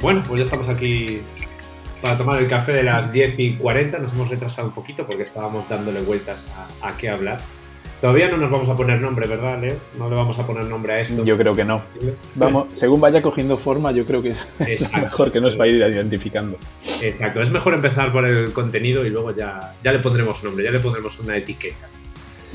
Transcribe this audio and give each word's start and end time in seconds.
Bueno, 0.00 0.22
pues 0.26 0.40
ya 0.40 0.46
estamos 0.46 0.68
aquí 0.68 1.20
para 2.00 2.16
tomar 2.16 2.40
el 2.40 2.48
café 2.48 2.72
de 2.72 2.82
las 2.82 3.12
10 3.12 3.38
y 3.38 3.52
40. 3.54 3.98
Nos 3.98 4.12
hemos 4.12 4.30
retrasado 4.30 4.68
un 4.68 4.74
poquito 4.74 5.06
porque 5.06 5.24
estábamos 5.24 5.68
dándole 5.68 6.00
vueltas 6.00 6.46
a, 6.82 6.88
a 6.88 6.96
qué 6.96 7.08
hablar. 7.10 7.38
Todavía 8.00 8.30
no 8.30 8.38
nos 8.38 8.50
vamos 8.50 8.66
a 8.70 8.74
poner 8.74 8.98
nombre, 8.98 9.28
¿verdad, 9.28 9.60
Leo? 9.60 9.76
No 9.98 10.08
le 10.08 10.16
vamos 10.16 10.38
a 10.38 10.46
poner 10.46 10.64
nombre 10.64 10.94
a 10.94 11.00
esto. 11.00 11.22
Yo 11.22 11.36
creo 11.36 11.52
que 11.52 11.64
no. 11.66 11.82
Vamos, 12.34 12.68
según 12.72 12.98
vaya 12.98 13.20
cogiendo 13.20 13.58
forma, 13.58 13.92
yo 13.92 14.06
creo 14.06 14.22
que 14.22 14.30
es 14.30 14.48
lo 14.94 15.02
mejor 15.02 15.30
que 15.30 15.38
nos 15.38 15.60
va 15.60 15.64
a 15.64 15.68
ir 15.68 15.74
identificando. 15.76 16.56
Exacto, 17.02 17.42
es 17.42 17.50
mejor 17.50 17.74
empezar 17.74 18.10
por 18.10 18.24
el 18.24 18.54
contenido 18.54 19.04
y 19.04 19.10
luego 19.10 19.36
ya, 19.36 19.74
ya 19.84 19.92
le 19.92 19.98
pondremos 19.98 20.42
nombre, 20.42 20.64
ya 20.64 20.70
le 20.70 20.78
pondremos 20.78 21.18
una 21.20 21.36
etiqueta. 21.36 21.90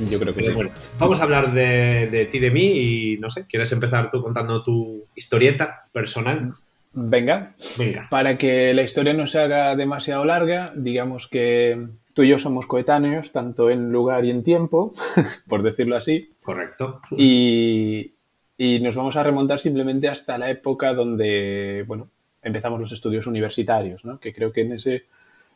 Yo 0.09 0.19
creo 0.19 0.33
que 0.33 0.41
Pero 0.41 0.53
sí. 0.53 0.55
bueno, 0.55 0.71
vamos 0.97 1.19
a 1.19 1.23
hablar 1.23 1.53
de, 1.53 2.09
de 2.11 2.25
ti, 2.25 2.39
de 2.39 2.49
mí 2.49 2.65
y 2.65 3.17
no 3.17 3.29
sé, 3.29 3.45
¿quieres 3.45 3.71
empezar 3.71 4.09
tú 4.09 4.23
contando 4.23 4.63
tu 4.63 5.05
historieta 5.15 5.85
personal? 5.93 6.53
Venga, 6.97 7.53
Venga. 7.77 8.07
para 8.09 8.37
que 8.37 8.73
la 8.73 8.81
historia 8.83 9.13
no 9.13 9.27
se 9.27 9.39
haga 9.39 9.75
demasiado 9.75 10.23
larga, 10.23 10.71
digamos 10.75 11.27
que 11.27 11.87
tú 12.13 12.23
y 12.23 12.29
yo 12.29 12.39
somos 12.39 12.65
coetáneos, 12.67 13.33
tanto 13.33 13.69
en 13.69 13.91
lugar 13.91 14.23
y 14.23 14.31
en 14.31 14.43
tiempo, 14.43 14.93
por 15.49 15.61
decirlo 15.61 15.97
así, 15.97 16.31
Correcto. 16.41 17.01
y, 17.11 18.13
y 18.57 18.79
nos 18.79 18.95
vamos 18.95 19.17
a 19.17 19.23
remontar 19.23 19.59
simplemente 19.59 20.07
hasta 20.07 20.37
la 20.37 20.49
época 20.49 20.93
donde, 20.93 21.83
bueno, 21.85 22.07
empezamos 22.41 22.79
los 22.79 22.91
estudios 22.93 23.27
universitarios, 23.27 24.05
¿no? 24.05 24.19
Que 24.19 24.33
creo 24.33 24.53
que 24.53 24.61
en 24.61 24.73
ese, 24.73 25.03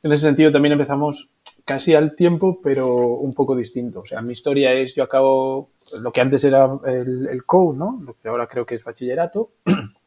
en 0.03 0.11
ese 0.11 0.25
sentido 0.25 0.51
también 0.51 0.73
empezamos 0.73 1.29
casi 1.63 1.93
al 1.93 2.15
tiempo, 2.15 2.59
pero 2.61 2.87
un 3.05 3.33
poco 3.33 3.55
distinto. 3.55 4.01
O 4.01 4.05
sea, 4.05 4.21
mi 4.21 4.33
historia 4.33 4.73
es, 4.73 4.95
yo 4.95 5.03
acabo 5.03 5.69
lo 6.01 6.11
que 6.11 6.19
antes 6.19 6.43
era 6.43 6.67
el, 6.85 7.27
el 7.27 7.45
COU, 7.45 7.73
¿no? 7.73 8.01
Lo 8.03 8.15
que 8.15 8.27
ahora 8.27 8.47
creo 8.47 8.65
que 8.65 8.75
es 8.75 8.83
bachillerato, 8.83 9.51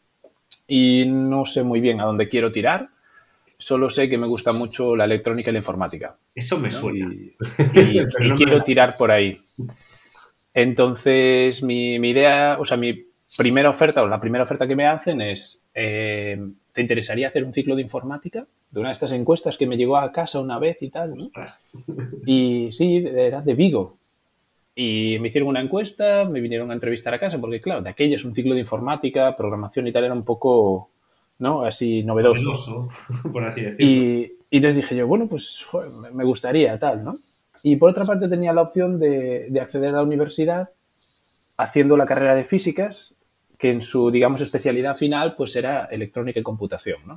y 0.75 1.05
no 1.07 1.45
sé 1.45 1.63
muy 1.63 1.81
bien 1.83 2.01
a 2.01 2.05
dónde 2.05 2.31
quiero 2.31 2.51
tirar. 2.51 2.89
Solo 3.59 3.91
sé 3.91 4.09
que 4.09 4.17
me 4.17 4.27
gusta 4.27 4.53
mucho 4.53 4.97
la 4.97 5.05
electrónica 5.05 5.51
y 5.51 5.53
la 5.53 5.59
informática. 5.59 6.17
Eso 6.35 6.59
me 6.59 6.69
¿no? 6.69 6.75
suena. 6.75 7.13
Y, 7.13 7.35
y- 7.59 7.67
Pero 7.75 7.91
y 7.93 7.99
no 8.01 8.29
me 8.31 8.35
quiero 8.35 8.63
tirar 8.65 8.97
por 8.97 9.11
ahí. 9.11 9.39
Entonces, 10.55 11.63
mi, 11.63 11.99
mi 11.99 12.11
idea, 12.11 12.57
o 12.59 12.65
sea, 12.65 12.77
mi 12.77 13.05
primera 13.37 13.71
oferta 13.71 14.03
o 14.03 14.07
la 14.09 14.21
primera 14.21 14.45
oferta 14.45 14.67
que 14.67 14.77
me 14.77 14.87
hacen 14.87 15.21
es, 15.21 15.63
eh, 15.75 16.39
¿te 16.73 16.81
interesaría 16.81 17.29
hacer 17.29 17.45
un 17.45 17.53
ciclo 17.53 17.75
de 17.77 17.83
informática? 17.83 18.47
De 18.71 18.81
una 18.81 18.89
de 18.91 18.95
estas 18.95 19.13
encuestas 19.13 19.57
que 19.59 19.67
me 19.67 19.77
llegó 19.77 19.97
a 19.99 20.11
casa 20.13 20.41
una 20.41 20.59
vez 20.59 20.83
y 20.83 20.89
tal, 20.91 21.15
¿no? 21.15 21.31
Y 22.27 22.71
sí, 22.73 23.05
era 23.07 23.41
de 23.43 23.55
Vigo. 23.55 23.99
Y 24.75 25.19
me 25.21 25.29
hicieron 25.29 25.49
una 25.51 25.61
encuesta, 25.61 26.25
me 26.25 26.41
vinieron 26.41 26.71
a 26.71 26.75
entrevistar 26.75 27.13
a 27.13 27.19
casa, 27.21 27.39
porque 27.39 27.61
claro, 27.61 27.83
de 27.83 27.91
aquella 27.91 28.17
es 28.17 28.25
un 28.25 28.35
ciclo 28.35 28.55
de 28.55 28.61
informática, 28.61 29.37
programación 29.37 29.87
y 29.87 29.93
tal, 29.93 30.05
era 30.05 30.15
un 30.15 30.25
poco, 30.25 30.91
¿no? 31.39 31.63
Así 31.65 32.03
novedoso. 32.03 32.51
Novedoso, 32.51 32.89
por 33.33 33.45
así 33.45 33.61
decirlo. 33.63 33.87
Y, 33.87 34.33
y 34.51 34.57
entonces 34.57 34.77
dije 34.77 34.97
yo, 34.97 35.07
bueno, 35.07 35.27
pues 35.29 35.63
joder, 35.69 35.91
me- 35.91 36.25
gustaría 36.25 36.79
tal, 36.79 37.05
¿no? 37.05 37.19
Y 37.63 37.77
por 37.77 37.91
otra 37.91 38.05
parte 38.07 38.29
tenía 38.29 38.53
la 38.53 38.63
opción 38.63 38.99
de, 38.99 39.47
de 39.51 39.61
acceder 39.61 39.91
a 39.91 39.99
la 39.99 40.03
universidad 40.03 40.71
haciendo 41.57 41.97
la 41.97 42.07
carrera 42.07 42.35
de 42.35 42.45
físicas, 42.45 43.15
que 43.59 43.71
en 43.71 43.83
su, 43.83 44.11
digamos, 44.11 44.41
especialidad 44.41 44.97
final, 44.97 45.37
pues 45.37 45.55
era 45.57 45.85
electrónica 45.87 46.41
y 46.41 46.43
computación, 46.43 47.01
¿no? 47.07 47.17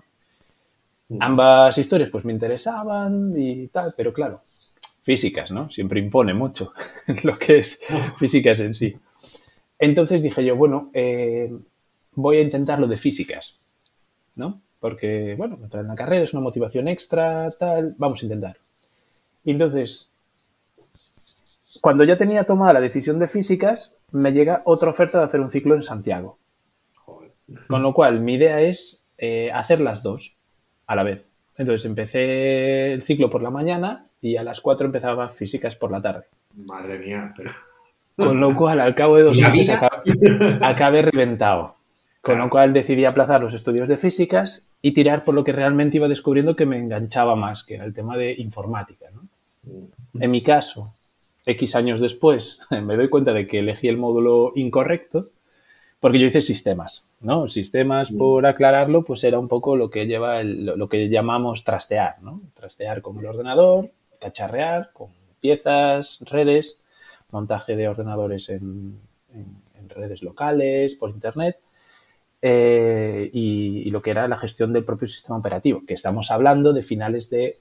Ambas 1.20 1.78
historias, 1.78 2.10
pues 2.10 2.26
me 2.26 2.34
interesaban 2.34 3.34
y 3.38 3.68
tal, 3.68 3.94
pero 3.96 4.12
claro, 4.12 4.42
físicas, 5.06 5.52
¿no? 5.52 5.70
Siempre 5.70 6.00
impone 6.00 6.34
mucho 6.34 6.74
lo 7.24 7.38
que 7.38 7.60
es 7.60 7.80
físicas 8.18 8.60
en 8.60 8.74
sí. 8.74 8.98
Entonces 9.78 10.24
dije 10.24 10.44
yo, 10.44 10.56
bueno, 10.56 10.90
eh, 10.94 11.54
voy 12.14 12.38
a 12.38 12.42
intentar 12.42 12.80
lo 12.80 12.88
de 12.88 12.98
físicas, 12.98 13.60
¿no? 14.36 14.62
Porque, 14.80 15.36
bueno, 15.38 15.60
entrar 15.62 15.84
en 15.84 15.90
la 15.90 15.96
carrera 15.96 16.24
es 16.24 16.34
una 16.34 16.42
motivación 16.42 16.88
extra, 16.88 17.52
tal, 17.52 17.94
vamos 18.00 18.22
a 18.22 18.26
intentar. 18.26 18.58
Y 19.44 19.52
entonces, 19.52 20.12
cuando 21.82 22.04
ya 22.04 22.18
tenía 22.18 22.44
tomada 22.44 22.74
la 22.74 22.82
decisión 22.82 23.20
de 23.20 23.28
físicas, 23.28 23.96
me 24.12 24.34
llega 24.34 24.64
otra 24.66 24.90
oferta 24.90 25.20
de 25.20 25.26
hacer 25.26 25.40
un 25.40 25.52
ciclo 25.52 25.76
en 25.76 25.84
Santiago. 25.84 26.40
Joder. 26.96 27.32
Con 27.68 27.84
lo 27.84 27.94
cual, 27.94 28.22
mi 28.22 28.36
idea 28.36 28.60
es 28.60 29.06
eh, 29.20 29.52
hacer 29.52 29.82
las 29.82 30.02
dos 30.02 30.36
a 30.88 30.96
la 30.96 31.04
vez. 31.04 31.26
Entonces, 31.58 31.86
empecé 31.86 32.94
el 32.94 33.04
ciclo 33.04 33.30
por 33.30 33.44
la 33.44 33.52
mañana 33.52 34.05
y 34.26 34.38
a 34.38 34.44
las 34.44 34.62
4 34.62 34.86
empezaba 34.88 35.28
físicas 35.30 35.76
por 35.76 35.92
la 35.92 36.02
tarde. 36.02 36.26
Madre 36.56 37.00
mía, 37.00 37.34
pero. 37.36 37.52
Con 38.18 38.40
lo 38.40 38.56
cual, 38.56 38.80
al 38.80 38.96
cabo 38.96 39.18
de 39.18 39.24
dos 39.24 39.38
¿Y 39.38 39.42
la 39.42 39.50
meses, 39.50 39.70
acabé, 39.70 40.02
acabé 40.62 41.02
reventado. 41.04 41.76
Con 42.22 42.40
lo 42.40 42.50
cual 42.50 42.74
decidí 42.74 43.06
aplazar 43.06 43.42
los 43.42 43.54
estudios 43.54 43.88
de 43.88 43.98
físicas 43.98 44.66
y 44.82 44.94
tirar 44.94 45.24
por 45.24 45.36
lo 45.36 45.44
que 45.44 45.52
realmente 45.52 45.98
iba 45.98 46.08
descubriendo 46.08 46.56
que 46.56 46.66
me 46.66 46.80
enganchaba 46.80 47.36
más, 47.36 47.64
que 47.64 47.76
era 47.76 47.86
el 47.86 47.94
tema 47.94 48.18
de 48.18 48.34
informática. 48.38 49.06
¿no? 49.14 49.22
En 50.20 50.32
mi 50.32 50.42
caso, 50.42 50.92
X 51.46 51.76
años 51.76 52.00
después, 52.00 52.60
me 52.84 52.96
doy 52.96 53.10
cuenta 53.10 53.32
de 53.34 53.46
que 53.46 53.60
elegí 53.60 53.88
el 53.90 53.98
módulo 53.98 54.54
incorrecto 54.56 55.30
porque 56.00 56.20
yo 56.20 56.28
hice 56.28 56.42
sistemas, 56.42 57.10
¿no? 57.22 57.48
Sistemas, 57.48 58.12
por 58.12 58.46
aclararlo, 58.46 59.04
pues 59.04 59.24
era 59.24 59.40
un 59.40 59.48
poco 59.48 59.76
lo 59.76 59.90
que 59.90 60.06
lleva 60.06 60.40
el- 60.40 60.64
lo, 60.66 60.76
lo 60.76 60.88
que 60.90 61.10
llamamos 61.10 61.64
trastear, 61.64 62.22
¿no? 62.22 62.42
Trastear 62.54 63.02
con 63.02 63.18
el 63.18 63.26
ordenador, 63.26 63.90
cacharrear 64.26 64.90
con 64.92 65.10
piezas, 65.40 66.20
redes, 66.22 66.78
montaje 67.32 67.76
de 67.76 67.88
ordenadores 67.88 68.50
en, 68.50 69.00
en- 69.34 69.64
en 69.80 69.90
redes 69.90 70.24
locales, 70.24 70.96
por 70.96 71.12
internet, 71.12 71.60
eh, 72.42 73.30
y, 73.32 73.84
y 73.88 73.92
lo 73.92 74.02
que 74.02 74.12
era 74.12 74.28
la 74.28 74.38
gestión 74.38 74.74
del 74.74 74.84
propio 74.84 75.08
sistema 75.08 75.38
operativo, 75.38 75.84
que 75.86 75.94
estamos 75.94 76.32
hablando 76.32 76.74
de 76.74 76.82
finales 76.82 77.30
de 77.30 77.60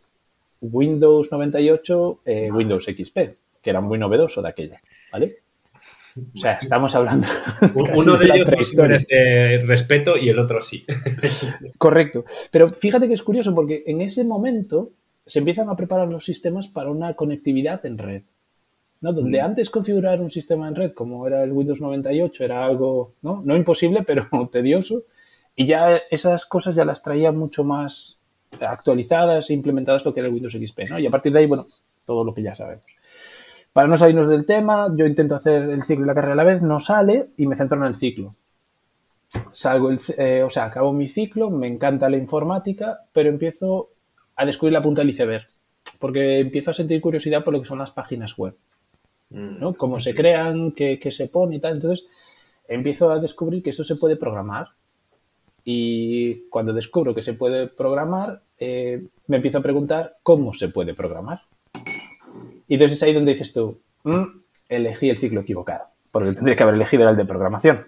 Windows 0.62 1.30
98, 1.30 2.20
eh, 2.24 2.50
Windows 2.50 2.84
XP, 2.86 3.16
que 3.60 3.70
era 3.70 3.80
muy 3.82 3.98
novedoso 3.98 4.41
de 4.41 4.48
aquella, 4.48 4.80
¿vale? 5.12 5.36
O 6.34 6.38
sea, 6.38 6.53
estamos 6.62 6.94
hablando 6.94 7.26
Uno 7.74 8.16
de 8.16 8.26
la 8.26 8.36
ellos 8.36 8.74
merece 8.76 9.58
respeto 9.66 10.16
y 10.16 10.28
el 10.30 10.38
otro 10.38 10.60
sí. 10.60 10.86
Correcto. 11.76 12.24
Pero 12.50 12.69
fíjate 12.70 13.08
que 13.08 13.14
es 13.14 13.22
curioso 13.22 13.53
porque 13.54 13.82
en 13.86 14.00
ese 14.00 14.24
momento 14.24 14.92
se 15.26 15.38
empiezan 15.38 15.68
a 15.68 15.76
preparar 15.76 16.08
los 16.08 16.24
sistemas 16.24 16.68
para 16.68 16.90
una 16.90 17.14
conectividad 17.14 17.84
en 17.86 17.98
red. 17.98 18.22
¿no? 19.00 19.12
Donde 19.12 19.40
Mm. 19.40 19.44
antes 19.44 19.70
configurar 19.70 20.20
un 20.20 20.30
sistema 20.30 20.68
en 20.68 20.74
red, 20.74 20.92
como 20.92 21.26
era 21.26 21.42
el 21.42 21.52
Windows 21.52 21.80
98, 21.80 22.44
era 22.44 22.64
algo 22.64 23.12
no, 23.22 23.42
no 23.44 23.56
imposible, 23.56 24.02
pero 24.06 24.28
tedioso. 24.50 25.02
Y 25.56 25.66
ya 25.66 25.96
esas 26.10 26.46
cosas 26.46 26.74
ya 26.74 26.84
las 26.84 27.02
traía 27.02 27.30
mucho 27.30 27.64
más 27.64 28.18
actualizadas 28.60 29.50
e 29.50 29.54
implementadas 29.54 30.04
lo 30.04 30.14
que 30.14 30.20
era 30.20 30.28
el 30.28 30.34
Windows 30.34 30.54
XP. 30.54 30.90
¿no? 30.90 30.98
Y 30.98 31.06
a 31.06 31.10
partir 31.10 31.32
de 31.32 31.41
ahí, 31.41 31.46
bueno, 31.46 31.66
todo 32.04 32.24
lo 32.24 32.34
que 32.34 32.42
ya 32.42 32.54
sabemos. 32.54 32.84
Para 33.72 33.88
no 33.88 33.96
salirnos 33.96 34.28
del 34.28 34.46
tema, 34.46 34.86
yo 34.96 35.04
intento 35.04 35.34
hacer 35.34 35.64
el 35.64 35.82
ciclo 35.82 36.04
y 36.04 36.06
la 36.06 36.14
carrera 36.14 36.34
a 36.34 36.36
la 36.36 36.44
vez, 36.44 36.62
no 36.62 36.80
sale 36.80 37.30
y 37.36 37.46
me 37.46 37.56
centro 37.56 37.76
en 37.78 37.84
el 37.84 37.96
ciclo 37.96 38.34
salgo, 39.52 39.91
el, 39.91 39.98
eh, 40.18 40.42
o 40.42 40.50
sea, 40.50 40.64
acabo 40.66 40.92
mi 40.92 41.08
ciclo, 41.08 41.50
me 41.50 41.66
encanta 41.66 42.08
la 42.08 42.16
informática, 42.16 43.00
pero 43.12 43.28
empiezo 43.28 43.91
a 44.37 44.47
descubrir 44.47 44.72
la 44.72 44.83
punta 44.83 45.03
del 45.03 45.11
iceberg, 45.11 45.47
porque 45.99 46.41
empiezo 46.41 46.71
a 46.71 46.75
sentir 46.75 47.00
curiosidad 47.00 47.45
por 47.45 47.53
lo 47.55 47.61
que 47.61 47.69
son 47.69 47.78
las 47.78 47.91
páginas 47.91 48.37
web, 48.37 48.56
¿no? 49.31 49.75
Cómo 49.75 50.00
se 50.00 50.15
crean, 50.15 50.72
qué, 50.72 50.99
qué 50.99 51.12
se 51.12 51.28
pone 51.28 51.56
y 51.56 51.61
tal. 51.61 51.75
Entonces, 51.75 52.06
empiezo 52.69 53.11
a 53.11 53.19
descubrir 53.19 53.62
que 53.62 53.71
esto 53.71 53.84
se 53.84 53.97
puede 53.97 54.17
programar. 54.17 54.69
Y 55.65 56.48
cuando 56.51 56.72
descubro 56.72 57.15
que 57.15 57.22
se 57.22 57.34
puede 57.34 57.69
programar, 57.69 58.42
eh, 58.59 59.07
me 59.27 59.36
empiezo 59.36 59.59
a 59.59 59.63
preguntar 59.63 60.16
cómo 60.22 60.53
se 60.53 60.69
puede 60.69 60.95
programar. 60.95 61.42
Y 62.69 62.75
entonces 62.75 62.98
es 62.98 63.03
ahí 63.03 63.13
donde 63.13 63.33
dices 63.33 63.53
tú, 63.53 63.78
"Mm, 64.03 64.25
elegí 64.69 65.09
el 65.09 65.19
ciclo 65.19 65.41
equivocado, 65.41 65.84
porque 66.15 66.33
tendría 66.33 66.55
que 66.55 66.63
haber 66.63 66.77
elegido 66.77 67.11
el 67.11 67.16
de 67.16 67.25
programación. 67.25 67.87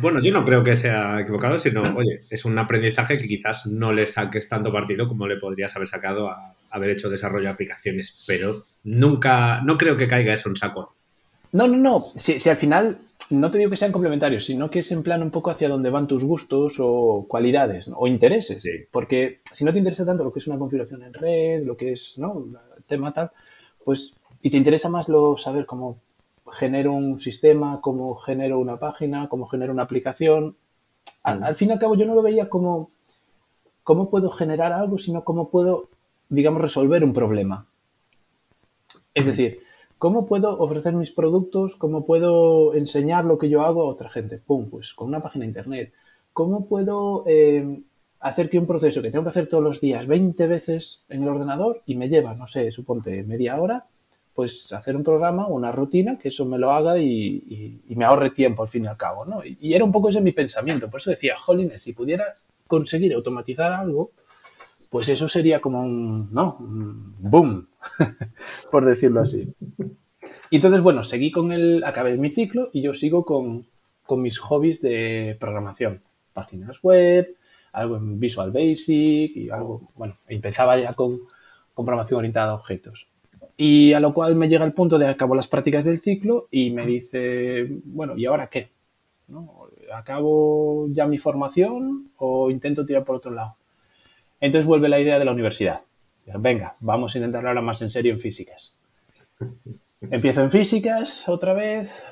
Bueno, 0.00 0.22
yo 0.22 0.32
no 0.32 0.46
creo 0.46 0.64
que 0.64 0.76
sea 0.76 1.20
equivocado, 1.20 1.58
sino, 1.58 1.82
oye, 1.94 2.22
es 2.30 2.46
un 2.46 2.58
aprendizaje 2.58 3.18
que 3.18 3.28
quizás 3.28 3.66
no 3.66 3.92
le 3.92 4.06
saques 4.06 4.48
tanto 4.48 4.72
partido 4.72 5.06
como 5.06 5.26
le 5.26 5.36
podrías 5.36 5.76
haber 5.76 5.86
sacado 5.86 6.30
a 6.30 6.54
haber 6.70 6.88
hecho 6.88 7.10
desarrollo 7.10 7.44
de 7.44 7.50
aplicaciones, 7.50 8.24
pero 8.26 8.64
nunca, 8.84 9.60
no 9.60 9.76
creo 9.76 9.98
que 9.98 10.08
caiga 10.08 10.32
eso 10.32 10.48
en 10.48 10.56
saco. 10.56 10.94
No, 11.52 11.68
no, 11.68 11.76
no. 11.76 12.06
Si, 12.16 12.40
si 12.40 12.48
al 12.48 12.56
final 12.56 12.96
no 13.28 13.50
te 13.50 13.58
digo 13.58 13.70
que 13.70 13.76
sean 13.76 13.92
complementarios, 13.92 14.46
sino 14.46 14.70
que 14.70 14.78
es 14.78 14.90
en 14.90 15.02
plan 15.02 15.22
un 15.22 15.30
poco 15.30 15.50
hacia 15.50 15.68
dónde 15.68 15.90
van 15.90 16.06
tus 16.06 16.24
gustos 16.24 16.76
o 16.78 17.26
cualidades 17.28 17.88
¿no? 17.88 17.98
o 17.98 18.06
intereses. 18.06 18.62
Sí. 18.62 18.86
Porque 18.90 19.40
si 19.52 19.66
no 19.66 19.72
te 19.74 19.78
interesa 19.78 20.06
tanto 20.06 20.24
lo 20.24 20.32
que 20.32 20.38
es 20.38 20.46
una 20.46 20.58
configuración 20.58 21.02
en 21.02 21.12
red, 21.12 21.62
lo 21.62 21.76
que 21.76 21.92
es 21.92 22.16
¿no? 22.16 22.42
el 22.74 22.84
tema 22.84 23.12
tal, 23.12 23.32
pues 23.84 24.16
y 24.40 24.48
te 24.48 24.56
interesa 24.56 24.88
más 24.88 25.10
lo 25.10 25.36
saber 25.36 25.66
cómo 25.66 26.05
genero 26.52 26.92
un 26.92 27.18
sistema, 27.20 27.80
cómo 27.80 28.14
genero 28.16 28.58
una 28.58 28.78
página, 28.78 29.28
cómo 29.28 29.46
genero 29.46 29.72
una 29.72 29.82
aplicación. 29.82 30.56
Al, 31.22 31.42
al 31.42 31.56
fin 31.56 31.68
y 31.68 31.72
al 31.72 31.78
cabo 31.78 31.94
yo 31.94 32.06
no 32.06 32.14
lo 32.14 32.22
veía 32.22 32.48
como 32.48 32.90
cómo 33.86 34.10
puedo 34.10 34.30
generar 34.30 34.72
algo, 34.72 34.98
sino 34.98 35.22
cómo 35.22 35.48
puedo, 35.48 35.90
digamos, 36.28 36.60
resolver 36.60 37.04
un 37.04 37.12
problema. 37.12 37.66
Es 39.14 39.26
decir, 39.26 39.60
¿cómo 39.96 40.26
puedo 40.26 40.58
ofrecer 40.58 40.92
mis 40.92 41.12
productos? 41.12 41.76
¿Cómo 41.76 42.04
puedo 42.04 42.74
enseñar 42.74 43.24
lo 43.24 43.38
que 43.38 43.48
yo 43.48 43.62
hago 43.62 43.82
a 43.82 43.88
otra 43.88 44.10
gente? 44.10 44.38
Pum, 44.38 44.68
pues 44.68 44.92
con 44.92 45.06
una 45.08 45.22
página 45.22 45.44
de 45.44 45.50
internet. 45.50 45.92
¿Cómo 46.32 46.66
puedo 46.66 47.22
eh, 47.26 47.80
hacer 48.18 48.50
que 48.50 48.58
un 48.58 48.66
proceso 48.66 49.02
que 49.02 49.10
tengo 49.10 49.22
que 49.24 49.30
hacer 49.30 49.48
todos 49.48 49.62
los 49.62 49.80
días 49.80 50.06
20 50.06 50.46
veces 50.48 51.04
en 51.08 51.22
el 51.22 51.28
ordenador 51.28 51.82
y 51.86 51.94
me 51.94 52.08
lleva, 52.08 52.34
no 52.34 52.48
sé, 52.48 52.70
suponte 52.72 53.22
media 53.22 53.60
hora, 53.60 53.86
pues 54.36 54.70
hacer 54.74 54.94
un 54.94 55.02
programa, 55.02 55.46
una 55.46 55.72
rutina, 55.72 56.18
que 56.18 56.28
eso 56.28 56.44
me 56.44 56.58
lo 56.58 56.70
haga 56.70 56.98
y, 56.98 57.80
me 57.88 58.04
ahorre 58.04 58.30
tiempo 58.30 58.62
al 58.62 58.68
fin 58.68 58.84
y 58.84 58.86
al 58.86 58.98
cabo, 58.98 59.24
¿no? 59.24 59.40
Y, 59.42 59.72
era 59.72 59.82
un 59.82 59.90
poco 59.90 60.10
ese 60.10 60.20
mi 60.20 60.32
pensamiento. 60.32 60.90
Por 60.90 61.00
eso 61.00 61.08
decía, 61.08 61.38
jolines, 61.38 61.82
si 61.82 61.94
pudiera 61.94 62.36
conseguir 62.66 63.14
automatizar 63.14 63.72
algo, 63.72 64.10
pues 64.90 65.08
eso 65.08 65.26
sería 65.26 65.62
como 65.62 65.80
un, 65.80 66.28
¿no? 66.34 66.58
Un 66.60 67.14
boom, 67.18 67.68
por 68.70 68.84
decirlo 68.84 69.22
así. 69.22 69.54
Y 70.50 70.56
entonces, 70.56 70.82
bueno, 70.82 71.02
seguí 71.02 71.32
con 71.32 71.50
el, 71.50 71.82
acabé 71.82 72.18
mi 72.18 72.28
ciclo 72.28 72.68
y 72.74 72.82
yo 72.82 72.92
sigo 72.92 73.24
con, 73.24 73.66
mis 74.20 74.38
hobbies 74.38 74.82
de 74.82 75.34
programación. 75.40 76.02
Páginas 76.34 76.82
web, 76.82 77.34
algo 77.72 77.96
en 77.96 78.20
Visual 78.20 78.50
Basic 78.52 79.34
y 79.34 79.48
algo, 79.48 79.88
bueno, 79.94 80.18
empezaba 80.28 80.78
ya 80.78 80.92
con 80.92 81.20
programación 81.74 82.18
orientada 82.18 82.50
a 82.52 82.56
objetos. 82.56 83.08
Y 83.56 83.94
a 83.94 84.00
lo 84.00 84.12
cual 84.12 84.36
me 84.36 84.48
llega 84.48 84.64
el 84.64 84.74
punto 84.74 84.98
de 84.98 85.08
acabo 85.08 85.34
las 85.34 85.48
prácticas 85.48 85.84
del 85.84 86.00
ciclo 86.00 86.48
y 86.50 86.70
me 86.70 86.84
dice, 86.84 87.66
bueno, 87.84 88.16
¿y 88.16 88.26
ahora 88.26 88.48
qué? 88.48 88.70
¿Acabo 89.94 90.88
ya 90.90 91.06
mi 91.06 91.16
formación 91.16 92.10
o 92.18 92.50
intento 92.50 92.84
tirar 92.84 93.04
por 93.04 93.16
otro 93.16 93.32
lado? 93.32 93.56
Entonces 94.40 94.66
vuelve 94.66 94.88
la 94.88 95.00
idea 95.00 95.18
de 95.18 95.24
la 95.24 95.32
universidad. 95.32 95.80
Venga, 96.38 96.76
vamos 96.80 97.14
a 97.14 97.18
intentarlo 97.18 97.48
ahora 97.48 97.62
más 97.62 97.80
en 97.80 97.90
serio 97.90 98.12
en 98.12 98.20
físicas. 98.20 98.76
Empiezo 100.02 100.42
en 100.42 100.50
físicas 100.50 101.26
otra 101.28 101.54
vez. 101.54 102.06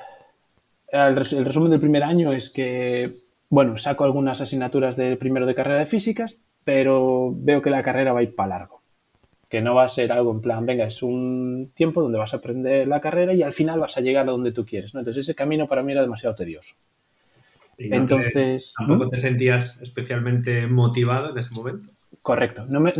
El, 0.87 1.15
resumen 1.15 1.69
del 1.69 1.79
primer 1.79 2.03
año 2.03 2.33
es 2.33 2.49
que, 2.49 3.17
bueno, 3.49 3.77
saco 3.77 4.03
algunas 4.03 4.41
asignaturas 4.41 4.95
del 4.95 5.17
primero 5.17 5.45
de 5.45 5.53
carrera 5.53 5.79
de 5.79 5.85
físicas, 5.85 6.39
pero 6.63 7.31
veo 7.35 7.61
que 7.61 7.69
la 7.69 7.83
carrera 7.83 8.13
va 8.13 8.21
a 8.21 8.23
ir 8.23 8.33
para 8.33 8.49
largo 8.49 8.84
que 9.55 9.61
no 9.61 9.73
va 9.73 9.85
a 9.85 9.87
ser 9.87 10.11
algo 10.11 10.33
en 10.33 10.41
plan, 10.41 10.65
venga, 10.65 10.85
es 10.85 11.01
un 11.01 11.71
tiempo 11.73 12.01
donde 12.01 12.17
vas 12.17 12.33
a 12.33 12.37
aprender 12.37 12.89
la 12.89 12.99
carrera 12.99 13.33
y 13.33 13.41
al 13.41 13.53
final 13.53 13.79
vas 13.79 13.95
a 13.95 14.01
llegar 14.01 14.27
a 14.27 14.31
donde 14.31 14.51
tú 14.51 14.65
quieres, 14.65 14.93
¿no? 14.93 14.99
Entonces 14.99 15.21
ese 15.21 15.33
camino 15.33 15.65
para 15.65 15.81
mí 15.81 15.93
era 15.93 16.01
demasiado 16.01 16.35
tedioso. 16.35 16.75
Entonces... 17.77 18.73
¿Tampoco 18.77 19.07
te 19.07 19.21
sentías 19.21 19.81
especialmente 19.81 20.67
motivado 20.67 21.29
en 21.29 21.37
ese 21.37 21.55
momento? 21.55 21.93
Correcto. 22.21 22.65
No 22.67 22.81
me, 22.81 22.93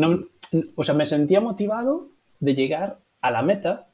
o 0.76 0.84
sea, 0.86 0.96
me 0.96 1.06
sentía 1.06 1.42
motivado 1.42 2.08
de 2.40 2.56
llegar 2.56 3.00
a 3.20 3.32
la 3.32 3.42
meta, 3.42 3.90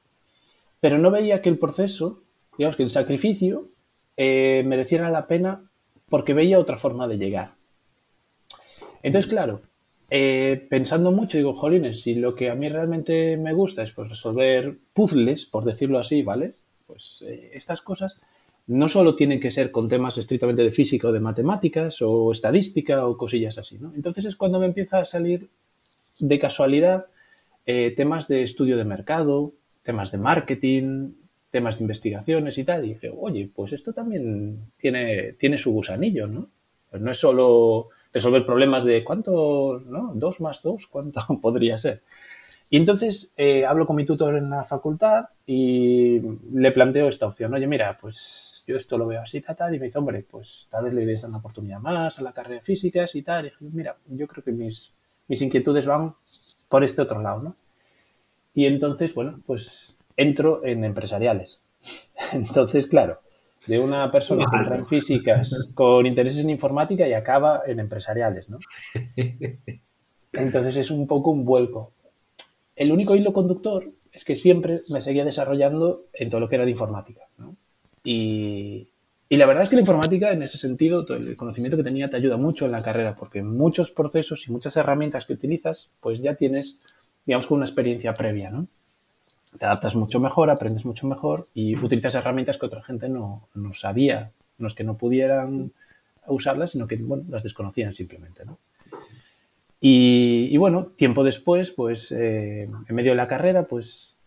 pero 0.79 0.99
no 0.99 1.09
veía 1.09 1.41
que 1.41 1.49
el 1.49 1.57
proceso, 1.57 2.21
digamos 2.59 2.75
que 2.75 2.83
el 2.83 2.91
sacrificio, 2.91 3.69
eh, 4.17 4.61
mereciera 4.67 5.09
la 5.09 5.25
pena 5.25 5.63
porque 6.09 6.35
veía 6.35 6.59
otra 6.59 6.77
forma 6.77 7.07
de 7.07 7.17
llegar. 7.17 7.53
Entonces, 9.01 9.31
claro, 9.31 9.61
eh, 10.13 10.67
pensando 10.69 11.13
mucho, 11.13 11.37
digo, 11.37 11.53
jolines, 11.53 12.01
si 12.01 12.15
lo 12.15 12.35
que 12.35 12.49
a 12.49 12.55
mí 12.55 12.67
realmente 12.67 13.37
me 13.37 13.53
gusta 13.53 13.81
es 13.81 13.93
pues, 13.93 14.09
resolver 14.09 14.77
puzzles, 14.93 15.45
por 15.45 15.63
decirlo 15.63 15.99
así, 15.99 16.21
¿vale? 16.21 16.53
Pues 16.85 17.23
eh, 17.25 17.51
estas 17.53 17.81
cosas 17.81 18.19
no 18.67 18.89
solo 18.89 19.15
tienen 19.15 19.39
que 19.39 19.51
ser 19.51 19.71
con 19.71 19.87
temas 19.87 20.17
estrictamente 20.17 20.63
de 20.63 20.71
física 20.71 21.07
o 21.07 21.13
de 21.13 21.21
matemáticas 21.21 22.01
o 22.01 22.33
estadística 22.33 23.07
o 23.07 23.15
cosillas 23.15 23.57
así, 23.57 23.79
¿no? 23.79 23.93
Entonces 23.95 24.25
es 24.25 24.35
cuando 24.35 24.59
me 24.59 24.65
empieza 24.65 24.99
a 24.99 25.05
salir 25.05 25.47
de 26.19 26.39
casualidad 26.39 27.05
eh, 27.65 27.93
temas 27.95 28.27
de 28.27 28.43
estudio 28.43 28.75
de 28.75 28.83
mercado, 28.83 29.53
temas 29.81 30.11
de 30.11 30.17
marketing, 30.17 31.13
temas 31.51 31.77
de 31.77 31.85
investigaciones 31.85 32.57
y 32.57 32.65
tal. 32.65 32.83
Y 32.83 32.95
dije, 32.95 33.13
oye, 33.17 33.49
pues 33.55 33.71
esto 33.71 33.93
también 33.93 34.71
tiene, 34.75 35.33
tiene 35.39 35.57
su 35.57 35.71
gusanillo, 35.71 36.27
¿no? 36.27 36.49
Pues 36.89 37.01
no 37.01 37.11
es 37.11 37.17
solo 37.17 37.91
resolver 38.13 38.45
problemas 38.45 38.83
de 38.85 39.03
cuánto, 39.03 39.81
¿no? 39.85 40.11
Dos 40.15 40.41
más 40.41 40.61
dos, 40.63 40.87
¿cuánto 40.87 41.21
podría 41.41 41.77
ser? 41.77 42.01
Y 42.69 42.77
entonces 42.77 43.33
eh, 43.35 43.65
hablo 43.65 43.85
con 43.85 43.97
mi 43.97 44.05
tutor 44.05 44.37
en 44.37 44.49
la 44.49 44.63
facultad 44.63 45.25
y 45.45 46.21
le 46.53 46.71
planteo 46.71 47.09
esta 47.09 47.27
opción. 47.27 47.53
Oye, 47.53 47.67
mira, 47.67 47.97
pues 47.99 48.63
yo 48.65 48.77
esto 48.77 48.97
lo 48.97 49.07
veo 49.07 49.21
así, 49.21 49.41
tal, 49.41 49.57
tal. 49.57 49.75
Y 49.75 49.79
me 49.79 49.85
dice, 49.85 49.99
hombre, 49.99 50.25
pues 50.29 50.67
tal 50.69 50.85
vez 50.85 50.93
le 50.93 51.05
des 51.05 51.23
una 51.25 51.39
oportunidad 51.39 51.79
más 51.79 52.19
a 52.19 52.23
la 52.23 52.31
carrera 52.31 52.55
de 52.55 52.61
físicas 52.61 53.13
y 53.15 53.23
tal. 53.23 53.45
Y 53.45 53.49
dije, 53.49 53.65
mira, 53.73 53.97
yo 54.07 54.25
creo 54.25 54.43
que 54.43 54.53
mis, 54.53 54.95
mis 55.27 55.41
inquietudes 55.41 55.85
van 55.85 56.15
por 56.69 56.85
este 56.85 57.01
otro 57.01 57.21
lado, 57.21 57.41
¿no? 57.41 57.55
Y 58.53 58.65
entonces, 58.65 59.13
bueno, 59.13 59.41
pues 59.45 59.97
entro 60.15 60.63
en 60.63 60.83
empresariales. 60.85 61.61
Entonces, 62.33 62.87
claro, 62.87 63.21
de 63.71 63.79
una 63.79 64.11
persona 64.11 64.45
que 64.51 64.57
entra 64.57 64.75
en 64.75 64.85
físicas 64.85 65.71
con 65.73 66.05
intereses 66.05 66.43
en 66.43 66.49
informática 66.49 67.07
y 67.07 67.13
acaba 67.13 67.61
en 67.65 67.79
empresariales, 67.79 68.49
¿no? 68.49 68.59
Entonces 70.33 70.75
es 70.75 70.91
un 70.91 71.07
poco 71.07 71.31
un 71.31 71.45
vuelco. 71.45 71.93
El 72.75 72.91
único 72.91 73.15
hilo 73.15 73.31
conductor 73.31 73.89
es 74.11 74.25
que 74.25 74.35
siempre 74.35 74.81
me 74.89 74.99
seguía 74.99 75.23
desarrollando 75.23 76.07
en 76.11 76.29
todo 76.29 76.41
lo 76.41 76.49
que 76.49 76.55
era 76.55 76.65
de 76.65 76.71
informática, 76.71 77.21
¿no? 77.37 77.55
Y, 78.03 78.89
y 79.29 79.37
la 79.37 79.45
verdad 79.45 79.63
es 79.63 79.69
que 79.69 79.77
la 79.77 79.83
informática, 79.83 80.33
en 80.33 80.43
ese 80.43 80.57
sentido, 80.57 81.05
el 81.07 81.37
conocimiento 81.37 81.77
que 81.77 81.83
tenía 81.83 82.09
te 82.09 82.17
ayuda 82.17 82.35
mucho 82.35 82.65
en 82.65 82.73
la 82.73 82.83
carrera, 82.83 83.15
porque 83.15 83.41
muchos 83.41 83.89
procesos 83.89 84.45
y 84.49 84.51
muchas 84.51 84.75
herramientas 84.75 85.25
que 85.25 85.31
utilizas, 85.31 85.91
pues 86.01 86.21
ya 86.21 86.35
tienes, 86.35 86.81
digamos, 87.25 87.49
una 87.51 87.63
experiencia 87.63 88.15
previa, 88.15 88.49
¿no? 88.49 88.67
Te 89.57 89.65
adaptas 89.65 89.95
mucho 89.95 90.19
mejor, 90.19 90.49
aprendes 90.49 90.85
mucho 90.85 91.07
mejor 91.07 91.47
y 91.53 91.75
utilizas 91.77 92.15
herramientas 92.15 92.57
que 92.57 92.65
otra 92.65 92.83
gente 92.83 93.09
no, 93.09 93.47
no 93.53 93.73
sabía. 93.73 94.31
No 94.57 94.67
es 94.67 94.75
que 94.75 94.83
no 94.83 94.97
pudieran 94.97 95.71
usarlas, 96.27 96.71
sino 96.71 96.87
que 96.87 96.95
bueno, 96.97 97.23
las 97.29 97.43
desconocían 97.43 97.93
simplemente. 97.93 98.45
¿no? 98.45 98.59
Y, 99.83 100.55
bueno, 100.57 100.91
tiempo 100.95 101.23
después, 101.23 101.71
pues 101.71 102.11
eh, 102.11 102.69
en 102.87 102.95
medio 102.95 103.11
de 103.11 103.17
la 103.17 103.27
carrera, 103.27 103.63
pues 103.63 104.19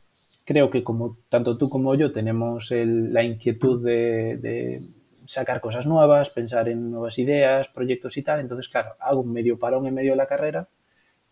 creo 0.45 0.69
que 0.69 0.83
como 0.83 1.19
tanto 1.29 1.57
tú 1.57 1.71
como 1.71 1.95
yo 1.95 2.11
tenemos 2.11 2.73
la 2.73 3.23
inquietud 3.23 3.83
de, 3.85 4.83
sacar 5.27 5.61
cosas 5.61 5.87
nuevas, 5.87 6.29
pensar 6.31 6.69
en 6.69 6.91
nuevas 6.91 7.19
ideas, 7.19 7.69
proyectos 7.69 8.17
y 8.17 8.23
tal, 8.23 8.41
entonces 8.41 8.69
claro, 8.69 8.95
hago 8.99 9.21
un 9.21 9.33
medio 9.33 9.59
parón 9.59 9.87
en 9.87 9.95
medio 9.95 10.11
de 10.11 10.17
la 10.17 10.27
carrera 10.27 10.69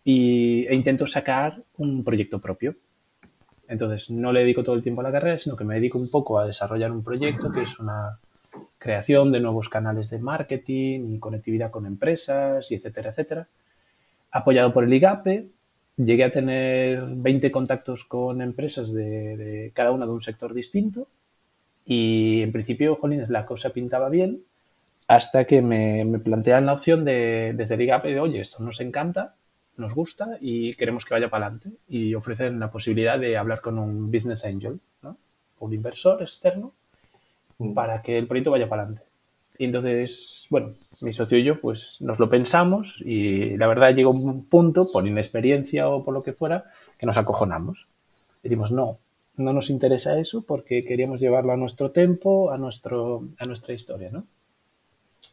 y, 0.04 0.66
e 0.66 0.74
intento 0.74 1.06
sacar 1.06 1.62
un 1.76 2.04
proyecto 2.04 2.40
propio. 2.40 2.76
Entonces, 3.72 4.10
no 4.10 4.34
le 4.34 4.40
dedico 4.40 4.62
todo 4.62 4.74
el 4.74 4.82
tiempo 4.82 5.00
a 5.00 5.04
la 5.04 5.10
carrera, 5.10 5.38
sino 5.38 5.56
que 5.56 5.64
me 5.64 5.76
dedico 5.76 5.98
un 5.98 6.10
poco 6.10 6.38
a 6.38 6.46
desarrollar 6.46 6.92
un 6.92 7.02
proyecto 7.02 7.50
que 7.50 7.62
es 7.62 7.78
una 7.78 8.18
creación 8.76 9.32
de 9.32 9.40
nuevos 9.40 9.70
canales 9.70 10.10
de 10.10 10.18
marketing 10.18 11.14
y 11.14 11.18
conectividad 11.18 11.70
con 11.70 11.86
empresas 11.86 12.70
y 12.70 12.74
etcétera, 12.74 13.10
etcétera. 13.10 13.48
Apoyado 14.30 14.74
por 14.74 14.84
el 14.84 14.92
IGAPE, 14.92 15.46
llegué 15.96 16.24
a 16.24 16.30
tener 16.30 17.02
20 17.02 17.50
contactos 17.50 18.04
con 18.04 18.42
empresas 18.42 18.92
de, 18.92 19.72
cada 19.72 19.90
una 19.90 20.04
de 20.04 20.12
un 20.12 20.20
sector 20.20 20.52
distinto 20.52 21.08
y 21.86 22.42
en 22.42 22.52
principio, 22.52 22.96
jolines, 22.96 23.30
la 23.30 23.46
cosa 23.46 23.70
pintaba 23.70 24.10
bien 24.10 24.42
hasta 25.08 25.46
que 25.46 25.62
me, 25.62 26.04
me 26.04 26.18
plantean 26.18 26.66
la 26.66 26.74
opción 26.74 27.06
de, 27.06 27.54
desde 27.56 27.76
el 27.76 27.80
IGAPE 27.80 28.08
de, 28.10 28.20
oye, 28.20 28.40
esto 28.40 28.62
nos 28.62 28.82
encanta, 28.82 29.34
nos 29.76 29.94
gusta 29.94 30.38
y 30.40 30.74
queremos 30.74 31.04
que 31.04 31.14
vaya 31.14 31.30
para 31.30 31.46
adelante. 31.46 31.70
Y 31.88 32.14
ofrecen 32.14 32.58
la 32.60 32.70
posibilidad 32.70 33.18
de 33.18 33.36
hablar 33.36 33.60
con 33.60 33.78
un 33.78 34.10
business 34.10 34.44
angel, 34.44 34.80
¿no? 35.02 35.16
un 35.60 35.72
inversor 35.72 36.22
externo, 36.22 36.72
mm. 37.58 37.72
para 37.72 38.02
que 38.02 38.18
el 38.18 38.26
proyecto 38.26 38.50
vaya 38.50 38.68
para 38.68 38.82
adelante. 38.82 39.06
Y 39.58 39.66
entonces, 39.66 40.46
bueno, 40.50 40.74
mi 41.00 41.12
socio 41.12 41.38
y 41.38 41.44
yo, 41.44 41.60
pues 41.60 42.00
nos 42.00 42.18
lo 42.18 42.28
pensamos 42.28 43.00
y 43.00 43.56
la 43.56 43.66
verdad 43.66 43.94
llegó 43.94 44.10
un 44.10 44.44
punto, 44.46 44.90
por 44.90 45.06
inexperiencia 45.06 45.88
o 45.88 46.02
por 46.02 46.14
lo 46.14 46.22
que 46.22 46.32
fuera, 46.32 46.64
que 46.98 47.06
nos 47.06 47.16
acojonamos. 47.16 47.88
Dijimos, 48.42 48.72
no, 48.72 48.98
no 49.36 49.52
nos 49.52 49.70
interesa 49.70 50.18
eso 50.18 50.42
porque 50.42 50.84
queríamos 50.84 51.20
llevarlo 51.20 51.52
a 51.52 51.56
nuestro 51.56 51.90
tiempo, 51.90 52.50
a, 52.50 52.58
nuestro, 52.58 53.28
a 53.38 53.44
nuestra 53.44 53.74
historia, 53.74 54.10
¿no? 54.10 54.24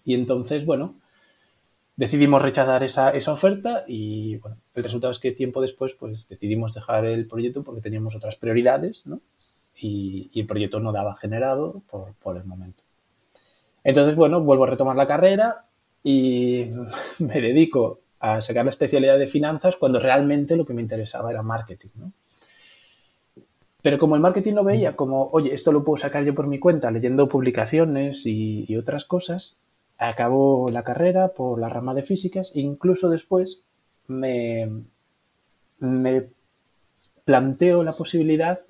Y 0.05 0.15
entonces, 0.15 0.65
bueno, 0.65 0.95
decidimos 1.99 2.41
rechazar 2.41 2.81
esa, 2.81 3.09
esa, 3.09 3.33
oferta 3.33 3.83
y 3.85 4.37
bueno, 4.37 4.55
el 4.73 4.83
resultado 4.83 5.11
es 5.11 5.19
que 5.19 5.33
tiempo 5.33 5.59
después 5.59 5.95
pues 5.95 6.29
decidimos 6.29 6.73
dejar 6.73 7.03
el 7.03 7.27
proyecto 7.27 7.61
porque 7.61 7.81
teníamos 7.81 8.15
otras 8.15 8.37
prioridades 8.37 9.05
¿no? 9.05 9.19
y, 9.75 10.31
el 10.33 10.47
proyecto 10.47 10.79
no 10.79 10.93
daba 10.93 11.17
generado 11.17 11.81
por, 11.91 12.13
por, 12.13 12.37
el 12.37 12.45
momento. 12.45 12.83
Entonces, 13.83 14.15
bueno, 14.15 14.39
vuelvo 14.39 14.63
a 14.63 14.67
retomar 14.67 14.95
la 14.95 15.07
carrera 15.07 15.65
y 16.01 16.67
me 17.19 17.41
dedico 17.41 17.99
a 18.21 18.39
sacar 18.39 18.63
la 18.63 18.69
especialidad 18.69 19.19
de 19.19 19.27
finanzas 19.27 19.75
cuando 19.75 19.99
realmente 19.99 20.55
lo 20.55 20.65
que 20.65 20.73
me 20.73 20.81
interesaba 20.81 21.31
era 21.31 21.43
marketing. 21.43 21.89
¿no? 21.95 22.13
Pero 23.81 23.99
como 23.99 24.15
el 24.15 24.21
marketing 24.21 24.53
lo 24.53 24.63
veía 24.63 24.95
como, 24.95 25.27
oye, 25.33 25.53
esto 25.53 25.73
lo 25.73 25.83
puedo 25.83 25.97
sacar 25.97 26.23
yo 26.23 26.33
por 26.33 26.47
mi 26.47 26.59
cuenta 26.59 26.91
leyendo 26.91 27.27
publicaciones 27.27 28.25
y, 28.25 28.63
y 28.69 28.77
otras 28.77 29.03
cosas, 29.03 29.59
acabó 29.99 30.69
la 30.71 30.83
carrera 30.83 31.29
por 31.29 31.59
la 31.59 31.69
rama 31.69 31.93
de 31.93 32.03
físicas 32.03 32.53
e 32.55 32.61
incluso 32.61 33.09
después 33.09 33.63
me, 34.07 34.69
me 35.79 36.27
planteo 37.25 37.83
la 37.83 37.95
posibilidad 37.95 38.61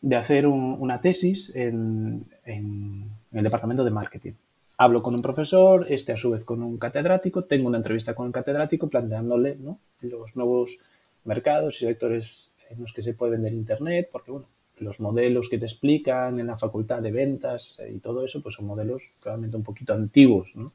de 0.00 0.16
hacer 0.16 0.46
una 0.46 1.00
tesis 1.00 1.50
en, 1.56 2.26
el 2.44 3.42
departamento 3.42 3.82
de 3.82 3.90
marketing. 3.90 4.32
hablo 4.76 5.02
con 5.02 5.14
un 5.14 5.22
profesor, 5.22 5.86
este 5.88 6.12
a 6.12 6.16
su 6.16 6.30
vez 6.30 6.44
con 6.44 6.62
un 6.62 6.78
catedrático, 6.78 7.44
tengo 7.44 7.66
una 7.68 7.78
entrevista 7.78 8.14
con 8.14 8.26
el 8.26 8.32
catedrático 8.32 8.88
planteándole 8.88 9.56
los 10.00 10.36
nuevos 10.36 10.78
mercados 11.24 11.80
y 11.82 11.86
sectores 11.86 12.52
en 12.70 12.80
los 12.80 12.92
que 12.92 13.02
se 13.02 13.14
puede 13.14 13.32
vender 13.32 13.52
Internet, 13.52 14.10
porque 14.12 14.30
bueno, 14.30 14.46
los 14.78 15.00
modelos 15.00 15.48
que 15.48 15.58
te 15.58 15.66
explican 15.66 16.40
en 16.40 16.46
la 16.46 16.56
facultad 16.56 17.00
de 17.00 17.12
ventas 17.12 17.78
y 17.92 17.98
todo 17.98 18.24
eso, 18.24 18.42
pues 18.42 18.56
son 18.56 18.66
modelos 18.66 19.10
probablemente 19.20 19.56
un 19.56 19.62
poquito 19.62 19.94
antiguos, 19.94 20.54
¿no? 20.56 20.72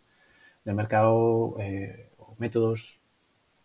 De 0.63 0.73
mercado 0.73 1.55
eh, 1.59 2.09
o 2.17 2.35
métodos, 2.37 2.99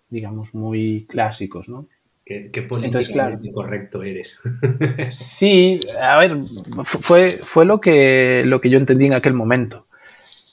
digamos, 0.09 0.55
muy 0.55 1.07
clásicos, 1.09 1.69
¿no? 1.69 1.87
Qué, 2.25 2.51
qué 2.51 2.63
políticamente 2.63 3.53
correcto 3.53 4.03
eres. 4.03 4.41
sí, 5.11 5.79
a 6.01 6.19
ver, 6.19 6.39
fue, 6.85 7.31
fue 7.31 7.67
lo, 7.67 7.81
que, 7.81 8.45
lo 8.47 8.61
que 8.61 8.71
yo 8.71 8.79
entendí 8.79 9.07
en 9.07 9.13
aquel 9.13 9.35
momento. 9.35 9.87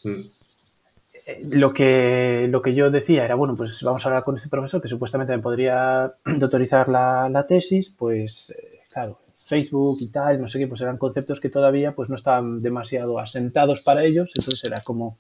Mm. 0.04 0.22
Lo 1.52 1.72
que, 1.72 2.48
lo 2.50 2.62
que 2.62 2.74
yo 2.74 2.92
decía 2.92 3.24
era, 3.24 3.36
bueno, 3.36 3.56
pues 3.56 3.82
vamos 3.84 4.06
a 4.06 4.10
hablar 4.10 4.24
con 4.26 4.36
este 4.36 4.50
profesor 4.50 4.82
que 4.82 4.90
supuestamente 4.90 5.34
me 5.36 5.42
podría 5.42 6.14
autorizar 6.42 6.90
la, 6.90 7.30
la 7.30 7.48
tesis, 7.48 7.90
pues 7.90 8.50
eh, 8.50 8.82
claro, 8.92 9.20
Facebook 9.52 9.98
y 10.00 10.08
tal, 10.08 10.40
no 10.40 10.48
sé 10.48 10.60
qué, 10.60 10.68
pues 10.68 10.80
eran 10.80 10.98
conceptos 10.98 11.42
que 11.42 11.50
todavía 11.50 11.94
pues 11.94 12.10
no 12.10 12.16
estaban 12.16 12.62
demasiado 12.62 13.20
asentados 13.20 13.82
para 13.82 14.06
ellos, 14.06 14.32
entonces 14.36 14.64
era 14.64 14.80
como, 14.80 15.18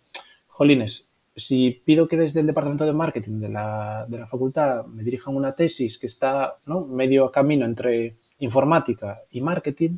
jolines, 0.47 1.09
si 1.35 1.81
pido 1.83 2.07
que 2.07 2.15
desde 2.15 2.39
el 2.39 2.47
departamento 2.47 2.85
de 2.85 2.93
marketing 2.93 3.39
de 3.39 3.49
la, 3.49 4.05
de 4.07 4.19
la 4.19 4.27
facultad 4.27 4.85
me 4.85 5.03
dirijan 5.03 5.35
una 5.35 5.53
tesis 5.53 5.97
que 5.97 6.07
está 6.07 6.55
medio 6.89 7.29
camino 7.29 7.65
entre 7.65 8.15
informática 8.39 9.21
y 9.31 9.41
marketing 9.41 9.97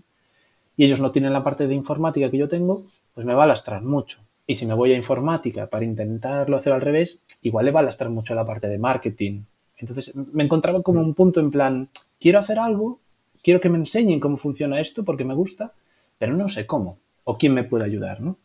y 0.75 0.85
ellos 0.85 0.99
no 0.99 1.11
tienen 1.11 1.31
la 1.31 1.43
parte 1.43 1.67
de 1.67 1.75
informática 1.75 2.31
que 2.31 2.37
yo 2.37 2.47
tengo, 2.47 2.85
pues 3.13 3.27
me 3.27 3.35
va 3.35 3.43
a 3.43 3.47
lastrar 3.47 3.83
mucho. 3.83 4.19
Y 4.47 4.55
si 4.55 4.65
me 4.65 4.73
voy 4.73 4.93
a 4.93 4.97
informática 4.97 5.67
para 5.67 5.85
intentarlo 5.85 6.57
hacer 6.57 6.73
al 6.73 6.81
revés, 6.81 7.23
igual 7.43 7.65
le 7.65 7.71
va 7.71 7.81
a 7.81 7.83
lastrar 7.83 8.09
mucho 8.09 8.33
la 8.33 8.45
parte 8.45 8.67
de 8.67 8.79
marketing. 8.79 9.43
Entonces 9.77 10.15
me 10.15 10.43
encontraba 10.43 10.81
como 10.81 11.01
un 11.01 11.13
punto 11.13 11.39
en 11.39 11.51
plan, 11.51 11.89
quiero 12.19 12.39
hacer 12.39 12.57
algo, 12.57 12.99
quiero 13.43 13.61
que 13.61 13.69
me 13.69 13.77
enseñen 13.77 14.19
cómo 14.19 14.37
funciona 14.37 14.79
esto 14.79 15.03
porque 15.03 15.25
me 15.25 15.35
gusta, 15.35 15.73
pero 16.17 16.33
no 16.33 16.49
sé 16.49 16.65
cómo 16.65 16.97
o 17.23 17.37
quién 17.37 17.53
me 17.53 17.63
puede 17.63 17.85
ayudar, 17.85 18.21
¿no? 18.21 18.37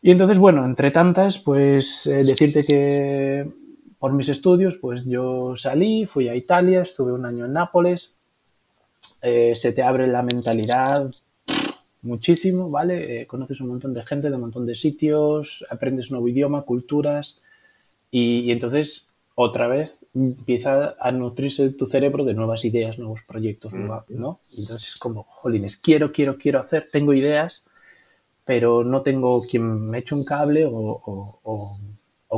Y 0.00 0.10
entonces, 0.10 0.38
bueno, 0.38 0.64
entre 0.64 0.90
tantas, 0.90 1.38
pues 1.38 2.06
eh, 2.06 2.24
decirte 2.24 2.64
que 2.64 3.50
por 3.98 4.12
mis 4.12 4.28
estudios, 4.28 4.76
pues 4.76 5.06
yo 5.06 5.56
salí, 5.56 6.04
fui 6.04 6.28
a 6.28 6.36
Italia, 6.36 6.82
estuve 6.82 7.12
un 7.12 7.24
año 7.24 7.46
en 7.46 7.54
Nápoles, 7.54 8.12
eh, 9.22 9.54
se 9.54 9.72
te 9.72 9.82
abre 9.82 10.06
la 10.06 10.22
mentalidad 10.22 11.10
muchísimo, 12.02 12.68
¿vale? 12.68 13.22
Eh, 13.22 13.26
conoces 13.26 13.62
un 13.62 13.68
montón 13.68 13.94
de 13.94 14.04
gente, 14.04 14.28
de 14.28 14.34
un 14.34 14.42
montón 14.42 14.66
de 14.66 14.74
sitios, 14.74 15.64
aprendes 15.70 16.10
un 16.10 16.16
nuevo 16.16 16.28
idioma, 16.28 16.62
culturas, 16.62 17.40
y, 18.10 18.52
entonces 18.52 19.08
otra 19.34 19.66
vez 19.66 20.04
empieza 20.14 20.94
a 20.98 21.10
nutrirse 21.10 21.70
tu 21.70 21.86
cerebro 21.86 22.24
de 22.24 22.34
nuevas 22.34 22.64
ideas, 22.64 22.98
nuevos 22.98 23.22
proyectos, 23.22 23.72
mm. 23.74 23.90
¿no? 24.10 24.40
Entonces 24.56 24.88
es 24.88 24.96
como, 24.96 25.24
jolines, 25.24 25.76
quiero, 25.76 26.12
quiero, 26.12 26.38
quiero 26.38 26.60
hacer, 26.60 26.88
tengo 26.90 27.12
ideas, 27.12 27.64
pero 28.44 28.84
no 28.84 29.02
tengo 29.02 29.42
quien 29.42 29.88
me 29.88 29.98
eche 29.98 30.14
un 30.14 30.24
cable 30.24 30.66
o, 30.66 31.78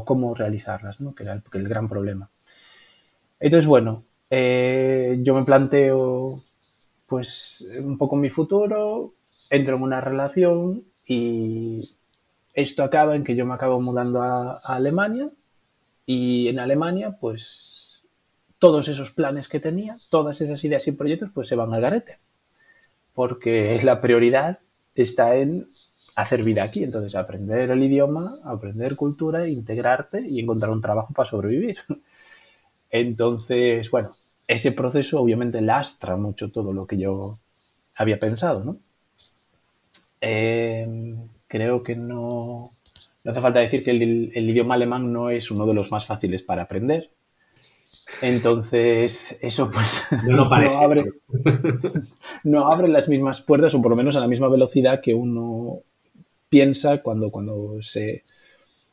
cómo 0.05 0.35
realizarlas, 0.35 1.01
¿no? 1.01 1.15
que 1.15 1.23
era 1.25 1.43
el, 1.53 1.69
gran 1.69 1.89
problema. 1.89 2.31
Entonces, 3.41 3.67
bueno, 3.67 4.05
eh, 4.31 5.19
yo 5.23 5.35
me 5.35 5.43
planteo 5.43 6.43
pues 7.07 7.67
un 7.79 7.97
poco 7.97 8.15
mi 8.15 8.29
futuro, 8.29 9.15
entro 9.49 9.77
en 9.77 9.83
una 9.83 10.01
relación 10.01 10.85
y 11.07 11.97
esto 12.53 12.83
acaba 12.83 13.17
en 13.17 13.25
que 13.25 13.37
yo 13.37 13.47
me 13.47 13.55
acabo 13.55 13.81
mudando 13.81 14.23
a, 14.23 14.61
a 14.63 14.75
Alemania 14.77 15.31
y 16.07 16.49
en 16.49 16.59
Alemania 16.59 17.19
pues 17.21 18.07
todos 18.59 18.89
esos 18.89 19.11
planes 19.11 19.49
que 19.49 19.61
tenía, 19.61 19.99
todas 20.09 20.41
esas 20.41 20.65
ideas 20.65 20.87
y 20.87 20.93
proyectos 20.93 21.31
pues 21.35 21.49
se 21.49 21.57
van 21.57 21.75
al 21.75 21.83
garete 21.83 22.19
porque 23.17 23.81
la 23.83 24.01
prioridad 24.01 24.61
está 24.95 25.35
en 25.35 25.69
hacer 26.15 26.45
vida 26.45 26.63
aquí. 26.63 26.85
Entonces, 26.85 27.17
aprender 27.17 27.71
el 27.71 27.83
idioma, 27.83 28.39
aprender 28.45 28.95
cultura, 28.95 29.49
integrarte 29.49 30.21
y 30.21 30.39
encontrar 30.39 30.71
un 30.71 30.81
trabajo 30.81 31.13
para 31.13 31.29
sobrevivir. 31.29 31.79
Entonces, 32.91 33.91
bueno, 33.91 34.15
ese 34.47 34.71
proceso 34.71 35.21
obviamente 35.21 35.61
lastra 35.61 36.17
mucho 36.17 36.53
todo 36.53 36.73
lo 36.73 36.87
que 36.87 36.99
yo 36.99 37.39
había 37.97 38.21
pensado, 38.21 38.63
¿no? 38.63 38.79
Em, 40.21 41.29
creo 41.49 41.83
que 41.83 41.97
no, 41.97 42.73
no 43.27 43.33
hace 43.33 43.41
falta 43.41 43.59
decir 43.59 43.83
que 43.83 43.91
el, 43.91 44.49
idioma 44.49 44.77
alemán 44.77 45.13
no 45.13 45.31
es 45.31 45.51
uno 45.51 45.67
de 45.67 45.75
los 45.75 45.91
más 45.91 46.07
fáciles 46.07 46.45
para 46.45 46.63
aprender. 46.63 47.11
Entonces, 48.23 49.37
eso 49.43 49.69
pues 49.69 50.07
no, 50.29 50.45
abre, 50.81 51.07
no 52.45 52.71
abre 52.71 52.87
las 52.87 53.09
mismas 53.09 53.43
puertas 53.43 53.75
o 53.75 53.83
por 53.83 53.91
lo 53.91 53.97
menos 53.97 54.15
a 54.15 54.21
la 54.21 54.29
misma 54.29 54.49
velocidad 54.49 55.01
que 55.01 55.13
uno 55.13 55.81
piensa 56.49 57.03
cuando, 57.03 57.33
cuando 57.33 57.83
se, 57.83 58.23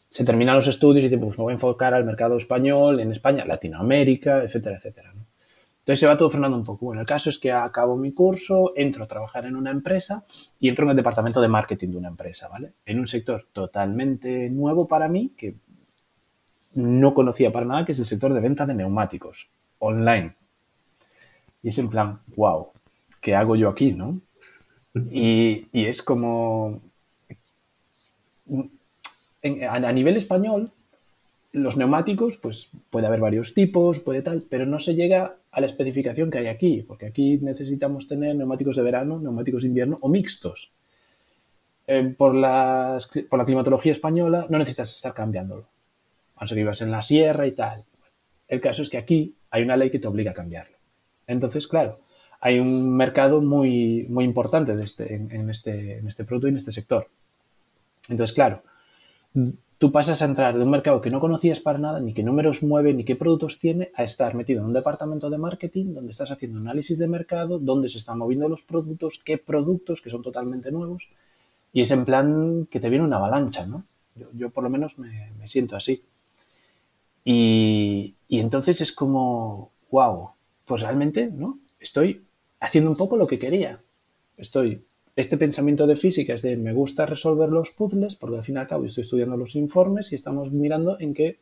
se 0.10 0.26
terminan 0.26 0.56
los 0.56 0.68
estudios 0.68 1.06
y 1.06 1.10
dice, 1.10 1.24
pues 1.24 1.38
me 1.38 1.44
voy 1.44 1.52
a 1.52 1.54
enfocar 1.54 1.94
al 1.94 2.04
mercado 2.04 2.36
español, 2.36 3.00
en 3.02 3.12
España, 3.12 3.46
Latinoamérica, 3.46 4.42
etcétera, 4.42 4.78
etcétera. 4.78 5.14
Entonces 5.84 6.00
se 6.00 6.08
va 6.08 6.16
todo 6.16 6.30
frenando 6.30 6.56
un 6.56 6.64
poco. 6.64 6.86
Bueno, 6.86 7.02
el 7.02 7.08
caso 7.08 7.30
es 7.30 7.38
que 7.38 7.52
acabo 7.52 7.98
mi 7.98 8.14
curso, 8.14 8.72
entro 8.74 9.04
a 9.04 9.08
trabajar 9.08 9.46
en 9.46 9.58
una 9.58 9.70
empresa 9.70 10.24
y 10.58 10.70
entro 10.70 10.86
en 10.86 10.92
el 10.92 10.96
departamento 10.96 11.42
de 11.42 11.50
marketing 11.50 11.90
de 11.90 11.98
una 11.98 12.08
empresa, 12.08 12.48
¿vale? 12.48 12.72
En 12.86 13.00
un 13.00 13.08
sector 13.08 13.48
totalmente 13.52 14.50
nuevo 14.50 14.88
para 14.88 15.10
mí, 15.10 15.34
que 15.36 15.56
no 16.76 17.14
conocía 17.14 17.52
para 17.52 17.66
nada, 17.66 17.86
que 17.86 17.92
es 17.92 18.00
el 18.00 18.06
sector 18.06 18.34
de 18.34 18.40
venta 18.40 18.66
de 18.66 18.76
neumáticos 18.76 19.50
online. 19.80 20.36
Y 21.62 21.68
es 21.68 21.78
en 21.78 21.90
plan, 21.90 22.22
wow, 22.38 22.70
¿qué 23.20 23.36
hago 23.36 23.58
yo 23.58 23.68
aquí, 23.68 23.92
no? 23.92 24.22
Y, 25.12 25.68
es 25.74 26.02
como, 26.02 26.80
a, 29.62 29.92
nivel 29.92 30.16
español, 30.16 30.72
los 31.52 31.76
neumáticos, 31.76 32.38
pues 32.38 32.72
puede 32.90 33.08
haber 33.08 33.20
varios 33.20 33.54
tipos, 33.54 34.00
puede 34.00 34.22
tal, 34.22 34.44
pero 34.44 34.66
no 34.66 34.80
se 34.80 34.96
llega 34.96 35.36
a 35.54 35.62
la 35.62 35.68
especificación 35.68 36.32
que 36.32 36.40
hay 36.40 36.48
aquí, 36.48 36.84
porque 36.86 37.06
aquí 37.06 37.38
necesitamos 37.38 38.08
tener 38.08 38.36
neumáticos 38.36 38.76
de 38.76 38.82
verano, 38.82 39.20
neumáticos 39.20 39.62
de 39.62 39.68
invierno 39.70 40.00
o 40.02 40.10
mixtos. 40.10 40.72
Eh, 41.86 42.16
por, 42.18 42.34
por 43.30 43.40
la 43.40 43.46
climatología 43.46 43.92
española 43.92 44.48
no 44.50 44.58
necesitas 44.58 44.92
estar 44.92 45.14
cambiándolo. 45.14 45.68
A 46.38 46.46
no 46.46 46.50
que 46.50 46.56
vivas 46.56 46.82
en 46.82 46.90
la 46.90 47.04
sierra 47.04 47.46
y 47.46 47.52
tal. 47.52 47.86
El 48.48 48.62
caso 48.62 48.82
es 48.82 48.90
que 48.90 48.98
aquí 48.98 49.36
hay 49.52 49.62
una 49.62 49.78
ley 49.78 49.92
que 49.92 50.00
te 50.00 50.08
obliga 50.08 50.32
a 50.32 50.34
cambiarlo. 50.34 50.76
Entonces, 51.28 51.68
claro, 51.68 52.00
hay 52.42 52.58
un 52.58 52.98
mercado 52.98 53.40
muy, 53.40 54.08
muy 54.10 54.26
importante 54.26 54.74
este, 54.84 55.14
en, 55.14 55.50
este, 55.52 56.00
en 56.00 56.08
este 56.08 56.26
producto 56.26 56.48
y 56.48 56.52
en 56.52 56.58
este 56.58 56.72
sector. 56.72 57.08
Entonces, 58.10 58.34
claro, 58.34 58.64
tú 59.84 59.92
pasas 59.92 60.22
a 60.22 60.26
entrar 60.26 60.58
de 60.58 60.64
un 60.64 60.70
mercado 60.70 61.02
que 61.02 61.10
no 61.10 61.20
conocías 61.20 61.60
para 61.60 61.78
nada, 61.78 62.00
ni 62.00 62.14
qué 62.14 62.24
números 62.24 62.64
mueve, 62.64 62.94
ni 62.94 63.04
qué 63.04 63.18
productos 63.18 63.60
tiene, 63.60 63.92
a 63.96 64.06
estar 64.06 64.34
metido 64.34 64.62
en 64.62 64.68
un 64.68 64.72
departamento 64.72 65.30
de 65.30 65.38
marketing 65.38 65.94
donde 65.94 66.12
estás 66.12 66.32
haciendo 66.32 66.58
análisis 66.58 66.98
de 66.98 67.06
mercado, 67.06 67.60
dónde 67.60 67.90
se 67.90 67.98
están 67.98 68.18
moviendo 68.18 68.48
los 68.48 68.62
productos, 68.62 69.20
qué 69.26 69.38
productos 69.38 70.02
que 70.02 70.10
son 70.10 70.22
totalmente 70.22 70.72
nuevos. 70.72 71.10
Y 71.74 71.82
es 71.82 71.92
en 71.92 72.06
plan 72.06 72.66
que 72.72 72.80
te 72.80 72.90
viene 72.90 73.04
una 73.04 73.18
avalancha, 73.18 73.66
¿no? 73.66 73.84
Yo, 74.32 74.52
por 74.52 74.64
lo 74.64 74.70
menos 74.70 74.98
me, 74.98 75.30
siento 75.50 75.76
así. 75.76 76.02
Y, 77.26 78.16
y, 78.30 78.40
entonces 78.40 78.80
es 78.80 78.94
como, 78.94 79.72
wow, 79.92 80.30
pues 80.64 80.82
realmente, 80.82 81.30
¿no? 81.30 81.60
Estoy 81.78 82.24
haciendo 82.62 82.90
un 82.90 82.96
poco 82.96 83.18
lo 83.18 83.28
que 83.28 83.38
quería. 83.38 83.82
Estoy 84.38 84.82
este 85.16 85.38
pensamiento 85.38 85.86
de 85.86 85.96
física 85.96 86.34
es 86.34 86.42
de 86.42 86.58
me 86.58 86.74
gusta 86.74 87.06
resolver 87.06 87.50
los 87.50 87.70
puzzles, 87.72 88.16
porque 88.16 88.38
al 88.38 88.44
fin 88.44 88.56
y 88.56 88.60
al 88.60 88.68
cabo 88.68 88.86
estoy 88.86 89.04
estudiando 89.04 89.38
los 89.38 89.56
informes 89.56 90.12
y 90.12 90.16
estamos 90.16 90.52
mirando 90.52 91.00
en 91.00 91.14
qué 91.14 91.40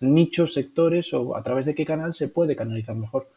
nichos, 0.00 0.54
sectores 0.54 1.12
o 1.12 1.36
a 1.36 1.42
través 1.42 1.66
de 1.66 1.74
qué 1.74 1.84
canal 1.84 2.14
se 2.14 2.28
puede 2.28 2.56
canalizar 2.56 2.96
mejor 2.96 3.28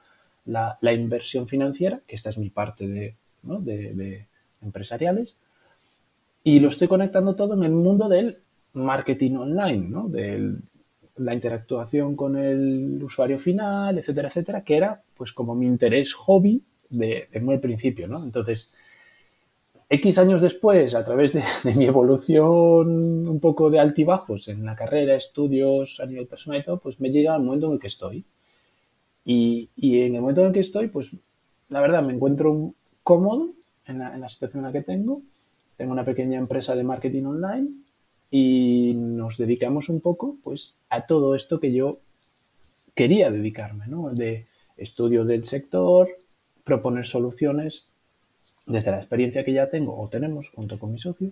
la, 0.45 0.77
inversión 0.93 1.47
financiera, 1.47 2.01
que 2.07 2.15
esta 2.15 2.29
es 2.29 2.37
mi 2.37 2.49
parte 2.49 2.87
de, 2.87 3.15
de, 3.43 4.27
empresariales, 4.61 5.37
y 6.43 6.59
lo 6.59 6.69
estoy 6.69 6.87
conectando 6.87 7.35
todo 7.35 7.55
en 7.55 7.63
el 7.63 7.71
mundo 7.71 8.07
del 8.07 8.39
marketing 8.73 9.35
online, 9.35 9.89
¿no? 9.89 10.07
de 10.07 10.55
la 11.17 11.33
interactuación 11.33 12.15
con 12.15 12.37
el 12.37 13.01
usuario 13.01 13.39
final, 13.39 13.97
etcétera, 13.97 14.27
etcétera, 14.27 14.63
que 14.63 14.77
era 14.77 15.01
pues 15.15 15.33
como 15.33 15.55
mi 15.55 15.65
interés 15.65 16.13
hobby 16.13 16.61
de, 16.89 17.27
de 17.31 17.39
muy 17.39 17.57
principio, 17.57 18.07
¿no? 18.07 18.23
Entonces, 18.23 18.71
X 19.95 20.17
años 20.19 20.41
después, 20.41 20.93
a 20.93 21.03
través 21.03 21.33
de, 21.33 21.43
mi 21.75 21.85
evolución 21.85 23.27
un 23.27 23.39
poco 23.39 23.69
de 23.69 23.79
altibajos 23.79 24.47
en 24.47 24.65
la 24.65 24.75
carrera, 24.75 25.15
estudios 25.15 25.99
a 25.99 26.05
nivel 26.05 26.27
personal 26.27 26.59
y 26.59 26.63
todo, 26.63 26.79
pues 26.79 26.99
me 26.99 27.09
llega 27.09 27.35
el 27.35 27.43
momento 27.43 27.67
en 27.67 27.73
el 27.73 27.79
que 27.79 27.87
estoy. 27.87 28.25
Y, 29.23 29.69
en 29.77 30.15
el 30.15 30.21
momento 30.21 30.41
en 30.41 30.47
el 30.47 30.53
que 30.53 30.59
estoy, 30.59 30.87
pues 30.87 31.11
la 31.69 31.81
verdad 31.81 32.03
me 32.03 32.13
encuentro 32.13 32.73
cómodo 33.01 33.53
en 33.87 33.99
la, 33.99 34.29
situación 34.29 34.59
en 34.59 34.67
la 34.67 34.73
que 34.73 34.85
tengo. 34.85 35.21
Tengo 35.77 35.91
una 35.93 36.05
pequeña 36.05 36.37
empresa 36.37 36.75
de 36.75 36.83
marketing 36.83 37.23
online 37.23 37.69
y 38.29 38.93
nos 38.95 39.37
dedicamos 39.37 39.89
un 39.89 40.01
poco 40.01 40.37
pues 40.43 40.77
a 40.89 41.05
todo 41.05 41.35
esto 41.35 41.59
que 41.59 41.73
yo 41.73 41.99
quería 42.93 43.31
dedicarme, 43.31 43.87
¿no? 43.87 44.11
De 44.11 44.47
estudio 44.77 45.25
del 45.25 45.45
sector, 45.45 46.07
proponer 46.63 47.05
soluciones 47.07 47.89
desde 48.65 48.91
la 48.91 48.97
experiencia 48.97 49.43
que 49.43 49.53
ya 49.53 49.69
tengo 49.69 49.99
o 49.99 50.09
tenemos 50.09 50.49
junto 50.49 50.79
con 50.79 50.91
mi 50.91 50.99
socio 50.99 51.31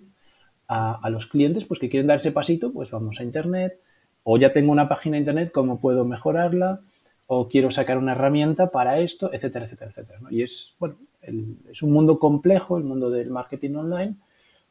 a, 0.68 0.98
a, 1.02 1.10
los 1.10 1.26
clientes 1.26 1.64
pues 1.64 1.80
que 1.80 1.88
quieren 1.88 2.06
dar 2.06 2.18
ese 2.18 2.32
pasito, 2.32 2.72
pues 2.72 2.90
vamos 2.90 3.20
a 3.20 3.24
internet 3.24 3.80
o 4.24 4.38
ya 4.38 4.52
tengo 4.52 4.72
una 4.72 4.88
página 4.88 5.14
de 5.14 5.20
internet, 5.20 5.52
¿cómo 5.52 5.80
puedo 5.80 6.04
mejorarla? 6.04 6.80
O 7.26 7.48
quiero 7.48 7.70
sacar 7.70 7.98
una 7.98 8.12
herramienta 8.12 8.70
para 8.70 8.98
esto, 8.98 9.32
etcétera, 9.32 9.66
etcétera, 9.66 9.90
etcétera. 9.90 10.18
¿no? 10.20 10.30
Y 10.30 10.42
es, 10.42 10.74
bueno, 10.78 10.96
el, 11.20 11.58
es 11.70 11.82
un 11.82 11.92
mundo 11.92 12.18
complejo, 12.18 12.78
el 12.78 12.84
mundo 12.84 13.10
del 13.10 13.30
marketing 13.30 13.74
online, 13.74 14.16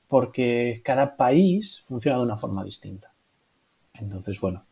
porque 0.08 0.82
cada 0.84 1.16
país 1.16 1.82
funciona 1.86 2.18
de 2.18 2.24
una 2.24 2.38
forma 2.38 2.64
distinta. 2.64 3.14
Entonces, 3.94 4.40
bueno, 4.40 4.66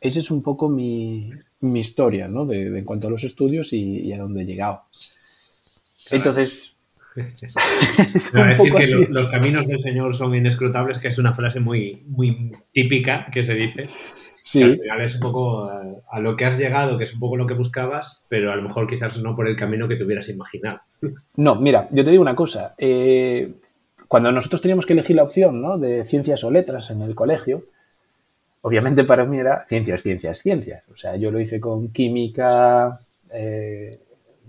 esa 0.00 0.20
es 0.20 0.30
un 0.30 0.42
poco 0.42 0.68
mi, 0.68 1.30
mi 1.60 1.80
historia, 1.80 2.28
¿no? 2.28 2.44
De, 2.44 2.70
de, 2.70 2.78
en 2.78 2.84
cuanto 2.84 3.06
a 3.06 3.10
los 3.10 3.24
estudios 3.24 3.72
y, 3.72 4.00
y 4.00 4.12
a 4.12 4.18
dónde 4.18 4.42
he 4.42 4.46
llegado. 4.46 4.82
Claro. 6.04 6.16
Entonces, 6.16 6.71
es 7.36 8.34
no, 8.34 8.44
decir 8.44 8.74
que 8.74 8.86
lo, 8.86 9.20
los 9.20 9.28
caminos 9.28 9.66
del 9.66 9.82
Señor 9.82 10.14
son 10.14 10.34
inescrutables, 10.34 10.98
que 10.98 11.08
es 11.08 11.18
una 11.18 11.34
frase 11.34 11.60
muy, 11.60 12.02
muy 12.06 12.52
típica 12.72 13.26
que 13.32 13.42
se 13.42 13.54
dice. 13.54 13.88
Sí. 14.44 14.58
Que 14.58 14.64
al 14.64 14.78
final 14.78 15.00
es 15.02 15.14
un 15.14 15.20
poco 15.20 15.64
a, 15.64 15.82
a, 16.10 16.20
lo 16.20 16.36
que 16.36 16.44
has 16.44 16.58
llegado, 16.58 16.98
que 16.98 17.04
es 17.04 17.14
un 17.14 17.20
poco 17.20 17.36
lo 17.36 17.46
que 17.46 17.54
buscabas, 17.54 18.24
pero 18.28 18.50
a 18.50 18.56
lo 18.56 18.62
mejor 18.62 18.86
quizás 18.86 19.22
no 19.22 19.36
por 19.36 19.48
el 19.48 19.56
camino 19.56 19.86
que 19.86 19.96
te 19.96 20.04
hubieras 20.04 20.28
imaginado. 20.28 20.80
No, 21.36 21.54
mira, 21.54 21.88
yo 21.90 22.04
te 22.04 22.10
digo 22.10 22.22
una 22.22 22.34
cosa. 22.34 22.74
Eh, 22.76 23.52
cuando 24.12 24.30
nosotros 24.30 24.60
teníamos 24.60 24.84
que 24.84 24.92
elegir 24.92 25.16
la 25.16 25.22
opción 25.22 25.62
¿no? 25.62 25.78
de 25.78 26.04
ciencias 26.04 26.44
o 26.44 26.50
letras 26.50 26.90
en 26.90 27.00
el 27.02 27.14
colegio, 27.14 27.64
obviamente 28.60 29.04
para 29.04 29.24
mí 29.24 29.38
era 29.38 29.64
ciencias, 29.64 30.02
ciencias, 30.02 30.38
ciencias. 30.38 30.84
O 30.92 30.96
sea, 30.98 31.16
yo 31.16 31.30
lo 31.30 31.40
hice 31.40 31.60
con 31.60 31.88
química, 31.88 33.00
eh, 33.32 34.00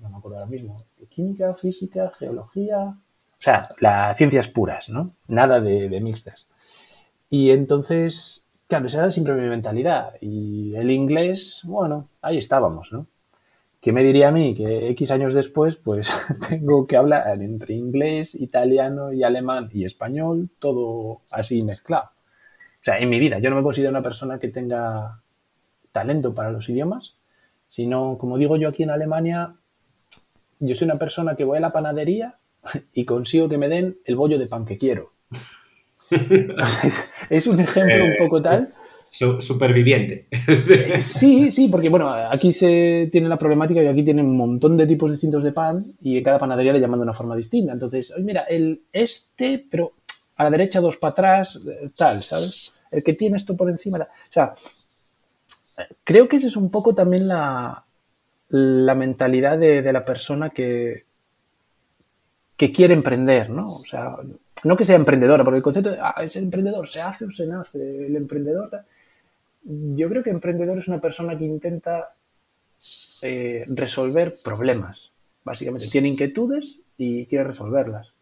no 0.02 0.10
me 0.10 0.18
acuerdo 0.18 0.40
ahora 0.40 0.50
mismo, 0.50 0.84
química, 1.14 1.54
física, 1.54 2.12
geología, 2.18 2.80
o 2.80 3.44
sea, 3.44 3.70
las 3.80 4.18
ciencias 4.18 4.48
puras, 4.48 4.90
¿no? 4.90 5.16
Nada 5.28 5.60
de, 5.60 5.90
de, 5.90 6.00
mixtas. 6.00 6.50
Y 7.30 7.52
entonces, 7.52 8.46
claro, 8.68 8.88
esa 8.88 9.00
era 9.00 9.12
siempre 9.12 9.34
mi 9.34 9.50
mentalidad. 9.50 10.14
Y 10.22 10.74
el 10.76 10.90
inglés, 10.92 11.62
bueno, 11.66 12.08
ahí 12.22 12.38
estábamos, 12.38 12.94
¿no? 12.94 13.08
¿Qué 13.84 13.92
me 13.92 14.02
diría 14.02 14.30
a 14.30 14.32
mí? 14.32 14.54
Que 14.54 14.88
X 14.92 15.12
años 15.12 15.34
después, 15.34 15.76
pues 15.76 16.10
tengo 16.50 16.88
que 16.88 16.96
hablar 16.96 17.42
entre 17.42 17.74
inglés, 17.74 18.34
italiano 18.34 19.12
y 19.12 19.24
alemán 19.24 19.70
y 19.74 19.84
español, 19.84 20.50
todo 20.60 21.20
así 21.30 21.62
mezclado. 21.64 22.06
O 22.06 22.84
sea, 22.84 22.98
en 23.00 23.10
mi 23.10 23.20
vida, 23.20 23.40
yo 23.40 23.50
no 23.50 23.58
me 23.58 23.62
considero 23.62 23.92
una 23.92 24.02
persona 24.02 24.40
que 24.40 24.48
tenga 24.48 25.22
talento 25.92 26.34
para 26.34 26.50
los 26.50 26.70
idiomas, 26.70 27.18
sino, 27.68 28.18
como 28.18 28.38
digo 28.38 28.56
yo 28.56 28.70
aquí 28.70 28.84
en 28.84 28.92
Alemania, 28.92 29.56
yo 30.68 30.76
soy 30.76 30.86
una 30.86 31.00
persona 31.00 31.36
que 31.36 31.44
voy 31.44 31.58
a 31.58 31.62
la 31.62 31.72
panadería 31.72 32.36
y 32.94 33.06
consigo 33.06 33.50
que 33.50 33.58
me 33.58 33.70
den 33.70 33.98
el 34.06 34.16
bollo 34.16 34.40
de 34.40 34.48
pan 34.48 34.66
que 34.66 34.78
quiero. 34.78 35.14
O 35.32 36.16
sea, 36.66 36.84
es, 36.84 37.12
es, 37.30 37.48
un 37.48 37.60
ejemplo 37.60 37.96
eh, 37.96 38.12
un 38.12 38.18
poco 38.18 38.42
tal. 38.42 38.74
Su, 39.10 39.40
superviviente. 39.42 40.28
Eh, 40.32 41.02
sí, 41.02 41.52
sí, 41.52 41.68
porque 41.68 41.90
bueno, 41.90 42.12
aquí 42.12 42.52
se 42.52 43.10
tiene 43.12 43.30
la 43.30 43.38
problemática 43.38 43.82
que 43.82 43.90
aquí 43.90 44.04
tienen 44.04 44.26
un 44.26 44.38
montón 44.38 44.76
de 44.76 44.88
tipos 44.88 45.12
distintos 45.12 45.44
de 45.44 45.52
pan 45.52 45.94
y 46.02 46.18
en 46.18 46.24
cada 46.24 46.40
panadería 46.40 46.74
le 46.74 46.80
llaman 46.80 47.00
de 47.00 47.04
una 47.04 47.14
forma 47.14 47.36
distinta. 47.36 47.74
Entonces, 47.74 48.12
oye, 48.12 48.24
mira, 48.24 48.42
el 48.44 48.82
este, 48.92 49.64
pero 49.70 49.94
a 50.36 50.44
la 50.44 50.50
derecha 50.50 50.82
dos 50.82 50.98
para 50.98 51.12
atrás, 51.12 51.64
eh, 51.68 51.90
tal, 51.96 52.24
¿sabes? 52.24 52.74
El 52.90 53.04
que 53.04 53.14
tiene 53.14 53.38
esto 53.38 53.56
por 53.56 53.70
encima. 53.70 54.00
O 54.00 54.32
sea, 54.32 54.54
creo 56.04 56.28
que 56.28 56.38
esa 56.38 56.48
es 56.48 56.56
un 56.56 56.72
poco 56.72 56.96
también 56.96 57.28
la, 57.28 57.86
la 58.56 58.94
mentalidad 58.94 59.58
de, 59.58 59.82
de, 59.82 59.94
la 59.94 60.06
persona 60.06 60.52
que, 60.52 61.06
que 62.56 62.72
quiere 62.72 62.94
emprender, 62.94 63.50
¿no? 63.50 63.78
O 63.78 63.84
sea, 63.84 64.16
no 64.64 64.78
que 64.78 64.86
sea 64.86 64.96
emprendedora, 64.96 65.44
porque 65.44 65.58
el 65.58 65.64
concepto 65.64 65.90
de, 65.90 65.98
ah, 66.00 66.14
es 66.22 66.36
emprendedor, 66.36 66.88
se 66.88 67.02
hace 67.02 67.26
o 67.26 67.32
se 67.32 67.48
nace, 67.48 68.06
el 68.06 68.16
emprendedor. 68.16 68.70
Yo 69.64 70.08
creo 70.08 70.22
que 70.22 70.30
emprendedor 70.30 70.78
es 70.78 70.88
una 70.88 71.02
persona 71.02 71.36
que 71.36 71.46
intenta 71.46 72.14
eh, 73.24 73.66
resolver 73.70 74.38
problemas, 74.44 75.12
básicamente. 75.44 75.88
Tiene 75.88 76.10
inquietudes 76.10 76.78
y 76.96 77.26
quiere 77.26 77.46
resolverlas. 77.46 78.14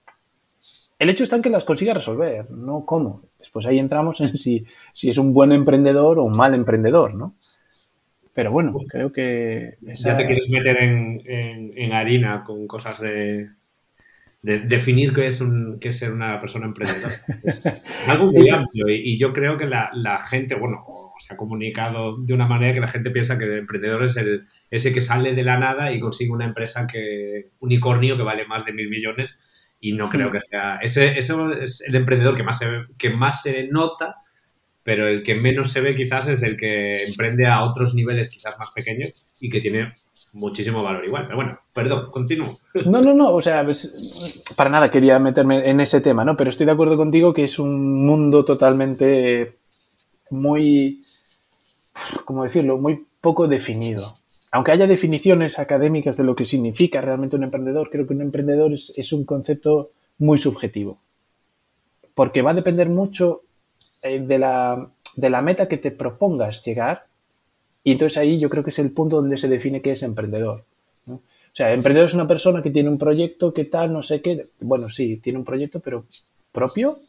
El 0.98 1.10
hecho 1.10 1.26
está 1.26 1.36
en 1.36 1.42
que 1.42 1.50
las 1.50 1.66
consiga 1.66 1.94
resolver, 1.94 2.50
no 2.52 2.86
cómo. 2.86 3.24
Después 3.38 3.66
ahí 3.66 3.80
entramos 3.80 4.22
en 4.22 4.38
si, 4.38 4.66
si 4.94 5.10
es 5.10 5.18
un 5.18 5.34
buen 5.34 5.52
emprendedor 5.52 6.20
o 6.20 6.24
un 6.24 6.38
mal 6.38 6.54
emprendedor, 6.54 7.16
¿no? 7.16 7.36
Pero 8.34 8.52
bueno, 8.52 8.74
creo 8.88 9.12
que... 9.12 9.76
Esa... 9.88 10.12
Ya 10.12 10.18
te 10.18 10.26
quieres 10.26 10.50
meter 10.50 10.78
en, 10.78 11.22
en, 11.26 11.74
en 11.78 11.94
harina 11.94 12.44
con 12.44 12.66
cosas 12.68 13.02
de, 13.02 13.50
de 14.42 14.60
definir 14.60 15.14
qué 15.14 15.28
es, 15.28 15.42
un, 15.42 15.80
qué 15.80 15.90
es 15.90 16.00
ser 16.00 16.12
una 16.12 16.40
persona 16.40 16.66
emprendedora. 16.66 17.14
Es 17.44 17.62
algo 18.08 18.32
muy 18.32 18.50
amplio 18.50 18.90
y, 18.90 19.14
y, 19.14 19.18
yo 19.18 19.34
creo 19.34 19.58
que 19.58 19.66
la, 19.66 19.90
la, 19.94 20.18
gente, 20.18 20.56
bueno, 20.56 20.84
se 21.20 21.34
ha 21.34 21.38
comunicado 21.38 22.18
de 22.18 22.34
una 22.34 22.48
manera 22.48 22.74
que 22.74 22.80
la 22.80 22.88
gente 22.88 23.12
piensa 23.12 23.38
que 23.38 23.46
el 23.46 23.60
emprendedor 23.60 24.04
es 24.06 24.18
el, 24.18 24.48
ese 24.72 24.94
que 24.94 25.02
sale 25.02 25.36
de 25.36 25.44
la 25.44 25.60
nada 25.60 25.92
y 25.92 26.00
consigue 26.00 26.32
una 26.32 26.46
empresa 26.46 26.88
que 26.88 27.50
unicornio 27.60 28.18
que 28.18 28.24
vale 28.24 28.48
más 28.48 28.66
de 28.66 28.74
mil 28.74 28.90
millones 28.90 29.44
y 29.80 29.94
no 29.94 30.10
creo 30.10 30.32
que 30.32 30.42
sea... 30.42 30.78
Ese, 30.78 31.18
ese 31.18 31.34
es 31.62 31.82
el 31.82 31.96
emprendedor 31.96 32.36
que 32.36 32.44
más, 32.44 32.60
se, 32.60 32.68
que 32.98 33.10
más 33.10 33.42
se 33.42 33.68
nota 33.68 34.16
pero 34.84 35.08
el 35.08 35.24
que 35.24 35.36
menos 35.36 35.72
se 35.72 35.82
ve 35.82 35.96
quizás 35.96 36.28
es 36.28 36.42
el 36.44 36.58
que 36.58 37.06
emprende 37.06 37.48
a 37.48 37.64
otros 37.64 37.94
niveles 37.94 38.30
quizás 38.30 38.58
más 38.58 38.72
pequeños 38.72 39.14
y 39.40 39.50
que 39.50 39.62
tiene 39.62 39.94
muchísimo 40.34 40.82
valor 40.84 41.06
igual. 41.06 41.26
Pero 41.26 41.36
bueno, 41.36 41.60
perdón, 41.74 42.10
continúo. 42.10 42.60
No, 42.86 43.02
no, 43.02 43.14
no, 43.14 43.34
o 43.34 43.42
sea, 43.42 43.66
para 44.56 44.70
nada 44.70 44.90
quería 44.90 45.20
meterme 45.20 45.70
en 45.70 45.80
ese 45.82 46.02
tema, 46.02 46.26
¿no? 46.26 46.36
Pero 46.38 46.50
estoy 46.50 46.66
de 46.66 46.72
acuerdo 46.72 46.98
contigo 46.98 47.34
que 47.34 47.44
es 47.44 47.60
un 47.60 48.06
mundo 48.06 48.46
totalmente 48.46 49.58
muy, 50.30 51.04
¿cómo 52.26 52.44
decirlo?, 52.44 52.78
muy 52.78 53.06
poco 53.20 53.48
definido. 53.48 54.16
Aunque 54.52 54.72
haya 54.72 54.88
definiciones 54.88 55.60
académicas 55.60 56.18
de 56.18 56.24
lo 56.24 56.36
que 56.36 56.46
significa 56.46 57.02
realmente 57.02 57.36
un 57.36 57.44
emprendedor, 57.44 57.90
creo 57.90 58.08
que 58.08 58.14
un 58.14 58.22
emprendedor 58.22 58.74
es, 58.74 58.94
es 58.98 59.14
un 59.14 59.26
concepto 59.26 59.92
muy 60.18 60.38
subjetivo. 60.38 61.00
Porque 62.16 62.42
va 62.42 62.52
a 62.52 62.56
depender 62.56 62.90
mucho 62.90 63.44
de, 64.02 64.40
la, 64.40 64.90
de 65.16 65.30
la 65.30 65.42
meta 65.42 65.68
que 65.68 65.78
te 65.78 65.92
propongas 65.92 66.64
llegar. 66.64 67.06
Y 67.84 67.94
entonces 67.94 68.18
ahí 68.18 68.40
yo 68.40 68.50
creo 68.50 68.64
que 68.64 68.70
es 68.70 68.80
el 68.80 68.92
punto 68.92 69.18
donde 69.18 69.38
se 69.38 69.48
define 69.48 69.82
qué 69.82 69.92
es 69.92 70.04
emprendedor. 70.04 70.64
O 71.08 71.56
sea, 71.56 71.74
emprendedor 71.74 72.08
es 72.08 72.14
una 72.14 72.28
persona 72.28 72.62
que 72.62 72.70
tiene 72.70 72.90
un 72.90 72.98
proyecto, 72.98 73.54
que 73.54 73.66
tal, 73.66 73.92
no 73.92 74.02
sé 74.02 74.22
qué. 74.22 74.48
Bueno, 74.62 74.88
sí, 74.88 75.18
tiene 75.18 75.40
un 75.40 75.46
proyecto, 75.46 75.82
pero 75.82 76.06
propio 76.52 77.00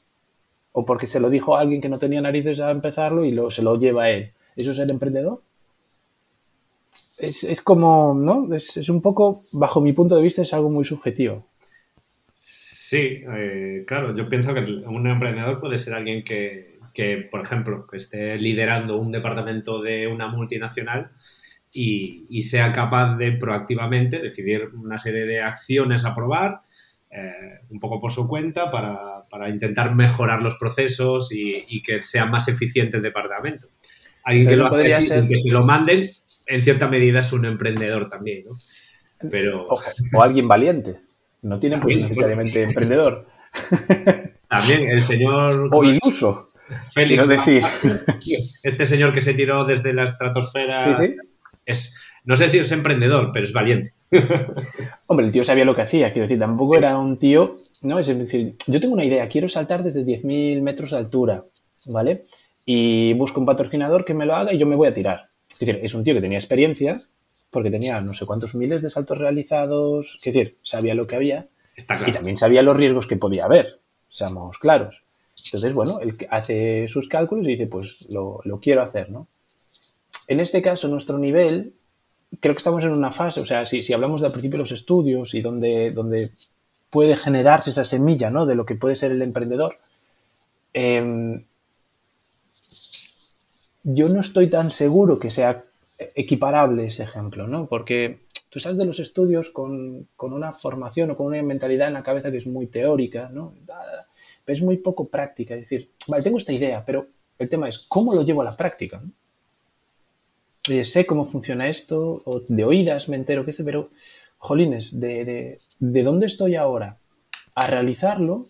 o 0.72 0.84
porque 0.84 1.06
se 1.06 1.20
lo 1.20 1.30
dijo 1.30 1.56
a 1.56 1.60
alguien 1.60 1.80
que 1.80 1.88
no 1.88 1.98
tenía 1.98 2.20
narices 2.20 2.60
a 2.60 2.70
empezarlo 2.70 3.24
y 3.24 3.30
lo, 3.30 3.50
se 3.50 3.62
lo 3.62 3.78
lleva 3.78 4.04
a 4.04 4.10
él. 4.10 4.32
¿Eso 4.56 4.72
es 4.72 4.78
el 4.78 4.90
emprendedor? 4.90 5.42
Es, 7.18 7.44
es 7.44 7.60
como, 7.60 8.14
¿no? 8.14 8.52
Es, 8.54 8.76
es, 8.76 8.88
un 8.88 9.00
poco, 9.00 9.44
bajo 9.52 9.80
mi 9.80 9.92
punto 9.92 10.16
de 10.16 10.22
vista, 10.22 10.42
es 10.42 10.52
algo 10.54 10.70
muy 10.70 10.84
subjetivo. 10.84 11.46
Sí, 12.32 13.22
eh, 13.26 13.84
claro, 13.86 14.14
yo 14.16 14.28
pienso 14.28 14.52
que 14.54 14.60
un 14.60 15.06
emprendedor 15.06 15.60
puede 15.60 15.78
ser 15.78 15.94
alguien 15.94 16.24
que, 16.24 16.71
que, 16.92 17.28
por 17.30 17.42
ejemplo, 17.42 17.86
que 17.86 17.96
esté 17.96 18.36
liderando 18.36 18.96
un 18.96 19.12
departamento 19.12 19.80
de 19.80 20.06
una 20.06 20.28
multinacional 20.28 21.10
y, 21.72 22.26
y 22.28 22.42
sea 22.42 22.72
capaz 22.72 23.16
de 23.16 23.32
proactivamente 23.32 24.18
decidir 24.18 24.70
una 24.74 24.98
serie 24.98 25.24
de 25.24 25.40
acciones 25.40 26.04
a 26.04 26.14
probar, 26.14 26.60
eh, 27.10 27.60
un 27.70 27.80
poco 27.80 28.00
por 28.00 28.12
su 28.12 28.28
cuenta, 28.28 28.70
para, 28.70 29.24
para 29.30 29.48
intentar 29.48 29.94
mejorar 29.94 30.42
los 30.42 30.56
procesos 30.56 31.32
y, 31.32 31.64
y, 31.68 31.82
que 31.82 32.02
sea 32.02 32.26
más 32.26 32.48
eficiente 32.48 32.98
el 32.98 33.02
departamento. 33.02 33.68
Alguien 34.24 34.46
que 34.46 34.56
lo 34.56 34.66
hace 34.66 34.94
así, 34.94 35.06
sin 35.08 35.28
que 35.28 35.36
se 35.36 35.50
lo 35.50 35.64
manden, 35.64 36.10
en 36.46 36.62
cierta 36.62 36.88
medida 36.88 37.20
es 37.20 37.32
un 37.32 37.44
emprendedor 37.44 38.08
también, 38.08 38.44
¿no? 38.44 38.56
Pero... 39.30 39.66
O, 39.66 39.80
o 40.14 40.22
alguien 40.22 40.48
valiente. 40.48 41.00
No 41.42 41.58
tiene 41.58 41.78
pues 41.78 41.98
necesariamente 41.98 42.62
emprendedor. 42.62 43.26
También 44.48 44.82
el 44.82 45.02
señor... 45.02 45.68
O 45.72 45.84
iluso. 45.84 46.51
Félix, 46.92 47.28
decir. 47.28 47.62
Este 48.62 48.86
señor 48.86 49.12
que 49.12 49.20
se 49.20 49.34
tiró 49.34 49.64
desde 49.64 49.92
la 49.92 50.04
estratosfera 50.04 50.78
sí, 50.78 50.94
sí. 50.94 51.16
es, 51.66 51.96
no 52.24 52.36
sé 52.36 52.48
si 52.48 52.58
es 52.58 52.70
emprendedor, 52.72 53.30
pero 53.32 53.44
es 53.44 53.52
valiente. 53.52 53.94
Hombre, 55.06 55.26
el 55.26 55.32
tío 55.32 55.44
sabía 55.44 55.64
lo 55.64 55.74
que 55.74 55.82
hacía, 55.82 56.12
quiero 56.12 56.24
decir, 56.24 56.38
tampoco 56.38 56.76
era 56.76 56.96
un 56.98 57.18
tío, 57.18 57.58
¿no? 57.82 57.98
Es 57.98 58.06
decir, 58.06 58.56
yo 58.66 58.80
tengo 58.80 58.94
una 58.94 59.04
idea, 59.04 59.28
quiero 59.28 59.48
saltar 59.48 59.82
desde 59.82 60.04
10.000 60.04 60.62
metros 60.62 60.90
de 60.90 60.98
altura, 60.98 61.44
¿vale? 61.86 62.24
Y 62.64 63.12
busco 63.14 63.40
un 63.40 63.46
patrocinador 63.46 64.04
que 64.04 64.14
me 64.14 64.26
lo 64.26 64.36
haga 64.36 64.52
y 64.52 64.58
yo 64.58 64.66
me 64.66 64.76
voy 64.76 64.88
a 64.88 64.92
tirar. 64.92 65.30
Es 65.50 65.58
decir, 65.58 65.80
es 65.82 65.94
un 65.94 66.04
tío 66.04 66.14
que 66.14 66.20
tenía 66.20 66.38
experiencia, 66.38 67.02
porque 67.50 67.70
tenía 67.70 68.00
no 68.00 68.14
sé 68.14 68.24
cuántos 68.24 68.54
miles 68.54 68.82
de 68.82 68.90
saltos 68.90 69.18
realizados, 69.18 70.18
es 70.22 70.34
decir, 70.34 70.58
sabía 70.62 70.94
lo 70.94 71.06
que 71.06 71.16
había 71.16 71.48
Está 71.76 71.96
claro. 71.96 72.10
y 72.10 72.14
también 72.14 72.36
sabía 72.36 72.62
los 72.62 72.76
riesgos 72.76 73.06
que 73.06 73.16
podía 73.16 73.44
haber, 73.44 73.80
seamos 74.08 74.58
claros. 74.58 75.02
Entonces, 75.44 75.72
bueno, 75.72 76.00
él 76.00 76.16
hace 76.30 76.86
sus 76.88 77.08
cálculos 77.08 77.46
y 77.46 77.52
dice, 77.52 77.66
pues 77.66 78.08
lo, 78.10 78.42
quiero 78.60 78.82
hacer, 78.82 79.10
¿no? 79.10 79.28
En 80.28 80.40
este 80.40 80.62
caso, 80.62 80.88
nuestro 80.88 81.18
nivel, 81.18 81.74
creo 82.40 82.54
que 82.54 82.58
estamos 82.58 82.84
en 82.84 82.92
una 82.92 83.10
fase, 83.10 83.40
o 83.40 83.44
sea, 83.44 83.66
si, 83.66 83.92
hablamos 83.92 84.20
del 84.20 84.30
principio 84.30 84.56
de 84.56 84.62
los 84.62 84.72
estudios 84.72 85.34
y 85.34 85.40
donde, 85.40 85.90
donde 85.90 86.32
puede 86.90 87.16
generarse 87.16 87.70
esa 87.70 87.84
semilla, 87.84 88.30
¿no? 88.30 88.46
De 88.46 88.54
lo 88.54 88.64
que 88.64 88.76
puede 88.76 88.96
ser 88.96 89.10
el 89.10 89.22
emprendedor, 89.22 89.78
eh, 90.74 91.44
yo 93.82 94.08
no 94.08 94.20
estoy 94.20 94.48
tan 94.48 94.70
seguro 94.70 95.18
que 95.18 95.30
sea 95.30 95.64
equiparable 96.14 96.86
ese 96.86 97.02
ejemplo, 97.02 97.46
¿no? 97.46 97.66
Porque 97.66 98.20
tú 98.48 98.60
sales 98.60 98.78
de 98.78 98.84
los 98.84 99.00
estudios 99.00 99.50
con, 99.50 100.08
con, 100.16 100.32
una 100.32 100.52
formación 100.52 101.10
o 101.10 101.16
con 101.16 101.26
una 101.26 101.42
mentalidad 101.42 101.88
en 101.88 101.94
la 101.94 102.02
cabeza 102.02 102.30
que 102.30 102.36
es 102.36 102.46
muy 102.46 102.66
teórica, 102.66 103.28
¿no? 103.32 103.54
Es 104.46 104.62
muy 104.62 104.78
poco 104.78 105.08
práctica. 105.08 105.54
Decir, 105.54 105.90
vale, 106.08 106.22
tengo 106.22 106.38
esta 106.38 106.52
idea, 106.52 106.84
pero 106.84 107.06
el 107.38 107.48
tema 107.48 107.68
es 107.68 107.78
cómo 107.78 108.14
lo 108.14 108.22
llevo 108.22 108.42
a 108.42 108.44
la 108.44 108.56
práctica. 108.56 109.02
Oye, 110.68 110.84
sé 110.84 111.06
cómo 111.06 111.26
funciona 111.26 111.68
esto, 111.68 112.22
o 112.24 112.40
de 112.40 112.64
oídas 112.64 113.08
me 113.08 113.16
entero, 113.16 113.44
qué 113.44 113.52
sé, 113.52 113.64
pero, 113.64 113.90
jolines, 114.38 114.98
de, 115.00 115.24
de, 115.24 115.58
de 115.78 116.02
dónde 116.02 116.26
estoy 116.26 116.54
ahora 116.54 116.98
a 117.54 117.66
realizarlo, 117.66 118.48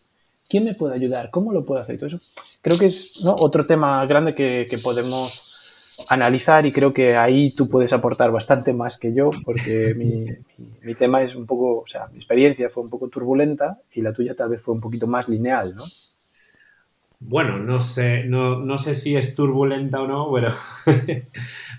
¿quién 0.48 0.64
me 0.64 0.74
puede 0.74 0.94
ayudar? 0.94 1.30
¿Cómo 1.30 1.52
lo 1.52 1.64
puedo 1.64 1.80
hacer? 1.80 1.96
Todo 1.96 2.08
eso 2.08 2.20
creo 2.62 2.78
que 2.78 2.86
es 2.86 3.12
otro 3.24 3.66
tema 3.66 4.04
grande 4.06 4.34
que, 4.34 4.66
que, 4.70 4.78
podemos 4.78 5.51
analizar 6.08 6.66
y 6.66 6.72
creo 6.72 6.92
que 6.92 7.16
ahí 7.16 7.54
tú 7.54 7.68
puedes 7.68 7.92
aportar 7.92 8.30
bastante 8.30 8.72
más 8.72 8.98
que 8.98 9.14
yo 9.14 9.30
porque 9.44 9.94
mi, 9.96 10.26
mi, 10.58 10.70
mi, 10.82 10.94
tema 10.94 11.22
es 11.22 11.34
un 11.34 11.46
poco, 11.46 11.80
o 11.80 11.86
sea, 11.86 12.08
mi 12.08 12.16
experiencia 12.16 12.70
fue 12.70 12.82
un 12.82 12.90
poco 12.90 13.08
turbulenta 13.08 13.78
y 13.92 14.02
la 14.02 14.12
tuya 14.12 14.34
tal 14.34 14.50
vez 14.50 14.62
fue 14.62 14.74
un 14.74 14.80
poquito 14.80 15.06
más 15.06 15.28
lineal, 15.28 15.74
¿no? 15.74 15.84
Bueno, 17.24 17.58
no 17.58 17.80
sé, 17.80 18.24
no, 18.24 18.58
no 18.58 18.78
sé 18.78 18.96
si 18.96 19.16
es 19.16 19.36
turbulenta 19.36 20.00
o 20.00 20.08
no, 20.08 20.32
pero, 20.32 20.54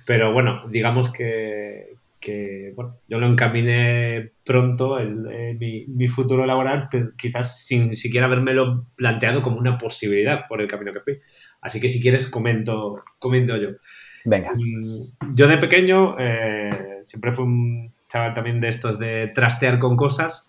pero 0.06 0.32
bueno, 0.32 0.70
digamos 0.70 1.12
que, 1.12 1.96
que 2.22 2.72
bueno, 2.76 3.00
yo 3.10 3.20
lo 3.20 3.28
encaminé 3.28 4.32
pronto, 4.46 4.98
el, 5.00 5.28
el, 5.30 5.58
mi, 5.60 5.86
mi, 5.88 6.08
futuro 6.08 6.46
laboral, 6.46 6.88
quizás 7.18 7.66
sin 7.66 7.94
siquiera 7.94 8.28
habérmelo 8.28 8.86
planteado 8.96 9.42
como 9.42 9.58
una 9.58 9.78
posibilidad 9.78 10.48
por 10.48 10.62
el 10.62 10.68
camino 10.68 10.94
que 10.94 11.02
fui. 11.02 11.20
Así 11.60 11.82
que 11.82 11.90
si 11.90 12.02
quieres, 12.02 12.28
comento, 12.30 13.04
comento 13.20 13.58
yo. 13.58 13.72
Venga. 14.26 14.52
Yo 15.34 15.48
de 15.48 15.58
pequeño 15.58 16.16
eh, 16.20 17.00
siempre 17.04 17.34
fui 17.34 17.44
un 17.44 17.94
chaval 18.08 18.34
también 18.34 18.60
de 18.60 18.70
estos 18.70 19.00
de 19.00 19.32
trastear 19.34 19.80
con 19.80 19.96
cosas, 19.96 20.48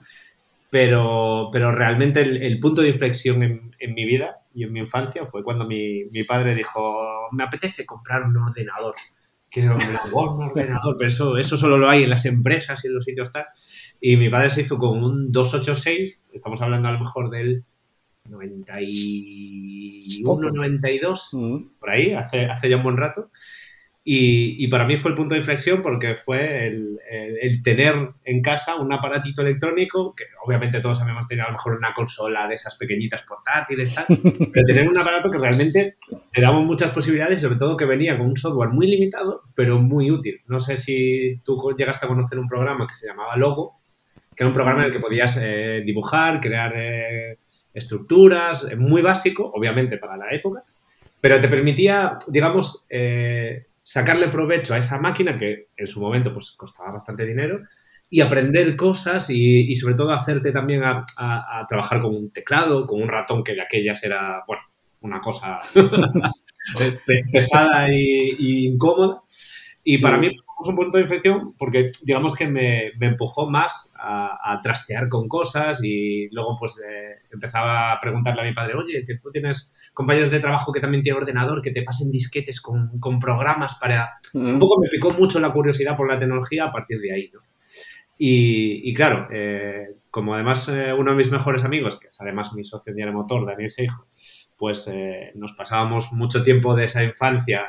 pero, 0.71 1.49
pero 1.53 1.73
realmente 1.73 2.21
el, 2.21 2.43
el 2.43 2.61
punto 2.61 2.83
de 2.83 2.91
inflexión 2.91 3.43
en, 3.43 3.75
en, 3.79 3.95
mi 3.95 4.05
vida 4.05 4.41
y 4.55 4.65
en 4.65 4.73
mi 4.73 4.81
infancia 4.81 5.25
fue 5.27 5.43
cuando 5.43 5.65
mi, 5.65 6.05
mi 6.07 6.25
padre 6.25 6.55
dijo, 6.55 7.29
me 7.33 7.45
apetece 7.45 7.87
comprar 7.87 8.23
un 8.23 8.37
ordenador 8.37 8.95
que 9.55 9.61
un 9.61 9.71
ordenador, 9.71 10.97
pero 10.99 11.07
eso, 11.07 11.39
eso 11.39 11.57
solo 11.57 11.79
lo 11.79 11.89
hay 11.89 12.03
en 12.03 12.11
las 12.11 12.27
empresas 12.27 12.85
y 12.85 12.89
en 12.89 12.95
los 12.95 13.05
sitios 13.05 13.31
tal. 13.31 13.47
Y 14.01 14.17
mi 14.17 14.29
padre 14.29 14.51
se 14.51 14.63
hizo 14.63 14.79
con 14.79 15.01
un 15.03 15.31
286, 15.31 16.27
estamos 16.33 16.61
hablando 16.61 16.89
a 16.89 16.93
lo 16.93 16.99
mejor 16.99 17.31
del 17.31 17.63
91, 18.29 20.51
92, 20.51 21.29
mm. 21.33 21.59
por 21.79 21.91
ahí, 21.91 22.15
hace, 22.15 22.47
hace 22.47 22.69
ya 22.69 22.79
un 22.79 22.83
buen 22.83 22.97
rato. 22.97 23.31
Y, 24.07 24.63
y, 24.63 24.69
para 24.69 24.85
mí 24.85 24.99
fue 24.99 25.13
el 25.13 25.17
punto 25.17 25.33
de 25.33 25.41
inflexión 25.41 25.81
porque 25.81 26.15
fue 26.15 26.67
el, 26.67 26.99
el, 27.11 27.39
el, 27.41 27.63
tener 27.63 27.95
en 28.27 28.43
casa 28.43 28.77
un 28.77 28.93
aparatito 28.93 29.41
electrónico, 29.41 30.15
que 30.15 30.25
obviamente 30.45 30.79
todos 30.81 31.01
habíamos 31.01 31.27
tenido 31.27 31.47
a 31.47 31.49
lo 31.49 31.55
mejor 31.55 31.79
una 31.79 31.95
consola 31.95 32.47
de 32.47 32.55
esas 32.55 32.77
pequeñitas 32.77 33.23
portátiles, 33.23 33.95
tal, 33.95 34.05
pero 34.53 34.67
tener 34.67 34.87
un 34.87 34.99
aparato 34.99 35.31
que 35.31 35.39
realmente 35.39 35.97
te 36.31 36.43
daba 36.43 36.61
muchas 36.61 36.91
posibilidades, 36.91 37.41
sobre 37.41 37.59
todo 37.59 37.79
que 37.79 37.87
venía 37.87 38.19
con 38.19 38.27
un 38.27 38.37
software 38.37 38.69
muy 38.69 38.87
limitado, 38.89 39.45
pero 39.55 39.81
muy 39.81 40.11
útil. 40.11 40.43
No 40.49 40.61
sé 40.61 40.77
si 40.77 41.41
tú 41.43 41.75
llegaste 41.75 42.05
a 42.05 42.09
conocer 42.11 42.39
un 42.39 42.47
programa 42.47 42.87
que 42.87 42.95
se 42.95 43.07
llamaba 43.07 43.37
Logo, 43.39 43.81
que 44.37 44.43
era 44.43 44.49
un 44.49 44.55
programa 44.55 44.81
en 44.81 44.87
el 44.89 44.93
que 44.93 45.01
podías 45.01 45.41
eh, 45.43 45.83
dibujar, 45.83 46.41
crear 46.41 46.75
eh, 46.77 47.39
estructuras, 47.73 48.69
muy 48.77 49.01
básico, 49.01 49.51
obviamente 49.55 49.97
para 49.97 50.19
la 50.19 50.31
época, 50.31 50.63
pero 51.23 51.41
te 51.41 51.49
permitía, 51.49 52.19
digamos, 52.29 52.87
eh, 52.91 53.65
sacarle 53.85 54.29
provecho 54.29 54.73
a 54.75 54.79
esa 54.79 54.99
máquina 54.99 55.37
que 55.37 55.69
en 55.77 55.87
su 55.87 56.01
momento 56.01 56.33
pues 56.33 56.53
costaba 56.57 56.91
bastante 56.91 57.27
dinero 57.27 57.61
y 58.09 58.23
aprender 58.23 58.77
cosas 58.77 59.29
y, 59.29 59.71
y 59.71 59.77
sobre 59.77 59.95
todo 59.95 60.11
hacerte 60.11 60.53
también 60.53 60.83
a, 60.83 61.05
a, 61.19 61.61
a, 61.61 61.67
trabajar 61.67 62.01
con 62.01 62.15
un 62.15 62.33
teclado, 62.33 62.87
con 62.87 63.03
un 63.03 63.09
ratón 63.09 63.45
que 63.45 63.55
de 63.55 63.61
aquellas 63.61 64.03
era, 64.03 64.43
bueno, 64.47 64.63
una 65.01 65.21
cosa 65.21 65.59
pesada 67.33 67.93
y, 67.93 68.37
y, 68.39 68.67
incómoda. 68.69 69.21
Y 69.83 69.99
sí. 69.99 70.03
para 70.03 70.17
mí 70.17 70.35
fue 70.63 70.71
un 70.71 70.77
punto 70.77 70.97
de 70.97 71.03
inflexión 71.03 71.55
porque 71.59 71.93
digamos 72.05 72.35
que 72.35 72.49
me, 72.49 72.93
me 72.99 73.09
empujó 73.09 73.51
más 73.51 73.93
a, 73.99 74.53
a, 74.53 74.61
trastear 74.63 75.09
con 75.09 75.29
cosas 75.29 75.85
y 75.85 76.31
luego 76.31 76.57
pues 76.59 76.81
eh, 76.81 77.17
empezaba 77.31 77.93
a 77.93 78.01
preguntarle 78.01 78.41
a 78.41 78.45
mi 78.45 78.55
padre, 78.55 78.77
oye, 78.77 79.05
que 79.05 79.19
tú 79.19 79.31
tienes 79.31 79.75
compañeros 79.95 80.31
de 80.31 80.41
trabajo 80.41 80.73
que 80.73 80.81
también 80.81 81.03
tienen 81.03 81.23
ordenador, 81.23 81.63
que 81.63 81.71
te 81.71 81.83
pasen 81.83 82.11
disquetes 82.11 82.61
con, 82.61 82.99
con 82.99 83.19
programas 83.19 83.77
para... 83.77 84.19
Mm. 84.35 84.55
Un 84.55 84.59
poco 84.59 84.81
me 84.81 84.89
picó 84.89 85.11
mucho 85.13 85.41
la 85.41 85.53
curiosidad 85.53 85.97
por 85.97 86.11
la 86.11 86.19
tecnología 86.19 86.65
a 86.65 86.71
partir 86.71 87.01
de 87.01 87.15
ahí, 87.15 87.31
¿no? 87.33 87.41
Y, 88.19 88.89
y 88.89 88.95
claro, 88.95 89.29
eh, 89.33 89.89
como 90.11 90.35
además 90.35 90.69
eh, 90.69 90.93
uno 90.93 91.13
de 91.13 91.17
mis 91.17 91.33
mejores 91.33 91.65
amigos, 91.65 91.99
que 91.99 92.09
es 92.09 92.21
además 92.21 92.53
mi 92.55 92.65
socio 92.65 92.91
en 92.91 92.97
Diario 92.97 93.15
Motor, 93.15 93.47
Daniel 93.47 93.71
Seijo, 93.71 94.07
pues 94.57 94.89
eh, 94.93 95.33
nos 95.35 95.53
pasábamos 95.55 96.13
mucho 96.13 96.43
tiempo 96.43 96.75
de 96.75 96.85
esa 96.85 97.03
infancia 97.03 97.63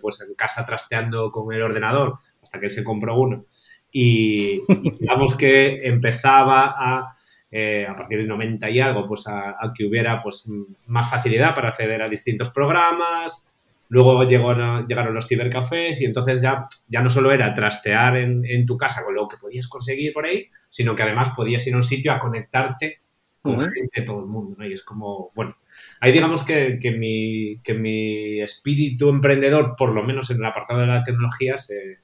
pues 0.00 0.20
en 0.20 0.34
casa 0.34 0.64
trasteando 0.64 1.32
con 1.32 1.52
el 1.52 1.62
ordenador 1.62 2.18
hasta 2.42 2.60
que 2.60 2.66
él 2.66 2.70
se 2.70 2.84
compró 2.84 3.18
uno. 3.18 3.46
Y, 3.90 4.60
y 4.68 4.90
digamos 5.00 5.36
que 5.36 5.76
empezaba 5.82 6.74
a 6.78 7.12
eh, 7.52 7.86
a 7.88 7.94
partir 7.94 8.18
del 8.18 8.28
90 8.28 8.70
y 8.70 8.80
algo, 8.80 9.08
pues 9.08 9.26
a, 9.26 9.50
a, 9.50 9.72
que 9.74 9.84
hubiera 9.84 10.22
pues 10.22 10.48
más 10.86 11.10
facilidad 11.10 11.54
para 11.54 11.70
acceder 11.70 12.00
a 12.02 12.08
distintos 12.08 12.50
programas. 12.50 13.48
Luego 13.88 14.22
llegó, 14.22 14.54
llegaron 14.86 15.14
los 15.14 15.26
cibercafés 15.26 16.00
y 16.00 16.04
entonces 16.04 16.40
ya, 16.42 16.68
ya 16.88 17.02
no 17.02 17.10
solo 17.10 17.32
era 17.32 17.52
trastear 17.52 18.18
en, 18.18 18.44
en, 18.44 18.64
tu 18.64 18.78
casa 18.78 19.04
con 19.04 19.16
lo 19.16 19.26
que 19.26 19.36
podías 19.36 19.66
conseguir 19.66 20.12
por 20.12 20.26
ahí, 20.26 20.46
sino 20.68 20.94
que 20.94 21.02
además 21.02 21.30
podías 21.30 21.66
ir 21.66 21.74
a 21.74 21.78
un 21.78 21.82
sitio 21.82 22.12
a 22.12 22.20
conectarte 22.20 23.00
con 23.42 23.56
uh 23.56 23.58
-huh. 23.58 23.72
gente 23.72 24.00
de 24.00 24.06
todo 24.06 24.20
el 24.20 24.26
mundo. 24.26 24.54
¿no? 24.56 24.64
Y 24.64 24.74
es 24.74 24.84
como, 24.84 25.32
bueno, 25.34 25.56
ahí 26.00 26.12
digamos 26.12 26.44
que, 26.44 26.78
que, 26.80 26.92
mi, 26.92 27.60
que 27.64 27.74
mi 27.74 28.40
espíritu 28.40 29.08
emprendedor, 29.08 29.74
por 29.76 29.92
lo 29.92 30.04
menos 30.04 30.30
en 30.30 30.36
el 30.36 30.44
apartado 30.44 30.82
de 30.82 30.86
la 30.86 31.02
tecnología, 31.02 31.58
se, 31.58 31.98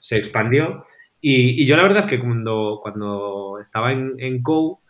se 0.00 0.16
expandió. 0.16 0.86
Y, 1.20 1.62
y, 1.62 1.66
yo 1.66 1.76
la 1.76 1.82
verdad 1.82 1.98
es 1.98 2.06
que 2.06 2.18
cuando, 2.18 2.78
cuando 2.82 3.58
estaba 3.60 3.92
en, 3.92 4.14
en 4.18 4.42
Co, 4.42 4.80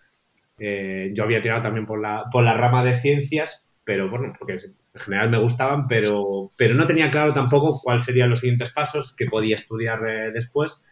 eh, 0.58 1.10
yo 1.14 1.24
había 1.24 1.40
tirado 1.40 1.62
también 1.62 1.86
por 1.86 2.00
la, 2.00 2.24
por 2.30 2.44
la 2.44 2.54
rama 2.54 2.84
de 2.84 2.94
ciencias, 2.94 3.68
pero 3.84 4.10
bueno, 4.10 4.32
porque 4.38 4.54
en 4.54 5.00
general 5.00 5.30
me 5.30 5.38
gustaban, 5.38 5.86
pero, 5.86 6.50
pero 6.56 6.74
no 6.74 6.86
tenía 6.86 7.10
claro 7.10 7.32
tampoco 7.32 7.80
cuáles 7.82 8.04
serían 8.04 8.30
los 8.30 8.40
siguientes 8.40 8.72
pasos 8.72 9.14
que 9.14 9.26
podía 9.26 9.56
estudiar 9.56 10.00
eh, 10.08 10.32
después. 10.32 10.82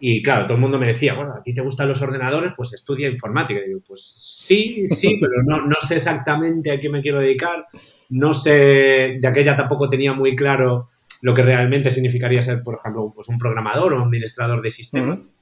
Y 0.00 0.22
claro, 0.22 0.44
todo 0.44 0.54
el 0.54 0.60
mundo 0.60 0.78
me 0.78 0.86
decía, 0.86 1.14
bueno, 1.14 1.34
a 1.34 1.42
ti 1.42 1.52
te 1.52 1.60
gustan 1.60 1.88
los 1.88 2.00
ordenadores, 2.00 2.52
pues 2.56 2.72
estudia 2.72 3.08
informática. 3.08 3.60
Y 3.60 3.68
digo, 3.68 3.80
pues 3.86 4.02
sí, 4.02 4.88
sí, 4.90 5.18
pero 5.20 5.42
no, 5.44 5.66
no 5.66 5.76
sé 5.80 5.96
exactamente 5.96 6.70
a 6.70 6.78
qué 6.78 6.88
me 6.88 7.02
quiero 7.02 7.18
dedicar. 7.18 7.66
No 8.10 8.32
sé, 8.32 9.18
de 9.20 9.26
aquella 9.26 9.56
tampoco 9.56 9.88
tenía 9.88 10.12
muy 10.12 10.36
claro 10.36 10.90
lo 11.22 11.34
que 11.34 11.42
realmente 11.42 11.90
significaría 11.90 12.42
ser, 12.42 12.62
por 12.62 12.76
ejemplo, 12.76 13.12
pues 13.12 13.28
un 13.28 13.38
programador 13.38 13.92
o 13.92 13.96
un 13.96 14.02
administrador 14.02 14.62
de 14.62 14.70
sistemas. 14.70 15.18
Uh 15.18 15.22
-huh. 15.22 15.37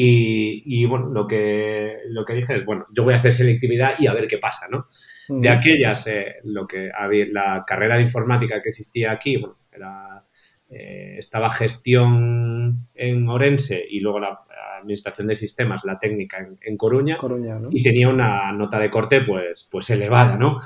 Y, 0.00 0.62
y, 0.64 0.84
bueno, 0.86 1.08
lo 1.08 1.26
que, 1.26 1.96
lo 2.10 2.24
que 2.24 2.34
dije 2.34 2.54
es, 2.54 2.64
bueno, 2.64 2.86
yo 2.94 3.02
voy 3.02 3.14
a 3.14 3.16
hacer 3.16 3.32
selectividad 3.32 3.98
y 3.98 4.06
a 4.06 4.12
ver 4.12 4.28
qué 4.28 4.38
pasa, 4.38 4.68
¿no? 4.70 4.86
Mm. 5.28 5.40
De 5.40 5.48
aquellas, 5.50 6.06
eh, 6.06 6.36
lo 6.44 6.68
que 6.68 6.88
había, 6.96 7.26
la 7.32 7.64
carrera 7.66 7.96
de 7.96 8.02
informática 8.02 8.62
que 8.62 8.68
existía 8.68 9.10
aquí, 9.10 9.38
bueno, 9.38 9.56
era, 9.72 10.22
eh, 10.70 11.16
estaba 11.18 11.50
gestión 11.50 12.86
en 12.94 13.28
Orense 13.28 13.84
y 13.90 13.98
luego 13.98 14.20
la, 14.20 14.28
la, 14.28 14.78
administración 14.78 15.26
de 15.26 15.34
sistemas, 15.34 15.84
la 15.84 15.98
técnica 15.98 16.38
en, 16.38 16.56
en 16.60 16.76
Coruña, 16.76 17.18
Coruña 17.18 17.58
¿no? 17.58 17.68
y 17.72 17.82
tenía 17.82 18.08
una 18.08 18.52
nota 18.52 18.78
de 18.78 18.90
corte 18.90 19.22
pues, 19.22 19.68
pues 19.68 19.90
elevada, 19.90 20.36
¿no? 20.36 20.60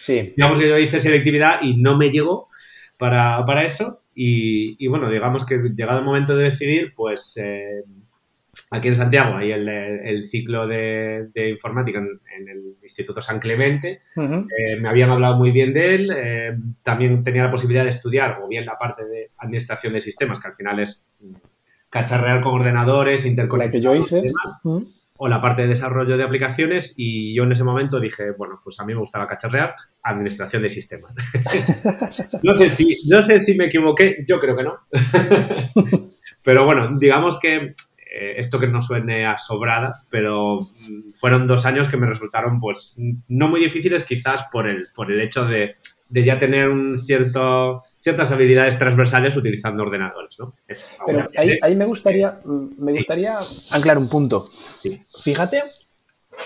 Sí. 0.00 0.32
digamos 0.36 0.58
que 0.58 0.68
yo 0.68 0.76
hice 0.78 0.98
selectividad 0.98 1.62
y 1.62 1.76
no 1.76 1.96
me 1.96 2.10
llegó 2.10 2.48
para, 2.98 3.44
para 3.44 3.64
eso 3.64 4.00
y, 4.16 4.84
y, 4.84 4.88
bueno, 4.88 5.08
digamos 5.08 5.46
que 5.46 5.60
llegado 5.76 6.00
el 6.00 6.04
momento 6.04 6.34
de 6.34 6.50
decidir, 6.50 6.92
pues... 6.96 7.36
Eh, 7.36 7.84
aquí 8.70 8.88
en 8.88 8.94
Santiago 8.94 9.36
hay 9.36 9.52
el, 9.52 9.68
el 9.68 10.24
ciclo 10.26 10.66
de, 10.66 11.28
de 11.32 11.50
informática 11.50 11.98
en, 11.98 12.20
en, 12.36 12.48
el 12.48 12.76
Instituto 12.82 13.20
San 13.20 13.40
Clemente. 13.40 14.02
Uh 14.16 14.22
-huh. 14.22 14.48
eh, 14.56 14.80
me 14.80 14.88
habían 14.88 15.10
hablado 15.10 15.36
muy 15.36 15.50
bien 15.50 15.72
de 15.72 15.94
él. 15.94 16.10
Eh, 16.14 16.56
también 16.82 17.22
tenía 17.22 17.44
la 17.44 17.50
posibilidad 17.50 17.84
de 17.84 17.90
estudiar, 17.90 18.40
o 18.42 18.48
bien 18.48 18.66
la 18.66 18.78
parte 18.78 19.04
de 19.04 19.30
administración 19.38 19.92
de 19.92 20.00
sistemas, 20.00 20.40
que 20.40 20.48
al 20.48 20.54
final 20.54 20.80
es 20.80 21.04
cacharrear 21.90 22.40
con 22.40 22.54
ordenadores, 22.54 23.24
interconectar. 23.24 23.72
que 23.72 23.80
yo 23.80 23.94
hice. 23.94 24.20
Uh 24.64 24.80
-huh. 24.80 24.92
o 25.16 25.28
la 25.28 25.40
parte 25.40 25.62
de 25.62 25.68
desarrollo 25.68 26.16
de 26.16 26.24
aplicaciones 26.24 26.94
y 26.96 27.34
yo 27.36 27.44
en 27.44 27.52
ese 27.52 27.62
momento 27.62 28.00
dije, 28.00 28.32
bueno, 28.36 28.60
pues 28.64 28.80
a 28.80 28.84
mí 28.84 28.92
me 28.94 28.98
gustaba 29.00 29.28
cacharrear 29.28 29.74
administración 30.02 30.62
de 30.62 30.70
sistemas. 30.70 31.14
no, 32.42 32.52
sé 32.54 32.68
si, 32.68 32.98
no 33.08 33.22
sé 33.22 33.38
si 33.38 33.56
me 33.56 33.66
equivoqué, 33.66 34.24
yo 34.26 34.40
creo 34.40 34.56
que 34.56 34.64
no. 34.64 34.74
pero 36.42 36.64
bueno, 36.64 36.98
digamos 36.98 37.38
que 37.40 37.74
eh, 38.16 38.34
esto 38.38 38.60
que 38.60 38.68
no 38.68 38.80
suene 38.80 39.26
a 39.26 39.38
sobrada, 39.38 40.04
pero 40.10 40.60
mm, 40.60 41.12
fueron 41.14 41.46
dos 41.46 41.66
años 41.66 41.88
que 41.88 41.96
me 41.96 42.06
resultaron 42.06 42.60
pues 42.60 42.94
no 42.96 43.48
muy 43.48 43.60
difíciles 43.60 44.04
quizás 44.04 44.46
por 44.52 44.68
el, 44.68 44.88
por 44.94 45.10
el 45.10 45.20
hecho 45.20 45.44
de, 45.46 45.76
de 46.08 46.24
ya 46.24 46.38
tener 46.38 46.68
un 46.68 46.96
cierto 46.96 47.82
ciertas 48.04 48.30
habilidades 48.30 48.78
transversales 48.78 49.34
utilizando 49.34 49.82
ordenadores, 49.82 50.38
¿no? 50.38 50.54
Pero 51.06 51.26
ahí, 51.38 51.74
me 51.74 51.86
gustaría, 51.86 52.38
me 52.44 52.92
gustaría 52.92 53.38
anclar 53.70 53.96
un 53.96 54.10
punto. 54.10 54.50
Fíjate 55.22 55.62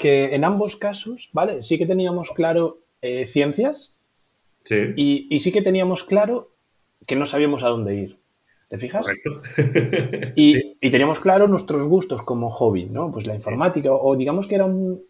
que 0.00 0.36
en 0.36 0.44
ambos 0.44 0.76
casos, 0.76 1.30
¿vale? 1.32 1.64
Sí 1.64 1.76
que 1.76 1.84
teníamos 1.84 2.30
claro 2.30 2.78
eh, 3.02 3.26
ciencias 3.26 3.96
y, 4.96 5.40
sí 5.40 5.50
que 5.50 5.60
teníamos 5.60 6.04
claro 6.04 6.52
que 7.06 7.16
no 7.16 7.26
sabíamos 7.26 7.64
a 7.64 7.68
dónde 7.68 7.96
ir. 7.96 8.18
¿Te 8.68 8.78
fijas? 8.78 9.06
Y, 10.36 10.76
y, 10.80 10.90
teníamos 10.90 11.18
claro 11.18 11.48
nuestros 11.48 11.86
gustos 11.86 12.22
como 12.22 12.50
hobby, 12.50 12.86
¿no? 12.86 13.10
Pues 13.10 13.26
la 13.26 13.34
informática, 13.34 13.92
o 13.92 14.14
digamos 14.14 14.46
que 14.46 14.54
era 14.54 14.66
un, 14.66 15.02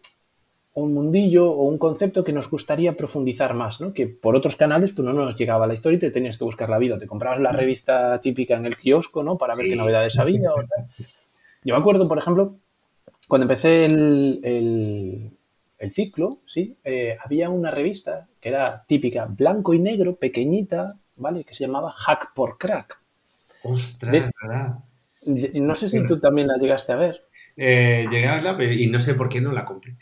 un 0.73 0.93
mundillo 0.93 1.51
o 1.51 1.63
un 1.63 1.77
concepto 1.77 2.23
que 2.23 2.33
nos 2.33 2.49
gustaría 2.49 2.95
profundizar 2.95 3.53
más, 3.53 3.81
¿no? 3.81 3.93
Que 3.93 4.07
por 4.07 4.35
otros 4.35 4.55
canales 4.55 4.93
pues 4.93 5.05
no 5.05 5.13
nos 5.13 5.35
llegaba 5.35 5.67
la 5.67 5.73
historia 5.73 5.97
y 5.97 5.99
te 5.99 6.11
tenías 6.11 6.37
que 6.37 6.43
buscar 6.43 6.69
la 6.69 6.77
vida. 6.77 6.97
Te 6.97 7.07
comprabas 7.07 7.39
la 7.39 7.51
revista 7.51 8.19
típica 8.21 8.55
en 8.55 8.65
el 8.65 8.77
kiosco, 8.77 9.23
¿no? 9.23 9.37
Para 9.37 9.55
ver 9.55 9.67
qué 9.67 9.75
novedades 9.75 10.17
había. 10.19 10.49
Yo 11.63 11.75
me 11.75 11.79
acuerdo, 11.79 12.07
por 12.07 12.17
ejemplo, 12.17 12.57
cuando 13.27 13.43
empecé 13.43 13.85
el, 13.85 15.31
ciclo, 15.91 16.39
¿sí? 16.45 16.77
Eh, 16.83 17.17
había 17.23 17.49
una 17.49 17.71
revista 17.71 18.27
que 18.39 18.49
era 18.49 18.83
típica, 18.87 19.25
blanco 19.25 19.73
y 19.73 19.79
negro, 19.79 20.15
pequeñita, 20.15 20.97
¿vale? 21.15 21.43
Que 21.43 21.55
se 21.55 21.65
llamaba 21.65 21.91
Hack 21.91 22.33
por 22.33 22.57
Crack. 22.57 23.01
Ostras, 23.63 24.31
No 25.25 25.75
sé 25.75 25.89
si 25.89 26.05
tú 26.05 26.19
también 26.19 26.47
la 26.47 26.57
llegaste 26.57 26.91
a 26.91 26.95
ver. 26.95 27.29
Eh, 27.61 28.07
llegué 28.09 28.25
a 28.25 28.35
verla 28.35 28.73
y 28.73 28.87
no 28.87 28.99
sé 28.99 29.15
por 29.15 29.27
qué 29.27 29.41
no 29.41 29.51
la 29.51 29.65
compré. 29.65 29.97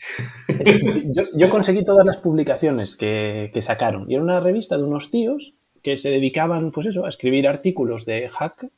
yo, 1.34 1.50
conseguí 1.50 1.84
todas 1.84 2.06
las 2.06 2.18
publicaciones 2.18 2.94
que, 2.94 3.50
sacaron 3.60 4.08
y 4.08 4.14
era 4.14 4.22
una 4.22 4.38
revista 4.38 4.76
de 4.76 4.84
unos 4.84 5.10
tíos 5.10 5.54
que 5.82 5.96
se 5.96 6.10
dedicaban, 6.10 6.70
pues 6.70 6.86
eso, 6.86 7.04
a 7.04 7.08
escribir 7.08 7.48
artículos 7.48 8.04
de 8.06 8.28
hack, 8.28 8.68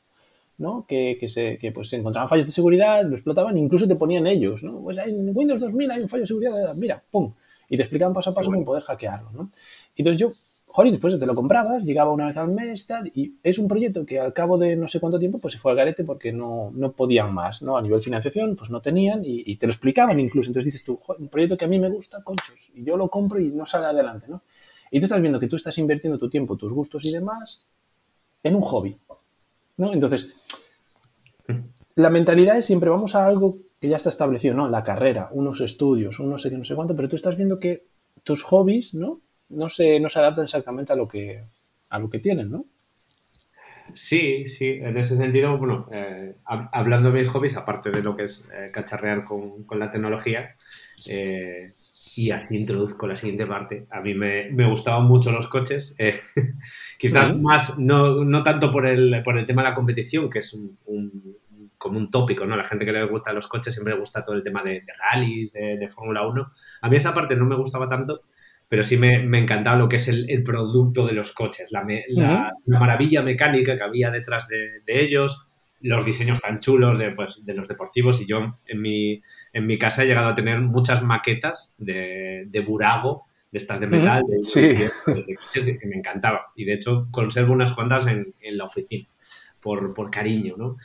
¿no? 0.57 0.85
Que, 0.87 1.17
se, 1.29 1.59
pues, 1.71 1.93
encontraban 1.93 2.27
fallos 2.27 2.47
de 2.47 2.51
seguridad, 2.51 3.03
lo 3.03 3.13
explotaban, 3.13 3.55
incluso 3.55 3.87
te 3.87 3.95
ponían 3.95 4.25
ellos, 4.25 4.63
¿no? 4.63 4.81
Pues 4.81 4.97
en 4.97 5.29
Windows 5.35 5.59
2000 5.61 5.91
hay 5.91 6.01
un 6.01 6.09
fallo 6.09 6.21
de 6.21 6.27
seguridad, 6.27 6.73
mira, 6.75 7.03
pum, 7.11 7.33
y 7.69 7.77
te 7.77 7.83
explicaban 7.83 8.15
paso 8.15 8.31
a 8.31 8.33
paso 8.33 8.49
cómo 8.49 8.65
poder 8.65 8.81
hackearlo, 8.81 9.31
¿no? 9.31 9.49
Entonces 9.95 10.19
yo 10.19 10.33
joder, 10.73 10.91
después 10.91 11.19
te 11.19 11.25
lo 11.25 11.35
comprabas, 11.35 11.83
llegaba 11.83 12.11
una 12.11 12.27
vez 12.27 12.37
al 12.37 12.47
mes, 12.47 12.87
y 13.13 13.35
es 13.43 13.59
un 13.59 13.67
proyecto 13.67 14.05
que 14.05 14.19
al 14.19 14.31
cabo 14.31 14.57
de 14.57 14.77
no 14.77 14.87
sé 14.87 15.01
cuánto 15.01 15.19
tiempo 15.19 15.37
pues 15.37 15.53
se 15.53 15.59
fue 15.59 15.71
al 15.71 15.77
garete 15.77 16.05
porque 16.05 16.31
no, 16.31 16.71
no 16.73 16.93
podían 16.93 17.33
más, 17.33 17.61
¿no? 17.61 17.77
A 17.77 17.81
nivel 17.81 18.01
financiación, 18.01 18.55
pues 18.55 18.69
no 18.69 18.81
tenían 18.81 19.21
y, 19.23 19.55
te 19.57 19.67
lo 19.67 19.71
explicaban 19.71 20.17
incluso. 20.17 20.47
Entonces 20.47 20.71
dices 20.71 20.85
tú, 20.85 20.99
un 21.19 21.27
proyecto 21.27 21.57
que 21.57 21.65
a 21.65 21.67
mí 21.67 21.77
me 21.77 21.89
gusta, 21.89 22.23
conchos, 22.23 22.55
y 22.73 22.85
yo 22.85 22.95
lo 22.95 23.09
compro 23.09 23.39
y 23.39 23.49
no 23.49 23.65
sale 23.65 23.87
adelante, 23.87 24.27
¿no? 24.29 24.43
Y 24.89 24.99
tú 24.99 25.05
estás 25.05 25.21
viendo 25.21 25.39
que 25.39 25.47
tú 25.47 25.57
estás 25.57 25.77
invirtiendo 25.77 26.17
tu 26.17 26.29
tiempo, 26.29 26.55
tus 26.55 26.71
gustos 26.71 27.03
y 27.05 27.11
demás 27.11 27.65
en 28.43 28.55
un 28.55 28.61
hobby, 28.61 28.97
¿no? 29.77 29.91
Entonces, 29.91 30.29
la 31.95 32.09
mentalidad 32.09 32.57
es 32.57 32.65
siempre 32.65 32.89
vamos 32.89 33.15
a 33.15 33.25
algo 33.25 33.57
que 33.79 33.89
ya 33.89 33.97
está 33.97 34.09
establecido, 34.09 34.55
¿no? 34.55 34.69
La 34.69 34.83
carrera, 34.83 35.29
unos 35.33 35.59
estudios, 35.59 36.19
un 36.19 36.29
no 36.29 36.37
sé 36.37 36.49
qué, 36.49 36.57
no 36.57 36.65
sé 36.65 36.75
cuánto, 36.75 36.95
pero 36.95 37.09
tú 37.09 37.17
estás 37.17 37.35
viendo 37.35 37.59
que 37.59 37.87
tus 38.23 38.43
hobbies, 38.43 38.93
¿no? 38.93 39.19
No 39.51 39.69
se, 39.69 39.99
no 39.99 40.09
se 40.09 40.19
adaptan 40.19 40.45
exactamente 40.45 40.93
a 40.93 40.95
lo 40.95 41.07
que, 41.07 41.43
a 41.89 41.99
lo 41.99 42.09
que 42.09 42.19
tienen, 42.19 42.49
¿no? 42.51 42.65
Sí, 43.93 44.47
sí, 44.47 44.79
en 44.81 44.97
ese 44.97 45.17
sentido, 45.17 45.57
bueno, 45.57 45.87
eh, 45.91 46.35
hablando 46.45 47.11
de 47.11 47.19
mis 47.19 47.29
hobbies, 47.29 47.57
aparte 47.57 47.91
de 47.91 48.01
lo 48.01 48.15
que 48.15 48.23
es 48.23 48.49
eh, 48.53 48.69
cacharrear 48.71 49.23
con, 49.23 49.65
la 49.77 49.89
tecnología, 49.89 50.55
eh, 51.09 51.73
y 52.15 52.31
así 52.31 52.57
introduzco 52.57 53.07
la 53.07 53.15
siguiente 53.15 53.45
parte. 53.45 53.87
A 53.89 54.01
mí 54.01 54.13
me, 54.13 54.49
me 54.51 54.69
gustaban 54.69 55.05
mucho 55.05 55.31
los 55.31 55.47
coches, 55.47 55.95
quizás 56.97 57.37
más, 57.37 57.79
no, 57.79 58.23
no, 58.23 58.43
tanto 58.43 58.71
por 58.71 58.85
el, 58.85 59.21
por 59.23 59.37
el 59.37 59.45
tema 59.45 59.63
de 59.63 59.69
la 59.69 59.75
competición, 59.75 60.29
que 60.29 60.39
es 60.39 60.53
un, 60.53 60.77
como 61.77 61.97
un 61.97 62.11
tópico, 62.11 62.45
¿no? 62.45 62.55
La 62.55 62.63
gente 62.63 62.85
que 62.85 62.91
le 62.91 63.05
gusta 63.05 63.33
los 63.33 63.47
coches 63.47 63.73
siempre 63.73 63.93
le 63.93 63.99
gusta 63.99 64.23
todo 64.23 64.35
el 64.35 64.43
tema 64.43 64.63
de, 64.63 64.81
de 64.81 64.93
rallies, 64.97 65.51
de, 65.51 65.77
de 65.77 65.89
Fórmula 65.89 66.25
1. 66.27 66.51
A 66.81 66.89
mí 66.89 66.95
esa 66.95 67.13
parte 67.13 67.35
no 67.35 67.45
me 67.45 67.55
gustaba 67.55 67.89
tanto, 67.89 68.21
pero 68.71 68.85
sí 68.85 68.95
me, 68.95 69.19
me 69.19 69.37
encantaba 69.37 69.75
lo 69.75 69.89
que 69.89 69.97
es 69.97 70.07
el, 70.07 70.43
producto 70.45 71.05
de 71.05 71.11
los 71.11 71.33
coches, 71.33 71.73
la, 71.73 71.85
la, 72.07 72.53
maravilla 72.67 73.21
mecánica 73.21 73.75
que 73.75 73.83
había 73.83 74.11
detrás 74.11 74.47
de, 74.47 74.81
ellos, 74.87 75.45
los 75.81 76.05
diseños 76.05 76.39
tan 76.39 76.59
chulos 76.59 76.97
de, 76.97 77.11
pues, 77.11 77.45
de, 77.45 77.53
los 77.53 77.67
deportivos 77.67 78.21
y 78.21 78.27
yo 78.27 78.57
en 78.65 78.81
mi, 78.81 79.21
en 79.51 79.67
mi 79.67 79.77
casa 79.77 80.03
he 80.03 80.07
llegado 80.07 80.29
a 80.29 80.33
tener 80.33 80.61
muchas 80.61 81.03
maquetas 81.03 81.75
de, 81.79 82.45
de 82.47 82.59
burago, 82.61 83.25
de 83.51 83.57
estas 83.57 83.81
de 83.81 83.87
metal, 83.87 84.23
de, 84.29 84.89
coches 85.35 85.77
que 85.77 85.87
me 85.87 85.97
encantaba. 85.97 86.53
Y 86.55 86.63
de 86.63 86.75
hecho 86.75 87.09
conservo 87.11 87.51
unas 87.51 87.73
cuantas 87.73 88.07
en, 88.07 88.33
en 88.39 88.57
la 88.57 88.63
oficina 88.63 89.05
por, 89.59 89.93
por 89.93 90.09
cariño, 90.09 90.55
¿no? 90.57 90.77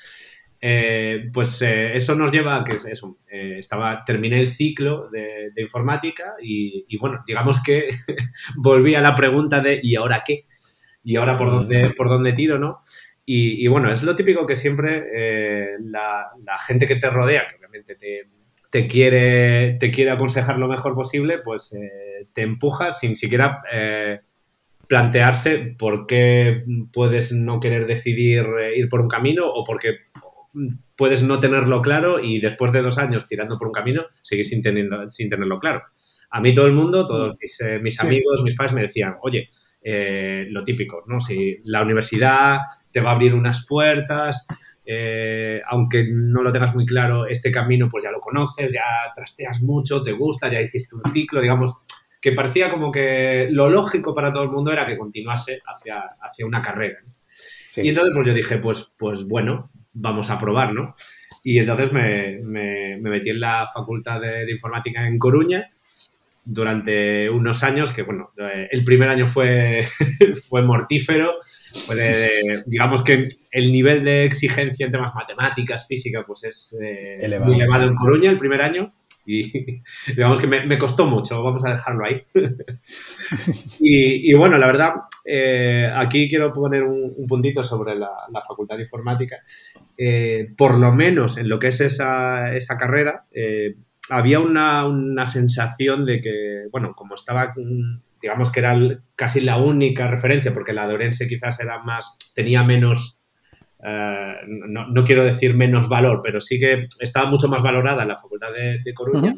Eh, 0.69 1.31
pues 1.33 1.63
eh, 1.63 1.97
eso 1.97 2.17
nos 2.17 2.33
lleva 2.33 2.57
a 2.57 2.65
que 2.65 2.75
eso, 2.75 3.19
eh, 3.31 3.59
estaba, 3.61 4.03
terminé 4.05 4.41
el 4.41 4.51
ciclo 4.51 5.09
de, 5.11 5.53
informática 5.59 6.35
y, 6.43 6.97
bueno, 6.99 7.23
digamos 7.25 7.63
que 7.63 7.89
volví 8.57 8.97
a 8.97 9.01
la 9.01 9.15
pregunta 9.15 9.61
de 9.61 9.79
¿y 9.81 9.95
ahora 9.95 10.25
qué? 10.27 10.47
¿Y 11.05 11.15
ahora 11.15 11.37
por 11.37 11.53
dónde, 11.53 11.95
por 11.97 12.09
dónde 12.09 12.33
tiro, 12.33 12.59
no? 12.59 12.81
Y, 13.25 13.65
bueno, 13.69 13.93
es 13.93 14.03
lo 14.03 14.17
típico 14.17 14.45
que 14.45 14.57
siempre 14.57 15.05
la, 15.85 16.33
gente 16.67 16.87
que 16.87 16.97
te 16.97 17.11
rodea, 17.11 17.47
que 17.47 17.57
obviamente 17.57 17.97
te, 18.71 18.87
quiere, 18.89 19.77
te 19.79 19.93
quiere 19.93 20.11
aconsejar 20.11 20.59
lo 20.59 20.67
mejor 20.67 20.95
posible, 20.97 21.39
pues 21.39 21.77
te 22.33 22.43
empuja 22.43 22.93
sin 22.93 23.15
siquiera 23.15 23.63
plantearse 24.87 25.75
por 25.79 26.07
qué 26.07 26.65
puedes 26.93 27.33
no 27.33 27.59
querer 27.59 27.87
decidir 27.87 28.47
ir 28.77 28.89
por 28.89 29.01
un 29.01 29.09
camino 29.09 29.47
o 29.47 29.65
por 29.65 29.79
qué 29.79 30.06
puedes 30.97 31.23
no 31.23 31.39
tenerlo 31.39 31.83
claro 31.83 32.19
y 32.23 32.41
después 32.41 32.73
de 32.73 32.83
dos 32.83 32.99
años 32.99 33.29
tirando 33.29 33.57
por 33.57 33.69
un 33.69 33.73
camino, 33.73 34.07
seguir 34.23 34.45
sin, 34.45 34.63
sin 34.63 35.31
tenerlo 35.31 35.59
claro. 35.59 35.83
A 36.31 36.41
mí 36.41 36.55
todo 36.55 36.67
el 36.67 36.73
mundo, 36.73 37.07
todos 37.07 37.35
mm. 37.35 37.83
mis, 37.83 38.01
eh, 38.01 38.07
amigos, 38.07 38.43
mis 38.43 38.57
padres 38.57 38.75
me 38.75 38.83
decían, 38.83 39.17
oye, 39.23 39.51
eh, 39.83 40.47
lo 40.51 40.65
típico, 40.65 41.05
¿no? 41.07 41.21
Si 41.21 41.59
la 41.65 41.83
universidad 41.83 42.59
te 42.91 43.01
va 43.01 43.11
a 43.11 43.15
abrir 43.15 43.35
unas 43.35 43.67
puertas, 43.67 44.47
eh, 44.85 45.61
aunque 45.67 46.07
no 46.11 46.43
lo 46.43 46.53
tengas 46.53 46.75
muy 46.75 46.87
claro, 46.87 47.27
este 47.27 47.51
camino 47.51 47.89
pues 47.89 48.05
ya 48.05 48.11
lo 48.11 48.21
conoces, 48.21 48.73
ya 48.73 48.83
trasteas 49.15 49.63
mucho, 49.63 50.03
te 50.03 50.13
gusta, 50.13 50.51
ya 50.51 50.61
hiciste 50.61 50.97
un 50.97 51.11
ciclo, 51.13 51.41
digamos, 51.41 51.83
que 52.21 52.33
parecía 52.33 52.71
como 52.71 52.91
que 52.91 53.49
lo 53.51 53.69
lógico 53.69 54.15
para 54.15 54.33
todo 54.33 54.45
el 54.45 54.51
mundo 54.51 54.73
era 54.73 54.87
que 54.87 54.97
continuase 54.97 55.61
hacia, 55.67 56.01
hacia 56.21 56.47
una 56.47 56.63
carrera. 56.63 56.99
Y 57.77 57.91
entonces 57.91 58.13
pues 58.15 58.27
yo 58.27 58.35
dije, 58.35 58.59
pues, 58.59 58.93
pues 58.97 59.29
bueno, 59.29 59.71
vamos 59.97 60.31
a 60.31 60.39
probar, 60.39 60.73
¿no? 60.75 60.95
Y 61.43 61.59
entonces 61.59 61.93
me, 61.93 62.41
metí 62.99 63.31
en 63.31 63.41
la 63.41 63.69
Facultad 63.73 64.21
de, 64.21 64.51
Informática 64.51 65.07
en 65.07 65.19
Coruña 65.19 65.71
durante 66.45 67.29
unos 67.29 67.65
años, 67.65 67.93
que 67.93 68.03
bueno, 68.03 68.31
eh, 68.39 68.69
el 68.71 68.85
primer 68.85 69.09
año 69.09 69.27
fue, 69.27 69.85
fue 70.49 70.63
mortífero, 70.63 71.35
digamos 72.67 73.03
que 73.03 73.29
el 73.51 73.73
nivel 73.73 74.05
de 74.05 74.25
exigencia 74.25 74.87
en 74.87 74.93
temas 74.93 75.15
matemáticas, 75.15 75.87
física, 75.89 76.25
pues 76.27 76.45
es 76.45 76.77
eh, 76.81 77.19
elevado. 77.21 77.53
muy 77.53 77.61
elevado 77.61 77.85
en 77.85 77.95
Coruña 77.95 78.31
el 78.31 78.39
primer 78.39 78.63
año 78.63 78.95
y 79.27 79.83
digamos 80.15 80.41
que 80.41 80.47
me, 80.47 80.79
costó 80.79 81.07
mucho, 81.07 81.43
vamos 81.43 81.65
a 81.67 81.73
dejarlo 81.73 82.05
ahí. 82.05 82.23
y, 83.81 84.33
bueno, 84.35 84.57
la 84.57 84.67
verdad, 84.67 84.95
eh, 85.25 85.91
aquí 85.95 86.29
quiero 86.29 86.53
poner 86.53 86.85
un, 86.85 87.27
puntito 87.27 87.63
sobre 87.63 87.97
la, 87.97 88.11
Facultad 88.47 88.77
de 88.77 88.83
Informática. 88.83 89.37
Eh, 89.99 90.55
por 90.57 90.79
lo 90.79 90.93
menos 90.93 91.37
en 91.39 91.49
lo 91.49 91.59
que 91.59 91.69
es 91.69 91.81
esa, 91.81 92.55
esa 92.55 92.77
carrera, 92.77 93.25
eh, 93.33 93.75
había 94.11 94.39
una, 94.39 94.87
una, 94.87 95.27
sensación 95.27 96.07
de 96.07 96.21
que, 96.21 96.67
bueno, 96.71 96.93
como 96.95 97.17
estaba, 97.17 97.53
digamos 98.23 98.53
que 98.53 98.61
era 98.61 98.79
casi 99.17 99.41
la 99.41 99.57
única 99.57 100.07
referencia, 100.07 100.53
porque 100.53 100.73
la 100.73 100.87
de 100.87 100.95
Orense 100.95 101.27
quizás 101.27 101.59
era 101.61 101.83
más, 101.83 102.17
tenía 102.35 102.63
menos 102.63 103.21
eh, 103.89 104.35
no, 104.47 105.05
quiero 105.05 105.25
decir 105.25 105.55
menos 105.55 105.89
valor, 105.89 106.21
pero 106.23 106.41
sí 106.41 106.59
que 106.59 106.89
estaba 106.99 107.31
mucho 107.31 107.47
más 107.47 107.63
valorada 107.63 108.03
en 108.03 108.09
la 108.09 108.17
Facultad 108.17 108.49
de, 108.53 108.95
Coruña. 108.95 109.37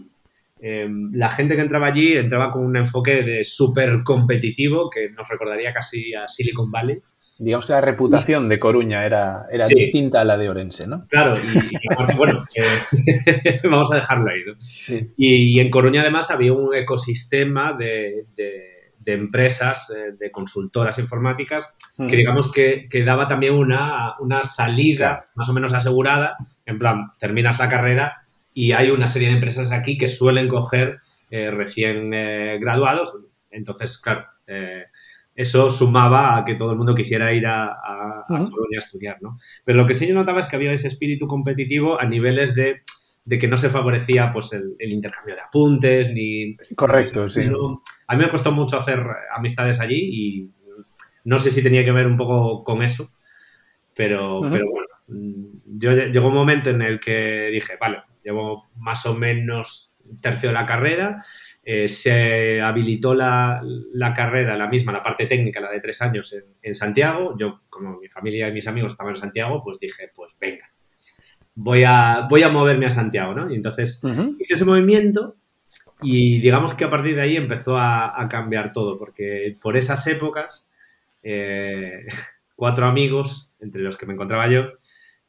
Em, 0.60 1.10
la 1.12 1.28
gente 1.28 1.54
que 1.54 1.60
entraba 1.60 1.88
allí 1.88 2.16
entraba 2.16 2.50
con 2.50 2.64
un 2.64 2.76
enfoque 2.76 3.22
de 3.22 3.44
súper 3.44 4.02
competitivo 4.02 4.88
que 4.88 5.10
nos 5.10 5.28
recordaría 5.28 5.72
casi 5.74 6.14
a 6.14 6.28
Silicon 6.28 6.70
Valley. 6.70 6.98
digamos 7.38 7.66
que 7.66 7.74
la 7.74 7.82
reputación 7.82 8.48
de 8.48 8.58
Coruña 8.58 9.04
era, 9.04 9.44
era 9.52 9.66
distinta 9.66 10.22
a 10.22 10.24
la 10.24 10.38
de 10.38 10.48
Orense, 10.48 10.86
¿no? 10.86 11.06
Claro, 11.08 11.36
y, 11.36 12.16
bueno, 12.16 12.44
eh, 12.56 13.60
vamos 13.64 13.92
a 13.92 13.96
dejarlo 13.96 14.30
ahí. 14.30 14.40
¿no? 14.46 15.06
Y, 15.18 15.60
en 15.60 15.68
Coruña 15.68 16.00
además 16.00 16.30
había 16.30 16.54
un 16.54 16.74
ecosistema 16.74 17.74
de, 17.74 18.24
empresas, 19.14 19.90
eh, 19.90 20.14
de 20.18 20.30
consultoras 20.30 20.98
informáticas, 20.98 21.76
que 21.96 22.04
mm. 22.04 22.06
digamos 22.08 22.52
que, 22.52 22.88
daba 23.04 23.26
también 23.26 23.54
una, 23.54 24.14
una 24.20 24.44
salida 24.44 25.28
más 25.34 25.48
o 25.48 25.52
menos 25.52 25.72
asegurada, 25.72 26.36
en 26.66 26.78
plan, 26.78 27.12
terminas 27.18 27.58
la 27.58 27.68
carrera 27.68 28.22
y 28.52 28.72
hay 28.72 28.90
una 28.90 29.08
serie 29.08 29.28
de 29.28 29.34
empresas 29.34 29.72
aquí 29.72 29.96
que 29.96 30.08
suelen 30.08 30.48
coger 30.48 31.00
eh, 31.30 31.50
recién 31.50 32.10
graduados, 32.60 33.16
entonces, 33.50 33.98
claro, 33.98 34.26
eso 35.38 35.70
sumaba 35.70 36.36
a 36.36 36.44
que 36.44 36.56
todo 36.56 36.72
el 36.72 36.76
mundo 36.76 36.96
quisiera 36.96 37.32
ir 37.32 37.46
a, 37.46 37.66
a, 37.66 38.24
Colonia 38.26 38.78
a 38.80 38.84
estudiar, 38.84 39.18
¿no? 39.22 39.38
Pero 39.64 39.78
lo 39.78 39.86
que 39.86 39.94
sí 39.94 40.08
yo 40.08 40.14
notaba 40.14 40.40
es 40.40 40.46
que 40.46 40.56
había 40.56 40.72
ese 40.72 40.88
espíritu 40.88 41.28
competitivo 41.28 42.00
a 42.00 42.06
niveles 42.06 42.56
de, 42.56 42.82
que 43.36 43.48
no 43.48 43.56
se 43.56 43.68
favorecía 43.68 44.30
pues 44.30 44.52
el, 44.52 44.92
intercambio 44.92 45.34
de 45.34 45.40
apuntes 45.40 46.14
ni... 46.14 46.56
Correcto, 46.76 47.28
sí. 47.28 47.42
a 48.06 48.16
mí 48.16 48.24
me 48.24 48.30
costó 48.30 48.52
mucho 48.52 48.78
hacer 48.78 49.04
amistades 49.34 49.80
allí 49.80 49.98
y 49.98 50.50
no 51.24 51.38
sé 51.38 51.50
si 51.50 51.62
tenía 51.62 51.84
que 51.84 51.92
ver 51.92 52.06
un 52.06 52.16
poco 52.16 52.62
con 52.62 52.82
eso, 52.82 53.10
pero, 53.94 54.40
pero 54.50 54.70
bueno, 54.70 54.86
yo 55.66 55.92
llegó 55.92 56.28
un 56.28 56.34
momento 56.34 56.70
en 56.70 56.82
el 56.82 57.00
que 57.00 57.50
dije, 57.52 57.76
vale, 57.80 58.02
llevo 58.22 58.68
más 58.76 59.04
o 59.06 59.14
menos 59.14 59.92
tercio 60.20 60.50
de 60.50 60.54
la 60.54 60.66
carrera, 60.66 61.22
eh, 61.62 61.88
se 61.88 62.60
habilitó 62.60 63.14
la, 63.14 63.60
carrera, 64.14 64.56
la 64.56 64.68
misma, 64.68 64.92
la 64.92 65.02
parte 65.02 65.26
técnica, 65.26 65.60
la 65.60 65.70
de 65.70 65.80
tres 65.80 66.00
años 66.00 66.34
en, 66.62 66.74
Santiago. 66.74 67.36
Yo, 67.38 67.60
como 67.68 67.98
mi 67.98 68.08
familia 68.08 68.48
y 68.48 68.52
mis 68.52 68.66
amigos 68.66 68.92
estaban 68.92 69.12
en 69.12 69.16
Santiago, 69.16 69.62
pues 69.62 69.78
dije, 69.78 70.10
pues 70.14 70.36
venga, 70.40 70.70
voy 71.60 71.82
a, 71.84 72.26
voy 72.30 72.42
a 72.42 72.48
moverme 72.48 72.86
a 72.86 72.90
Santiago, 72.90 73.34
¿no? 73.34 73.50
Y 73.50 73.56
entonces 73.56 74.00
hice 74.38 74.54
ese 74.54 74.64
movimiento 74.64 75.34
y 76.00 76.38
digamos 76.40 76.74
que 76.74 76.84
a 76.84 76.90
partir 76.90 77.16
de 77.16 77.22
ahí 77.22 77.36
empezó 77.36 77.76
a, 77.76 78.26
cambiar 78.30 78.72
todo, 78.72 78.96
porque 78.96 79.56
por 79.60 79.76
esas 79.76 80.06
épocas, 80.06 80.70
eh, 81.22 82.06
cuatro 82.56 82.86
amigos, 82.86 83.50
entre 83.60 83.82
los 83.82 83.96
que 83.96 84.06
me 84.06 84.14
encontraba 84.14 84.48
yo, 84.48 84.62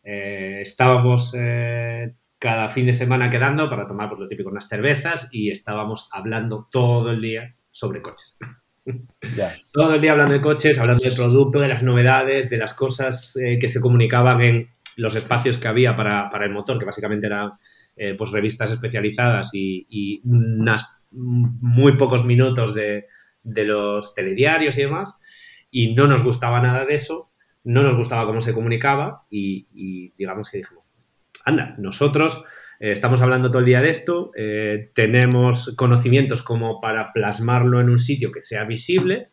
eh, 0.03 0.59
estábamos 0.61 1.33
cada 2.37 2.69
fin 2.69 2.85
de 2.85 2.93
semana 2.93 3.29
quedando 3.29 3.69
para 3.69 3.87
tomar, 3.87 4.07
pues 4.07 4.21
lo 4.21 4.27
típico, 4.27 4.49
unas 4.49 4.67
cervezas 4.67 5.29
y 5.31 5.49
estábamos 5.49 6.09
hablando 6.11 6.67
todo 6.71 7.09
el 7.09 7.21
día 7.21 7.55
sobre 7.71 8.01
coches. 8.01 8.37
Todo 9.71 9.93
el 9.93 10.01
día 10.01 10.13
hablando 10.13 10.33
de 10.33 10.41
coches, 10.41 10.79
hablando 10.79 11.03
del 11.03 11.13
producto, 11.13 11.59
de 11.59 11.67
las 11.67 11.83
novedades, 11.83 12.49
de 12.49 12.57
las 12.57 12.73
cosas 12.73 13.35
eh, 13.35 13.59
que 13.59 13.67
se 13.67 13.81
comunicaban 13.81 14.41
en 14.41 14.69
los 14.99 15.15
espacios 15.15 15.57
que 15.57 15.67
había 15.67 15.95
para, 15.95 16.29
el 16.43 16.51
motor, 16.51 16.77
que 16.77 16.85
básicamente 16.85 17.27
eran 17.27 17.51
eh, 17.95 18.15
pues 18.17 18.31
revistas 18.31 18.71
especializadas 18.71 19.51
y, 19.53 20.21
unas 20.23 20.95
muy 21.11 21.97
pocos 21.97 22.23
minutos 22.23 22.73
de, 22.73 23.05
los 23.43 24.13
telediarios 24.13 24.77
y 24.77 24.81
demás. 24.81 25.19
Y 25.71 25.93
no 25.93 26.07
nos 26.07 26.23
gustaba 26.23 26.61
nada 26.61 26.85
de 26.85 26.95
eso, 26.95 27.31
no 27.63 27.83
nos 27.83 27.95
gustaba 27.95 28.25
cómo 28.25 28.41
se 28.41 28.53
comunicaba 28.53 29.25
y, 29.29 29.67
y 29.73 30.13
digamos 30.17 30.49
que 30.49 30.59
dijimos, 30.59 30.85
anda, 31.45 31.75
nosotros 31.77 32.43
eh, 32.79 32.93
estamos 32.93 33.21
hablando 33.21 33.49
todo 33.49 33.59
el 33.59 33.65
día 33.65 33.81
de 33.81 33.89
esto, 33.89 34.31
eh, 34.35 34.91
tenemos 34.95 35.75
conocimientos 35.75 36.41
como 36.41 36.79
para 36.79 37.11
plasmarlo 37.11 37.81
en 37.81 37.89
un 37.89 37.97
sitio 37.97 38.31
que 38.31 38.41
sea 38.41 38.63
visible, 38.63 39.29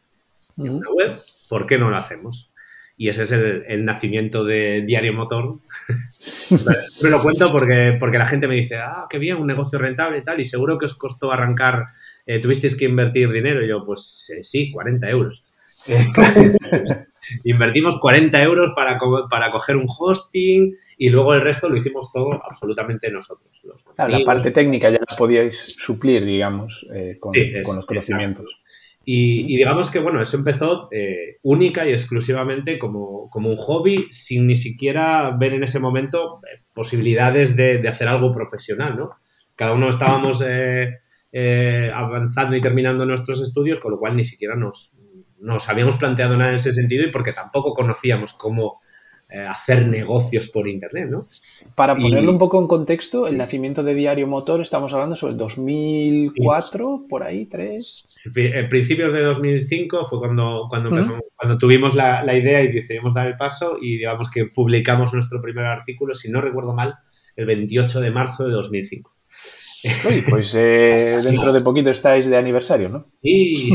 en 0.56 0.70
una 0.70 0.90
web, 0.90 1.16
¿por 1.48 1.66
qué 1.66 1.78
no 1.78 1.88
lo 1.90 1.96
hacemos? 1.96 2.50
Y 2.98 3.08
ese 3.08 3.24
es 3.24 3.32
el, 3.32 3.84
nacimiento 3.84 4.44
de 4.44 4.82
Diario 4.86 5.12
Motor. 5.12 5.58
Me 7.02 7.10
lo 7.10 7.20
cuento 7.20 7.52
porque, 7.52 7.96
porque 8.00 8.18
la 8.18 8.26
gente 8.26 8.48
me 8.48 8.54
dice, 8.54 8.76
ah, 8.76 9.06
qué 9.10 9.18
bien, 9.18 9.36
un 9.36 9.46
negocio 9.46 9.78
rentable 9.78 10.18
y 10.18 10.22
tal, 10.22 10.40
y 10.40 10.46
seguro 10.46 10.78
que 10.78 10.86
os 10.86 10.96
costó 10.96 11.30
arrancar, 11.30 11.84
eh, 12.24 12.38
tuvisteis 12.38 12.74
que 12.74 12.86
invertir 12.86 13.30
dinero. 13.30 13.62
Y 13.62 13.68
yo, 13.68 13.84
pues 13.84 14.32
sí, 14.42 14.70
40 14.70 15.10
euros. 15.10 15.44
Invertimos 17.44 17.98
40 18.00 18.42
euros 18.42 18.72
para, 18.74 18.98
para 19.28 19.50
coger 19.50 19.76
un 19.76 19.86
hosting 19.86 20.76
y 20.96 21.08
luego 21.10 21.34
el 21.34 21.40
resto 21.40 21.68
lo 21.68 21.76
hicimos 21.76 22.12
todo 22.12 22.40
absolutamente 22.44 23.10
nosotros. 23.10 23.50
la 23.96 24.24
parte 24.24 24.50
técnica 24.50 24.90
ya 24.90 24.98
la 24.98 25.16
podíais 25.16 25.76
suplir, 25.78 26.24
digamos, 26.24 26.86
eh, 26.94 27.18
con, 27.18 27.32
los 27.34 27.86
conocimientos. 27.86 28.62
Y, 29.08 29.56
digamos 29.56 29.88
que, 29.88 30.00
bueno, 30.00 30.20
eso 30.20 30.36
empezó 30.36 30.88
eh, 30.90 31.36
única 31.42 31.86
y 31.86 31.92
exclusivamente 31.92 32.76
como, 32.76 33.30
un 33.32 33.56
hobby, 33.56 34.08
sin 34.10 34.48
ni 34.48 34.56
siquiera 34.56 35.30
ver 35.38 35.54
en 35.54 35.62
ese 35.62 35.78
momento 35.78 36.40
eh, 36.42 36.64
posibilidades 36.72 37.54
de, 37.54 37.86
hacer 37.88 38.08
algo 38.08 38.34
profesional, 38.34 38.96
¿no? 38.96 39.10
Cada 39.54 39.74
uno 39.74 39.88
estábamos 39.88 40.42
avanzando 41.94 42.56
y 42.56 42.60
terminando 42.60 43.06
nuestros 43.06 43.40
estudios, 43.40 43.78
con 43.78 43.92
lo 43.92 43.98
cual 43.98 44.16
ni 44.16 44.24
siquiera 44.24 44.56
nos, 44.56 44.92
nos 45.38 45.68
habíamos 45.68 45.96
planteado 45.96 46.36
nada 46.36 46.50
en 46.50 46.56
ese 46.56 46.72
sentido 46.72 47.04
y 47.04 47.10
porque 47.12 47.32
tampoco 47.32 47.74
conocíamos 47.74 48.32
cómo 48.32 48.80
eh, 48.80 48.85
hacer 49.28 49.88
negocios 49.88 50.48
por 50.48 50.68
Internet, 50.68 51.08
¿no? 51.10 51.26
Para 51.74 51.96
ponerlo 51.96 52.30
un 52.30 52.38
poco 52.38 52.60
en 52.60 52.68
contexto, 52.68 53.26
el 53.26 53.36
nacimiento 53.36 53.82
de 53.82 53.94
Diario 53.94 54.26
Motor, 54.26 54.60
estamos 54.60 54.92
hablando 54.92 55.16
sobre 55.16 55.32
el 55.32 55.38
2004, 55.38 57.06
por 57.08 57.24
ahí, 57.24 57.46
tres. 57.46 58.06
En 58.34 58.68
principios 58.68 59.12
de 59.12 59.22
2005 59.22 60.04
fue 60.04 60.18
cuando, 60.20 60.66
cuando, 60.68 60.90
cuando 61.34 61.58
tuvimos 61.58 61.94
la, 61.94 62.36
idea 62.36 62.62
y 62.62 62.72
decidimos 62.72 63.14
dar 63.14 63.26
el 63.26 63.36
paso 63.36 63.78
y 63.80 63.98
digamos 63.98 64.30
que 64.30 64.46
publicamos 64.46 65.12
nuestro 65.12 65.42
primer 65.42 65.66
artículo, 65.66 66.14
si 66.14 66.30
no 66.30 66.40
recuerdo 66.40 66.72
mal, 66.72 66.94
el 67.34 67.46
28 67.46 68.00
de 68.00 68.10
marzo 68.10 68.44
de 68.46 68.52
2005. 68.52 69.12
Uy, 70.08 70.22
pues 70.28 70.54
eh, 70.56 71.16
dentro 71.24 71.52
de 71.52 71.60
poquito 71.60 71.90
estáis 71.90 72.26
de 72.26 72.36
aniversario, 72.36 72.88
¿no? 72.88 73.06
Sí. 73.22 73.74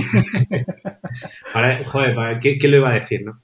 joder, 1.85 2.39
¿qué, 2.41 2.57
¿qué, 2.57 2.67
lo 2.67 2.77
iba 2.77 2.89
a 2.89 2.95
decir, 2.95 3.23
no? 3.23 3.41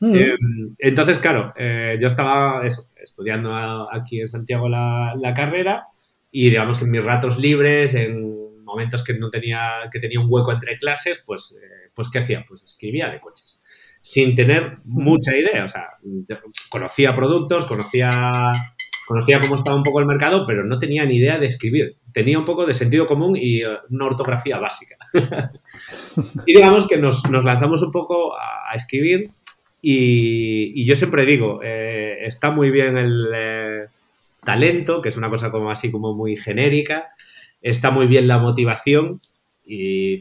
Mm. 0.00 0.14
Eh, 0.14 0.36
entonces, 0.78 1.18
claro, 1.18 1.52
eh, 1.56 1.98
yo 2.00 2.08
estaba 2.08 2.62
estudiando 2.96 3.54
aquí 3.92 4.20
en 4.20 4.26
Santiago 4.26 4.68
la, 4.68 5.32
carrera 5.36 5.86
y 6.30 6.50
digamos 6.50 6.78
que 6.78 6.84
en 6.84 6.90
mis 6.90 7.04
ratos 7.04 7.38
libres, 7.38 7.94
en 7.94 8.64
momentos 8.64 9.04
que 9.04 9.14
no 9.14 9.30
tenía, 9.30 9.88
que 9.92 10.00
tenía 10.00 10.20
un 10.20 10.26
hueco 10.28 10.52
entre 10.52 10.76
clases, 10.76 11.22
pues, 11.26 11.56
pues 11.94 12.08
¿qué 12.10 12.20
hacía? 12.20 12.44
Pues 12.46 12.62
escribía 12.62 13.08
de 13.08 13.20
coches. 13.20 13.62
Sin 14.00 14.34
tener 14.34 14.78
mucha 14.84 15.36
idea, 15.36 15.64
o 15.64 15.68
sea, 15.68 15.86
conocía 16.70 17.14
productos, 17.14 17.66
conocía 17.66 18.32
conocía 19.10 19.40
cómo 19.40 19.56
estaba 19.56 19.76
un 19.76 19.82
poco 19.82 19.98
el 19.98 20.06
mercado, 20.06 20.44
pero 20.46 20.64
no 20.64 20.78
tenía 20.78 21.04
ni 21.04 21.16
idea 21.16 21.36
de 21.36 21.46
escribir. 21.46 21.96
Tenía 22.12 22.38
un 22.38 22.44
poco 22.44 22.64
de 22.64 22.74
sentido 22.74 23.06
común 23.06 23.36
y 23.36 23.60
una 23.64 24.06
ortografía 24.06 24.60
básica. 24.60 24.94
y 26.46 26.54
digamos 26.54 26.86
que 26.86 26.96
nos, 26.96 27.28
lanzamos 27.28 27.82
un 27.82 27.90
poco 27.90 28.34
a, 28.38 28.72
escribir 28.72 29.32
y, 29.82 30.84
yo 30.84 30.96
siempre 30.96 31.26
digo, 31.26 31.60
eh, 31.62 32.18
está 32.22 32.50
muy 32.50 32.70
bien 32.70 32.96
el 32.96 33.28
eh, 33.34 33.84
talento, 34.44 35.00
que 35.00 35.08
es 35.08 35.16
una 35.16 35.30
cosa 35.30 35.50
como 35.50 35.70
así 35.70 35.90
como 35.90 36.14
muy 36.14 36.36
genérica, 36.36 37.08
está 37.60 37.90
muy 37.90 38.06
bien 38.06 38.28
la 38.28 38.38
motivación, 38.38 39.20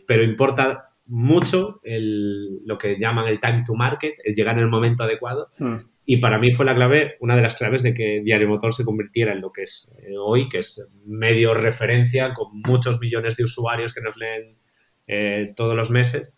pero 0.08 0.24
importa 0.24 0.90
mucho 1.08 1.82
lo 1.84 2.78
que 2.78 2.98
llaman 3.00 3.28
el 3.28 3.40
time 3.40 3.64
to 3.66 3.74
market, 3.74 4.16
el 4.24 4.34
llegar 4.34 4.58
en 4.58 4.64
el 4.64 4.70
momento 4.70 5.04
adecuado. 5.04 5.50
Hmm. 5.58 5.78
Y 6.12 6.18
para 6.18 6.40
mí 6.40 6.52
fue 6.52 6.66
la 6.66 6.74
clave, 6.74 7.18
una 7.20 7.36
de 7.36 7.44
las 7.44 7.56
claves 7.56 7.84
de 7.84 7.94
que 7.94 8.22
Diario 8.24 8.48
Motor 8.48 8.74
se 8.74 8.84
convirtiera 8.84 9.32
en 9.32 9.42
lo 9.42 9.52
que 9.52 9.62
es 9.62 9.92
eh, 10.00 10.18
hoy, 10.18 10.50
que 10.50 10.58
es 10.58 10.90
medio 11.06 11.54
referencia 11.54 12.34
con 12.34 12.48
muchos 12.66 13.00
millones 13.00 13.38
de 13.38 13.44
usuarios 13.44 13.94
que 13.94 14.02
nos 14.02 14.18
leen 14.18 14.58
eh, 15.06 15.54
todos 15.56 15.76
los 15.76 15.92
meses. 15.92 16.30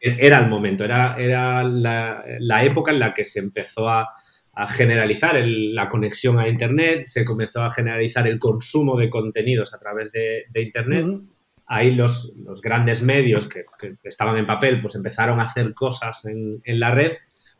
Era 0.00 0.38
el 0.38 0.48
momento, 0.48 0.84
era, 0.84 1.16
era 1.16 1.62
la, 1.62 2.64
época 2.64 2.90
en 2.90 2.98
la 2.98 3.14
que 3.14 3.24
se 3.24 3.40
empezó 3.40 3.88
a, 3.88 4.08
generalizar 4.68 5.34
la 5.44 5.88
conexión 5.88 6.38
a 6.38 6.46
Internet, 6.46 7.02
se 7.04 7.24
comenzó 7.24 7.62
a 7.62 7.72
generalizar 7.72 8.28
el 8.28 8.38
consumo 8.38 8.96
de 8.96 9.10
contenidos 9.10 9.74
a 9.74 9.78
través 9.78 10.12
de, 10.12 10.44
Internet. 10.54 11.06
Ahí 11.66 11.94
los, 11.94 12.34
los, 12.44 12.60
grandes 12.60 13.02
medios 13.02 13.48
que, 13.48 13.64
estaban 14.04 14.36
en 14.36 14.46
papel 14.46 14.80
pues 14.80 14.94
empezaron 14.94 15.40
a 15.40 15.44
hacer 15.44 15.72
cosas 15.74 16.24
en, 16.26 16.58
en 16.64 16.78
la 16.78 16.90
red 16.92 17.12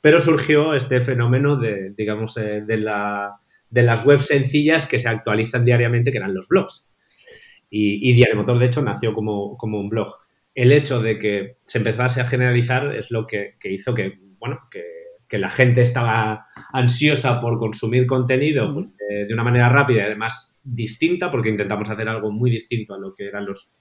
pero 0.05 0.21
surgió 0.21 0.75
este 0.75 1.01
fenómeno 1.01 1.57
de, 1.57 1.95
digamos, 1.97 2.37
eh, 2.37 2.61
de, 2.61 2.77
la, 2.77 3.41
de, 3.71 3.83
las 3.83 4.05
webs 4.05 4.27
sencillas 4.27 4.87
que 4.87 4.99
se 4.99 5.09
actualizan 5.09 5.65
diariamente, 5.65 6.13
que 6.13 6.19
eran 6.19 6.35
los 6.35 6.47
blogs. 6.47 6.87
Y, 7.71 8.07
y 8.07 8.13
Diario 8.13 8.37
Motor, 8.37 8.59
de 8.59 8.67
hecho, 8.67 8.83
nació 8.83 9.15
como, 9.15 9.57
como, 9.57 9.81
un 9.81 9.89
blog. 9.89 10.15
El 10.55 10.73
hecho 10.73 11.01
de 11.01 11.19
que 11.19 11.57
se 11.65 11.79
empezase 11.79 12.21
a 12.21 12.27
generalizar 12.27 12.95
es 12.95 13.11
lo 13.11 13.27
que, 13.27 13.57
hizo 13.65 13.95
que, 13.95 14.19
bueno, 14.39 14.61
que, 14.71 14.85
que, 15.29 15.39
la 15.39 15.51
gente 15.51 15.83
estaba 15.83 16.47
ansiosa 16.73 17.41
por 17.41 17.59
consumir 17.59 18.07
contenido 18.07 18.73
pues, 18.73 18.89
de, 18.97 19.33
una 19.33 19.43
manera 19.43 19.69
rápida 19.69 20.03
y 20.03 20.07
además 20.07 20.61
distinta, 20.63 21.31
porque 21.31 21.49
intentamos 21.49 21.91
hacer 21.91 22.09
algo 22.09 22.31
muy 22.31 22.51
distinto 22.51 22.95
a 22.95 22.99
lo 22.99 23.15
que 23.15 23.27
eran 23.27 23.47
los, 23.47 23.73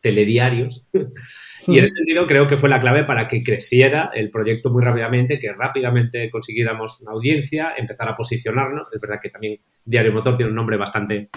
telediarios. 0.00 0.86
y 1.66 1.78
en 1.78 1.84
ese 1.84 1.96
sentido 1.96 2.26
creo 2.26 2.46
que 2.46 2.56
fue 2.56 2.68
la 2.68 2.80
clave 2.80 3.04
para 3.04 3.28
que 3.28 3.42
creciera 3.42 4.10
el 4.14 4.30
proyecto 4.30 4.70
muy 4.70 4.82
rápidamente, 4.82 5.38
que 5.38 5.52
rápidamente 5.52 6.28
consiguiéramos 6.30 7.00
una 7.02 7.12
audiencia, 7.12 7.74
empezar 7.76 8.08
a 8.08 8.14
posicionarnos. 8.14 8.88
Es 8.92 9.00
verdad 9.00 9.18
que 9.22 9.30
también 9.30 9.60
Diario 9.84 10.12
Motor 10.12 10.36
tiene 10.36 10.50
un 10.50 10.56
nombre 10.56 10.76
bastante 10.76 11.30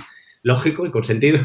lógico 0.43 0.85
y 0.85 0.91
con 0.91 1.03
sentido. 1.03 1.39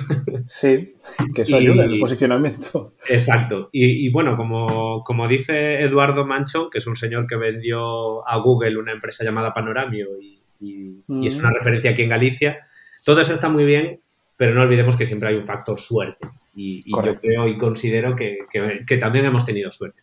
Sí, 0.48 0.94
que 1.34 1.42
eso 1.42 1.56
ayuda 1.56 1.84
en 1.84 1.92
el 1.92 2.00
posicionamiento. 2.00 2.94
Exacto. 3.08 3.68
Y, 3.72 4.08
bueno, 4.10 4.36
como, 4.36 5.02
como, 5.04 5.28
dice 5.28 5.82
Eduardo 5.82 6.24
Manchón, 6.26 6.70
que 6.70 6.78
es 6.78 6.86
un 6.86 6.96
señor 6.96 7.26
que 7.26 7.36
vendió 7.36 8.26
a 8.26 8.38
Google 8.38 8.78
una 8.78 8.92
empresa 8.92 9.24
llamada 9.24 9.52
Panoramio 9.52 10.08
y, 10.20 10.40
y 10.60 11.26
es 11.26 11.38
una 11.38 11.50
referencia 11.50 11.90
aquí 11.90 12.02
en 12.02 12.08
Galicia, 12.08 12.58
todo 13.04 13.20
eso 13.20 13.34
está 13.34 13.48
muy 13.48 13.64
bien, 13.64 14.00
pero 14.36 14.54
no 14.54 14.62
olvidemos 14.62 14.96
que 14.96 15.06
siempre 15.06 15.28
hay 15.28 15.36
un 15.36 15.44
factor 15.44 15.78
suerte. 15.78 16.28
Y, 16.54 16.82
yo 16.90 17.20
creo 17.20 17.46
y 17.46 17.56
considero 17.56 18.16
que, 18.16 18.38
que, 18.86 18.96
también 18.96 19.24
hemos 19.24 19.44
tenido 19.44 19.70
suerte. 19.70 20.02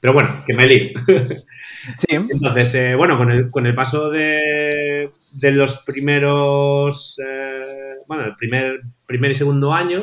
Pero 0.00 0.14
bueno, 0.14 0.44
que 0.46 0.54
me 0.54 0.66
lío. 0.66 0.90
Sí. 1.98 2.16
Entonces, 2.16 2.74
eh, 2.74 2.94
bueno, 2.94 3.16
con 3.16 3.30
el, 3.30 3.50
con 3.50 3.66
el 3.66 3.74
paso 3.74 4.10
de, 4.10 5.10
de 5.32 5.50
los 5.52 5.82
primeros, 5.82 7.20
eh, 7.24 7.69
bueno, 8.10 8.24
el 8.24 8.34
primer, 8.34 8.80
primer 9.06 9.30
y 9.30 9.34
segundo 9.36 9.72
año, 9.72 10.02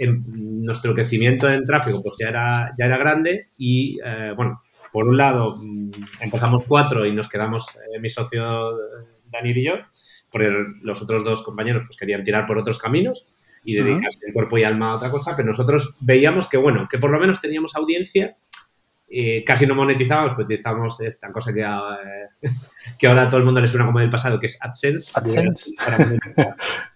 nuestro 0.00 0.92
crecimiento 0.92 1.48
en 1.48 1.62
tráfico 1.62 2.02
pues 2.02 2.16
ya 2.18 2.28
era, 2.28 2.72
ya 2.76 2.86
era 2.86 2.98
grande 2.98 3.50
y, 3.56 4.00
eh, 4.04 4.32
bueno, 4.36 4.62
por 4.92 5.06
un 5.06 5.16
lado 5.16 5.56
mm, 5.56 5.90
empezamos 6.22 6.64
cuatro 6.66 7.06
y 7.06 7.12
nos 7.12 7.28
quedamos 7.28 7.78
mi 8.00 8.08
socio 8.08 8.72
Daniel 9.26 9.58
y 9.58 9.64
yo, 9.64 9.74
porque 10.28 10.50
los 10.82 11.00
otros 11.00 11.22
dos 11.22 11.44
compañeros 11.44 11.84
pues 11.86 11.96
querían 11.96 12.24
tirar 12.24 12.46
por 12.46 12.58
otros 12.58 12.80
caminos 12.80 13.38
y 13.64 13.74
dedicarse 13.74 14.26
el 14.26 14.32
cuerpo 14.32 14.58
y 14.58 14.64
alma 14.64 14.90
a 14.90 14.96
otra 14.96 15.10
cosa, 15.10 15.36
pero 15.36 15.46
nosotros 15.46 15.94
veíamos 16.00 16.48
que, 16.48 16.56
bueno, 16.56 16.88
que 16.90 16.98
por 16.98 17.10
lo 17.10 17.20
menos 17.20 17.40
teníamos 17.40 17.76
audiencia, 17.76 18.36
eh, 19.08 19.44
casi 19.44 19.68
no 19.68 19.76
monetizábamos, 19.76 20.34
pues 20.34 20.46
utilizamos 20.46 21.00
esta 21.00 21.30
cosa 21.30 21.54
que, 21.54 21.60
eh, 21.62 22.50
que 22.98 23.06
ahora 23.06 23.22
a 23.22 23.28
todo 23.28 23.38
el 23.38 23.44
mundo 23.44 23.60
le 23.60 23.68
suena 23.68 23.86
como 23.86 24.00
del 24.00 24.10
pasado, 24.10 24.40
que 24.40 24.46
es 24.46 24.58
AdSense. 24.60 25.12
AdSense. 25.14 25.74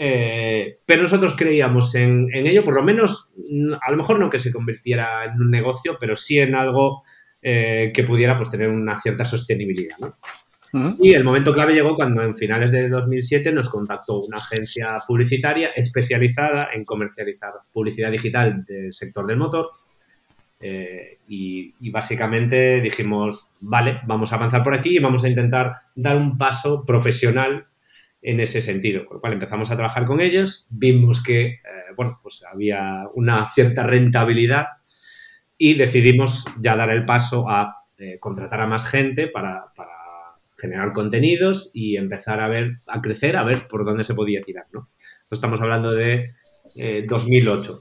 Eh, 0.00 0.78
pero 0.86 1.02
nosotros 1.02 1.34
creíamos 1.36 1.94
en, 1.96 2.28
en, 2.32 2.46
ello, 2.46 2.62
por 2.62 2.74
lo 2.74 2.84
menos, 2.84 3.32
a 3.80 3.90
lo 3.90 3.96
mejor 3.96 4.20
no 4.20 4.30
que 4.30 4.38
se 4.38 4.52
convirtiera 4.52 5.24
en 5.24 5.40
un 5.40 5.50
negocio, 5.50 5.96
pero 5.98 6.16
sí 6.16 6.38
en 6.38 6.54
algo 6.54 7.02
que 7.40 8.04
pudiera 8.06 8.36
pues, 8.36 8.50
tener 8.50 8.68
una 8.68 8.98
cierta 8.98 9.24
sostenibilidad. 9.24 9.96
¿no? 10.00 10.16
Y 10.98 11.14
el 11.14 11.24
momento 11.24 11.54
clave 11.54 11.74
llegó 11.74 11.94
cuando 11.94 12.22
en 12.22 12.34
finales 12.34 12.70
de 12.70 12.88
2007 12.88 13.52
nos 13.52 13.68
contactó 13.68 14.20
una 14.20 14.36
agencia 14.36 14.98
publicitaria 15.06 15.68
especializada 15.68 16.70
en 16.74 16.84
comercializar 16.84 17.52
publicidad 17.72 18.10
digital 18.10 18.64
del 18.66 18.92
sector 18.92 19.26
del 19.26 19.38
motor. 19.38 19.70
Eh, 20.60 21.18
y, 21.28 21.90
básicamente 21.90 22.80
dijimos, 22.80 23.52
vale, 23.60 24.00
vamos 24.06 24.32
a 24.32 24.36
avanzar 24.36 24.62
por 24.62 24.74
aquí 24.74 24.96
y 24.96 24.98
vamos 24.98 25.24
a 25.24 25.28
intentar 25.28 25.76
dar 25.94 26.16
un 26.16 26.36
paso 26.36 26.84
profesional 26.84 27.67
en 28.22 28.40
ese 28.40 28.60
sentido. 28.60 29.04
Por 29.04 29.14
lo 29.14 29.20
cual 29.20 29.34
empezamos 29.34 29.70
a 29.70 29.76
trabajar 29.76 30.04
con 30.04 30.20
ellos, 30.20 30.66
vimos 30.70 31.22
que, 31.22 31.46
eh, 31.46 31.60
bueno, 31.96 32.18
pues 32.22 32.44
había 32.50 33.06
una 33.14 33.48
cierta 33.50 33.82
rentabilidad 33.82 34.66
y 35.56 35.74
decidimos 35.74 36.44
ya 36.60 36.76
dar 36.76 36.90
el 36.90 37.04
paso 37.04 37.48
a 37.48 37.84
eh, 37.98 38.18
contratar 38.20 38.60
a 38.60 38.66
más 38.66 38.88
gente 38.88 39.28
para 39.28 39.64
generar 40.56 40.92
contenidos 40.92 41.70
y 41.72 41.96
empezar 41.96 42.40
a 42.40 42.48
ver, 42.48 42.80
a 42.86 43.00
crecer, 43.00 43.36
a 43.36 43.44
ver 43.44 43.68
por 43.68 43.84
dónde 43.84 44.04
se 44.04 44.14
podía 44.14 44.42
tirar, 44.42 44.66
¿no? 44.72 44.88
Estamos 45.30 45.60
hablando 45.60 45.92
de 45.92 46.34
2008. 47.06 47.80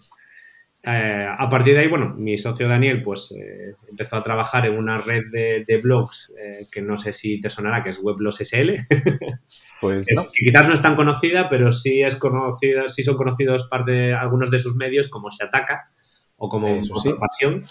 Eh, 0.83 0.89
eh, 0.89 1.27
a 1.37 1.49
partir 1.49 1.73
de 1.73 1.81
ahí, 1.81 1.87
bueno, 1.87 2.13
mi 2.17 2.37
socio 2.37 2.67
Daniel 2.67 3.01
pues 3.01 3.35
eh, 3.37 3.75
empezó 3.89 4.15
a 4.15 4.23
trabajar 4.23 4.65
en 4.65 4.77
una 4.77 4.97
red 4.97 5.23
de, 5.31 5.81
blogs 5.81 6.33
que 6.71 6.81
no 6.81 6.97
sé 6.97 7.13
si 7.13 7.39
te 7.41 7.49
sonará, 7.49 7.83
que 7.83 7.89
es 7.89 7.99
Weblos 8.01 8.39
SL. 8.39 8.75
Pues 9.79 10.07
no. 10.15 10.23
que 10.23 10.43
quizás 10.43 10.67
no 10.67 10.73
es 10.73 10.81
tan 10.81 10.95
conocida, 10.95 11.47
pero 11.47 11.69
sí 11.69 12.01
es 12.01 12.15
conocida, 12.15 12.89
sí 12.89 13.03
son 13.03 13.15
conocidos 13.15 13.67
parte 13.67 13.91
de 13.91 14.13
algunos 14.13 14.49
de 14.49 14.57
sus 14.57 14.75
medios 14.75 15.07
como 15.07 15.29
Se 15.29 15.43
Ataca 15.45 15.91
o 16.35 16.49
como 16.49 16.81
Pasión 17.19 17.63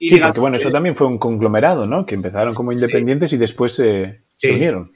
sí, 0.00 0.18
porque 0.18 0.40
bueno, 0.40 0.56
eso 0.56 0.72
también 0.72 0.96
fue 0.96 1.06
un 1.06 1.18
conglomerado, 1.18 1.86
¿no? 1.86 2.06
Que 2.06 2.14
empezaron 2.14 2.54
como 2.54 2.72
independientes 2.72 3.34
y 3.34 3.36
después 3.36 3.74
se 3.74 4.22
unieron. 4.50 4.90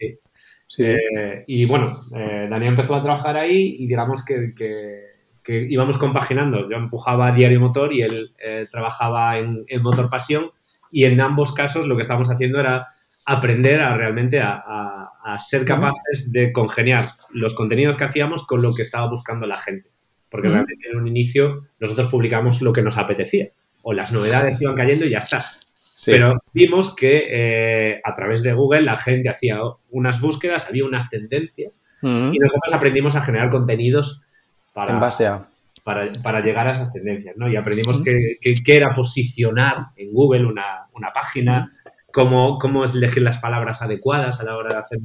Eh, 0.76 1.44
y 1.46 1.64
bueno, 1.64 2.04
eh, 2.14 2.46
Daniel 2.50 2.70
empezó 2.70 2.94
a 2.94 3.02
trabajar 3.02 3.36
ahí 3.36 3.76
y 3.78 3.86
digamos 3.86 4.24
que, 4.24 4.52
íbamos 5.48 5.98
compaginando. 5.98 6.68
Yo 6.68 6.76
empujaba 6.76 7.28
a 7.28 7.32
Diario 7.32 7.60
Motor 7.60 7.92
y 7.92 8.02
él 8.02 8.34
eh, 8.38 8.66
trabajaba 8.70 9.38
en, 9.38 9.64
Motor 9.82 10.10
Pasión 10.10 10.50
y 10.90 11.04
en 11.04 11.20
ambos 11.20 11.52
casos 11.52 11.86
lo 11.86 11.96
que 11.96 12.02
estábamos 12.02 12.30
haciendo 12.30 12.60
era 12.60 12.88
aprender 13.24 13.80
a 13.80 13.96
realmente 13.96 14.40
a, 14.40 14.64
ser 15.38 15.66
capaces 15.66 16.32
de 16.32 16.52
congeniar 16.52 17.10
los 17.30 17.52
contenidos 17.54 17.98
que 17.98 18.04
hacíamos 18.04 18.46
con 18.46 18.62
lo 18.62 18.74
que 18.74 18.80
estaba 18.80 19.08
buscando 19.10 19.46
la 19.46 19.58
gente. 19.58 19.90
Porque 20.30 20.48
realmente 20.48 20.88
en 20.90 20.98
un 20.98 21.06
inicio 21.06 21.66
nosotros 21.78 22.06
publicamos 22.06 22.62
lo 22.62 22.72
que 22.72 22.80
nos 22.80 22.96
apetecía 22.96 23.50
o 23.82 23.92
las 23.92 24.10
novedades 24.10 24.60
iban 24.60 24.74
cayendo 24.74 25.04
y 25.04 25.10
ya 25.10 25.18
está. 25.18 25.44
Pero 26.06 26.38
vimos 26.54 26.94
que 26.94 27.26
eh, 27.28 28.00
a 28.02 28.14
través 28.14 28.42
de 28.42 28.54
Google 28.54 28.82
la 28.82 28.96
gente 28.96 29.28
hacía 29.28 29.58
unas 29.90 30.20
búsquedas, 30.20 30.68
había 30.68 30.86
unas 30.86 31.10
tendencias 31.10 31.84
y 32.02 32.38
nosotros 32.38 32.72
aprendimos 32.72 33.16
a 33.16 33.22
generar 33.22 33.50
contenidos 33.50 34.22
para, 34.78 34.92
en 34.92 35.00
base 35.00 35.26
a... 35.26 35.44
para, 35.82 36.40
llegar 36.40 36.68
a 36.68 36.70
esas 36.70 36.92
tendencias, 36.92 37.36
¿no? 37.36 37.48
Y 37.48 37.56
aprendimos 37.56 38.00
qué 38.04 38.74
era 38.76 38.94
posicionar 38.94 39.88
en 39.96 40.12
Google 40.12 40.46
una, 40.46 41.12
página, 41.12 41.72
cómo, 42.12 42.58
cómo 42.58 42.84
elegir 42.84 43.24
las 43.24 43.38
palabras 43.38 43.82
adecuadas 43.82 44.38
a 44.40 44.44
la 44.44 44.56
hora 44.56 44.68
de 44.72 44.80
hacer 44.80 44.98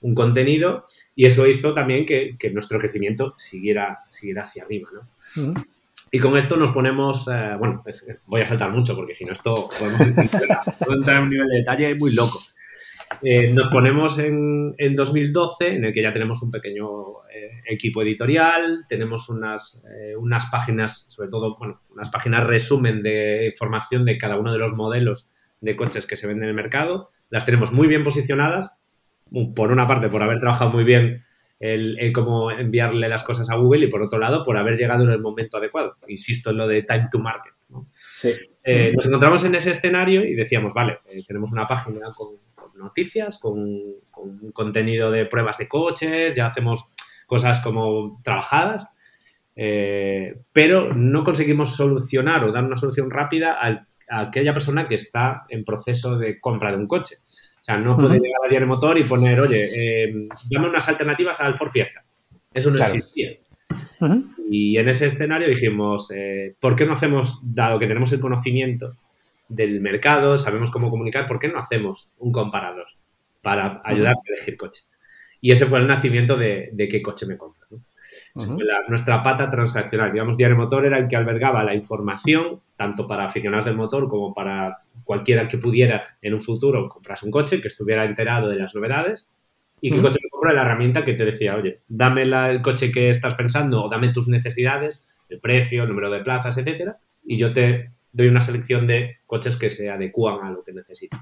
un, 0.00 0.14
contenido 0.14 0.84
y 1.14 1.26
eso 1.26 1.46
hizo 1.46 1.74
también 1.74 2.06
que, 2.06 2.50
nuestro 2.54 2.78
crecimiento 2.78 3.34
siguiera, 3.36 4.00
siguiera 4.08 4.44
hacia 4.44 4.64
arriba, 4.64 4.88
¿no? 4.94 5.62
Y 6.10 6.18
con 6.18 6.36
esto 6.38 6.56
nos 6.56 6.70
ponemos, 6.70 7.28
eh, 7.28 7.54
bueno, 7.58 7.84
voy 8.26 8.40
a 8.40 8.46
saltar 8.46 8.70
mucho 8.70 8.96
porque 8.96 9.14
si 9.14 9.26
no 9.26 9.34
esto 9.34 9.68
podemos 9.78 10.00
entrar 10.00 11.16
a 11.16 11.20
un 11.20 11.30
nivel 11.30 11.48
de 11.48 11.58
detalle 11.58 11.94
muy 11.96 12.12
loco. 12.12 12.38
Eh, 13.22 13.50
nos 13.52 13.68
ponemos 13.68 14.18
en, 14.18 14.74
en, 14.78 14.96
2012, 14.96 15.76
en 15.76 15.84
el 15.84 15.92
que 15.92 16.02
ya 16.02 16.12
tenemos 16.12 16.42
un 16.42 16.50
pequeño 16.50 17.24
eh, 17.34 17.62
equipo 17.66 18.02
editorial, 18.02 18.84
tenemos 18.88 19.28
unas, 19.28 19.82
unas 20.18 20.46
páginas, 20.46 21.06
sobre 21.10 21.28
todo, 21.28 21.56
bueno, 21.58 21.80
unas 21.90 22.10
páginas 22.10 22.46
resumen 22.46 23.02
de 23.02 23.46
información 23.46 24.04
de 24.04 24.18
cada 24.18 24.38
uno 24.38 24.52
de 24.52 24.58
los 24.58 24.72
modelos 24.72 25.30
de 25.60 25.76
coches 25.76 26.06
que 26.06 26.16
se 26.16 26.26
venden 26.26 26.44
en 26.44 26.48
el 26.50 26.54
mercado. 26.54 27.08
Las 27.30 27.44
tenemos 27.44 27.72
muy 27.72 27.88
bien 27.88 28.04
posicionadas, 28.04 28.82
por 29.54 29.72
una 29.72 29.86
parte 29.86 30.08
por 30.08 30.22
haber 30.22 30.40
trabajado 30.40 30.70
muy 30.70 30.84
bien 30.84 31.24
el, 31.62 32.12
cómo 32.12 32.50
enviarle 32.50 33.08
las 33.08 33.22
cosas 33.22 33.48
a 33.50 33.56
Google 33.56 33.86
y 33.86 33.88
por 33.88 34.02
otro 34.02 34.18
lado 34.18 34.44
por 34.44 34.58
haber 34.58 34.76
llegado 34.76 35.04
en 35.04 35.10
el 35.10 35.20
momento 35.20 35.58
adecuado. 35.58 35.96
Insisto 36.08 36.50
en 36.50 36.56
lo 36.56 36.66
de 36.66 36.82
time 36.82 37.08
to 37.10 37.18
market. 37.18 37.52
Eh, 38.64 38.92
nos 38.94 39.06
encontramos 39.06 39.44
en 39.44 39.54
ese 39.54 39.70
escenario 39.70 40.24
y 40.24 40.34
decíamos, 40.34 40.72
vale, 40.74 40.98
eh, 41.08 41.22
tenemos 41.26 41.52
una 41.52 41.66
página 41.66 42.12
con, 42.16 42.36
noticias, 42.82 43.38
con, 43.38 43.66
contenido 44.52 45.10
de 45.10 45.26
pruebas 45.26 45.58
de 45.58 45.68
coches, 45.68 46.34
ya 46.34 46.46
hacemos 46.46 46.90
cosas 47.26 47.60
como 47.60 48.20
trabajadas, 48.22 48.86
eh, 49.56 50.36
pero 50.52 50.94
no 50.94 51.24
conseguimos 51.24 51.76
solucionar 51.76 52.44
o 52.44 52.52
dar 52.52 52.64
una 52.64 52.76
solución 52.76 53.10
rápida 53.10 53.58
a 53.60 53.86
aquella 54.20 54.52
persona 54.52 54.86
que 54.86 54.96
está 54.96 55.44
en 55.48 55.64
proceso 55.64 56.18
de 56.18 56.38
compra 56.40 56.70
de 56.70 56.78
un 56.78 56.86
coche. 56.86 57.16
O 57.60 57.64
sea, 57.64 57.78
no 57.78 57.96
puede 57.96 58.14
llegar 58.14 58.40
a 58.44 58.48
Diario 58.48 58.66
Motor 58.66 58.98
y 58.98 59.04
poner, 59.04 59.40
oye, 59.40 59.70
eh, 59.72 60.28
dame 60.50 60.68
unas 60.68 60.88
alternativas 60.88 61.40
al 61.40 61.54
Ford 61.54 61.70
Fiesta. 61.70 62.04
Eso 62.52 62.70
no 62.70 62.84
existía. 62.84 63.38
Y 64.50 64.76
en 64.76 64.88
ese 64.88 65.06
escenario 65.06 65.48
dijimos, 65.48 66.10
eh, 66.10 66.56
¿por 66.58 66.74
qué 66.74 66.84
no 66.84 66.94
hacemos, 66.94 67.40
dado 67.42 67.78
que 67.78 67.86
tenemos 67.86 68.12
el 68.12 68.20
conocimiento 68.20 68.96
del 69.48 69.80
mercado, 69.80 70.38
sabemos 70.38 70.70
cómo 70.70 70.90
comunicar, 70.90 71.26
¿por 71.26 71.38
qué 71.38 71.48
no 71.48 71.58
hacemos 71.58 72.10
un 72.18 72.32
comparador 72.32 72.86
para 73.42 73.80
ayudar 73.84 74.14
a 74.14 74.32
elegir 74.32 74.56
coche? 74.56 74.82
Y 75.40 75.52
ese 75.52 75.66
fue 75.66 75.80
el 75.80 75.86
nacimiento 75.86 76.36
de, 76.36 76.72
qué 76.90 77.02
coche 77.02 77.26
me 77.26 77.36
compro. 77.36 77.66
nuestra 78.88 79.22
pata 79.22 79.50
transaccional. 79.50 80.12
Digamos, 80.12 80.36
Diario 80.36 80.56
Motor 80.56 80.86
era 80.86 80.98
el 80.98 81.08
que 81.08 81.16
albergaba 81.16 81.64
la 81.64 81.74
información, 81.74 82.60
tanto 82.76 83.06
para 83.06 83.24
aficionados 83.24 83.64
del 83.64 83.76
motor 83.76 84.08
como 84.08 84.32
para 84.32 84.78
cualquiera 85.04 85.48
que 85.48 85.58
pudiera 85.58 86.16
en 86.22 86.34
un 86.34 86.40
futuro 86.40 86.88
comprarse 86.88 87.26
un 87.26 87.32
coche, 87.32 87.60
que 87.60 87.68
estuviera 87.68 88.04
enterado 88.04 88.48
de 88.48 88.56
las 88.56 88.74
novedades 88.74 89.28
y 89.80 89.90
que 89.90 89.96
el 89.96 90.02
coche 90.02 90.20
me 90.22 90.30
compra 90.30 90.52
la 90.52 90.62
herramienta 90.62 91.04
que 91.04 91.14
te 91.14 91.24
decía, 91.24 91.56
oye, 91.56 91.80
dame 91.88 92.22
el 92.22 92.62
coche 92.62 92.92
que 92.92 93.10
estás 93.10 93.34
pensando 93.34 93.82
o 93.82 93.88
dame 93.88 94.12
tus 94.12 94.28
necesidades, 94.28 95.08
el 95.28 95.40
precio, 95.40 95.82
el 95.82 95.88
número 95.88 96.08
de 96.08 96.20
plazas, 96.20 96.56
etcétera, 96.56 96.98
y 97.24 97.36
yo 97.36 97.52
te 97.52 97.90
doy 98.12 98.28
una 98.28 98.40
selección 98.40 98.86
de 98.86 99.18
coches 99.26 99.56
que 99.56 99.70
se 99.70 99.90
adecúan 99.90 100.44
a 100.46 100.50
lo 100.50 100.62
que 100.62 100.72
necesito. 100.72 101.16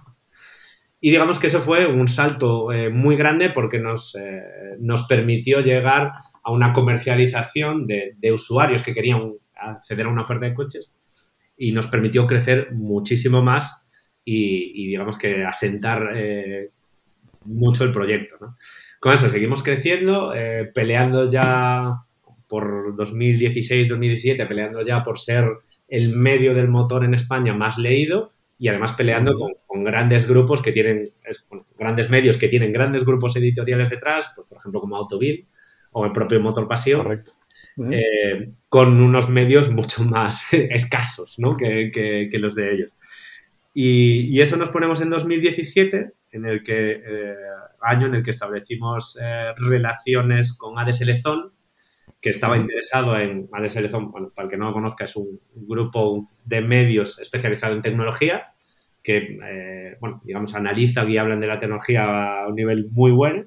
Y 1.01 1.11
digamos 1.11 1.38
que 1.38 1.47
eso 1.47 1.61
fue 1.61 1.86
un 1.86 2.09
salto 2.09 2.72
eh, 2.72 2.91
muy 2.91 3.16
grande 3.16 3.51
porque 3.51 3.78
nos, 3.78 4.14
eh, 4.16 4.43
nos 4.80 5.05
permitió 5.07 5.61
llegar 5.61 6.12
a 6.43 6.53
una 6.53 6.72
comercialización 6.72 7.86
de, 7.86 8.14
de, 8.18 8.32
usuarios 8.32 8.82
que 8.82 8.93
querían 8.93 9.34
acceder 9.55 10.07
a 10.07 10.11
una 10.11 10.22
oferta 10.22 10.47
de 10.47 10.55
coches 10.55 10.99
y 11.57 11.72
nos 11.72 11.86
permitió 11.86 12.26
crecer 12.26 12.72
muchísimo 12.72 13.43
más 13.43 13.86
y, 14.24 14.86
digamos 14.88 15.18
que 15.18 15.45
asentar 15.45 16.12
eh, 16.14 16.70
mucho 17.45 17.84
el 17.84 17.93
proyecto. 17.93 18.36
¿no? 18.41 18.57
Con 18.99 19.12
eso 19.12 19.28
seguimos 19.28 19.62
creciendo, 19.62 20.34
eh, 20.34 20.70
peleando 20.74 21.30
ya 21.30 22.05
por 22.49 22.97
2016-2017, 22.97 24.47
peleando 24.47 24.82
ya 24.82 25.03
por 25.03 25.18
ser 25.18 25.45
el 25.91 26.16
medio 26.16 26.55
del 26.55 26.68
motor 26.68 27.05
en 27.05 27.14
España 27.14 27.53
más 27.53 27.76
leído 27.76 28.32
y 28.59 28.68
además 28.68 28.93
peleando 28.93 29.36
con, 29.66 29.84
grandes 29.84 30.28
grupos 30.28 30.61
que 30.62 30.72
tienen, 30.72 31.11
grandes 31.78 32.11
medios 32.11 32.36
que 32.36 32.49
tienen 32.49 32.72
grandes 32.72 33.05
grupos 33.05 33.34
editoriales 33.36 33.88
detrás, 33.88 34.32
pues, 34.36 34.47
por 34.47 34.59
ejemplo 34.59 34.80
como 34.80 34.97
Autovil 34.97 35.47
o 35.93 36.05
el 36.05 36.12
propio 36.12 36.41
Motor 36.41 36.68
Pasión. 36.68 37.03
Correcto. 37.03 37.32
Eh, 37.91 38.51
con 38.68 39.01
unos 39.01 39.30
medios 39.30 39.70
mucho 39.70 40.05
más 40.05 40.47
escasos 40.53 41.38
¿no? 41.38 41.57
que, 41.57 42.28
los 42.34 42.55
de 42.55 42.74
ellos. 42.74 42.91
Y, 43.72 44.41
eso 44.41 44.57
nos 44.57 44.68
ponemos 44.68 45.01
en 45.01 45.11
2017, 45.11 46.12
en 46.32 46.45
el 46.45 46.62
que, 46.62 47.03
eh, 47.05 47.34
año 47.80 48.07
en 48.09 48.16
el 48.16 48.22
que 48.22 48.30
establecimos 48.30 49.18
eh, 49.22 49.53
relaciones 49.57 50.57
con 50.57 50.78
ADS 50.78 51.03
Lezón, 51.03 51.53
que 52.20 52.30
estaba 52.30 52.56
interesado 52.56 53.16
en 53.18 53.48
ADS 53.52 53.82
Lezón, 53.82 54.11
bueno, 54.11 54.30
para 54.34 54.46
el 54.46 54.50
que 54.50 54.56
no 54.56 54.66
lo 54.66 54.72
conozca, 54.72 55.04
es 55.04 55.16
un 55.16 55.40
grupo 55.54 56.28
de 56.44 56.61
medios 56.61 57.18
especializado 57.18 57.74
en 57.74 57.82
tecnología 57.82 58.54
que, 59.02 59.96
bueno, 60.00 60.20
digamos, 60.24 60.54
analiza 60.54 61.04
y 61.04 61.16
hablan 61.16 61.40
de 61.40 61.46
la 61.46 61.58
tecnología 61.58 62.42
a 62.42 62.48
un 62.48 62.54
nivel 62.54 62.88
muy 62.90 63.11
bueno 63.12 63.46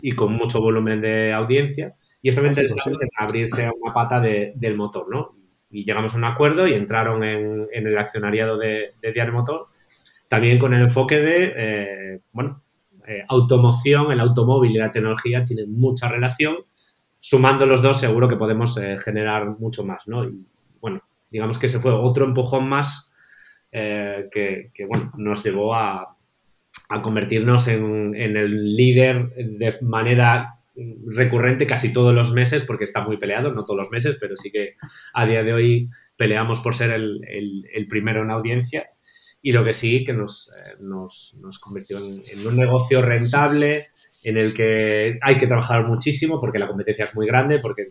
y 0.00 0.12
con 0.12 0.32
mucho 0.32 0.60
volumen 0.60 1.00
de 1.00 1.32
audiencia. 1.32 1.94
Y 2.20 2.28
esto 2.28 2.42
me 2.42 2.48
interesaba 2.48 2.92
en 3.00 3.08
abrirse 3.16 3.66
a 3.66 3.72
una 3.72 3.92
pata 3.92 4.20
del 4.20 4.76
motor, 4.76 5.06
¿no? 5.10 5.34
Y 5.70 5.84
llegamos 5.84 6.14
a 6.14 6.18
un 6.18 6.24
acuerdo 6.24 6.68
y 6.68 6.74
entraron 6.74 7.24
en, 7.24 7.68
el 7.72 7.98
accionariado 7.98 8.58
de, 8.58 8.94
Diario 9.00 9.32
Motor, 9.32 9.68
también 10.28 10.58
con 10.58 10.74
el 10.74 10.82
enfoque 10.82 11.18
de, 11.18 11.52
eh, 11.56 12.20
bueno, 12.32 12.62
eh, 13.06 13.24
automoción, 13.28 14.12
el 14.12 14.20
automóvil 14.20 14.72
y 14.72 14.78
la 14.78 14.90
tecnología 14.90 15.42
tienen 15.42 15.72
mucha 15.72 16.08
relación. 16.08 16.56
Sumando 17.24 17.66
los 17.66 17.82
dos 17.82 18.00
seguro 18.00 18.26
que 18.26 18.36
podemos 18.36 18.76
eh, 18.78 18.96
generar 18.98 19.46
mucho 19.60 19.84
más, 19.84 20.08
¿no? 20.08 20.24
Y 20.24 20.44
bueno, 20.80 21.02
digamos 21.30 21.56
que 21.56 21.66
ese 21.66 21.78
fue 21.78 21.92
otro 21.92 22.24
empujón 22.24 22.68
más 22.68 23.08
que, 23.70 24.70
bueno, 24.86 25.12
nos 25.16 25.42
llevó 25.42 25.74
a, 25.74 26.18
a 26.90 27.00
convertirnos 27.00 27.68
en, 27.68 28.14
en, 28.14 28.36
el 28.36 28.76
líder 28.76 29.30
de 29.34 29.78
manera 29.80 30.62
recurrente 31.06 31.66
casi 31.66 31.92
todos 31.92 32.14
los 32.14 32.32
meses, 32.32 32.64
porque 32.64 32.84
está 32.84 33.02
muy 33.02 33.18
peleado, 33.18 33.52
no 33.52 33.64
todos 33.64 33.78
los 33.78 33.90
meses, 33.90 34.16
pero 34.20 34.36
sí 34.36 34.50
que 34.50 34.76
a 35.12 35.26
día 35.26 35.42
de 35.42 35.52
hoy 35.52 35.90
peleamos 36.16 36.60
por 36.60 36.74
ser 36.74 36.90
el, 36.90 37.20
el, 37.28 37.86
primero 37.88 38.22
en 38.22 38.30
audiencia 38.30 38.88
y 39.42 39.52
lo 39.52 39.64
que 39.64 39.72
sí 39.72 40.04
que 40.04 40.12
nos, 40.12 40.52
eh, 40.56 40.76
nos, 40.80 41.36
nos 41.40 41.58
convirtió 41.58 41.98
en, 41.98 42.46
un 42.46 42.56
negocio 42.56 43.02
rentable 43.02 43.88
en 44.22 44.36
el 44.38 44.54
que 44.54 45.18
hay 45.20 45.36
que 45.36 45.46
trabajar 45.46 45.86
muchísimo 45.86 46.40
porque 46.40 46.58
la 46.58 46.68
competencia 46.68 47.04
es 47.04 47.14
muy 47.14 47.26
grande, 47.26 47.58
porque 47.58 47.88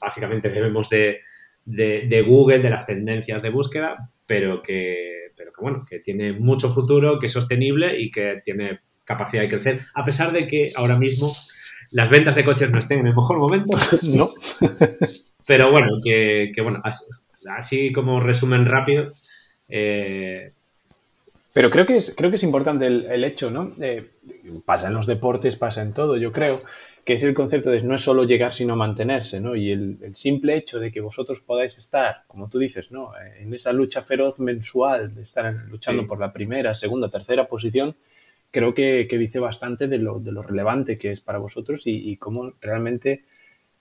básicamente 0.00 0.50
debemos 0.50 0.88
de, 0.88 1.20
de, 1.64 2.06
de 2.08 2.22
Google, 2.22 2.58
de 2.58 2.70
las 2.70 2.86
tendencias 2.86 3.42
de 3.42 3.50
búsqueda, 3.50 4.10
pero 4.26 4.62
que, 4.62 5.32
pero 5.36 5.52
que, 5.52 5.62
bueno, 5.62 5.84
que 5.88 6.00
tiene 6.00 6.32
mucho 6.32 6.68
futuro, 6.70 7.18
que 7.18 7.26
es 7.26 7.32
sostenible 7.32 8.00
y 8.00 8.10
que 8.10 8.40
tiene 8.44 8.80
capacidad 9.04 9.42
de 9.42 9.48
crecer, 9.48 9.80
a 9.94 10.04
pesar 10.04 10.32
de 10.32 10.46
que 10.46 10.72
ahora 10.74 10.96
mismo 10.96 11.32
las 11.90 12.10
ventas 12.10 12.34
de 12.34 12.44
coches 12.44 12.70
no 12.70 12.78
estén 12.78 13.00
en 13.00 13.06
el 13.06 13.14
mejor 13.14 13.38
momento. 13.38 13.76
No. 14.02 14.34
Pero 15.46 15.70
bueno, 15.70 15.88
que, 16.04 16.52
bueno, 16.62 16.82
así, 17.56 17.90
como 17.92 18.20
resumen 18.20 18.66
rápido. 18.66 19.10
Eh, 19.68 20.52
pero 21.54 21.70
creo 21.70 21.86
que 21.86 21.96
es, 21.96 22.14
creo 22.14 22.28
que 22.30 22.36
es 22.36 22.42
importante 22.42 22.86
el, 22.86 23.24
hecho, 23.24 23.50
¿no? 23.50 23.72
Pasa 24.64 24.88
en 24.88 24.94
los 24.94 25.06
deportes, 25.06 25.56
pasa 25.56 25.82
en 25.82 25.92
todo, 25.92 26.16
yo 26.16 26.32
creo, 26.32 26.62
que 27.04 27.14
es 27.14 27.24
el 27.24 27.34
concepto 27.34 27.70
de 27.70 27.82
no 27.82 27.94
es 27.94 28.02
solo 28.02 28.24
llegar, 28.24 28.52
sino 28.52 28.76
mantenerse, 28.76 29.40
¿no? 29.40 29.56
Y 29.56 29.70
el, 29.70 30.14
simple 30.14 30.56
hecho 30.56 30.78
de 30.78 30.92
que 30.92 31.00
vosotros 31.00 31.40
podáis 31.40 31.78
estar, 31.78 32.24
como 32.26 32.48
tú 32.48 32.58
dices, 32.58 32.90
¿no? 32.90 33.12
En 33.38 33.52
esa 33.54 33.72
lucha 33.72 34.02
feroz 34.02 34.40
mensual, 34.40 35.14
de 35.14 35.22
estar 35.22 35.52
luchando 35.68 36.06
por 36.06 36.20
la 36.20 36.32
primera, 36.32 36.74
segunda, 36.74 37.08
tercera 37.08 37.48
posición, 37.48 37.96
creo 38.50 38.74
que, 38.74 39.06
dice 39.10 39.38
bastante 39.38 39.88
de 39.88 39.98
lo, 39.98 40.20
de 40.20 40.32
lo, 40.32 40.42
relevante 40.42 40.98
que 40.98 41.12
es 41.12 41.20
para 41.20 41.38
vosotros 41.38 41.82
y, 41.86 42.16
cómo 42.16 42.52
realmente 42.60 43.24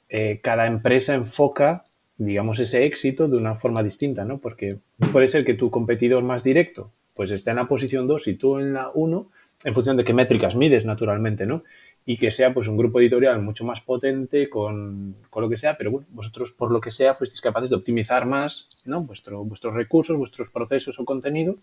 eh, 0.09 0.39
cada 0.41 0.67
empresa 0.67 1.13
enfoca, 1.15 1.85
digamos, 2.17 2.59
ese 2.59 2.85
éxito 2.85 3.27
de 3.27 3.37
una 3.37 3.55
forma 3.55 3.83
distinta, 3.83 4.25
¿no? 4.25 4.37
Porque 4.37 4.77
puede 5.11 5.27
ser 5.27 5.43
que 5.43 5.53
tu 5.53 5.69
competidor 5.69 6.23
más 6.23 6.43
directo 6.43 6.91
pues 7.17 7.31
esté 7.31 7.49
en 7.49 7.57
la 7.57 7.67
posición 7.67 8.07
2 8.07 8.27
y 8.27 8.35
tú 8.35 8.59
en 8.59 8.73
la 8.73 8.91
1, 8.93 9.29
en 9.63 9.73
función 9.73 9.97
de 9.97 10.03
qué 10.03 10.13
métricas 10.13 10.55
mides, 10.55 10.85
naturalmente, 10.85 11.45
¿no? 11.45 11.63
Y 12.05 12.17
que 12.17 12.31
sea 12.31 12.53
pues 12.53 12.67
un 12.67 12.77
grupo 12.77 12.99
editorial 12.99 13.41
mucho 13.41 13.65
más 13.65 13.81
potente 13.81 14.49
con, 14.49 15.17
con, 15.29 15.43
lo 15.43 15.49
que 15.49 15.57
sea, 15.57 15.77
pero 15.77 15.91
bueno, 15.91 16.07
vosotros 16.11 16.53
por 16.53 16.71
lo 16.71 16.79
que 16.79 16.91
sea 16.91 17.15
fuisteis 17.15 17.41
capaces 17.41 17.69
de 17.69 17.75
optimizar 17.75 18.25
más, 18.25 18.69
¿no? 18.85 19.01
Vuestro, 19.01 19.43
vuestros 19.43 19.73
recursos, 19.73 20.17
vuestros 20.17 20.49
procesos 20.49 20.99
o 20.99 21.05
contenido 21.05 21.57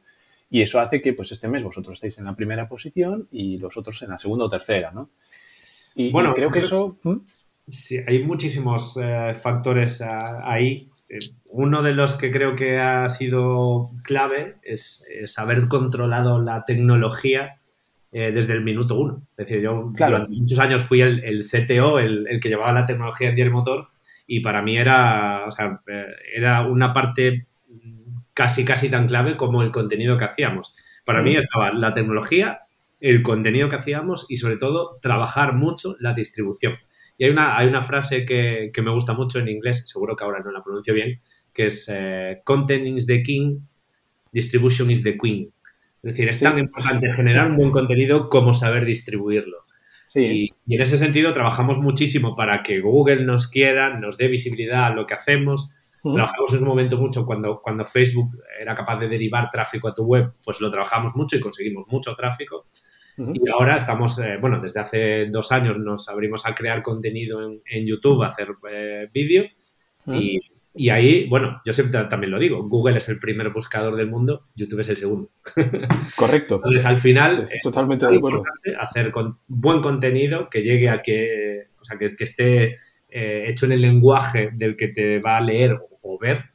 y 0.50 0.62
eso 0.62 0.80
hace 0.80 1.00
que 1.00 1.12
pues 1.12 1.32
este 1.32 1.48
mes 1.48 1.64
vosotros 1.64 1.94
estéis 1.94 2.18
en 2.18 2.26
la 2.26 2.36
primera 2.36 2.68
posición 2.68 3.28
y 3.32 3.58
los 3.58 3.76
otros 3.76 4.00
en 4.02 4.10
la 4.10 4.18
segunda 4.18 4.44
o 4.44 4.50
tercera, 4.50 4.90
¿no? 4.92 5.10
Y, 5.94 6.10
bueno, 6.10 6.34
creo 6.34 6.50
que 6.50 6.60
eso... 6.60 6.98
¿Mm? 7.02 7.16
Sí, 7.66 7.98
hay 8.06 8.22
muchísimos 8.22 8.98
eh, 9.02 9.34
factores 9.34 10.02
ah, 10.02 10.42
ahí. 10.44 10.90
Eh, 11.08 11.18
uno 11.46 11.82
de 11.82 11.92
los 11.92 12.14
que 12.14 12.30
creo 12.30 12.54
que 12.54 12.78
ha 12.78 13.08
sido 13.08 13.90
clave 14.02 14.56
es, 14.62 15.04
haber 15.38 15.68
controlado 15.68 16.42
la 16.42 16.64
tecnología 16.64 17.60
eh, 18.16 18.30
desde 18.32 18.52
el 18.52 18.62
minuto 18.62 18.96
uno. 18.96 19.26
Es 19.32 19.48
decir, 19.48 19.60
yo 19.60 19.92
durante 19.92 20.32
muchos 20.32 20.60
años 20.60 20.84
fui 20.84 21.00
el, 21.00 21.44
CTO, 21.44 21.98
el, 21.98 22.28
el, 22.28 22.38
que 22.38 22.48
llevaba 22.48 22.72
la 22.72 22.86
tecnología 22.86 23.30
en 23.30 23.38
el 23.40 23.50
motor, 23.50 23.88
y 24.24 24.38
para 24.38 24.62
mí 24.62 24.76
era, 24.76 25.44
o 25.48 25.50
sea, 25.50 25.80
era 26.32 26.62
una 26.62 26.92
parte 26.92 27.48
casi, 28.32 28.64
casi 28.64 28.88
tan 28.88 29.08
clave 29.08 29.36
como 29.36 29.62
el 29.62 29.72
contenido 29.72 30.16
que 30.16 30.26
hacíamos. 30.26 30.76
Para 31.04 31.22
mí 31.22 31.34
mm. 31.34 31.40
estaba 31.40 31.72
la 31.72 31.92
tecnología, 31.92 32.60
el 33.00 33.22
contenido 33.22 33.68
que 33.68 33.76
hacíamos 33.76 34.26
y 34.28 34.36
sobre 34.36 34.58
todo 34.58 34.98
trabajar 35.00 35.54
mucho 35.54 35.96
la 35.98 36.14
distribución. 36.14 36.74
Y 37.18 37.24
hay 37.24 37.30
una, 37.30 37.56
hay 37.56 37.66
una 37.66 37.82
frase 37.82 38.24
que, 38.24 38.70
me 38.80 38.90
gusta 38.92 39.12
mucho 39.12 39.40
en 39.40 39.48
inglés, 39.48 39.82
seguro 39.86 40.14
que 40.14 40.22
ahora 40.22 40.38
no 40.38 40.52
la 40.52 40.62
pronuncio 40.62 40.94
bien, 40.94 41.20
que 41.52 41.66
es 41.66 41.88
eh, 41.92 42.42
Content 42.44 42.86
is 42.86 43.06
the 43.06 43.22
king, 43.22 43.58
distribution 44.32 44.90
is 44.90 45.02
the 45.02 45.16
queen. 45.16 45.53
Es 46.04 46.16
decir, 46.16 46.28
es 46.28 46.40
tan 46.40 46.58
importante 46.58 47.12
generar 47.12 47.50
un 47.50 47.56
buen 47.56 47.70
contenido 47.70 48.28
como 48.28 48.52
saber 48.54 48.84
distribuirlo. 48.84 49.64
Y, 50.14 50.52
y, 50.66 50.74
en 50.74 50.80
ese 50.80 50.96
sentido 50.96 51.32
trabajamos 51.32 51.78
muchísimo 51.78 52.36
para 52.36 52.62
que 52.62 52.80
Google 52.80 53.24
nos 53.24 53.48
quiera, 53.48 53.98
nos 53.98 54.16
dé 54.16 54.28
visibilidad 54.28 54.84
a 54.84 54.90
lo 54.90 55.06
que 55.06 55.14
hacemos, 55.14 55.74
Trabajamos 56.12 56.52
en 56.52 56.60
un 56.60 56.68
momento 56.68 56.98
mucho 56.98 57.24
cuando, 57.24 57.62
cuando 57.62 57.84
Facebook 57.86 58.38
era 58.60 58.74
capaz 58.74 58.98
de 58.98 59.08
derivar 59.08 59.48
tráfico 59.50 59.88
a 59.88 59.94
tu 59.94 60.04
web, 60.04 60.34
pues 60.44 60.60
lo 60.60 60.70
trabajamos 60.70 61.16
mucho 61.16 61.36
y 61.36 61.40
conseguimos 61.40 61.86
mucho 61.88 62.14
tráfico. 62.14 62.66
Y 63.16 63.48
ahora 63.48 63.78
estamos, 63.78 64.18
eh, 64.18 64.36
bueno, 64.38 64.60
desde 64.60 64.80
hace 64.80 65.26
dos 65.26 65.50
años 65.50 65.78
nos 65.78 66.08
abrimos 66.08 66.46
a 66.46 66.54
crear 66.54 66.82
contenido 66.82 67.40
en, 67.64 67.86
YouTube, 67.86 68.22
a 68.22 68.28
hacer 68.28 68.48
eh, 68.70 69.08
vídeo. 69.14 69.44
y, 70.06 70.40
y, 70.74 70.88
ahí, 70.90 71.28
bueno, 71.28 71.60
yo 71.64 71.72
siempre 71.72 72.04
también 72.04 72.30
lo 72.30 72.38
digo, 72.38 72.68
Google 72.68 72.98
es 72.98 73.08
el 73.08 73.18
primer 73.18 73.50
buscador 73.50 73.96
del 73.96 74.08
mundo, 74.08 74.46
YouTube 74.54 74.80
es 74.80 74.88
el 74.88 74.96
segundo. 74.96 75.30
Correcto. 76.16 76.56
Entonces, 76.56 76.84
al 76.84 76.98
final, 76.98 77.42
es 77.42 77.60
totalmente 77.62 78.06
de 78.06 78.16
acuerdo. 78.16 78.42
hacer 78.80 79.10
con 79.10 79.38
buen 79.46 79.80
contenido 79.80 80.48
que 80.50 80.62
llegue 80.62 80.88
a 80.88 81.00
que, 81.00 81.68
o 81.80 81.84
sea, 81.84 81.96
que, 81.98 82.16
que 82.16 82.24
esté 82.24 82.78
eh, 83.08 83.44
hecho 83.46 83.66
en 83.66 83.72
el 83.72 83.80
lenguaje 83.80 84.50
del 84.52 84.74
que 84.74 84.88
te 84.88 85.20
va 85.20 85.36
a 85.36 85.40
leer 85.40 85.78
o 86.02 86.18
ver. 86.18 86.50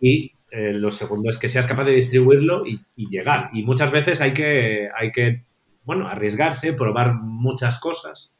Y 0.00 0.32
eh, 0.50 0.72
lo 0.72 0.90
segundo 0.90 1.30
es 1.30 1.38
que 1.38 1.48
seas 1.48 1.66
capaz 1.66 1.84
de 1.84 1.92
distribuirlo 1.92 2.64
y, 2.66 2.80
llegar. 3.08 3.50
Y 3.52 3.62
muchas 3.62 3.92
veces 3.92 4.20
hay 4.20 4.32
que, 4.32 4.88
hay 4.94 5.12
que 5.12 5.44
bueno, 5.84 6.08
arriesgarse, 6.08 6.72
probar 6.72 7.14
muchas 7.14 7.78
cosas, 7.78 8.35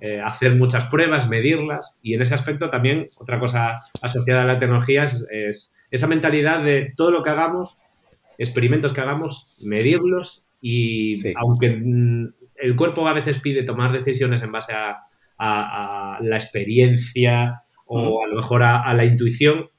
eh, 0.00 0.20
hacer 0.20 0.54
muchas 0.54 0.84
pruebas, 0.86 1.28
medirlas. 1.28 1.98
Y 2.02 2.14
en 2.14 2.22
ese 2.22 2.34
aspecto 2.34 2.70
también 2.70 3.10
otra 3.16 3.40
cosa 3.40 3.80
asociada 4.00 4.42
a 4.42 4.46
la 4.46 4.58
tecnología 4.58 5.04
es, 5.04 5.76
esa 5.90 6.06
mentalidad 6.06 6.62
de 6.62 6.92
todo 6.96 7.10
lo 7.10 7.22
que 7.22 7.30
hagamos, 7.30 7.76
experimentos 8.36 8.92
que 8.92 9.00
hagamos, 9.00 9.54
medirlos 9.60 10.44
y 10.60 11.16
aunque 11.36 11.70
mm, 11.70 12.32
el 12.56 12.76
cuerpo 12.76 13.08
a 13.08 13.12
veces 13.12 13.40
pide 13.40 13.62
tomar 13.64 13.92
decisiones 13.92 14.42
en 14.42 14.52
base 14.52 14.72
a, 14.72 15.04
la 16.20 16.36
experiencia 16.36 17.62
o 17.86 18.24
a 18.24 18.26
lo 18.26 18.36
mejor 18.36 18.64
a, 18.64 18.92
la 18.92 19.04
intuición, 19.04 19.70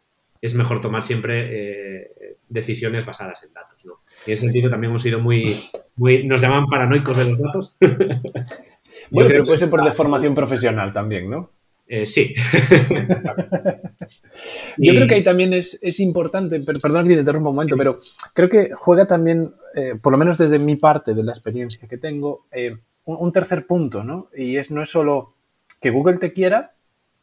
es 0.42 0.56
mejor 0.56 0.80
tomar 0.80 1.04
siempre 1.04 1.50
eh, 1.52 2.38
decisiones 2.48 3.06
basadas 3.06 3.44
en 3.44 3.52
datos. 3.54 3.86
¿no? 3.86 3.96
Y 4.26 4.32
en 4.32 4.38
ese 4.38 4.46
sentido 4.46 4.70
también 4.70 4.92
hemos 4.92 5.04
sido 5.04 5.20
muy, 5.20 5.54
muy 5.98 6.26
nos 6.26 6.42
llaman 6.42 6.66
paranoicos 6.68 7.18
de 7.18 7.30
los 7.30 7.40
datos. 7.40 7.78
bueno, 9.12 9.30
pero 9.30 9.46
puede 9.46 9.58
ser 9.58 9.70
por 9.70 9.84
deformación 9.84 10.36
profesional 10.36 10.94
también, 10.94 11.30
¿no? 11.30 11.50
Eh, 11.92 12.06
sí. 12.06 12.36
Yo 14.78 14.94
creo 14.94 15.08
que 15.08 15.16
ahí 15.16 15.24
también 15.24 15.54
es, 15.54 16.00
importante, 16.00 16.60
perdón 16.60 17.08
que 17.08 17.16
te 17.16 17.22
interrumpa 17.22 17.50
un 17.50 17.56
momento, 17.56 17.76
pero 17.76 17.98
creo 18.36 18.48
que 18.48 18.70
juega 18.74 19.08
también, 19.08 19.56
eh, 19.76 19.96
por 20.00 20.12
lo 20.12 20.20
menos 20.20 20.38
desde 20.38 20.60
mi 20.60 20.76
parte 20.76 21.16
de 21.16 21.24
la 21.24 21.32
experiencia 21.32 21.88
que 21.88 21.98
tengo, 21.98 22.46
eh, 22.52 22.78
un, 23.06 23.32
tercer 23.32 23.66
punto, 23.66 24.04
¿no? 24.04 24.30
Y 24.38 24.58
es 24.58 24.70
no 24.70 24.84
es 24.84 24.92
solo 24.92 25.34
que 25.82 25.90
Google 25.90 26.20
te 26.20 26.32
quiera, 26.32 26.74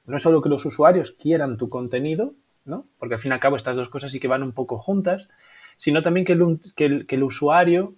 no 0.04 0.16
es 0.16 0.24
solo 0.24 0.42
que 0.42 0.48
los 0.48 0.66
usuarios 0.66 1.12
quieran 1.12 1.58
tu 1.58 1.68
contenido, 1.68 2.34
¿no? 2.64 2.86
Porque 2.98 3.14
al 3.14 3.20
fin 3.20 3.30
y 3.30 3.34
al 3.34 3.40
cabo 3.40 3.56
estas 3.56 3.76
dos 3.76 3.88
cosas 3.88 4.10
sí 4.10 4.18
que 4.18 4.26
van 4.26 4.42
un 4.42 4.50
poco 4.50 4.78
juntas, 4.78 5.28
sino 5.76 6.02
también 6.02 6.26
que 6.26 6.32
el, 6.32 7.06
que 7.06 7.14
el 7.14 7.22
usuario, 7.22 7.94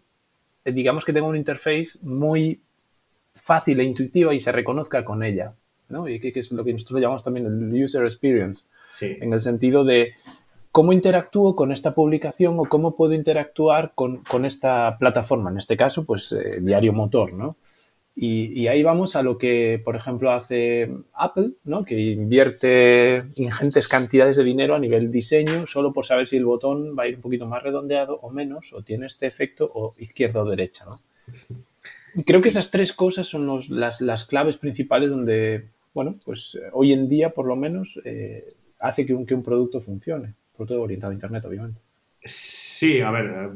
digamos 0.67 1.07
que 1.07 1.15
tenga 1.15 1.29
un 1.29 1.37
interface 1.37 1.99
muy 2.03 2.61
fácil 3.49 3.81
e 3.81 3.85
intuitiva 3.85 4.35
y 4.35 4.41
se 4.41 4.53
reconozca 4.53 5.07
con 5.07 5.23
ella. 5.23 5.55
¿no? 5.89 6.07
Y 6.07 6.21
que, 6.21 6.39
es 6.39 6.53
lo 6.53 6.63
que 6.65 6.75
nosotros 6.75 7.01
llamamos 7.01 7.25
también 7.25 7.47
el 7.47 7.83
user 7.83 8.03
experience, 8.03 8.65
en 9.01 9.33
el 9.33 9.41
sentido 9.41 9.85
de 9.85 10.13
cómo 10.71 10.93
interactúo 10.93 11.57
con 11.57 11.73
esta 11.73 11.95
publicación 11.95 12.59
o 12.59 12.65
cómo 12.67 12.95
puedo 12.95 13.15
interactuar 13.15 13.93
con, 13.95 14.45
esta 14.45 14.99
plataforma, 14.99 15.51
en 15.51 15.57
este 15.57 15.79
caso, 15.79 16.05
pues 16.05 16.31
eh, 16.33 16.59
Diario 16.61 16.93
Motor, 16.93 17.33
¿no? 17.33 17.57
Y, 18.21 18.67
ahí 18.67 18.83
vamos 18.83 19.15
a 19.15 19.23
lo 19.23 19.39
que, 19.39 19.81
por 19.83 19.95
ejemplo, 19.95 20.33
hace 20.33 20.91
Apple, 21.13 21.53
¿no? 21.63 21.85
que 21.85 21.97
invierte 22.01 23.27
ingentes 23.37 23.87
cantidades 23.87 24.37
de 24.37 24.43
dinero 24.43 24.75
a 24.75 24.81
nivel 24.81 25.13
diseño 25.13 25.69
solo 25.69 25.93
por 25.93 26.05
saber 26.05 26.27
si 26.27 26.37
el 26.37 26.45
botón 26.45 26.97
va 26.99 27.05
a 27.05 27.07
ir 27.07 27.15
un 27.15 27.23
poquito 27.23 27.47
más 27.47 27.63
redondeado 27.63 28.19
o 28.21 28.29
menos, 28.31 28.73
o 28.73 28.83
tiene 28.83 29.07
este 29.07 29.29
efecto, 29.29 29.71
o 29.73 29.95
izquierda 29.99 30.43
o 30.43 30.51
derecha. 30.51 30.85
¿no? 30.87 31.01
Creo 32.27 32.43
que 32.43 32.49
esas 32.49 32.71
tres 32.71 32.93
cosas 32.93 33.27
son 33.27 33.47
las, 33.71 34.01
las, 34.01 34.25
claves 34.25 34.57
principales 34.57 35.11
donde 35.11 35.69
bueno, 35.99 36.17
pues 36.25 36.57
eh, 36.61 36.69
hoy 36.73 36.93
en 36.93 37.09
día 37.09 37.31
por 37.31 37.47
lo 37.47 37.57
menos 37.57 38.01
eh, 38.05 38.55
hace 38.79 39.05
que 39.05 39.15
un, 39.15 39.27
que 39.27 39.35
un 39.35 39.43
producto 39.43 39.81
funcione, 39.81 40.35
todo 40.57 40.83
orientado 40.83 41.11
a 41.11 41.15
Internet, 41.15 41.45
obviamente. 41.45 41.81
Sí, 42.25 43.01
a 43.01 43.11
ver, 43.11 43.51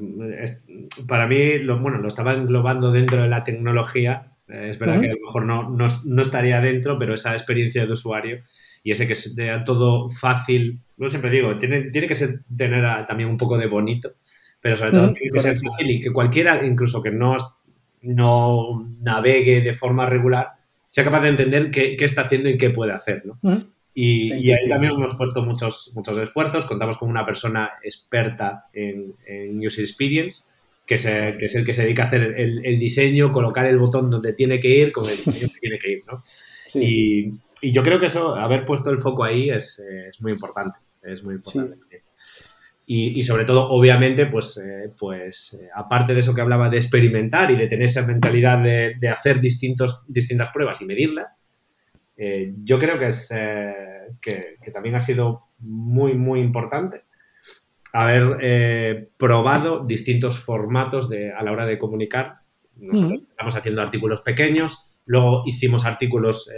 para 1.06 1.26
mí, 1.26 1.58
lo, 1.58 1.78
bueno, 1.78 1.98
lo 1.98 2.08
estaba 2.08 2.34
englobando 2.34 2.90
dentro 2.90 3.22
de 3.22 3.28
la 3.28 3.44
tecnología. 3.44 4.32
Eh, 4.48 4.70
es 4.70 4.78
verdad 4.78 5.00
que 5.00 5.10
a 5.10 5.14
lo 5.14 5.20
mejor 5.20 5.44
no, 5.44 5.70
no, 5.70 6.22
estaría 6.22 6.60
dentro, 6.60 6.98
pero 6.98 7.14
esa 7.14 7.32
experiencia 7.32 7.86
de 7.86 7.92
usuario 7.92 8.42
y 8.82 8.90
ese 8.90 9.06
que 9.06 9.14
sea 9.14 9.62
todo 9.62 10.08
fácil, 10.08 10.80
no 10.96 11.08
siempre 11.10 11.30
digo, 11.30 11.54
tiene, 11.56 11.90
tiene 11.90 12.08
que 12.08 12.16
ser, 12.16 12.40
tener 12.56 13.06
también 13.06 13.28
un 13.28 13.36
poco 13.36 13.56
de 13.56 13.68
bonito, 13.68 14.10
pero 14.60 14.76
sobre 14.76 14.90
todo 14.90 15.12
tiene 15.12 15.30
que 15.30 15.40
ser 15.40 15.60
fácil 15.60 15.90
y 15.90 16.00
que 16.00 16.12
cualquiera, 16.12 16.64
incluso 16.66 17.00
que 17.00 17.12
no, 17.12 17.36
no 18.02 18.88
navegue 19.00 19.60
de 19.60 19.72
forma 19.72 20.06
regular, 20.06 20.52
sea 20.90 21.04
capaz 21.04 21.22
de 21.22 21.28
entender 21.30 21.70
qué, 21.70 21.96
está 21.98 22.22
haciendo 22.22 22.48
y 22.48 22.58
qué 22.58 22.70
puede 22.70 22.92
hacer, 22.92 23.22
¿no? 23.24 23.38
Y, 23.94 24.50
ahí 24.50 24.68
también 24.68 24.94
hemos 24.94 25.16
puesto 25.16 25.42
muchos, 25.42 25.92
muchos 25.94 26.16
esfuerzos. 26.16 26.66
Contamos 26.66 26.96
con 26.96 27.10
una 27.10 27.26
persona 27.26 27.72
experta 27.82 28.66
en, 28.72 29.14
User 29.58 29.84
Experience, 29.84 30.44
que 30.86 30.94
es, 30.94 31.04
el, 31.04 31.36
que 31.36 31.46
es, 31.46 31.54
el 31.54 31.64
que 31.64 31.74
se 31.74 31.82
dedica 31.82 32.04
a 32.04 32.06
hacer 32.06 32.34
el, 32.38 32.78
diseño, 32.78 33.32
colocar 33.32 33.66
el 33.66 33.78
botón 33.78 34.10
donde 34.10 34.32
tiene 34.32 34.58
que 34.60 34.68
ir, 34.68 34.92
con 34.92 35.04
el 35.04 35.16
diseño 35.16 35.48
que 35.52 35.60
tiene 35.60 35.78
que 35.78 35.92
ir, 35.92 36.02
¿no? 36.06 36.22
Y, 36.74 37.32
yo 37.70 37.84
creo 37.84 38.00
que 38.00 38.06
eso, 38.06 38.34
haber 38.34 38.64
puesto 38.64 38.90
el 38.90 38.98
foco 38.98 39.22
ahí 39.22 39.48
es, 39.50 39.80
muy 40.20 40.32
importante. 40.32 40.78
Es 41.02 41.22
muy 41.22 41.34
importante. 41.34 42.02
Y, 42.84 43.22
sobre 43.22 43.44
todo, 43.44 43.70
obviamente, 43.70 44.26
pues, 44.26 44.58
eh, 44.58 44.90
pues 44.98 45.54
eh, 45.54 45.68
aparte 45.74 46.14
de 46.14 46.20
eso 46.20 46.34
que 46.34 46.40
hablaba 46.40 46.68
de 46.68 46.78
experimentar 46.78 47.50
y 47.50 47.56
de 47.56 47.68
tener 47.68 47.86
esa 47.86 48.04
mentalidad 48.04 48.62
de, 48.62 49.08
hacer 49.08 49.40
distintos, 49.40 50.02
distintas 50.08 50.50
pruebas 50.50 50.80
y 50.82 50.86
medirlas, 50.86 51.28
eh, 52.16 52.52
yo 52.64 52.78
creo 52.78 52.98
que, 52.98 53.06
es, 53.06 53.32
que, 54.20 54.58
también 54.72 54.96
ha 54.96 55.00
sido 55.00 55.44
muy, 55.60 56.14
muy 56.14 56.40
importante 56.40 57.04
haber 57.92 59.10
probado 59.16 59.84
distintos 59.84 60.38
formatos 60.38 61.08
de, 61.08 61.32
a 61.32 61.42
la 61.42 61.52
hora 61.52 61.66
de 61.66 61.78
comunicar. 61.78 62.40
Nosotros 62.76 63.20
estamos 63.30 63.54
haciendo 63.54 63.80
artículos 63.80 64.22
pequeños, 64.22 64.86
luego 65.06 65.44
hicimos 65.46 65.84
artículos 65.84 66.50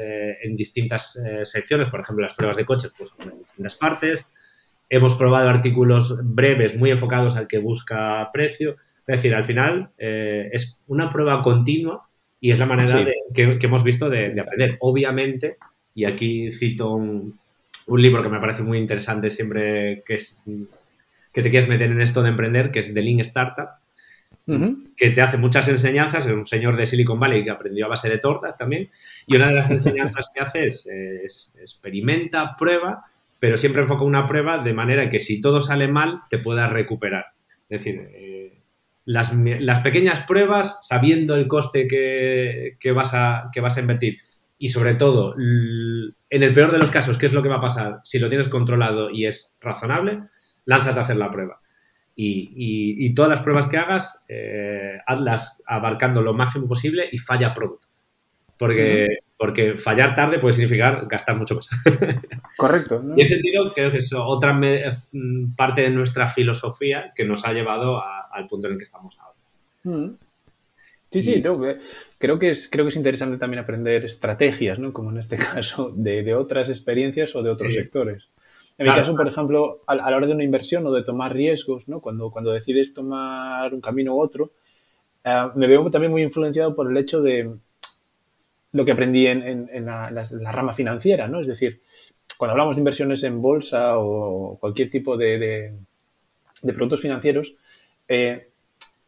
en 0.43 0.57
distintas 0.57 1.21
secciones, 1.43 1.89
por 1.89 2.01
ejemplo, 2.01 2.23
las 2.23 2.35
pruebas 2.35 2.57
de 2.57 2.65
coches, 2.65 2.95
pues 2.97 3.11
en 3.21 3.39
distintas 3.39 3.75
partes 3.75 4.33
Hemos 4.95 5.17
probado 5.17 5.49
artículos 5.49 6.21
breves 6.23 6.77
muy 6.77 6.93
enfocados 6.93 7.37
al 7.37 7.49
que 7.49 7.59
busca 7.59 8.31
precio. 8.33 8.77
Es 9.09 9.17
decir, 9.17 9.35
al 9.35 9.43
final 9.43 9.91
eh, 9.99 10.49
es 10.53 10.79
una 10.87 11.13
prueba 11.13 11.43
continua 11.43 12.09
y 12.41 12.53
es 12.53 12.61
la 12.61 12.67
manera 12.67 13.05
que, 13.35 13.59
hemos 13.61 13.83
visto 13.83 14.09
de, 14.09 14.41
aprender. 14.41 14.77
Obviamente, 14.79 15.57
y 15.97 16.05
aquí 16.05 16.53
cito 16.53 16.93
un, 16.93 17.37
libro 17.89 18.23
que 18.23 18.29
me 18.29 18.39
parece 18.39 18.63
muy 18.63 18.79
interesante 18.79 19.33
siempre 19.33 20.05
que, 20.07 20.15
es, 20.15 20.41
que 21.33 21.43
te 21.43 21.51
quieres 21.51 21.69
meter 21.69 21.91
en 21.91 22.01
esto 22.01 22.23
de 22.23 22.29
emprender, 22.29 22.71
que 22.71 22.79
es 22.79 22.95
The 22.95 23.03
Lean 23.03 23.19
Startup, 23.19 23.71
que 24.47 25.11
te 25.11 25.23
hace 25.23 25.39
muchas 25.39 25.67
enseñanzas. 25.67 26.27
Es 26.27 26.33
un 26.33 26.47
señor 26.47 26.77
de 26.77 26.87
Silicon 26.87 27.19
Valley 27.19 27.43
que 27.43 27.51
aprendió 27.51 27.87
a 27.87 27.89
base 27.89 28.09
de 28.09 28.19
tortas 28.19 28.57
también. 28.57 28.91
Y 29.27 29.35
una 29.35 29.49
de 29.49 29.55
las 29.55 29.71
enseñanzas 29.73 30.31
que 30.33 30.41
hace 30.41 30.67
es, 30.67 30.87
es 30.87 31.57
experimenta, 31.59 32.55
prueba 32.57 33.07
pero 33.45 33.59
siempre 33.59 33.83
enfoca 33.83 34.05
una 34.05 34.27
prueba 34.27 34.65
de 34.65 34.73
manera 34.73 35.11
que 35.11 35.21
si 35.21 35.39
todo 35.39 35.61
sale 35.61 35.87
mal, 35.87 36.23
te 36.31 36.39
puedas 36.39 36.73
recuperar. 36.73 37.27
Es 37.69 37.85
decir, 37.85 38.01
eh, 38.15 38.63
las, 39.05 39.35
pequeñas 39.81 40.23
pruebas, 40.23 40.79
sabiendo 40.89 41.35
el 41.37 41.47
coste 41.47 41.87
que, 41.87 42.93
vas 42.93 43.13
a, 43.13 43.51
invertir 43.79 44.17
y 44.57 44.71
sobre 44.71 44.95
todo, 44.95 45.35
en 45.37 46.15
el 46.31 46.55
peor 46.55 46.73
de 46.73 46.79
los 46.79 46.91
casos, 46.91 47.19
¿qué 47.19 47.27
es 47.27 47.35
lo 47.35 47.43
que 47.43 47.51
va 47.51 47.57
a 47.57 47.61
pasar? 47.61 48.01
Si 48.03 48.19
lo 48.19 48.31
tienes 48.31 48.49
controlado 48.49 49.11
y 49.11 49.27
es 49.27 49.59
razonable, 49.61 50.23
lánzate 50.65 51.01
a 51.01 51.03
hacer 51.03 51.17
la 51.17 51.31
prueba. 51.31 51.61
Y, 52.17 53.13
todas 53.13 53.29
las 53.29 53.43
pruebas 53.43 53.67
que 53.67 53.77
hagas, 53.77 54.25
eh, 54.27 55.01
hazlas 55.07 55.63
abarcando 55.67 56.23
lo 56.23 56.33
máximo 56.33 56.67
posible 56.67 57.11
y 57.13 57.19
falla 57.19 57.53
pronto. 57.53 57.89
Porque 58.59 59.19
porque 59.37 59.77
fallar 59.77 60.15
tarde 60.15 60.39
puede 60.39 60.55
significar 60.55 61.07
gastar 61.09 61.37
mucho 61.37 61.57
más. 61.57 61.69
Correcto. 62.57 63.03
Y 63.09 63.13
en 63.13 63.21
ese 63.21 63.35
sentido, 63.35 63.65
creo 63.75 63.91
que 63.91 63.99
es 63.99 64.13
otra 64.13 64.53
mm, 64.53 65.55
parte 65.57 65.83
de 65.83 65.91
nuestra 65.91 66.29
filosofía 66.29 67.13
que 67.15 67.25
nos 67.25 67.45
ha 67.45 67.53
llevado 67.53 68.03
al 68.03 68.47
punto 68.47 68.67
en 68.67 68.75
el 68.75 68.79
que 68.79 68.85
estamos 68.85 69.17
ahora. 69.19 69.35
Mm. 69.85 70.17
Sí, 71.11 71.23
sí, 71.23 71.43
creo, 71.43 71.61
que 71.61 72.51
es, 72.51 72.69
creo 72.69 72.85
que 72.85 72.89
es 72.89 72.97
interesante 72.97 73.39
también 73.39 73.63
aprender 73.63 74.05
estrategias, 74.05 74.81
¿no? 74.81 74.93
como 74.93 75.11
en 75.11 75.19
este 75.19 75.37
caso, 75.55 75.93
de, 75.95 76.35
otras 76.35 76.69
experiencias 76.71 77.37
o 77.37 77.43
de 77.43 77.51
otros 77.51 77.73
sectores. 77.73 78.29
En 78.77 78.89
mi 78.89 78.93
caso, 78.93 79.15
por 79.15 79.29
ejemplo, 79.29 79.83
a, 79.87 79.95
la 79.95 80.17
hora 80.17 80.27
de 80.27 80.33
una 80.33 80.43
inversión 80.43 80.85
o 80.85 80.91
de 80.91 81.05
tomar 81.05 81.33
riesgos, 81.33 81.87
¿no? 81.87 82.01
cuando, 82.01 82.33
cuando 82.33 82.51
decides 82.51 82.93
tomar 82.93 83.73
un 83.73 83.81
camino 83.81 84.17
u 84.17 84.21
otro, 84.21 84.51
eh, 85.23 85.47
me 85.55 85.69
veo 85.69 85.89
también 85.89 86.11
muy 86.11 86.23
influenciado 86.23 86.75
por 86.75 86.91
el 86.91 86.97
hecho 86.97 87.23
de, 87.23 87.49
lo 88.75 88.85
que 88.85 88.91
aprendí 88.91 89.27
en, 89.29 89.87
la, 89.87 90.11
rama 90.51 90.75
financiera, 90.75 91.29
¿no? 91.29 91.41
Es 91.41 91.47
decir, 91.47 91.81
cuando 92.37 92.53
hablamos 92.53 92.75
de 92.75 92.81
inversiones 92.81 93.23
en 93.23 93.41
bolsa 93.41 93.99
o 93.99 94.59
cualquier 94.59 94.91
tipo 94.91 95.17
de, 95.17 95.73
productos 96.61 97.01
financieros, 97.01 97.55
eh, 98.09 98.49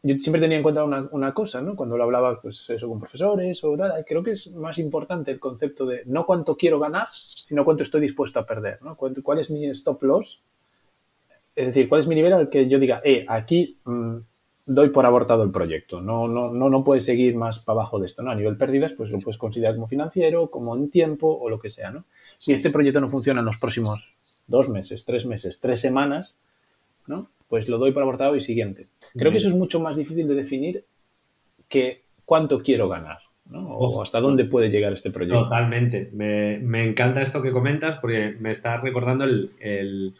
yo 0.03 0.17
siempre 0.19 0.41
tenía 0.41 0.59
en 0.59 0.62
cuenta 0.62 0.85
una, 0.85 1.35
cosa, 1.35 1.61
¿no? 1.61 1.75
Cuando 1.75 1.97
lo 1.97 2.05
hablaba, 2.05 2.41
pues 2.41 2.73
con 2.81 3.01
profesores 3.01 3.64
o 3.64 3.77
tal, 3.77 4.05
creo 4.07 4.23
que 4.23 4.33
es 4.33 4.53
más 4.53 4.79
importante 4.79 5.33
el 5.33 5.41
concepto 5.41 5.85
de 5.85 6.03
no 6.07 6.25
cuánto 6.25 6.57
quiero 6.57 6.79
ganar, 6.79 7.09
sino 7.11 7.64
cuánto 7.64 7.83
estoy 7.83 8.03
dispuesto 8.03 8.39
a 8.39 8.47
perder, 8.47 8.81
¿no? 8.83 8.97
¿Cuál 8.97 9.41
es 9.41 9.51
mi 9.51 9.67
stop 9.71 10.01
loss? 10.05 10.41
Es 11.57 11.67
decir, 11.67 11.89
¿cuál 11.89 12.03
es 12.03 12.07
mi 12.07 12.14
nivel 12.14 12.35
al 12.35 12.49
que 12.49 12.69
yo 12.69 12.79
diga, 12.79 13.01
eh, 13.03 13.27
aquí 13.29 13.81
mm, 13.85 14.19
doy 14.67 14.91
por 14.91 15.07
abortado 15.07 15.45
el 15.45 15.53
proyecto. 15.53 16.03
No, 16.03 16.27
no, 16.27 16.53
no, 16.53 16.69
no 16.69 16.85
puedes 16.85 17.05
seguir 17.05 17.37
más 17.37 17.61
para 17.61 17.81
abajo 17.81 18.01
de 18.01 18.07
esto. 18.07 18.23
¿no? 18.23 18.33
A 18.33 18.35
nivel 18.35 18.57
pérdidas, 18.57 18.93
pues 18.93 19.12
lo 19.12 19.19
puedes 19.21 19.39
considerar 19.39 19.75
como 19.75 19.87
financiero, 19.87 20.51
como 20.51 20.77
en 20.77 20.91
tiempo 20.91 21.29
o 21.29 21.49
lo 21.49 21.61
que 21.61 21.71
sea. 21.71 21.91
¿no? 21.91 22.05
Si 22.39 22.53
este 22.53 22.71
proyecto 22.71 23.01
no 23.01 23.09
funciona 23.09 23.41
en 23.41 23.47
los 23.47 23.57
próximos 23.57 24.17
dos 24.49 24.69
meses, 24.69 25.05
tres 25.05 25.25
meses, 25.25 25.61
tres 25.61 25.81
semanas, 25.81 26.37
¿no? 27.07 27.29
pues 27.49 27.69
lo 27.69 27.79
doy 27.79 27.93
por 27.93 28.03
abortado 28.03 28.35
y 28.35 28.41
siguiente. 28.41 28.89
Creo 29.14 29.31
que 29.31 29.39
eso 29.39 29.49
es 29.49 29.55
mucho 29.55 29.79
más 29.79 29.97
difícil 29.97 30.27
de 30.27 30.35
definir 30.35 30.85
que 31.69 32.03
cuánto 32.25 32.61
quiero 32.61 32.89
ganar. 32.89 33.19
¿no? 33.49 33.69
O 33.69 34.03
hasta 34.03 34.21
dónde 34.21 34.45
puede 34.45 34.71
llegar 34.71 34.93
este 34.93 35.12
proyecto. 35.12 35.45
Totalmente. 35.45 36.11
Me, 36.12 36.59
me 36.59 36.83
encanta 36.83 37.23
esto 37.23 37.41
que 37.41 37.53
comentas 37.53 38.01
porque 38.01 38.35
me 38.41 38.51
está 38.51 38.79
recordando 38.79 39.25
el 39.25 40.14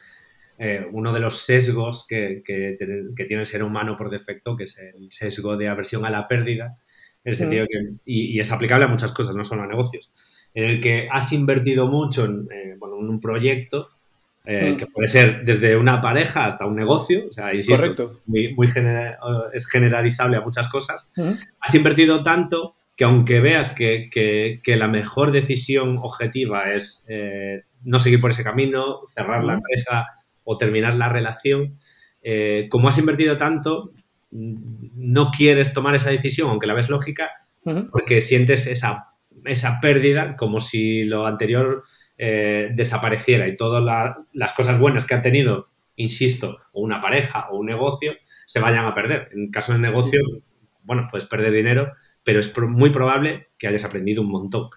eh, 0.59 0.87
uno 0.91 1.13
de 1.13 1.21
los 1.21 1.39
sesgos 1.39 2.07
que, 2.07 2.43
tiene 2.45 3.41
el 3.43 3.47
ser 3.47 3.63
humano 3.63 3.97
por 3.97 4.11
defecto, 4.11 4.57
que 4.57 4.65
es 4.65 4.79
el 4.79 5.13
sesgo 5.13 5.57
de 5.57 5.69
aversión 5.69 6.05
a 6.05 6.11
la 6.11 6.29
pérdida, 6.29 6.79
en 7.25 7.31
el 7.31 7.37
sentido 7.37 7.67
que, 7.67 7.95
y, 8.05 8.39
es 8.41 8.51
aplicable 8.53 8.87
a 8.87 8.89
muchas 8.89 9.13
cosas, 9.13 9.35
no 9.35 9.45
solo 9.45 9.63
a 9.63 9.67
negocios, 9.67 10.13
en 10.55 10.65
el 10.65 10.81
que 10.81 11.09
has 11.11 11.33
invertido 11.33 11.87
mucho 11.87 12.25
en, 12.25 12.49
eh, 12.51 12.77
un 12.81 13.21
proyecto, 13.21 13.91
eh, 14.47 14.77
que 14.79 14.87
puede 14.87 15.09
ser 15.09 15.45
desde 15.45 15.77
una 15.77 16.01
pareja 16.01 16.47
hasta 16.47 16.67
un 16.67 16.77
negocio, 16.77 17.27
o 17.29 17.33
sea, 17.33 17.51
Correcto. 17.69 18.21
Muy, 18.27 18.55
es 19.53 19.69
generalizable 19.69 20.37
a 20.37 20.41
muchas 20.41 20.69
cosas, 20.69 21.11
has 21.61 21.75
invertido 21.75 22.23
tanto 22.23 22.77
que 22.97 23.05
aunque 23.05 23.41
veas 23.41 23.75
que, 23.75 24.09
que, 24.11 24.77
la 24.77 24.89
mejor 24.89 25.31
decisión 25.31 25.99
objetiva 25.99 26.73
es 26.73 27.05
eh, 27.09 27.65
no 27.85 27.99
seguir 27.99 28.21
por 28.21 28.31
ese 28.31 28.43
camino, 28.43 29.01
cerrar 29.07 29.45
la 29.45 29.55
empresa 29.55 30.07
o 30.47 30.57
terminar 30.57 30.95
la 30.95 31.11
relación, 31.11 31.77
eh, 32.23 32.69
como 32.71 32.89
has 32.89 32.97
invertido 32.99 33.37
tanto, 33.37 33.93
no 34.31 35.31
quieres 35.31 35.75
tomar 35.75 35.95
esa 35.95 36.11
decisión, 36.11 36.49
aunque 36.49 36.67
la 36.67 36.75
ves 36.75 36.89
lógica, 36.89 37.31
porque 37.91 38.21
sientes 38.21 38.69
esa, 38.69 39.09
esa 39.45 39.81
pérdida 39.81 40.37
como 40.37 40.61
si 40.61 41.03
lo 41.03 41.27
anterior 41.27 41.83
eh, 42.17 42.71
desapareciera 42.75 43.49
y 43.49 43.57
todas 43.57 43.83
las 44.33 44.53
cosas 44.53 44.79
buenas 44.79 45.05
que 45.05 45.15
ha 45.15 45.21
tenido, 45.21 45.69
insisto, 45.97 46.59
o 46.73 46.81
una 46.81 47.01
pareja 47.01 47.49
o 47.51 47.59
un 47.59 47.67
negocio, 47.67 48.13
se 48.45 48.61
vayan 48.61 48.85
a 48.85 48.95
perder. 48.95 49.31
En 49.35 49.51
caso 49.51 49.73
del 49.73 49.83
negocio, 49.83 50.21
bueno, 50.83 51.09
puedes 51.11 51.27
perder 51.27 51.53
dinero, 51.53 51.93
pero 52.23 52.39
es 52.39 52.57
muy 52.57 52.91
probable 52.91 53.49
que 53.59 53.67
hayas 53.67 53.85
aprendido 53.85 54.23
un 54.23 54.31
montón. 54.31 54.71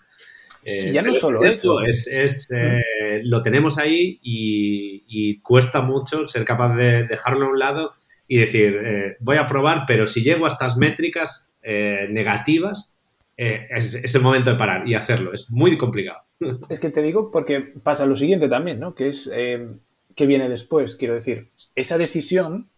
Eh, 0.64 0.92
ya 0.94 1.02
no 1.02 1.14
solo 1.16 1.44
eso. 1.44 1.82
Es, 1.82 2.52
eh, 2.52 3.22
lo 3.24 3.42
tenemos 3.42 3.78
ahí 3.78 4.20
y, 4.22 5.40
cuesta 5.42 5.82
mucho 5.82 6.28
ser 6.28 6.46
capaz 6.46 6.76
de 6.76 7.04
dejarlo 7.04 7.46
a 7.46 7.50
un 7.50 7.60
lado 7.60 7.94
y 8.28 8.38
decir, 8.38 9.18
voy 9.20 9.38
a 9.38 9.48
probar, 9.48 9.86
pero 9.88 10.06
si 10.06 10.22
llego 10.22 10.46
a 10.46 10.50
estas 10.50 10.78
métricas 10.78 11.52
negativas, 11.64 12.94
es, 13.36 13.96
es, 13.96 14.16
el 14.16 14.22
momento 14.22 14.52
de 14.52 14.58
parar 14.58 14.88
y 14.88 14.94
hacerlo. 14.94 15.34
Es 15.34 15.50
muy 15.50 15.78
complicado. 15.78 16.20
Es 16.70 16.80
que 16.80 16.90
te 16.90 17.02
digo 17.02 17.32
porque 17.32 17.60
pasa 17.60 18.06
lo 18.06 18.16
siguiente 18.16 18.48
también, 18.50 18.80
¿no? 18.80 18.96
Que 18.96 19.10
es 19.10 19.30
eh, 19.34 19.68
que 20.16 20.26
viene 20.26 20.50
después. 20.50 20.96
Quiero 20.96 21.16
decir, 21.16 21.50
esa 21.76 21.98
decisión 21.98 22.70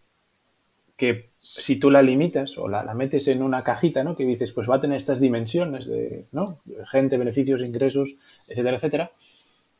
que 0.96 1.30
si 1.40 1.76
tú 1.76 1.90
la 1.90 2.02
limitas 2.02 2.56
o 2.58 2.68
la, 2.68 2.82
metes 2.94 3.26
en 3.28 3.42
una 3.42 3.64
cajita, 3.64 4.04
¿no? 4.04 4.14
Que 4.16 4.24
dices, 4.24 4.52
pues 4.52 4.70
va 4.70 4.76
a 4.76 4.80
tener 4.80 4.96
estas 4.96 5.20
dimensiones 5.20 5.86
de, 5.86 6.26
¿no? 6.32 6.60
Gente, 6.86 7.18
beneficios, 7.18 7.62
ingresos, 7.62 8.16
etcétera, 8.46 8.76
etcétera. 8.76 9.12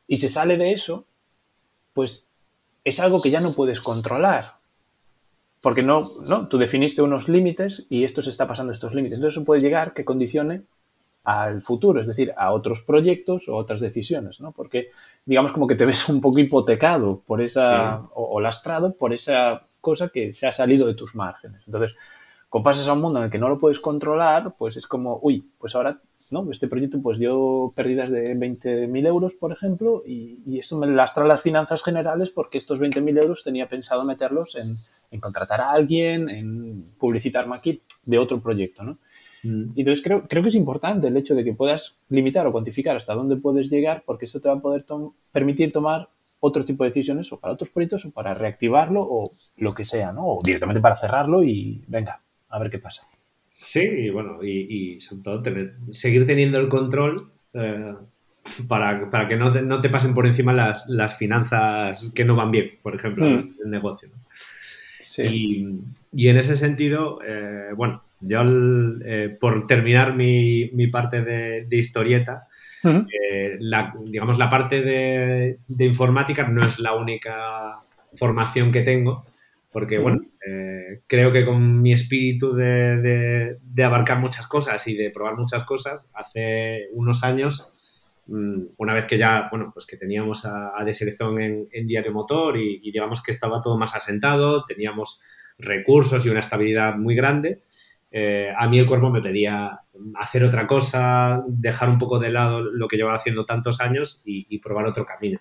Y 0.09 0.17
se 0.17 0.29
sale 0.29 0.57
de 0.57 0.73
eso, 0.73 1.07
pues 1.93 2.33
es 2.85 2.99
algo 3.01 3.21
que 3.21 3.31
ya 3.31 3.41
no 3.41 3.53
puedes 3.53 3.81
controlar. 3.81 4.55
Porque 5.61 5.83
no, 5.83 6.11
no, 6.27 6.49
tú 6.49 6.59
definiste 6.59 7.03
unos 7.03 7.29
límites 7.29 7.87
y 7.89 8.03
esto 8.03 8.21
se 8.23 8.31
está 8.31 8.49
pasando 8.49 8.73
estos 8.73 8.95
límites. 8.95 9.19
Entonces 9.19 9.37
eso 9.37 9.47
puede 9.47 9.61
llegar 9.61 9.95
que 9.95 10.05
condicione 10.05 10.63
al 11.25 11.63
futuro, 11.63 12.01
es 12.01 12.09
decir, 12.09 12.35
a 12.37 12.53
otros 12.53 12.83
proyectos 12.83 13.49
o 13.49 13.55
otras 13.55 13.81
decisiones, 13.81 14.41
¿no? 14.41 14.53
Porque 14.53 14.91
digamos 15.25 15.53
como 15.53 15.69
que 15.69 15.77
te 15.77 15.87
ves 15.87 16.09
un 16.09 16.21
poco 16.21 16.41
hipotecado 16.41 17.23
por 17.25 17.41
esa, 17.41 18.09
o, 18.15 18.41
lastrado 18.41 18.95
por 18.95 19.13
esa 19.13 19.67
cosa 19.83 20.09
que 20.09 20.33
se 20.33 20.47
ha 20.47 20.53
salido 20.53 20.87
de 20.87 20.95
tus 20.95 21.15
márgenes. 21.15 21.63
Entonces, 21.67 21.95
cuando 22.49 22.65
pasas 22.65 22.89
a 22.89 22.95
un 22.95 23.03
mundo 23.03 23.19
en 23.19 23.27
el 23.27 23.31
que 23.31 23.39
no 23.39 23.51
lo 23.51 23.59
puedes 23.59 23.81
controlar, 23.81 24.55
pues 24.57 24.79
es 24.79 24.87
como, 24.87 25.19
uy, 25.21 25.45
pues 25.59 25.75
ahora, 25.75 26.01
¿no? 26.31 26.51
Este 26.51 26.69
proyecto 26.69 27.03
pues 27.03 27.19
dio 27.19 27.73
pérdidas 27.77 28.11
de 28.11 28.35
20.000 28.35 29.07
euros, 29.07 29.35
por 29.35 29.53
ejemplo, 29.53 30.03
y, 30.07 30.39
y, 30.47 30.59
esto 30.59 30.79
me 30.79 30.87
lastra 30.87 31.27
las 31.27 31.43
finanzas 31.43 31.83
generales 31.83 32.31
porque 32.31 32.57
estos 32.57 32.81
20.000 32.81 33.23
euros 33.23 33.43
tenía 33.43 33.69
pensado 33.69 34.05
meterlos 34.05 34.55
en, 34.55 34.79
en, 35.11 35.21
contratar 35.21 35.61
a 35.61 35.73
alguien, 35.73 36.31
en 36.31 36.85
publicitarme 36.99 37.57
aquí 37.57 37.83
de 38.07 38.19
otro 38.19 38.41
proyecto, 38.41 38.83
¿no? 38.83 38.99
Mm. 39.43 39.73
Entonces 39.75 40.03
creo, 40.03 40.27
creo 40.29 40.43
que 40.43 40.51
es 40.51 40.55
importante 40.55 41.09
el 41.09 41.17
hecho 41.17 41.35
de 41.35 41.45
que 41.45 41.53
puedas 41.53 41.99
limitar 42.09 42.47
o 42.47 42.53
cuantificar 42.53 42.97
hasta 42.97 43.15
dónde 43.15 43.37
puedes 43.37 43.71
llegar 43.71 44.05
porque 44.07 44.27
eso 44.27 44.41
te 44.41 44.49
va 44.49 44.55
a 44.55 44.61
poder 44.61 44.85
permitir 45.33 45.73
tomar 45.73 46.09
otro 46.45 46.65
tipo 46.65 46.85
de 46.85 46.91
decisiones 46.91 47.33
o 47.33 47.39
para 47.39 47.55
otros 47.55 47.71
proyectos 47.71 48.05
o 48.05 48.11
para 48.11 48.35
reactivarlo 48.35 49.03
o 49.03 49.33
lo 49.57 49.75
que 49.75 49.85
sea, 49.85 50.13
¿no? 50.13 50.27
O 50.27 50.43
directamente 50.43 50.81
para 50.81 50.97
cerrarlo 50.97 51.43
y 51.43 51.83
venga, 51.87 52.21
a 52.49 52.59
ver 52.59 52.71
qué 52.71 52.79
pasa. 52.79 53.03
Sí, 53.51 53.81
y 53.81 54.11
bueno, 54.11 54.43
y, 54.43 54.99
sobre 54.99 55.23
todo 55.23 55.43
seguir 55.93 56.27
teniendo 56.27 56.59
el 56.59 56.69
control 56.69 57.31
eh, 57.55 57.95
para, 58.67 59.29
que 59.29 59.37
no 59.37 59.53
te, 59.53 59.63
no 59.63 59.81
te, 59.81 59.89
pasen 59.89 60.15
por 60.15 60.27
encima 60.27 60.53
las, 60.53 60.89
las, 60.89 61.17
finanzas 61.17 62.13
que 62.15 62.25
no 62.25 62.35
van 62.35 62.51
bien, 62.51 62.73
por 62.83 62.95
ejemplo, 62.95 63.25
mm. 63.25 63.55
el 63.65 63.71
negocio. 63.71 64.09
Sí. 65.05 65.23
Y, 65.23 66.25
y, 66.25 66.29
en 66.29 66.39
ese 66.39 66.57
sentido, 66.57 67.21
eh, 67.23 67.73
bueno, 67.77 68.03
yo, 68.23 68.43
eh, 69.05 69.37
por 69.41 69.67
terminar 69.67 70.15
mi, 70.15 70.87
parte 70.89 71.23
de, 71.23 71.77
historieta, 71.77 72.49
eh, 72.85 73.57
la, 73.61 73.93
digamos, 74.05 74.39
la 74.39 74.51
parte 74.51 74.83
de, 74.83 75.59
informática 75.79 76.49
no 76.49 76.65
es 76.65 76.79
la 76.79 76.95
única 76.95 77.79
formación 78.15 78.73
que 78.73 78.83
tengo, 78.83 79.25
porque, 79.71 79.99
bueno, 79.99 80.21
eh, 80.47 81.01
creo 81.07 81.33
que 81.33 81.45
con 81.45 81.81
mi 81.81 81.93
espíritu 81.93 82.55
de, 82.55 83.59
abarcar 83.83 84.21
muchas 84.21 84.47
cosas 84.47 84.87
y 84.89 84.97
de 84.97 85.11
probar 85.11 85.37
muchas 85.37 85.65
cosas, 85.65 86.11
hace 86.15 86.89
unos 86.93 87.25
años, 87.25 87.73
mm, 88.27 88.63
una 88.77 88.95
vez 88.95 89.07
que 89.07 89.19
ya, 89.19 89.49
bueno, 89.51 89.71
pues 89.73 89.87
que 89.87 89.97
teníamos 89.97 90.45
a, 90.45 90.69
a 90.77 90.85
en, 90.85 91.69
en, 91.73 91.87
Diario 91.87 92.13
Motor 92.13 92.59
y, 92.59 92.81
y 92.83 92.93
digamos 92.93 93.23
que 93.23 93.31
estaba 93.31 93.63
todo 93.63 93.79
más 93.79 93.95
asentado, 93.95 94.65
teníamos 94.65 95.23
recursos 95.59 96.25
y 96.27 96.29
una 96.29 96.41
estabilidad 96.41 96.97
muy 96.97 97.15
grande, 97.15 97.63
eh, 98.15 98.53
a 98.55 98.69
mí 98.69 98.79
el 98.79 98.87
cuerpo 98.87 99.11
me 99.11 99.23
pedía 99.23 99.81
hacer 100.21 100.45
otra 100.45 100.67
cosa, 100.67 101.43
dejar 101.49 101.89
un 101.89 101.97
poco 101.97 102.19
de 102.19 102.31
lado 102.31 102.61
lo 102.61 102.87
que 102.87 102.99
llevaba 102.99 103.17
haciendo 103.17 103.47
tantos 103.47 103.81
años 103.81 104.21
y, 104.25 104.59
probar 104.59 104.87
otro 104.87 105.07
camino. 105.07 105.41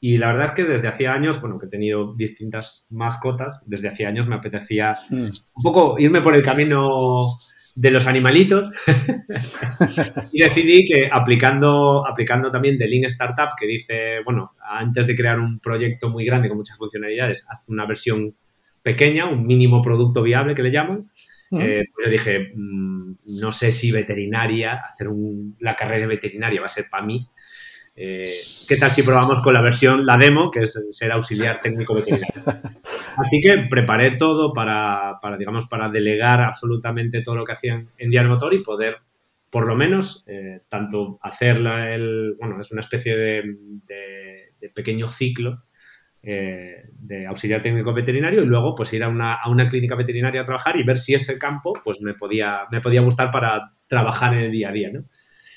Y 0.00 0.16
la 0.16 0.28
verdad 0.28 0.46
es 0.46 0.52
que 0.52 0.64
desde 0.64 0.88
hacía 0.88 1.12
años, 1.12 1.40
bueno, 1.42 1.58
que 1.58 1.66
he 1.66 1.68
tenido 1.68 2.14
distintas 2.14 2.86
mascotas, 2.88 3.60
desde 3.66 3.88
hacía 3.88 4.08
años 4.08 4.26
me 4.26 4.36
apetecía 4.36 4.96
hmm. 5.10 5.24
un 5.24 5.62
poco 5.62 5.96
irme 5.98 6.22
por 6.22 6.34
el 6.34 6.42
camino 6.42 7.26
de 7.74 7.90
los 7.90 8.06
animalitos 8.06 8.70
y 10.32 10.42
decidí 10.42 10.88
que 10.88 11.08
aplicando, 11.12 12.06
aplicando 12.06 12.50
también 12.50 12.78
de 12.78 12.88
Lean 12.88 13.04
Startup, 13.04 13.50
que 13.58 13.66
dice, 13.66 14.20
bueno, 14.24 14.54
antes 14.62 15.06
de 15.06 15.14
crear 15.14 15.38
un 15.38 15.60
proyecto 15.60 16.08
muy 16.08 16.24
grande 16.24 16.48
con 16.48 16.56
muchas 16.56 16.78
funcionalidades, 16.78 17.46
haz 17.50 17.68
una 17.68 17.86
versión 17.86 18.34
pequeña, 18.82 19.28
un 19.28 19.46
mínimo 19.46 19.82
producto 19.82 20.22
viable 20.22 20.54
que 20.54 20.62
le 20.62 20.72
llaman, 20.72 21.10
eh, 21.52 21.84
pues 21.92 22.06
yo 22.06 22.10
dije, 22.10 22.52
mm, 22.54 23.16
no 23.40 23.52
sé 23.52 23.72
si 23.72 23.90
veterinaria, 23.90 24.82
hacer 24.88 25.08
la 25.58 25.74
carrera 25.74 26.02
de 26.02 26.06
veterinaria 26.06 26.60
va 26.60 26.66
a 26.66 26.70
ser 26.70 26.88
para 26.88 27.04
mí. 27.04 27.26
Eh, 27.96 28.32
¿Qué 28.68 28.76
tal 28.76 28.90
si 28.92 29.02
probamos 29.02 29.42
con 29.42 29.52
la 29.52 29.60
versión, 29.60 30.06
la 30.06 30.16
demo, 30.16 30.50
que 30.50 30.60
es 30.60 30.86
ser 30.90 31.12
auxiliar 31.12 31.60
técnico 31.60 31.94
veterinario? 31.94 32.42
Así 33.16 33.40
que 33.40 33.66
preparé 33.68 34.12
todo 34.12 34.52
para, 34.52 35.18
digamos, 35.38 35.66
para 35.66 35.88
delegar 35.88 36.40
absolutamente 36.40 37.20
todo 37.20 37.34
lo 37.34 37.44
que 37.44 37.52
hacían 37.52 37.88
en 37.98 38.10
Diario 38.10 38.30
Motor 38.30 38.54
y 38.54 38.62
poder, 38.62 38.98
por 39.50 39.66
lo 39.66 39.74
menos, 39.74 40.24
eh, 40.28 40.60
tanto 40.68 41.18
hacerla 41.22 41.92
el, 41.92 42.36
bueno, 42.38 42.60
es 42.60 42.70
una 42.70 42.80
especie 42.80 43.16
de 43.16 44.70
pequeño 44.72 45.08
ciclo 45.08 45.64
eh, 46.22 46.84
de 46.98 47.26
auxiliar 47.26 47.62
técnico 47.62 47.94
veterinario 47.94 48.42
y 48.42 48.46
luego 48.46 48.74
pues 48.74 48.92
ir 48.92 49.02
a 49.02 49.08
una, 49.08 49.34
a 49.34 49.48
una, 49.48 49.68
clínica 49.70 49.94
veterinaria 49.94 50.42
a 50.42 50.44
trabajar 50.44 50.76
y 50.76 50.82
ver 50.82 50.98
si 50.98 51.14
ese 51.14 51.38
campo 51.38 51.72
pues 51.82 52.02
me 52.02 52.12
podía, 52.12 52.66
me 52.70 52.82
podía 52.82 53.00
gustar 53.00 53.30
para 53.30 53.72
trabajar 53.86 54.34
en 54.34 54.40
el 54.40 54.52
día 54.52 54.68
a 54.68 54.72
día, 54.72 54.90
¿no? 54.92 55.04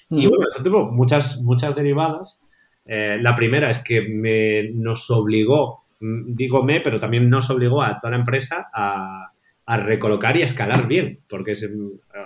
Y 0.09 0.27
bueno, 0.27 0.45
eso 0.49 0.63
tuvo 0.63 0.91
muchas, 0.91 1.41
muchas 1.41 1.75
derivadas. 1.75 2.41
Eh, 2.85 3.17
la 3.19 3.35
primera 3.35 3.71
es 3.71 3.83
que 3.83 4.01
me, 4.01 4.69
nos 4.73 5.09
obligó, 5.11 5.85
mm, 5.99 6.33
digo 6.33 6.63
me, 6.63 6.79
pero 6.81 6.99
también 6.99 7.29
nos 7.29 7.49
obligó 7.49 7.81
a 7.81 7.99
toda 7.99 8.11
la 8.11 8.19
empresa 8.19 8.69
a, 8.73 9.31
a 9.65 9.77
recolocar 9.77 10.37
y 10.37 10.43
a 10.43 10.45
escalar 10.45 10.87
bien, 10.87 11.19
porque 11.27 11.51
es 11.51 11.69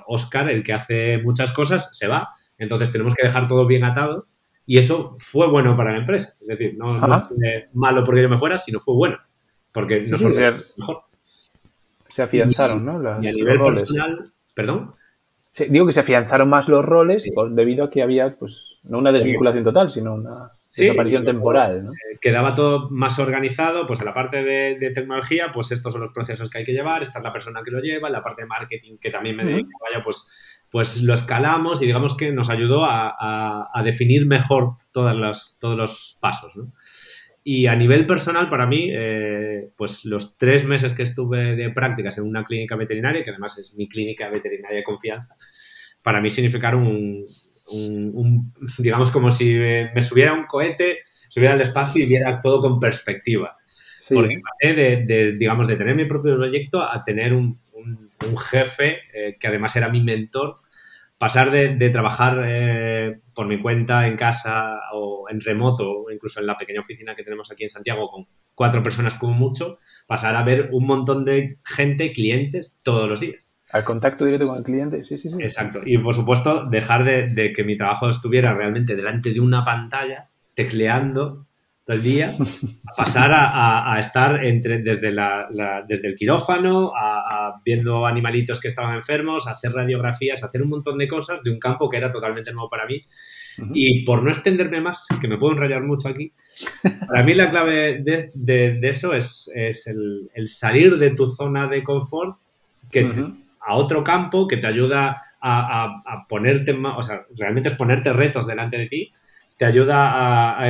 Oscar 0.06 0.50
el 0.50 0.64
que 0.64 0.74
hace 0.74 1.18
muchas 1.20 1.52
cosas, 1.52 1.90
se 1.98 2.08
va, 2.08 2.30
entonces 2.58 2.92
tenemos 2.92 3.16
que 3.16 3.26
dejar 3.26 3.48
todo 3.48 3.66
bien 3.66 3.84
atado 3.84 4.28
y 4.70 4.78
eso 4.78 5.16
fue 5.20 5.48
bueno 5.48 5.76
para 5.78 5.94
la 5.94 6.00
empresa. 6.00 6.36
Es 6.42 6.48
decir, 6.48 6.76
no, 6.78 6.90
fue 6.90 7.70
malo 7.74 8.04
porque 8.04 8.22
yo 8.22 8.30
me 8.30 8.38
fuera, 8.38 8.58
sino 8.58 8.80
fue 8.80 8.96
bueno. 8.96 9.18
Porque 9.72 10.02
no 10.02 10.18
sí, 10.18 10.26
mejor. 10.78 11.04
Se 12.08 12.22
afianzaron, 12.22 12.86
¿no? 12.86 13.02
y 13.24 13.28
a 13.28 13.32
nivel 13.32 13.60
personal, 13.60 14.32
perdón. 14.54 14.94
digo 15.70 15.86
que 15.86 15.94
se 15.94 16.02
afianzaron 16.02 16.50
más 16.50 16.68
los 16.68 16.84
roles 16.84 17.26
debido 17.52 17.86
a 17.86 17.90
que 17.90 18.02
había, 18.02 18.36
pues, 18.36 18.80
no 18.84 18.98
una 18.98 19.12
desvinculación 19.12 19.64
total, 19.64 19.90
sino 19.90 20.16
una 20.16 20.52
desaparición 20.76 21.24
temporal. 21.24 21.86
¿no? 21.86 21.92
Eh, 21.92 22.18
quedaba 22.20 22.54
todo 22.54 22.90
más 22.90 23.20
organizado, 23.20 23.88
pues 23.88 24.00
en 24.00 24.06
la 24.08 24.14
parte 24.14 24.44
de, 24.44 24.92
tecnología, 24.94 25.52
pues 25.54 25.72
estos 25.72 25.94
son 25.94 26.02
los 26.02 26.12
procesos 26.12 26.50
que 26.50 26.58
hay 26.58 26.66
que 26.66 26.74
llevar, 26.74 27.04
esta 27.04 27.20
es 27.20 27.24
la 27.24 27.32
persona 27.32 27.62
que 27.64 27.72
lo 27.72 27.80
lleva, 27.80 28.08
en 28.08 28.14
la 28.14 28.22
parte 28.22 28.42
de 28.42 28.48
marketing, 28.48 28.98
que 28.98 29.12
también 29.12 29.36
me 29.38 29.46
dedico, 29.46 29.70
vaya, 29.82 30.04
pues 30.04 30.30
pues 30.78 31.02
lo 31.02 31.16
escalamos 31.16 31.82
y 31.82 31.88
digamos 31.88 32.16
que 32.16 32.32
nos 32.32 32.52
ayudó 32.52 32.86
a, 32.86 33.82
definir 33.84 34.28
mejor 34.28 34.74
todas 34.92 35.18
las, 35.18 35.58
todos 35.60 35.76
los 35.76 36.20
pasos. 36.22 36.54
Y 37.44 37.66
a 37.66 37.76
nivel 37.76 38.06
personal, 38.06 38.48
para 38.48 38.68
mí, 38.68 38.92
eh, 38.92 39.72
pues 39.76 40.06
los 40.06 40.38
tres 40.38 40.66
meses 40.66 40.94
que 40.94 41.02
estuve 41.02 41.56
de 41.56 41.72
prácticas 41.72 42.20
en 42.20 42.26
una 42.26 42.44
clínica 42.44 42.76
veterinaria, 42.76 43.24
que 43.24 43.32
además 43.32 43.58
es 43.58 43.74
mi 43.74 43.90
clínica 43.90 44.30
veterinaria 44.30 44.78
de 44.78 44.84
confianza, 44.84 45.36
para 46.04 46.22
mí 46.22 46.30
significaron 46.30 46.86
un, 46.86 48.54
digamos, 48.78 49.10
como 49.10 49.32
si 49.32 49.56
me, 49.56 50.02
subiera 50.04 50.34
un 50.34 50.46
cohete, 50.46 51.00
subiera 51.28 51.56
al 51.56 51.62
espacio 51.62 52.04
y 52.04 52.08
viera 52.08 52.40
todo 52.40 52.62
con 52.62 52.80
perspectiva. 52.80 53.58
Porque 54.08 54.40
pasé 54.44 54.76
de, 54.76 55.32
digamos, 55.40 55.68
de 55.68 55.76
tener 55.76 55.96
mi 55.96 56.06
propio 56.06 56.36
proyecto 56.36 56.84
a 56.84 57.04
tener 57.04 57.34
un, 57.34 57.60
un 57.74 58.38
jefe, 58.38 59.00
eh, 59.12 59.38
que 59.40 59.48
además 59.48 59.76
era 59.76 59.90
mi 59.90 60.04
mentor, 60.04 60.60
pasar 61.18 61.52
de, 61.52 61.90
trabajar 61.90 62.44
eh, 62.46 63.22
por 63.34 63.48
mi 63.48 63.60
cuenta 63.62 64.08
en 64.08 64.16
casa 64.16 64.80
o 64.94 65.28
en 65.30 65.42
remoto, 65.42 66.04
o 66.04 66.12
incluso 66.12 66.40
en 66.40 66.48
la 66.48 66.58
pequeña 66.58 66.82
oficina 66.82 67.16
que 67.16 67.24
tenemos 67.24 67.52
aquí 67.52 67.64
en 67.64 67.70
Santiago 67.70 68.10
con 68.10 68.28
cuatro 68.54 68.84
personas 68.84 69.16
como 69.16 69.34
mucho, 69.34 69.80
pasar 70.06 70.36
a 70.36 70.44
ver 70.44 70.70
un 70.72 70.86
montón 70.86 71.26
de 71.26 71.58
gente, 71.64 72.12
clientes, 72.12 72.80
todos 72.84 73.10
los 73.10 73.20
días. 73.20 73.48
Al 73.72 73.84
contacto 73.84 74.24
directo 74.26 74.48
con 74.48 74.58
el 74.58 74.64
cliente, 74.64 75.04
sí, 75.04 75.18
sí, 75.18 75.30
sí. 75.30 75.36
Exacto. 75.40 75.82
Y 75.86 75.98
por 75.98 76.16
supuesto, 76.16 76.66
dejar 76.70 77.04
de, 77.04 77.52
que 77.54 77.64
mi 77.64 77.76
trabajo 77.76 78.10
estuviera 78.10 78.54
realmente 78.54 78.96
delante 78.96 79.34
de 79.34 79.40
una 79.42 79.66
pantalla, 79.66 80.30
tecleando 80.54 81.47
todo 81.88 81.96
el 81.96 82.04
día, 82.04 82.30
a 82.86 82.94
pasar 82.98 83.32
a, 83.34 83.98
estar 83.98 84.44
entre, 84.46 84.80
desde, 84.80 85.10
la, 85.10 85.48
desde 85.88 86.10
el 86.10 86.16
quirófano, 86.16 86.92
a, 86.94 87.62
viendo 87.64 88.06
animalitos 88.06 88.60
que 88.60 88.68
estaban 88.68 88.96
enfermos, 88.96 89.48
a 89.48 89.52
hacer 89.52 89.72
radiografías, 89.72 90.44
a 90.44 90.48
hacer 90.48 90.62
un 90.62 90.70
montón 90.70 90.98
de 90.98 91.08
cosas 91.08 91.42
de 91.44 91.50
un 91.50 91.60
campo 91.60 91.88
que 91.88 91.96
era 91.96 92.12
totalmente 92.12 92.52
nuevo 92.52 92.70
para 92.70 92.86
mí. 92.86 93.02
Y 93.74 94.04
por 94.04 94.22
no 94.22 94.30
extenderme 94.30 94.82
más, 94.82 95.08
que 95.22 95.30
me 95.30 95.38
puedo 95.38 95.54
enrollar 95.54 95.82
mucho 95.82 96.10
aquí, 96.10 96.34
para 97.08 97.24
mí 97.24 97.34
la 97.34 97.50
clave 97.50 98.04
de, 98.04 98.80
eso 98.84 99.14
es, 99.14 99.50
el, 99.56 100.48
salir 100.50 100.98
de 100.98 101.12
tu 101.12 101.32
zona 101.32 101.68
de 101.68 101.84
confort 101.86 102.38
que 102.92 103.10
a 103.66 103.76
otro 103.76 104.04
campo 104.04 104.46
que 104.46 104.58
te 104.58 104.68
ayuda 104.68 105.24
a, 105.42 106.26
ponerte, 106.28 106.74
o 106.74 107.02
sea, 107.02 107.26
realmente 107.34 107.70
es 107.70 107.76
ponerte 107.76 108.12
retos 108.12 108.46
delante 108.46 108.78
de 108.78 108.88
ti, 108.88 109.12
te 109.58 109.66
ayuda 109.66 110.60
a, 110.60 110.70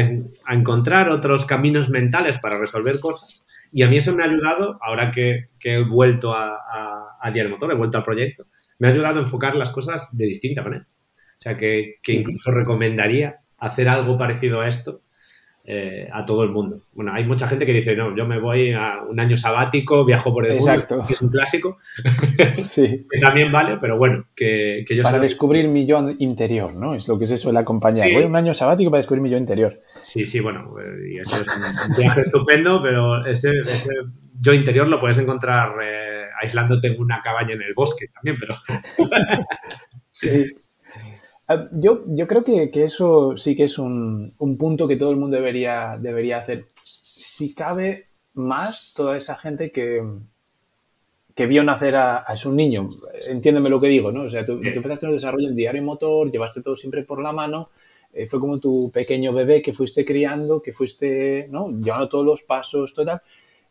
encontrar 0.49 1.09
otros 1.09 1.45
caminos 1.45 1.89
mentales 1.89 2.37
para 2.37 2.57
resolver 2.57 2.99
cosas. 2.99 3.45
Y 3.71 3.83
a 3.83 3.89
mí 3.89 3.97
eso 3.97 4.15
me 4.15 4.23
ha 4.23 4.27
ayudado, 4.27 4.77
ahora 4.81 5.11
que, 5.11 5.49
he 5.61 5.83
vuelto 5.83 6.33
a, 6.33 6.57
a, 7.21 7.31
Diario 7.31 7.51
Motor, 7.51 7.73
he 7.73 7.75
vuelto 7.75 7.97
al 7.97 8.03
proyecto, 8.03 8.45
me 8.79 8.87
ha 8.87 8.91
ayudado 8.91 9.19
a 9.19 9.23
enfocar 9.23 9.55
las 9.55 9.71
cosas 9.71 10.15
de 10.15 10.25
distinta 10.25 10.63
manera. 10.63 10.87
O 10.87 11.39
sea, 11.39 11.57
que, 11.57 11.95
que 12.01 12.13
incluso 12.13 12.51
recomendaría 12.51 13.41
hacer 13.57 13.89
algo 13.89 14.17
parecido 14.17 14.61
a 14.61 14.67
esto 14.67 15.01
eh, 15.69 16.07
a 16.13 16.23
todo 16.23 16.43
el 16.43 16.49
mundo. 16.49 16.79
Bueno, 16.93 17.11
hay 17.13 17.25
mucha 17.25 17.45
gente 17.45 17.65
que 17.65 17.73
dice, 17.73 17.93
no, 17.93 18.15
yo 18.15 18.25
me 18.25 18.39
voy 18.39 18.71
a 18.71 19.01
un 19.05 19.19
año 19.19 19.35
sabático, 19.35 20.05
viajo 20.05 20.33
por 20.33 20.45
el 20.45 20.59
mundo, 20.59 21.03
que 21.05 21.11
es 21.11 21.21
un 21.21 21.27
clásico, 21.27 21.77
sí. 22.69 23.05
que 23.11 23.19
también 23.19 23.51
vale, 23.51 23.77
pero 23.81 23.97
bueno, 23.97 24.27
que, 24.33 24.85
que 24.87 24.95
yo... 24.95 25.03
Para 25.03 25.19
descubrir 25.19 25.67
mi 25.67 25.85
yo 25.85 26.09
interior, 26.19 26.73
¿no? 26.73 26.95
Es 26.95 27.09
lo 27.09 27.19
que 27.19 27.27
se 27.27 27.37
suele 27.37 27.59
acompañar. 27.59 28.09
Voy 28.13 28.23
a 28.23 28.27
un 28.27 28.35
año 28.37 28.53
sabático 28.53 28.89
para 28.89 28.99
descubrir 28.99 29.21
mi 29.21 29.29
yo 29.29 29.37
interior. 29.37 29.81
Sí, 30.01 30.25
sí, 30.25 30.39
bueno, 30.39 30.73
eh, 30.79 31.11
y 31.11 31.19
eso 31.19 31.35
es 31.35 31.89
un 31.89 31.97
viaje 31.97 32.21
estupendo, 32.21 32.81
pero 32.81 33.25
ese, 33.25 33.51
yo 34.39 34.53
interior 34.53 34.87
lo 34.87 35.01
puedes 35.01 35.17
encontrar 35.17 35.73
eh, 35.83 36.27
aislándote 36.41 36.87
en 36.87 37.01
una 37.01 37.19
cabaña 37.19 37.55
en 37.55 37.61
el 37.63 37.73
bosque 37.73 38.05
también, 38.13 38.37
pero... 38.39 38.55
sí. 40.13 40.45
Yo, 41.71 42.03
yo 42.07 42.27
creo 42.27 42.43
que, 42.43 42.69
eso 42.83 43.37
sí 43.37 43.55
que 43.55 43.65
es 43.65 43.79
un, 43.79 44.35
punto 44.59 44.87
que 44.87 44.97
todo 44.97 45.11
el 45.11 45.17
mundo 45.17 45.37
debería, 45.37 45.97
debería 45.99 46.39
hacer. 46.39 46.67
Si 46.73 47.53
cabe 47.53 48.07
más 48.33 48.91
toda 48.95 49.15
esa 49.15 49.35
gente 49.35 49.71
que, 49.71 50.03
que 51.33 51.45
vio 51.45 51.63
nacer 51.63 51.95
a, 51.95 52.17
a, 52.17 52.35
un 52.45 52.55
niño. 52.57 52.89
Entiéndeme 53.27 53.69
lo 53.69 53.79
que 53.79 53.87
digo, 53.87 54.11
¿no? 54.11 54.23
O 54.23 54.29
sea, 54.29 54.45
tú, 54.45 54.59
empezaste 54.61 55.05
en 55.05 55.11
el 55.11 55.17
desarrollo 55.17 55.47
del 55.47 55.55
diario 55.55 55.83
motor, 55.83 56.29
llevaste 56.29 56.61
todo 56.61 56.75
siempre 56.75 57.03
por 57.03 57.21
la 57.21 57.31
mano, 57.31 57.69
eh, 58.13 58.27
fue 58.27 58.39
como 58.39 58.59
tu 58.59 58.91
pequeño 58.91 59.31
bebé 59.31 59.61
que 59.61 59.73
fuiste 59.73 60.03
criando, 60.03 60.61
que 60.61 60.73
fuiste, 60.73 61.47
¿no? 61.49 61.69
Llevando 61.69 62.09
todos 62.09 62.25
los 62.25 62.43
pasos, 62.43 62.93
total. 62.93 63.21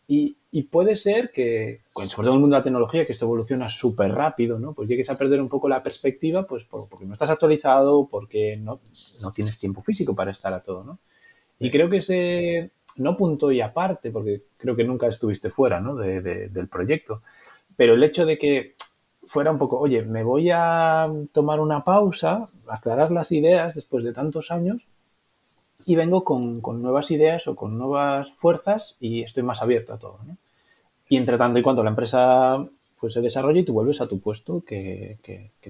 Y, 0.09 0.37
puede 0.71 0.97
ser 0.97 1.33
que, 1.33 1.83
sobre 1.95 2.27
todo 2.27 2.31
en 2.31 2.35
el 2.35 2.41
mundo 2.41 2.55
de 2.55 2.61
la 2.61 2.65
tecnología, 2.65 3.05
que 3.05 3.13
esto 3.13 3.27
evoluciona 3.27 3.69
súper 3.69 4.13
rápido, 4.13 4.59
¿no? 4.59 4.73
Pues 4.73 4.89
llegues 4.89 5.11
a 5.11 5.19
perder 5.19 5.41
un 5.41 5.49
poco 5.49 5.69
la 5.69 5.83
perspectiva, 5.83 6.47
pues 6.47 6.65
porque 6.65 7.05
no 7.05 7.13
estás 7.13 7.31
actualizado, 7.31 8.09
porque 8.09 8.57
no, 8.57 8.81
no 9.21 9.33
tienes 9.33 9.59
tiempo 9.59 9.83
físico 9.83 10.15
para 10.15 10.31
estar 10.31 10.53
a 10.55 10.63
todo, 10.63 10.85
¿no? 10.85 10.99
Y 11.59 11.71
creo 11.71 11.91
que 11.91 11.99
ese, 11.99 12.71
no 12.97 13.17
punto 13.17 13.53
y 13.53 13.61
aparte, 13.61 14.11
porque 14.11 14.45
creo 14.57 14.77
que 14.77 14.85
nunca 14.85 15.09
estuviste 15.09 15.51
fuera, 15.51 15.81
¿no? 15.81 15.95
De, 15.97 16.21
del 16.21 16.69
proyecto, 16.69 17.23
pero 17.77 17.95
el 17.95 18.03
hecho 18.03 18.25
de 18.25 18.39
que 18.39 18.75
fuera 19.27 19.51
un 19.51 19.59
poco, 19.59 19.79
oye, 19.79 20.03
me 20.03 20.23
voy 20.23 20.51
a 20.53 21.11
tomar 21.33 21.61
una 21.61 21.85
pausa, 21.85 22.49
aclarar 22.69 23.11
las 23.11 23.33
ideas 23.33 23.75
después 23.75 24.05
de 24.05 24.13
tantos 24.13 24.51
años 24.51 24.87
y 25.89 25.95
vengo 25.95 26.25
con, 26.25 26.61
nuevas 26.83 27.13
ideas 27.13 27.47
o 27.47 27.55
con 27.55 27.79
nuevas 27.79 28.33
fuerzas 28.33 28.97
y 29.01 29.23
estoy 29.23 29.45
más 29.45 29.63
abierto 29.63 29.95
a 29.95 29.99
todo. 29.99 30.19
¿no? 30.27 30.37
Y 31.09 31.17
entre 31.17 31.39
tanto 31.39 31.61
y 31.61 31.63
cuando 31.63 31.85
la 31.85 31.91
empresa 31.91 32.67
pues, 32.99 33.15
se 33.15 33.21
desarrolla 33.21 33.61
y 33.61 33.65
tú 33.65 33.73
vuelves 33.73 34.01
a 34.01 34.09
tu 34.09 34.19
puesto 34.19 34.65
que, 34.67 35.19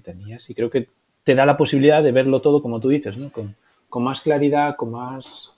tenías. 0.02 0.48
Y 0.48 0.54
creo 0.54 0.70
que 0.70 0.88
te 1.22 1.34
da 1.34 1.44
la 1.44 1.58
posibilidad 1.58 2.02
de 2.02 2.12
verlo 2.12 2.40
todo, 2.40 2.62
como 2.62 2.80
tú 2.80 2.88
dices, 2.88 3.18
¿no? 3.18 3.30
con, 3.30 3.54
más 4.02 4.22
claridad, 4.22 4.76
con 4.76 4.92
más 4.92 5.52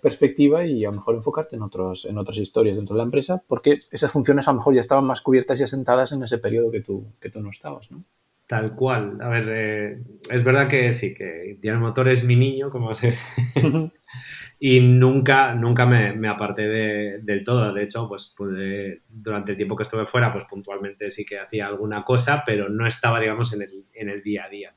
perspectiva 0.00 0.64
y 0.64 0.84
a 0.86 0.90
lo 0.90 0.96
mejor 0.96 1.14
enfocarte 1.16 1.56
en, 1.56 1.62
otros, 1.62 2.06
en 2.06 2.16
otras 2.16 2.38
historias 2.38 2.76
dentro 2.76 2.94
de 2.94 2.98
la 2.98 3.04
empresa, 3.04 3.42
porque 3.46 3.80
esas 3.90 4.10
funciones 4.10 4.48
a 4.48 4.52
lo 4.52 4.58
mejor 4.58 4.74
ya 4.74 4.80
estaban 4.80 5.04
más 5.04 5.20
cubiertas 5.20 5.60
y 5.60 5.64
asentadas 5.64 6.12
en 6.12 6.22
ese 6.22 6.38
periodo 6.38 6.70
que 6.70 6.80
tú, 6.80 7.04
que 7.20 7.28
tú 7.28 7.42
no 7.42 7.50
estabas. 7.50 7.90
¿no? 7.90 8.02
Tal 8.50 8.74
cual. 8.74 9.16
A 9.20 9.28
ver, 9.28 9.44
eh, 9.48 10.02
es 10.28 10.42
verdad 10.42 10.66
que 10.66 10.92
sí, 10.92 11.14
que 11.14 11.56
Diana 11.60 11.78
Motor 11.78 12.08
es 12.08 12.24
mi 12.24 12.34
niño, 12.34 12.68
como 12.68 12.96
se... 12.96 13.14
y 14.58 14.80
nunca, 14.80 15.54
nunca 15.54 15.86
me, 15.86 16.28
aparté 16.28 16.62
del 17.22 17.44
todo. 17.44 17.72
De 17.72 17.84
hecho, 17.84 18.08
pues 18.08 18.34
durante 19.08 19.52
el 19.52 19.56
tiempo 19.56 19.76
que 19.76 19.84
estuve 19.84 20.04
fuera, 20.04 20.32
pues 20.32 20.46
puntualmente 20.46 21.12
sí 21.12 21.24
que 21.24 21.38
hacía 21.38 21.68
alguna 21.68 22.02
cosa, 22.02 22.42
pero 22.44 22.68
no 22.68 22.88
estaba, 22.88 23.20
digamos, 23.20 23.52
en 23.52 23.62
el, 23.62 23.84
en 23.94 24.08
el 24.08 24.20
día 24.20 24.46
a 24.46 24.48
día. 24.48 24.74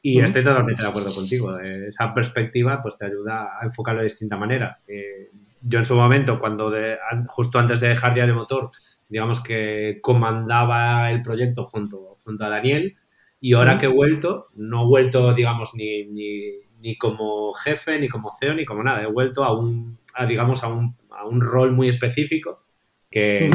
Y 0.00 0.18
estoy 0.20 0.42
totalmente 0.42 0.80
de 0.80 0.88
acuerdo 0.88 1.14
contigo. 1.14 1.58
Esa 1.58 2.14
perspectiva 2.14 2.80
pues 2.80 2.96
te 2.96 3.04
ayuda 3.04 3.58
a 3.60 3.66
enfocarlo 3.66 4.00
de 4.00 4.04
distinta 4.04 4.38
manera. 4.38 4.80
Eh, 4.88 5.28
yo 5.60 5.80
en 5.80 5.84
su 5.84 5.96
momento, 5.96 6.40
cuando 6.40 6.70
de, 6.70 6.96
justo 7.26 7.58
antes 7.58 7.78
de 7.78 7.88
dejar 7.88 8.14
Diario 8.14 8.36
Motor, 8.36 8.70
digamos 9.06 9.42
que 9.42 9.98
comandaba 10.00 11.10
el 11.10 11.20
proyecto 11.20 11.66
junto, 11.66 12.16
junto 12.24 12.44
a 12.46 12.48
Daniel, 12.48 12.96
y 13.42 13.54
ahora 13.54 13.76
que 13.76 13.86
he 13.86 13.88
vuelto, 13.88 14.46
no 14.54 14.84
he 14.84 14.86
vuelto, 14.86 15.34
digamos, 15.34 15.74
ni, 15.74 16.04
ni, 16.04 16.96
como 16.96 17.52
jefe, 17.54 17.98
ni 17.98 18.08
como 18.08 18.30
CEO, 18.30 18.54
ni 18.54 18.64
como 18.64 18.84
nada. 18.84 19.02
He 19.02 19.06
vuelto 19.06 19.42
a 19.42 19.52
un, 19.52 19.98
digamos, 20.28 20.62
a 20.62 20.68
un, 20.68 20.96
a 21.10 21.26
un 21.26 21.40
rol 21.40 21.72
muy 21.72 21.88
específico 21.88 22.64
que, 23.10 23.50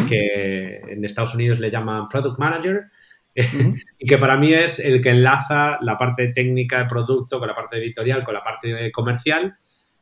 en 0.90 1.06
Estados 1.06 1.36
Unidos 1.36 1.62
le 1.62 1.72
llaman 1.72 2.10
Product 2.10 2.38
Manager. 2.38 2.88
y 3.98 4.06
que 4.06 4.18
para 4.18 4.36
mí 4.36 4.54
es 4.54 4.80
el 4.80 5.02
que 5.02 5.12
enlaza 5.12 5.78
la 5.80 5.96
parte 5.96 6.34
técnica 6.34 6.80
de 6.80 6.90
producto 6.90 7.40
con 7.40 7.48
la 7.48 7.56
parte 7.56 7.78
editorial, 7.78 8.26
con 8.26 8.34
la 8.34 8.44
parte 8.44 8.92
comercial 8.92 9.56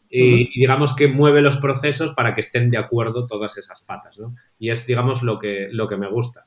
y, 0.10 0.60
digamos 0.60 0.96
que 0.96 1.08
mueve 1.08 1.42
los 1.42 1.58
procesos 1.58 2.16
para 2.16 2.34
que 2.34 2.42
estén 2.42 2.72
de 2.72 2.80
acuerdo 2.80 3.28
todas 3.28 3.56
esas 3.60 3.84
patas, 3.84 4.18
¿no? 4.18 4.34
Y 4.58 4.72
es, 4.72 4.88
digamos, 4.88 5.22
lo 5.22 5.38
que, 5.38 5.68
lo 5.70 5.88
que 5.88 5.98
me 5.98 6.10
gusta. 6.10 6.46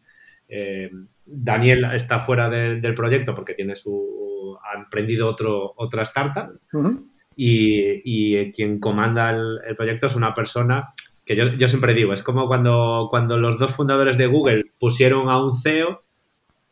Eh, 0.48 0.90
Daniel 1.30 1.86
está 1.92 2.20
fuera 2.20 2.48
del 2.48 2.94
proyecto 2.94 3.34
porque 3.34 3.54
tiene 3.54 3.76
su 3.76 4.56
ha 4.62 4.78
emprendido 4.78 5.28
otro, 5.28 5.74
otra 5.76 6.02
startup 6.02 6.58
y, 7.36 8.50
quien 8.52 8.80
comanda 8.80 9.30
el, 9.30 9.76
proyecto 9.76 10.06
es 10.06 10.16
una 10.16 10.34
persona 10.34 10.92
que 11.24 11.36
yo, 11.36 11.68
siempre 11.68 11.94
digo, 11.94 12.12
es 12.14 12.22
como 12.22 12.46
cuando, 12.46 13.08
cuando 13.10 13.36
los 13.36 13.58
dos 13.58 13.72
fundadores 13.72 14.16
de 14.16 14.26
Google 14.26 14.64
pusieron 14.78 15.28
a 15.28 15.42
un 15.42 15.54
CEO 15.58 16.02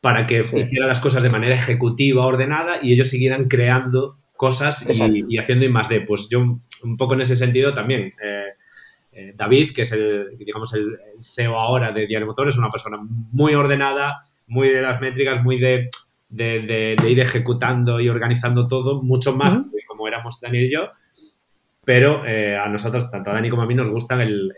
para 0.01 0.25
que 0.25 0.39
hiciera 0.39 0.87
las 0.87 1.01
cosas 1.01 1.23
de 1.23 1.31
manera 1.31 1.55
ejecutiva, 1.55 2.25
ordenada 2.25 2.79
y 2.83 2.93
ellos 2.93 3.09
siguieran 3.09 3.49
creando 3.49 4.19
cosas 4.35 4.87
y, 4.89 5.39
haciendo 5.39 5.65
y 5.67 5.69
más 5.69 5.89
de. 5.89 6.01
Pues 6.01 6.29
yo 6.31 6.41
un 6.41 6.97
poco 6.97 7.15
en 7.15 7.21
ese 7.21 7.37
sentido 7.37 7.75
también. 7.75 8.15
Eh, 8.23 8.47
eh, 9.13 9.33
David, 9.35 9.73
que 9.75 9.83
es 9.83 9.93
el, 9.93 10.37
digamos, 10.39 10.73
el, 10.75 10.99
CEO 11.23 11.59
ahora 11.59 11.93
de 11.93 12.07
Diario 12.07 12.27
Motor, 12.27 12.49
es 12.49 12.57
una 12.57 12.71
persona 12.71 12.99
muy 13.01 13.55
ordenada, 13.55 14.21
muy 14.47 14.69
de 14.69 14.83
las 14.83 15.01
métricas, 15.01 15.43
muy 15.43 15.59
de, 15.59 15.89
ir 17.09 17.21
ejecutando 17.21 18.01
y 18.01 18.09
organizando 18.09 18.67
todo, 18.67 19.03
mucho 19.03 19.35
más 19.35 19.59
como 19.87 20.09
éramos 20.09 20.41
Dani 20.41 20.59
y 20.59 20.73
yo. 20.73 20.91
Pero 21.85 22.27
eh, 22.27 22.57
a 22.57 22.69
nosotros, 22.69 23.11
tanto 23.11 23.31
a 23.31 23.35
Dani 23.35 23.49
como 23.49 23.63
a 23.63 23.67
mí, 23.67 23.75
nos 23.75 23.89
gusta 23.89 24.21
el, 24.23 24.53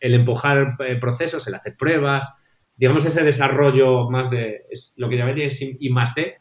empujar 0.00 0.76
eh, 0.86 0.96
procesos, 0.96 1.46
el 1.46 1.54
hacer 1.54 1.76
pruebas, 1.76 2.38
digamos 2.76 3.04
ese 3.04 3.22
desarrollo 3.22 4.10
más 4.10 4.30
de 4.30 4.64
es 4.70 4.94
lo 4.96 5.08
que 5.08 5.16
llamaría 5.16 5.48
y 5.60 5.90
más 5.90 6.14
de, 6.14 6.36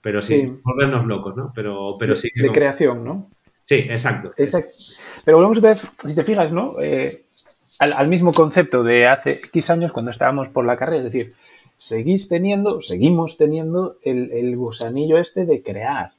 pero 0.00 0.22
sin 0.22 0.62
volvernos 0.62 1.06
locos, 1.06 1.36
¿no? 1.36 1.52
Pero, 1.54 1.96
pero 1.98 2.16
sí. 2.16 2.30
de 2.34 2.52
creación, 2.52 3.04
¿no? 3.04 3.30
Sí, 3.62 3.86
exacto. 3.88 4.30
Exacto. 4.36 4.76
Pero 5.24 5.38
volvemos 5.38 5.58
otra 5.58 5.70
vez, 5.70 5.86
si 6.04 6.14
te 6.14 6.24
fijas, 6.24 6.52
¿no? 6.52 6.80
Eh, 6.80 7.24
al, 7.78 8.08
mismo 8.08 8.32
concepto 8.32 8.82
de 8.84 9.06
hace 9.06 9.32
X 9.32 9.70
años 9.70 9.92
cuando 9.92 10.10
estábamos 10.10 10.48
por 10.48 10.64
la 10.64 10.76
carrera, 10.76 10.98
es 10.98 11.04
decir, 11.12 11.34
seguís 11.78 12.28
teniendo, 12.28 12.80
seguimos 12.80 13.36
teniendo 13.36 13.98
el, 14.02 14.56
gusanillo 14.56 15.18
este 15.18 15.46
de 15.46 15.62
crear. 15.62 16.12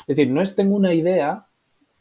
Es 0.00 0.06
decir, 0.08 0.30
no 0.30 0.42
es 0.42 0.54
tengo 0.54 0.76
una 0.76 0.94
idea 0.94 1.46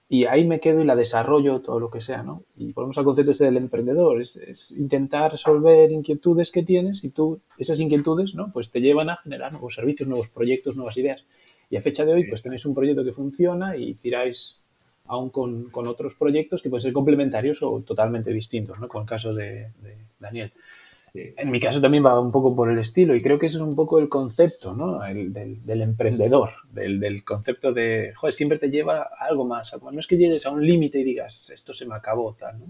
y 0.09 0.25
ahí 0.25 0.45
me 0.45 0.59
quedo 0.59 0.81
y 0.81 0.85
la 0.85 0.95
desarrollo, 0.95 1.61
todo 1.61 1.79
lo 1.79 1.89
que 1.89 2.01
sea, 2.01 2.21
¿no? 2.21 2.43
Y 2.57 2.73
volvemos 2.73 2.97
al 2.97 3.05
concepto 3.05 3.31
este 3.31 3.45
del 3.45 3.57
emprendedor, 3.57 4.21
es, 4.21 4.71
intentar 4.71 5.31
resolver 5.31 5.91
inquietudes 5.91 6.51
que 6.51 6.63
tienes 6.63 7.03
y 7.03 7.09
tú, 7.09 7.39
esas 7.57 7.79
inquietudes, 7.79 8.35
¿no? 8.35 8.51
Pues 8.51 8.71
te 8.71 8.81
llevan 8.81 9.09
a 9.09 9.17
generar 9.17 9.53
nuevos 9.53 9.75
servicios, 9.75 10.09
nuevos 10.09 10.27
proyectos, 10.27 10.75
nuevas 10.75 10.97
ideas. 10.97 11.23
Y 11.69 11.77
a 11.77 11.81
fecha 11.81 12.03
de 12.03 12.13
hoy, 12.13 12.27
pues 12.27 12.43
tenéis 12.43 12.65
un 12.65 12.75
proyecto 12.75 13.05
que 13.05 13.13
funciona 13.13 13.77
y 13.77 13.93
tiráis 13.93 14.57
aún 15.05 15.29
con, 15.29 15.69
con 15.69 15.87
otros 15.87 16.15
proyectos 16.15 16.61
que 16.61 16.69
pueden 16.69 16.81
ser 16.81 16.93
complementarios 16.93 17.63
o 17.63 17.81
totalmente 17.81 18.31
distintos, 18.31 18.79
¿no? 18.79 18.89
Con 18.89 19.03
el 19.03 19.07
caso 19.07 19.33
de 19.33 19.69
Daniel. 20.19 20.51
En 21.13 21.51
mi 21.51 21.59
caso 21.59 21.81
también 21.81 22.05
va 22.05 22.17
un 22.19 22.31
poco 22.31 22.55
por 22.55 22.69
el 22.71 22.79
estilo 22.79 23.13
y 23.15 23.21
creo 23.21 23.37
que 23.37 23.47
ese 23.47 23.57
es 23.57 23.63
un 23.63 23.75
poco 23.75 23.99
el 23.99 24.07
concepto, 24.07 24.73
¿no? 24.73 25.03
El, 25.03 25.33
del, 25.33 25.65
del, 25.65 25.81
emprendedor, 25.81 26.51
del, 26.71 27.01
del, 27.01 27.25
concepto 27.25 27.73
de, 27.73 28.13
joder, 28.15 28.33
siempre 28.33 28.57
te 28.57 28.69
lleva 28.69 29.01
a 29.01 29.25
algo 29.25 29.45
más. 29.45 29.73
No 29.81 29.99
es 29.99 30.07
que 30.07 30.17
llegues 30.17 30.45
a 30.45 30.51
un 30.51 30.65
límite 30.65 30.99
y 30.99 31.03
digas, 31.03 31.49
esto 31.49 31.73
se 31.73 31.85
me 31.85 31.95
acabó, 31.95 32.33
tal, 32.33 32.59
¿no? 32.59 32.65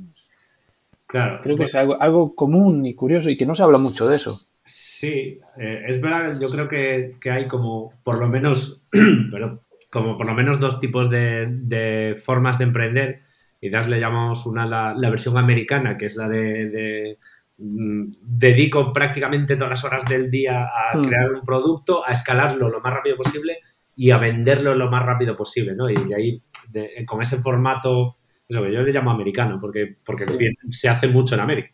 Claro. 1.05 1.39
Creo 1.43 1.57
que 1.57 1.65
es 1.65 1.75
algo, 1.75 2.01
algo, 2.01 2.33
común 2.33 2.85
y 2.85 2.95
curioso 2.95 3.29
y 3.29 3.37
que 3.37 3.45
no 3.45 3.53
se 3.53 3.61
habla 3.61 3.77
mucho 3.77 4.07
de 4.07 4.15
eso. 4.15 4.41
Sí, 4.63 5.39
eh, 5.57 5.83
es 5.87 6.01
verdad, 6.01 6.39
yo 6.39 6.47
creo 6.47 6.67
que, 6.67 7.17
que, 7.19 7.29
hay 7.29 7.47
como, 7.47 7.93
por 8.03 8.17
lo 8.17 8.27
menos, 8.27 8.81
pero, 9.31 9.61
como 9.91 10.17
por 10.17 10.25
lo 10.25 10.33
menos 10.33 10.59
dos 10.59 10.79
tipos 10.79 11.09
de, 11.09 11.47
de 11.47 12.15
formas 12.15 12.57
de 12.57 12.63
emprender. 12.63 13.21
Quizás 13.59 13.87
le 13.87 13.99
llamamos 13.99 14.47
una 14.47 14.65
la, 14.65 14.95
la 14.95 15.09
versión 15.11 15.37
americana, 15.37 15.97
que 15.97 16.07
es 16.07 16.15
la 16.15 16.27
de, 16.27 16.69
de 16.69 17.17
dedico 17.63 18.91
prácticamente 18.91 19.55
todas 19.55 19.69
las 19.71 19.83
horas 19.83 20.05
del 20.05 20.29
día 20.31 20.63
a 20.65 20.97
Hmm. 20.97 21.01
crear 21.03 21.31
un 21.31 21.41
producto, 21.41 22.05
a 22.05 22.11
escalarlo 22.11 22.69
lo 22.69 22.79
más 22.81 22.93
rápido 22.93 23.15
posible 23.17 23.57
y 23.95 24.11
a 24.11 24.17
venderlo 24.17 24.73
lo 24.75 24.89
más 24.89 25.05
rápido 25.05 25.35
posible, 25.35 25.75
¿no? 25.75 25.89
Y 25.89 25.95
de 25.95 26.15
ahí, 26.15 26.41
de- 26.71 27.05
con 27.05 27.21
ese 27.21 27.37
formato, 27.37 28.17
eso 28.47 28.63
que 28.63 28.73
yo 28.73 28.81
le 28.81 28.91
llamo 28.91 29.11
americano, 29.11 29.59
porque, 29.61 29.95
porque 30.03 30.25
Sí. 30.25 30.49
se 30.71 30.89
hace 30.89 31.07
mucho 31.07 31.35
en 31.35 31.41
América. 31.41 31.69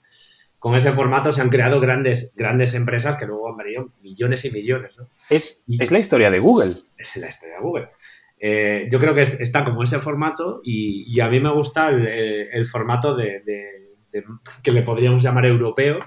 Con 0.59 0.75
ese 0.75 0.91
formato 0.91 1.31
se 1.31 1.41
han 1.41 1.49
creado 1.49 1.79
grandes, 1.79 2.33
grandes 2.35 2.73
empresas 2.73 3.15
que 3.15 3.25
luego 3.27 3.49
han 3.49 3.57
valido 3.57 3.93
millones 4.01 4.43
y 4.45 4.51
millones, 4.51 4.91
¿no? 4.97 5.07
Es, 5.29 5.63
Y- 5.67 5.81
es 5.81 5.91
la 5.91 5.99
historia 5.99 6.29
de 6.31 6.39
Google. 6.39 6.73
es 6.97 7.15
la 7.15 7.27
historia 7.29 7.55
de 7.55 7.61
Google. 7.61 7.89
Eh, 8.39 8.87
yo 8.91 8.99
creo 8.99 9.13
que 9.15 9.21
es- 9.21 9.39
está 9.39 9.63
como 9.63 9.83
ese 9.83 9.99
formato 9.99 10.61
y, 10.63 11.05
y 11.15 11.19
a 11.21 11.27
mí 11.29 11.39
me 11.39 11.51
gusta 11.51 11.89
el, 11.89 12.07
el- 12.07 12.47
el 12.51 12.65
formato 12.65 13.15
de, 13.15 13.41
de- 13.45 13.86
que 14.63 14.71
le 14.71 14.81
podríamos 14.81 15.21
llamar 15.23 15.45
europeo, 15.45 15.99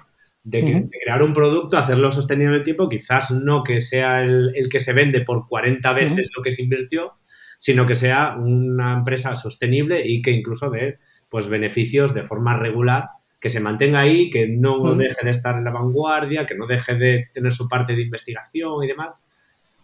de, 0.43 0.65
que- 0.65 0.73
de 0.81 0.99
crear 1.05 1.23
un 1.23 1.33
producto, 1.33 1.77
hacerlo 1.79 2.11
sostenible 2.13 2.55
en 2.55 2.59
el 2.61 2.65
tiempo, 2.65 2.89
quizás 2.89 3.31
no 3.31 3.63
que 3.63 3.81
sea 3.81 4.23
el, 4.23 4.53
el 4.55 4.69
que 4.69 4.81
se 4.81 4.93
vende 4.93 5.21
por 5.21 5.47
40 5.49 5.93
veces 5.93 6.31
lo 6.37 6.43
que 6.43 6.53
se 6.53 6.63
invirtió, 6.63 7.13
sino 7.59 7.85
que 7.87 7.95
sea 7.95 8.37
una 8.39 8.95
empresa 8.95 9.37
sostenible 9.37 10.03
y 10.07 10.23
que 10.23 10.31
incluso 10.31 10.71
dé 10.71 10.99
pues, 11.29 11.47
beneficios 11.49 12.15
de 12.15 12.23
forma 12.23 12.57
regular, 12.57 13.09
que 13.39 13.49
se 13.51 13.61
mantenga 13.61 14.01
ahí, 14.01 14.29
que 14.31 14.49
no 14.49 14.79
deje 14.99 15.25
de 15.25 15.31
estar 15.31 15.57
en 15.57 15.65
la 15.65 15.71
vanguardia, 15.71 16.47
que 16.47 16.55
no 16.57 16.67
deje 16.67 16.95
de 16.95 17.29
tener 17.35 17.53
su 17.53 17.69
parte 17.69 17.95
de 17.95 18.03
investigación 18.03 18.83
y 18.83 18.87
demás, 18.87 19.19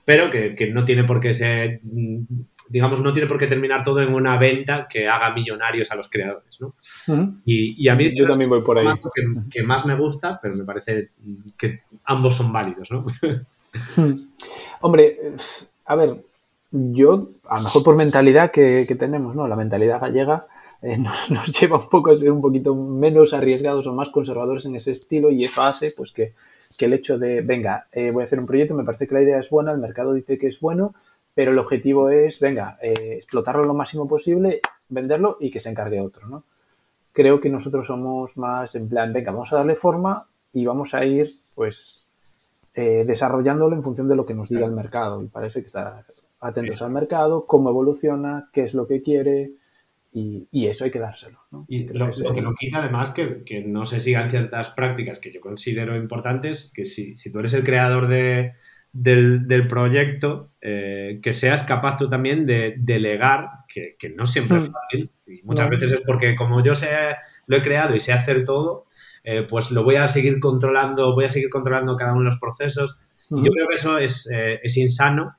pero 0.04 0.30
que, 0.30 0.54
que 0.54 0.70
no 0.70 0.84
tiene 0.84 1.04
por 1.04 1.20
qué 1.20 1.32
ser, 1.34 1.80
mm, 1.82 2.24
digamos, 2.68 3.00
no 3.00 3.12
tiene 3.12 3.28
por 3.28 3.38
qué 3.38 3.46
terminar 3.46 3.82
todo 3.82 4.00
en 4.00 4.12
una 4.14 4.36
venta 4.36 4.86
que 4.88 5.08
haga 5.08 5.32
millonarios 5.32 5.90
a 5.90 5.96
los 5.96 6.08
creadores, 6.08 6.60
¿no? 6.60 6.74
Ujú. 7.06 7.34
Y, 7.44 7.82
y 7.84 7.88
a 7.88 7.94
mí 7.94 8.10
Yo 8.14 8.26
también 8.26 8.50
voy 8.50 8.62
por 8.62 8.78
ahí. 8.78 8.86
que, 9.14 9.22
que 9.50 9.62
más 9.62 9.86
me 9.86 9.96
gusta, 9.96 10.38
pero 10.40 10.54
me 10.56 10.64
parece 10.64 11.10
que 11.56 11.80
ambos 12.04 12.34
son 12.34 12.52
válidos, 12.52 12.90
¿no? 12.90 13.06
Hmm. 13.96 14.30
Hombre, 14.80 15.18
a 15.84 15.94
ver, 15.96 16.24
yo, 16.70 17.30
a 17.48 17.58
lo 17.58 17.64
mejor 17.64 17.84
por 17.84 17.96
mentalidad 17.96 18.50
que, 18.50 18.86
que 18.86 18.94
tenemos, 18.94 19.34
¿no? 19.34 19.46
La 19.46 19.56
mentalidad 19.56 20.00
gallega 20.00 20.46
eh, 20.82 20.96
nos, 20.98 21.30
nos 21.30 21.60
lleva 21.60 21.78
un 21.78 21.88
poco 21.88 22.10
a 22.10 22.16
ser 22.16 22.32
un 22.32 22.40
poquito 22.40 22.74
menos 22.74 23.34
arriesgados 23.34 23.86
o 23.86 23.92
más 23.92 24.10
conservadores 24.10 24.66
en 24.66 24.76
ese 24.76 24.92
estilo 24.92 25.30
y 25.30 25.44
eso 25.44 25.62
hace, 25.62 25.92
pues, 25.96 26.12
que, 26.12 26.32
que 26.76 26.86
el 26.86 26.92
hecho 26.92 27.18
de, 27.18 27.40
venga, 27.40 27.86
eh, 27.92 28.10
voy 28.10 28.22
a 28.22 28.26
hacer 28.26 28.38
un 28.38 28.46
proyecto, 28.46 28.74
me 28.74 28.84
parece 28.84 29.06
que 29.06 29.14
la 29.14 29.22
idea 29.22 29.38
es 29.38 29.50
buena, 29.50 29.72
el 29.72 29.78
mercado 29.78 30.12
dice 30.12 30.38
que 30.38 30.48
es 30.48 30.60
bueno, 30.60 30.94
pero 31.36 31.52
el 31.52 31.58
objetivo 31.58 32.08
es, 32.08 32.40
venga, 32.40 32.78
eh, 32.80 33.12
explotarlo 33.16 33.62
lo 33.62 33.74
máximo 33.74 34.08
posible, 34.08 34.60
venderlo 34.88 35.36
y 35.38 35.50
que 35.50 35.60
se 35.60 35.68
encargue 35.68 36.00
otro, 36.00 36.26
¿no? 36.26 36.44
Creo 37.12 37.42
que 37.42 37.50
nosotros 37.50 37.86
somos 37.86 38.38
más 38.38 38.74
en 38.74 38.88
plan, 38.88 39.12
venga, 39.12 39.32
vamos 39.32 39.52
a 39.52 39.56
darle 39.56 39.74
forma 39.74 40.26
y 40.54 40.64
vamos 40.64 40.94
a 40.94 41.04
ir, 41.04 41.36
pues, 41.54 42.02
eh, 42.74 43.04
desarrollándolo 43.06 43.76
en 43.76 43.82
función 43.82 44.08
de 44.08 44.16
lo 44.16 44.24
que 44.24 44.32
nos 44.32 44.48
diga 44.48 44.64
el 44.64 44.72
mercado. 44.72 45.22
Y 45.22 45.26
parece 45.26 45.60
que 45.60 45.66
estar 45.66 46.06
atentos 46.40 46.80
al 46.80 46.90
mercado, 46.90 47.44
cómo 47.44 47.68
evoluciona, 47.68 48.48
qué 48.50 48.62
es 48.62 48.72
lo 48.72 48.86
que 48.86 49.02
quiere 49.02 49.50
y, 50.14 50.48
y 50.50 50.68
eso 50.68 50.84
hay 50.84 50.90
que 50.90 51.00
dárselo. 51.00 51.40
¿no? 51.50 51.66
Y 51.68 51.84
lo, 51.84 52.06
lo 52.06 52.32
que 52.32 52.40
no 52.40 52.54
quita 52.54 52.78
además 52.78 53.10
que, 53.10 53.44
que 53.44 53.60
no 53.60 53.84
se 53.84 54.00
sigan 54.00 54.30
ciertas 54.30 54.70
prácticas 54.70 55.18
que 55.18 55.32
yo 55.32 55.42
considero 55.42 55.96
importantes, 55.96 56.72
que 56.74 56.86
si, 56.86 57.14
si 57.18 57.30
tú 57.30 57.40
eres 57.40 57.52
el 57.52 57.62
creador 57.62 58.08
de, 58.08 58.54
del, 58.98 59.46
del 59.46 59.66
proyecto, 59.66 60.52
eh, 60.60 61.20
que 61.22 61.32
seas 61.34 61.62
capaz 61.64 61.96
tú 61.98 62.08
también 62.08 62.46
de 62.46 62.74
delegar, 62.78 63.48
que, 63.68 63.94
que 63.98 64.08
no 64.10 64.26
siempre 64.26 64.58
es 64.58 64.70
Mm. 64.70 64.72
fácil, 64.72 65.10
y 65.26 65.42
muchas 65.42 65.68
veces 65.70 65.92
es 65.92 66.00
porque 66.06 66.34
como 66.34 66.62
yo 66.64 66.74
sé, 66.74 66.88
lo 67.46 67.56
he 67.56 67.62
creado 67.62 67.94
y 67.94 68.00
sé 68.00 68.12
hacer 68.12 68.44
todo, 68.44 68.86
eh, 69.24 69.46
pues 69.48 69.70
lo 69.70 69.84
voy 69.84 69.96
a 69.96 70.08
seguir 70.08 70.38
controlando, 70.40 71.14
voy 71.14 71.24
a 71.26 71.28
seguir 71.28 71.50
controlando 71.50 71.96
cada 71.96 72.12
uno 72.12 72.20
de 72.20 72.26
los 72.26 72.38
procesos. 72.40 72.98
Y 73.30 73.44
yo 73.44 73.50
creo 73.50 73.66
que 73.68 73.74
eso 73.74 73.98
es, 73.98 74.30
eh, 74.32 74.60
es 74.62 74.76
insano 74.76 75.36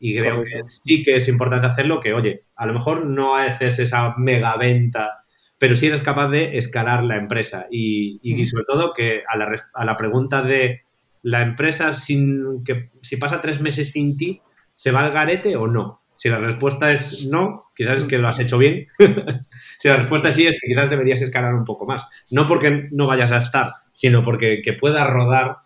y 0.00 0.16
creo 0.18 0.36
Correcto. 0.38 0.58
que 0.64 0.70
sí 0.70 1.02
que 1.02 1.16
es 1.16 1.28
importante 1.28 1.66
hacerlo, 1.68 2.00
que 2.00 2.12
oye, 2.12 2.44
a 2.56 2.66
lo 2.66 2.74
mejor 2.74 3.06
no 3.06 3.36
haces 3.36 3.78
esa 3.78 4.14
mega 4.18 4.56
venta, 4.56 5.24
pero 5.58 5.74
sí 5.76 5.86
eres 5.86 6.02
capaz 6.02 6.28
de 6.28 6.56
escalar 6.58 7.04
la 7.04 7.16
empresa 7.16 7.66
y, 7.70 8.18
y 8.22 8.34
Ujú. 8.34 8.46
sobre 8.46 8.64
todo 8.64 8.92
que 8.92 9.22
a 9.28 9.36
la, 9.36 9.52
a 9.74 9.84
la 9.84 9.96
pregunta 9.96 10.42
de 10.42 10.82
la 11.30 11.42
empresa 11.42 11.92
sin 11.92 12.64
que 12.64 12.90
si 13.02 13.16
pasa 13.16 13.40
tres 13.40 13.60
meses 13.60 13.92
sin 13.92 14.16
ti, 14.16 14.40
¿se 14.74 14.92
va 14.92 15.00
al 15.04 15.12
garete 15.12 15.56
o 15.56 15.66
no? 15.66 16.02
Si 16.16 16.28
la 16.28 16.38
respuesta 16.38 16.90
es 16.92 17.26
no, 17.26 17.66
quizás 17.76 17.98
es 18.00 18.04
que 18.04 18.18
lo 18.18 18.28
has 18.28 18.40
hecho 18.40 18.58
bien. 18.58 18.86
si 19.78 19.88
la 19.88 19.96
respuesta 19.96 20.28
es 20.30 20.34
sí, 20.34 20.46
es 20.46 20.58
que 20.60 20.68
quizás 20.68 20.90
deberías 20.90 21.22
escalar 21.22 21.54
un 21.54 21.64
poco 21.64 21.86
más. 21.86 22.08
No 22.30 22.46
porque 22.46 22.88
no 22.90 23.06
vayas 23.06 23.32
a 23.32 23.38
estar, 23.38 23.70
sino 23.92 24.22
porque 24.22 24.60
que 24.62 24.72
puedas 24.72 25.08
rodar 25.08 25.58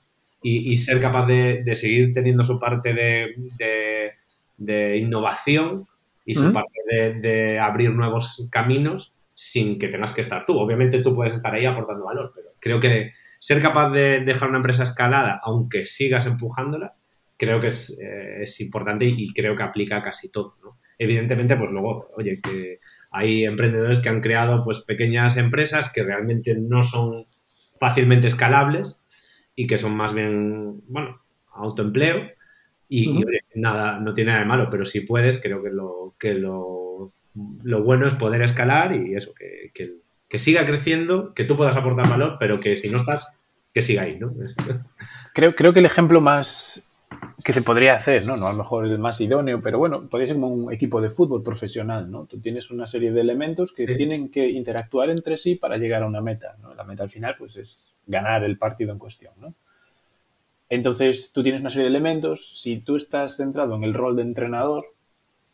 y, 0.43 0.73
y 0.73 0.77
ser 0.77 1.01
capaz 1.01 1.27
de, 1.27 1.63
de 1.65 1.75
seguir 1.75 2.13
teniendo 2.13 2.45
su 2.45 2.59
parte 2.59 2.93
de, 2.95 3.35
de- 3.59 4.13
de 4.59 4.97
innovación 4.99 5.87
y 6.25 6.35
su 6.37 6.53
parte 6.53 6.79
de, 6.89 7.15
de 7.15 7.59
abrir 7.59 7.91
nuevos 7.91 8.49
caminos 8.53 9.15
sin 9.35 9.77
que 9.79 9.89
tengas 9.89 10.13
que 10.13 10.21
estar 10.21 10.47
tú. 10.47 10.57
Obviamente 10.59 11.01
tú 11.03 11.15
puedes 11.15 11.35
estar 11.35 11.53
ahí 11.55 11.67
aportando 11.67 12.05
valor, 12.05 12.33
pero 12.35 12.51
creo 12.61 12.79
que 12.79 13.13
ser 13.43 13.61
capaz 13.61 13.91
de 13.91 14.21
dejar 14.21 14.51
una 14.51 14.59
empresa 14.59 14.85
escalada, 14.85 15.41
aunque 15.43 15.85
sigas 15.85 16.27
empujándola, 16.27 16.95
creo 17.37 17.59
que 17.59 17.67
es, 17.67 17.99
eh, 18.01 18.43
es 18.43 18.61
importante 18.61 19.05
y 19.05 19.35
creo 19.35 19.57
que 19.57 19.65
aplica 19.65 19.97
a 19.97 20.03
casi 20.03 20.31
todo. 20.31 20.55
¿no? 20.63 20.79
Evidentemente, 20.97 21.57
pues 21.57 21.73
luego, 21.73 22.09
oye, 22.17 22.41
que 22.41 22.79
hay 23.11 23.45
emprendedores 23.45 23.99
que 23.99 24.11
han 24.11 24.21
creado 24.21 24.63
pues 24.63 24.85
pequeñas 24.85 25.37
empresas 25.39 25.93
que 25.93 26.05
realmente 26.05 26.55
no 26.57 26.85
son 26.85 27.27
fácilmente 27.81 28.29
escalables 28.29 29.03
y 29.57 29.67
que 29.67 29.77
son 29.77 29.97
más 29.97 30.15
bien, 30.15 30.81
bueno, 30.87 31.21
autoempleo 31.53 32.31
y, 32.89 33.11
y, 33.11 33.25
oye, 33.25 33.41
nada, 33.57 33.99
no 33.99 34.15
tiene 34.15 34.31
nada 34.31 34.45
de 34.45 34.49
malo, 34.49 34.69
pero 34.71 34.85
si 34.85 35.01
puedes, 35.01 35.43
creo 35.43 35.65
que 35.65 35.71
lo, 35.71 36.15
que 36.17 36.35
lo, 36.35 37.13
lo 37.65 37.83
bueno 37.83 38.07
es 38.07 38.15
poder 38.15 38.43
escalar 38.43 38.95
y 38.95 39.17
eso, 39.17 39.35
que, 39.35 39.73
que, 39.75 39.95
que 40.33 40.39
siga 40.39 40.65
creciendo, 40.65 41.35
que 41.35 41.45
tú 41.45 41.59
puedas 41.59 41.77
aportar 41.77 42.09
valor, 42.09 42.39
pero 42.41 42.59
que 42.59 42.79
si 42.79 42.89
no 42.89 42.97
estás, 42.97 43.39
que 43.75 43.83
siga 43.83 44.05
ahí, 44.05 44.19
¿no? 44.19 44.33
Creo, 45.35 45.55
creo 45.55 45.75
que 45.75 45.81
el 45.81 45.85
ejemplo 45.85 46.23
más 46.23 46.89
que 47.45 47.53
se 47.53 47.61
podría 47.61 47.97
hacer, 47.97 48.27
¿no? 48.27 48.39
No 48.39 48.47
a 48.47 48.53
lo 48.53 48.57
mejor 48.57 48.87
el 48.87 48.99
más 48.99 49.21
idóneo, 49.21 49.61
pero 49.61 49.79
bueno, 49.79 50.09
podría 50.09 50.29
ser 50.29 50.37
como 50.37 50.49
un 50.49 50.73
equipo 50.73 51.03
de 51.03 51.11
fútbol 51.11 51.43
profesional, 51.43 52.11
¿no? 52.11 52.25
Tú 52.25 52.41
tienes 52.41 52.71
una 52.71 52.87
serie 52.87 53.13
de 53.13 53.21
elementos 53.21 53.75
que 53.75 53.87
Sí. 53.87 53.95
tienen 53.95 54.31
que 54.31 54.49
interactuar 54.49 55.11
entre 55.11 55.37
sí 55.37 55.55
para 55.55 55.77
llegar 55.77 56.03
a 56.03 56.07
una 56.07 56.23
meta, 56.23 56.57
¿no? 56.63 56.75
La 56.75 56.85
meta 56.85 57.03
al 57.03 57.11
final, 57.11 57.35
pues, 57.39 57.57
es 57.57 57.93
ganar 58.07 58.43
el 58.43 58.57
partido 58.57 58.91
en 58.93 58.99
cuestión, 58.99 59.35
¿no? 59.39 59.53
Entonces, 60.71 61.31
tú 61.35 61.43
tienes 61.43 61.61
una 61.61 61.69
serie 61.69 61.85
de 61.85 61.91
elementos. 61.91 62.55
Si 62.59 62.79
tú 62.79 62.97
estás 62.97 63.37
centrado 63.37 63.75
en 63.77 63.85
el 63.85 63.93
rol 63.93 64.17
de 64.17 64.23
entrenador, 64.23 64.87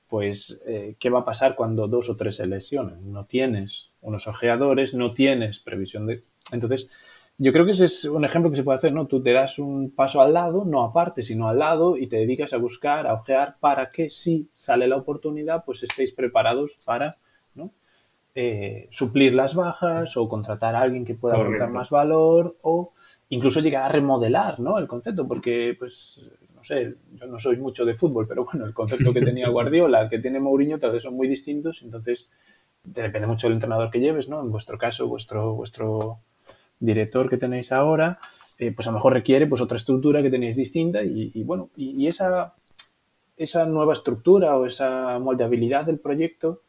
pues, 0.09 0.61
eh, 0.67 0.97
¿qué 0.99 1.11
va 1.11 1.21
a 1.21 1.25
pasar 1.25 1.55
cuando 1.55 1.87
dos 1.87 2.09
o 2.09 2.17
tres 2.17 2.37
se 2.37 2.47
lesionen? 2.47 3.13
No 3.13 3.27
tienes 3.27 3.91
unos 4.01 4.27
ojeadores, 4.27 4.95
no 4.95 5.13
tienes 5.13 5.59
previsión 5.59 6.07
de... 6.07 6.25
Entonces, 6.51 6.89
yo 7.37 7.53
creo 7.53 7.65
que 7.65 7.73
ese 7.73 7.85
es 7.85 8.05
un 8.05 8.25
ejemplo 8.25 8.51
que 8.51 8.57
se 8.57 8.65
puede 8.65 8.79
hacer, 8.79 8.93
¿no? 8.93 9.07
Tú 9.07 9.23
te 9.23 9.33
das 9.33 9.59
un 9.59 9.91
paso 9.91 10.21
al 10.21 10.33
lado, 10.33 10.65
no 10.65 10.83
aparte, 10.83 11.23
sino 11.23 11.49
al 11.49 11.59
lado, 11.59 11.97
y 11.97 12.09
te 12.09 12.17
dedicas 12.17 12.53
a 12.53 12.57
buscar, 12.57 13.07
a 13.07 13.15
ojear, 13.15 13.57
para 13.61 13.91
que 13.91 14.11
si 14.11 14.49
sale 14.55 14.89
la 14.89 14.97
oportunidad, 14.97 15.65
pues 15.65 15.83
estéis 15.85 16.13
preparados 16.13 16.79
para, 16.85 17.19
¿no? 17.55 17.71
Eh, 18.35 18.89
suplir 18.91 19.35
las 19.35 19.55
bajas 19.55 20.17
o 20.17 20.29
contratar 20.29 20.75
a 20.75 20.81
alguien 20.81 21.05
que 21.05 21.15
pueda 21.15 21.37
aportar 21.37 21.71
más 21.71 21.91
valor 21.91 22.57
o 22.63 22.93
incluso 23.29 23.61
llegar 23.61 23.85
a 23.85 23.89
remodelar, 23.89 24.59
¿no? 24.59 24.79
El 24.79 24.89
concepto, 24.89 25.29
porque, 25.29 25.77
pues, 25.79 26.25
no 26.59 26.65
sé, 26.65 26.95
yo 27.15 27.27
no 27.27 27.39
soy 27.39 27.57
mucho 27.57 27.85
de 27.85 27.95
fútbol, 27.95 28.27
pero 28.27 28.45
bueno, 28.45 28.67
el 28.67 28.75
concepto 28.75 29.13
que 29.13 29.23
tenía 29.23 29.49
Guardiola, 29.51 30.09
que 30.09 30.19
tiene 30.19 30.41
Mourinho, 30.41 30.79
tal 30.79 30.93
vez 30.93 31.03
son 31.03 31.15
muy 31.15 31.29
distintos, 31.29 31.83
entonces 31.83 32.31
depende 32.85 33.27
mucho 33.27 33.47
del 33.47 33.55
entrenador 33.55 33.91
que 33.91 34.01
lleves, 34.01 34.29
¿no? 34.29 34.41
En 34.41 34.51
vuestro 34.51 34.79
caso, 34.79 35.07
vuestro, 35.09 35.55
vuestro 35.55 36.19
director 36.81 37.29
que 37.29 37.37
tenéis 37.37 37.73
ahora, 37.73 38.19
eh, 38.59 38.73
pues 38.73 38.87
a 38.89 38.91
lo 38.91 38.97
mejor 38.97 39.13
requiere 39.13 39.47
pues 39.47 39.61
otra 39.61 39.77
estructura 39.77 40.23
que 40.23 40.31
tenéis 40.31 40.57
distinta 40.57 41.03
y, 41.03 41.31
y 41.35 41.45
bueno, 41.45 41.71
y, 41.77 41.91
y 42.03 42.09
esa, 42.09 42.55
esa 43.37 43.67
nueva 43.67 43.93
estructura 43.93 44.57
o 44.57 44.67
esa 44.67 45.19
moldeabilidad 45.19 45.87
del 45.87 46.01
proyecto 46.01 46.63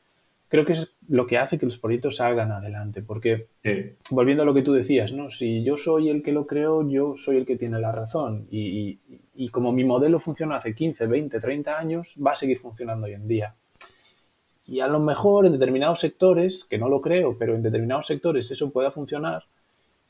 creo 0.49 0.65
que 0.65 0.73
es 0.73 0.97
lo 1.07 1.27
que 1.27 1.37
hace 1.37 1.57
que 1.57 1.65
los 1.65 1.77
proyectos 1.77 2.17
salgan 2.17 2.51
adelante. 2.51 3.01
Porque, 3.01 3.47
volviendo 4.09 4.43
a 4.43 4.45
lo 4.45 4.53
que 4.53 4.63
tú 4.63 4.73
decías, 4.73 5.13
¿no? 5.13 5.29
si 5.31 5.63
yo 5.63 5.77
soy 5.77 6.09
el 6.09 6.21
que 6.23 6.33
lo 6.33 6.47
creo, 6.47 6.87
yo 6.89 7.15
soy 7.17 7.37
el 7.37 7.45
que 7.45 7.55
tiene 7.55 7.79
la 7.79 7.91
razón. 7.91 8.47
Y, 8.51 8.99
como 9.47 9.71
mi 9.71 9.85
modelo 9.85 10.19
funciona 10.19 10.57
hace 10.57 10.75
15, 10.75 11.07
20, 11.07 11.39
30 11.39 11.79
años, 11.79 12.15
va 12.25 12.31
a 12.31 12.35
seguir 12.35 12.59
funcionando 12.59 13.07
hoy 13.07 13.13
en 13.13 13.25
día. 13.25 13.55
Y 14.65 14.81
a 14.81 14.87
lo 14.87 14.99
mejor 14.99 15.45
en 15.45 15.53
determinados 15.53 16.01
sectores, 16.01 16.65
que 16.65 16.77
no 16.77 16.89
lo 16.89 16.99
creo, 16.99 17.37
pero 17.37 17.55
en 17.55 17.63
determinados 17.63 18.07
sectores 18.07 18.51
eso 18.51 18.69
pueda 18.69 18.91
funcionar, 18.91 19.45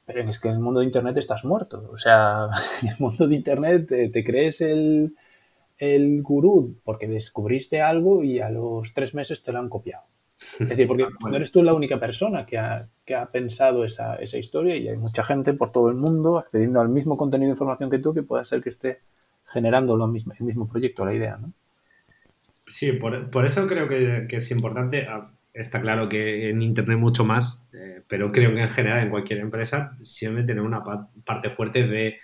pero 0.05 0.27
es 0.27 0.39
que 0.39 0.47
en 0.47 0.55
el 0.55 0.59
mundo 0.59 0.79
de 0.79 0.87
Internet 0.87 1.17
estás 1.17 1.45
muerto. 1.45 1.87
O 1.93 1.97
sea, 1.97 2.49
en 2.81 2.89
el 2.89 2.95
mundo 2.97 3.27
de 3.27 3.35
Internet 3.35 3.87
te, 3.87 4.23
crees 4.23 4.61
el, 4.61 5.15
el 5.77 6.23
gurú 6.23 6.77
porque 6.83 7.07
descubriste 7.07 7.81
algo 7.81 8.23
y 8.23 8.39
a 8.39 8.49
los 8.49 8.93
tres 8.93 9.13
meses 9.13 9.43
te 9.43 9.51
lo 9.51 9.59
han 9.59 9.69
copiado. 9.69 10.03
Es 10.59 10.69
decir, 10.69 10.87
porque 10.87 11.05
no 11.29 11.35
eres 11.35 11.51
tú 11.51 11.61
la 11.63 11.73
única 11.73 11.99
persona 11.99 12.45
que 12.45 12.57
ha, 12.57 12.87
que 13.05 13.15
ha 13.15 13.25
pensado 13.25 13.83
esa, 13.83 14.15
esa, 14.15 14.37
historia 14.37 14.75
y 14.75 14.87
hay 14.87 14.97
mucha 14.97 15.23
gente 15.23 15.53
por 15.53 15.71
todo 15.71 15.89
el 15.89 15.95
mundo 15.95 16.37
accediendo 16.37 16.79
al 16.79 16.89
mismo 16.89 17.17
contenido 17.17 17.49
de 17.49 17.53
información 17.53 17.89
que 17.89 17.99
tú 17.99 18.13
que 18.13 18.23
pueda 18.23 18.45
ser 18.45 18.61
que 18.61 18.69
esté 18.69 18.99
generando 19.51 19.97
lo 19.97 20.07
mismo, 20.07 20.33
el 20.37 20.45
mismo 20.45 20.67
proyecto, 20.67 21.05
la 21.05 21.13
idea, 21.13 21.37
¿no? 21.37 21.51
Sí, 22.67 22.91
por, 22.91 23.31
por 23.31 23.45
eso 23.45 23.65
creo 23.65 23.87
que, 23.87 24.27
que, 24.29 24.37
es 24.37 24.51
importante. 24.51 25.07
Ah, 25.09 25.31
está 25.53 25.81
claro 25.81 26.07
que 26.07 26.49
en 26.49 26.61
Internet 26.61 26.99
mucho 26.99 27.25
más, 27.25 27.65
eh, 27.73 28.03
pero 28.07 28.31
creo 28.31 28.53
que 28.53 28.61
en 28.61 28.69
general 28.69 29.03
en 29.03 29.09
cualquier 29.09 29.39
empresa 29.39 29.97
siempre 30.03 30.43
tener 30.43 30.61
una 30.61 30.83
parte 31.25 31.49
fuerte 31.49 31.87
de 31.87 32.19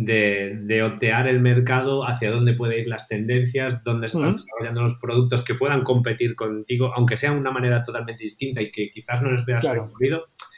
de, 0.00 0.56
de, 0.62 0.82
otear 0.84 1.26
el 1.26 1.40
mercado, 1.40 2.06
hacia 2.06 2.30
dónde 2.30 2.52
pueden 2.52 2.78
ir 2.78 2.86
las 2.86 3.08
tendencias, 3.08 3.82
dónde 3.82 4.06
están 4.06 4.36
desarrollando 4.36 4.82
los 4.82 4.96
productos 4.98 5.42
que 5.42 5.56
puedan 5.56 5.82
competir 5.82 6.36
contigo, 6.36 6.92
aunque 6.94 7.16
sea 7.16 7.32
de 7.32 7.38
una 7.38 7.50
manera 7.50 7.82
totalmente 7.82 8.22
distinta 8.22 8.62
y 8.62 8.70
que 8.70 8.92
quizás 8.92 9.22
no 9.22 9.32
les 9.32 9.44
veas 9.44 9.62
claro. 9.62 9.90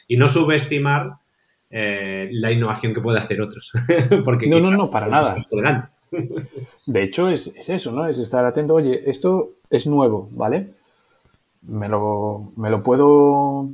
y 0.08 0.16
no 0.18 0.28
subestimar 0.28 1.12
eh, 1.70 2.28
la 2.32 2.52
innovación 2.52 2.92
que 2.92 3.00
puede 3.00 3.18
hacer 3.18 3.40
otros. 3.40 3.72
Porque 4.26 4.46
no, 4.46 4.60
no, 4.60 4.70
no, 4.70 4.90
para 4.90 5.06
nada. 5.06 5.36
De 6.84 7.02
hecho, 7.02 7.30
es, 7.30 7.56
es, 7.56 7.70
eso, 7.70 7.92
¿no? 7.92 8.06
Es 8.06 8.18
estar 8.18 8.44
atento, 8.44 8.74
oye, 8.74 9.08
esto 9.10 9.54
es 9.70 9.86
nuevo, 9.86 10.28
¿vale? 10.32 10.74
Me 11.62 11.88
lo, 11.88 12.52
me 12.56 12.68
lo 12.68 12.82
puedo 12.82 13.70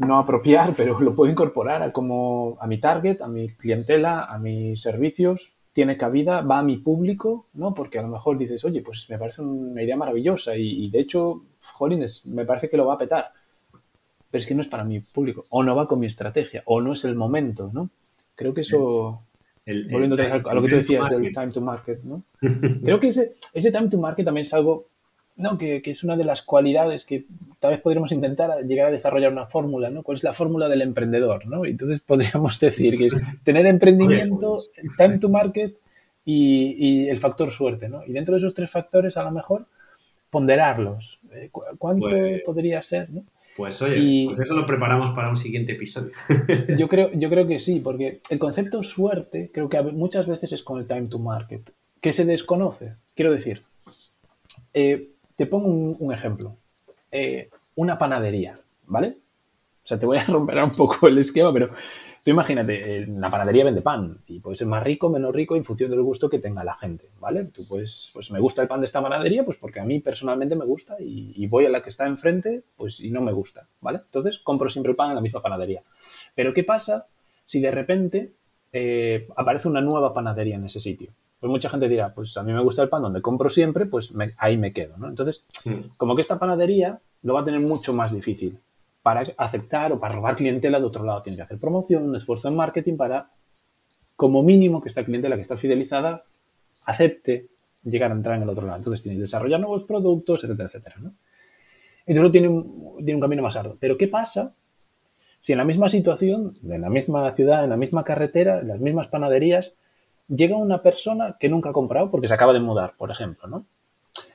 no 0.00 0.18
apropiar, 0.18 0.74
pero 0.76 1.00
lo 1.00 1.14
puedo 1.14 1.30
incorporar 1.30 1.82
a, 1.82 1.92
como, 1.92 2.56
a 2.60 2.66
mi 2.66 2.78
target, 2.78 3.22
a 3.22 3.28
mi 3.28 3.48
clientela, 3.50 4.24
a 4.24 4.38
mis 4.38 4.80
servicios, 4.80 5.54
tiene 5.72 5.96
cabida, 5.96 6.40
va 6.42 6.58
a 6.58 6.62
mi 6.62 6.78
público, 6.78 7.46
¿no? 7.54 7.74
Porque 7.74 7.98
a 7.98 8.02
lo 8.02 8.08
mejor 8.08 8.36
dices, 8.36 8.64
oye, 8.64 8.82
pues 8.82 9.08
me 9.08 9.18
parece 9.18 9.42
una 9.42 9.82
idea 9.82 9.96
maravillosa 9.96 10.56
y, 10.56 10.90
de 10.90 11.00
hecho, 11.00 11.44
jolines, 11.74 12.26
me 12.26 12.44
parece 12.44 12.68
que 12.68 12.76
lo 12.76 12.86
va 12.86 12.94
a 12.94 12.98
petar. 12.98 13.32
Pero 14.30 14.40
es 14.40 14.46
que 14.46 14.54
no 14.54 14.62
es 14.62 14.68
para 14.68 14.84
mi 14.84 15.00
público, 15.00 15.44
o 15.50 15.62
no 15.62 15.76
va 15.76 15.86
con 15.86 16.00
mi 16.00 16.06
estrategia, 16.06 16.62
o 16.66 16.80
no 16.80 16.92
es 16.92 17.04
el 17.04 17.14
momento, 17.14 17.70
¿no? 17.72 17.90
Creo 18.34 18.54
que 18.54 18.62
eso, 18.62 19.22
volviendo 19.66 20.16
a 20.16 20.54
lo 20.54 20.62
que 20.62 20.68
tú 20.70 20.76
decías 20.76 21.10
del 21.10 21.32
time 21.32 21.52
to 21.52 21.60
market, 21.60 22.02
¿no? 22.02 22.22
Creo 22.84 22.98
que 22.98 23.08
ese, 23.08 23.34
ese 23.54 23.70
time 23.70 23.88
to 23.88 23.98
market 23.98 24.24
también 24.24 24.46
es 24.46 24.54
algo 24.54 24.86
no, 25.40 25.58
que, 25.58 25.82
es 25.84 26.04
una 26.04 26.16
de 26.16 26.24
las 26.24 26.42
cualidades 26.42 27.04
que 27.04 27.24
tal 27.58 27.72
vez 27.72 27.80
podríamos 27.80 28.12
intentar 28.12 28.50
llegar 28.66 28.88
a 28.88 28.90
desarrollar 28.90 29.32
una 29.32 29.46
fórmula, 29.46 29.90
¿no? 29.90 30.02
¿Cuál 30.02 30.16
es 30.16 30.24
la 30.24 30.32
fórmula 30.32 30.68
del 30.68 30.82
emprendedor, 30.82 31.46
¿no? 31.46 31.64
Entonces 31.64 32.00
podríamos 32.00 32.60
decir 32.60 32.98
que 32.98 33.06
es 33.06 33.14
tener 33.42 33.66
emprendimiento, 33.66 34.56
pues. 34.56 34.70
time 34.96 35.18
to 35.18 35.28
market 35.28 35.76
y, 36.24 37.08
el 37.08 37.18
factor 37.18 37.50
suerte, 37.50 37.88
¿no? 37.88 38.04
Y 38.06 38.12
dentro 38.12 38.34
de 38.34 38.38
esos 38.38 38.54
tres 38.54 38.70
factores, 38.70 39.16
a 39.16 39.24
lo 39.24 39.30
mejor, 39.30 39.66
ponderarlos. 40.28 41.18
Eh, 41.32 41.50
¿Cuánto 41.50 42.08
pues, 42.08 42.42
podría 42.44 42.82
ser, 42.82 43.10
no? 43.10 43.24
Pues 43.56 43.82
oye, 43.82 44.26
pues 44.26 44.38
eso 44.40 44.54
lo 44.54 44.64
preparamos 44.64 45.10
para 45.10 45.28
un 45.28 45.36
siguiente 45.36 45.72
episodio. 45.72 46.12
yo, 46.78 46.88
creo, 46.88 47.10
yo 47.12 47.28
creo 47.28 47.46
que 47.46 47.58
sí, 47.58 47.80
porque 47.80 48.20
el 48.30 48.38
concepto 48.38 48.82
suerte 48.82 49.50
creo 49.52 49.68
que 49.68 49.82
muchas 49.82 50.26
veces 50.26 50.52
es 50.52 50.62
con 50.62 50.78
el 50.78 50.86
time 50.86 51.08
to 51.08 51.18
market, 51.18 51.70
que 52.00 52.12
se 52.12 52.24
desconoce. 52.24 52.94
Quiero 53.14 53.32
decir, 53.32 53.64
eh, 54.72 55.09
te 55.40 55.46
pongo 55.46 55.68
un, 55.68 56.12
ejemplo. 56.12 56.58
Eh, 57.10 57.48
una 57.74 57.96
panadería, 57.96 58.60
¿vale? 58.84 59.16
O 59.82 59.88
sea, 59.88 59.98
te 59.98 60.04
voy 60.04 60.18
a 60.18 60.24
romper 60.28 60.62
un 60.62 60.72
poco 60.72 61.08
el 61.08 61.16
esquema, 61.16 61.50
pero 61.50 61.70
tú 62.22 62.30
imagínate, 62.30 63.06
la 63.06 63.30
panadería 63.30 63.64
vende 63.64 63.80
pan 63.80 64.18
y 64.26 64.40
puede 64.40 64.58
ser 64.58 64.66
más 64.66 64.84
rico, 64.84 65.08
menos 65.08 65.34
rico 65.34 65.56
en 65.56 65.64
función 65.64 65.90
del 65.90 66.02
gusto 66.02 66.28
que 66.28 66.40
tenga 66.40 66.62
la 66.62 66.74
gente, 66.74 67.08
¿vale? 67.18 67.44
Tú 67.44 67.66
pues, 67.66 68.10
pues 68.12 68.30
me 68.30 68.38
gusta 68.38 68.60
el 68.60 68.68
pan 68.68 68.80
de 68.80 68.86
esta 68.86 69.00
panadería, 69.00 69.42
pues 69.42 69.56
porque 69.56 69.80
a 69.80 69.84
mí 69.86 70.00
personalmente 70.00 70.56
me 70.56 70.66
gusta 70.66 70.96
y, 71.00 71.46
voy 71.46 71.64
a 71.64 71.70
la 71.70 71.82
que 71.82 71.88
está 71.88 72.06
enfrente, 72.06 72.62
pues 72.76 73.00
y 73.00 73.10
no 73.10 73.22
me 73.22 73.32
gusta, 73.32 73.66
¿vale? 73.80 74.00
Entonces 74.04 74.40
compro 74.40 74.68
siempre 74.68 74.90
el 74.90 74.96
pan 74.96 75.08
en 75.08 75.14
la 75.14 75.22
misma 75.22 75.40
panadería. 75.40 75.82
Pero 76.34 76.52
¿qué 76.52 76.64
pasa 76.64 77.06
si 77.46 77.62
de 77.62 77.70
repente 77.70 78.34
eh, 78.74 79.26
aparece 79.34 79.68
una 79.68 79.80
nueva 79.80 80.12
panadería 80.12 80.56
en 80.56 80.66
ese 80.66 80.82
sitio? 80.82 81.12
Pues 81.40 81.50
mucha 81.50 81.70
gente 81.70 81.88
dirá, 81.88 82.12
pues 82.12 82.36
a 82.36 82.42
mí 82.42 82.52
me 82.52 82.62
gusta 82.62 82.82
el 82.82 82.90
pan 82.90 83.00
donde 83.00 83.22
compro 83.22 83.48
siempre, 83.48 83.86
pues 83.86 84.12
ahí 84.36 84.58
me 84.58 84.74
quedo, 84.74 84.98
¿no? 84.98 85.08
Entonces, 85.08 85.46
mm. 85.64 85.96
como 85.96 86.14
que 86.14 86.20
esta 86.20 86.38
panadería 86.38 87.00
lo 87.22 87.34
va 87.34 87.40
a 87.40 87.44
tener 87.44 87.60
mucho 87.60 87.94
más 87.94 88.12
difícil 88.12 88.58
para 89.02 89.26
aceptar 89.38 89.92
o 89.92 89.98
para 89.98 90.14
robar 90.14 90.36
clientela 90.36 90.78
de 90.78 90.84
otro 90.84 91.02
lado. 91.02 91.22
Tiene 91.22 91.36
que 91.36 91.42
hacer 91.42 91.58
promoción, 91.58 92.02
un 92.02 92.14
esfuerzo 92.14 92.48
en 92.48 92.56
marketing 92.56 92.98
para, 92.98 93.30
como 94.16 94.42
mínimo, 94.42 94.82
que 94.82 94.90
esta 94.90 95.02
clientela 95.02 95.36
que 95.36 95.42
está 95.42 95.56
fidelizada 95.56 96.24
acepte 96.84 97.48
llegar 97.84 98.10
a 98.12 98.14
entrar 98.14 98.36
en 98.36 98.42
el 98.42 98.48
otro 98.50 98.66
lado. 98.66 98.76
Entonces, 98.76 99.02
tiene 99.02 99.16
que 99.16 99.22
desarrollar 99.22 99.60
nuevos 99.60 99.84
productos, 99.84 100.44
etcétera, 100.44 100.68
etcétera, 100.68 100.96
¿no? 101.00 101.14
Entonces, 102.04 102.32
tiene 102.32 102.48
un, 102.48 102.96
tiene 102.98 103.14
un 103.14 103.20
camino 103.20 103.42
más 103.42 103.56
arduo. 103.56 103.78
Pero, 103.80 103.96
¿qué 103.96 104.08
pasa 104.08 104.52
si 105.40 105.52
en 105.52 105.58
la 105.58 105.64
misma 105.64 105.88
situación, 105.88 106.58
en 106.68 106.82
la 106.82 106.90
misma 106.90 107.30
ciudad, 107.32 107.64
en 107.64 107.70
la 107.70 107.78
misma 107.78 108.04
carretera, 108.04 108.60
en 108.60 108.68
las 108.68 108.80
mismas 108.80 109.08
panaderías, 109.08 109.78
llega 110.34 110.56
una 110.56 110.82
persona 110.82 111.36
que 111.38 111.48
nunca 111.48 111.70
ha 111.70 111.72
comprado 111.72 112.10
porque 112.10 112.28
se 112.28 112.34
acaba 112.34 112.52
de 112.52 112.60
mudar, 112.60 112.94
por 112.96 113.10
ejemplo, 113.10 113.48
¿no? 113.48 113.66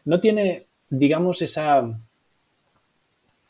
No 0.03 0.19
tiene, 0.19 0.67
digamos, 0.89 1.41
esa, 1.41 1.99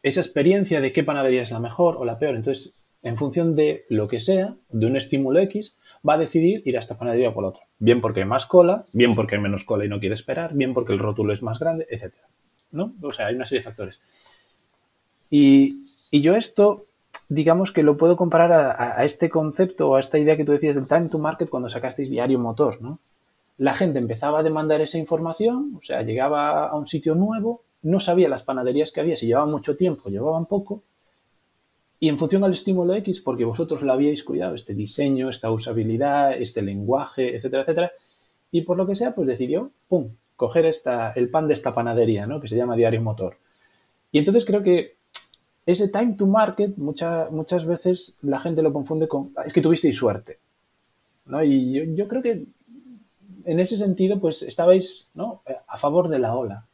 esa 0.03 0.21
experiencia 0.21 0.79
de 0.79 0.91
qué 0.91 1.03
panadería 1.03 1.41
es 1.41 1.51
la 1.51 1.59
mejor 1.59 1.97
o 1.97 2.05
la 2.05 2.19
peor. 2.19 2.35
Entonces, 2.35 2.75
en 3.03 3.17
función 3.17 3.55
de 3.55 3.85
lo 3.89 4.07
que 4.07 4.19
sea, 4.19 4.55
de 4.69 4.85
un 4.85 4.95
estímulo 4.95 5.39
X, 5.39 5.77
va 6.07 6.13
a 6.13 6.17
decidir 6.17 6.61
ir 6.65 6.77
a 6.77 6.79
esta 6.79 6.97
panadería 6.97 7.29
o 7.29 7.33
por 7.33 7.43
la 7.43 7.49
otra. 7.49 7.63
Bien 7.79 7.99
porque 7.99 8.21
hay 8.21 8.25
más 8.25 8.45
cola, 8.45 8.85
bien 8.93 9.13
porque 9.13 9.35
hay 9.35 9.41
menos 9.41 9.63
cola 9.63 9.85
y 9.85 9.89
no 9.89 9.99
quiere 9.99 10.15
esperar, 10.15 10.53
bien 10.53 10.73
porque 10.73 10.93
el 10.93 10.99
rótulo 10.99 11.33
es 11.33 11.41
más 11.41 11.59
grande, 11.59 11.87
etc. 11.89 12.13
¿No? 12.71 12.93
O 13.01 13.11
sea, 13.11 13.27
hay 13.27 13.35
una 13.35 13.45
serie 13.45 13.59
de 13.59 13.65
factores. 13.65 14.01
Y, 15.29 15.87
y 16.11 16.21
yo 16.21 16.35
esto 16.35 16.85
digamos 17.29 17.71
que 17.71 17.83
lo 17.83 17.97
puedo 17.97 18.15
comparar 18.17 18.51
a, 18.53 19.03
este 19.03 19.29
concepto 19.29 19.89
o 19.89 19.95
a 19.95 19.99
esta 19.99 20.19
idea 20.19 20.37
que 20.37 20.45
tú 20.45 20.51
decías 20.51 20.75
del 20.75 20.87
time 20.87 21.09
to 21.09 21.19
market 21.19 21.49
cuando 21.49 21.69
sacasteis 21.69 22.09
diario 22.09 22.39
motor, 22.39 22.81
¿no? 22.81 22.99
La 23.57 23.73
gente 23.73 23.99
empezaba 23.99 24.39
a 24.39 24.43
demandar 24.43 24.81
esa 24.81 24.97
información, 24.97 25.75
o 25.79 25.81
sea, 25.81 26.01
llegaba 26.01 26.67
a 26.67 26.75
un 26.75 26.85
sitio 26.85 27.15
nuevo, 27.15 27.61
no 27.83 27.99
sabía 27.99 28.27
las 28.27 28.43
panaderías 28.43 28.91
que 28.91 28.99
había, 28.99 29.15
si 29.15 29.27
llevaban 29.27 29.51
mucho 29.51 29.77
tiempo, 29.77 30.09
llevaban 30.09 30.45
poco, 30.45 30.83
y 31.99 32.09
en 32.09 32.19
función 32.19 32.43
al 32.43 32.53
estímulo 32.53 32.93
X, 32.95 33.21
porque 33.21 33.45
vosotros 33.45 33.81
lo 33.81 33.93
habíais 33.93 34.23
cuidado, 34.23 34.55
este 34.55 34.73
diseño, 34.73 35.29
esta 35.29 35.49
usabilidad, 35.51 36.33
este 36.33 36.61
lenguaje, 36.61 37.35
etcétera, 37.35 37.63
etcétera, 37.63 37.91
y 38.51 38.61
por 38.61 38.77
lo 38.77 38.85
que 38.85 38.95
sea, 38.95 39.15
pues 39.15 39.27
decidió, 39.27 39.71
pum, 39.87 40.09
coger 40.35 40.65
esta, 40.65 41.13
el 41.13 41.29
pan 41.29 41.47
de 41.47 41.53
esta 41.53 41.73
panadería, 41.73 42.27
¿no? 42.27 42.41
Que 42.41 42.47
se 42.47 42.57
llama 42.57 42.75
Diario 42.75 43.01
Motor. 43.01 43.37
Y 44.11 44.19
entonces 44.19 44.45
creo 44.45 44.63
que 44.63 44.95
ese 45.65 45.89
time 45.89 46.13
to 46.13 46.27
market 46.27 46.77
muchas 46.77 47.65
veces 47.65 48.17
la 48.21 48.39
gente 48.39 48.61
lo 48.61 48.71
confunde 48.71 49.07
con, 49.07 49.33
es 49.45 49.53
que 49.53 49.61
tuvisteis 49.61 49.97
suerte. 49.97 50.39
¿no? 51.25 51.43
Y 51.43 51.95
yo, 51.95 52.07
creo 52.07 52.21
que 52.21 52.45
en 53.45 53.59
ese 53.59 53.77
sentido, 53.77 54.19
pues 54.19 54.43
estabais 54.43 55.09
¿no? 55.15 55.41
a 55.67 55.77
favor 55.77 56.09
de 56.09 56.19
la 56.19 56.35
ola. 56.35 56.65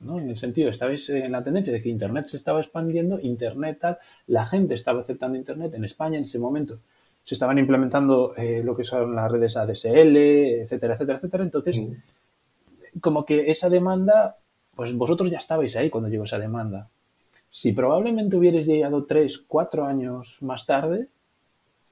¿no? 0.00 0.20
En 0.20 0.28
el 0.28 0.36
sentido, 0.36 0.68
estabais 0.68 1.08
en 1.08 1.32
la 1.32 1.42
tendencia 1.42 1.72
de 1.72 1.80
que 1.80 1.88
Internet 1.88 2.26
se 2.26 2.36
estaba 2.36 2.60
expandiendo, 2.60 3.18
Internet 3.20 3.78
tal, 3.80 3.98
la 4.26 4.44
gente 4.44 4.74
estaba 4.74 5.00
aceptando 5.00 5.38
Internet. 5.38 5.74
En 5.74 5.84
España 5.84 6.18
en 6.18 6.24
ese 6.24 6.38
momento 6.38 6.80
se 7.24 7.34
estaban 7.34 7.58
implementando 7.58 8.34
eh, 8.36 8.62
lo 8.62 8.76
que 8.76 8.84
son 8.84 9.14
las 9.14 9.32
redes 9.32 9.56
ADSL, 9.56 10.16
etcétera, 10.16 10.92
etcétera, 10.92 11.16
etcétera. 11.16 11.44
Entonces, 11.44 11.80
mm. 11.80 12.98
como 13.00 13.24
que 13.24 13.50
esa 13.50 13.70
demanda, 13.70 14.36
pues 14.74 14.94
vosotros 14.94 15.30
ya 15.30 15.38
estabais 15.38 15.74
ahí 15.76 15.88
cuando 15.88 16.10
llegó 16.10 16.24
esa 16.24 16.38
demanda. 16.38 16.90
Si 17.56 17.72
probablemente 17.72 18.36
hubierais 18.36 18.66
llegado 18.66 19.04
tres, 19.04 19.38
cuatro 19.38 19.84
años 19.84 20.38
más 20.40 20.66
tarde, 20.66 21.06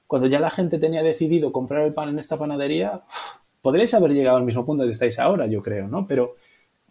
cuando 0.07 0.27
ya 0.27 0.41
la 0.41 0.51
gente 0.51 0.77
tenía 0.77 1.01
decidido 1.03 1.53
comprar 1.53 1.85
el 1.85 1.93
pan 1.93 2.09
en 2.09 2.19
esta 2.19 2.35
panadería, 2.35 3.03
podríais 3.61 3.93
haber 3.93 4.11
llegado 4.11 4.35
al 4.35 4.43
mismo 4.43 4.65
punto 4.65 4.83
que 4.83 4.91
estáis 4.91 5.19
ahora, 5.19 5.47
yo 5.47 5.63
creo, 5.63 5.87
¿no? 5.87 6.05
Pero 6.05 6.35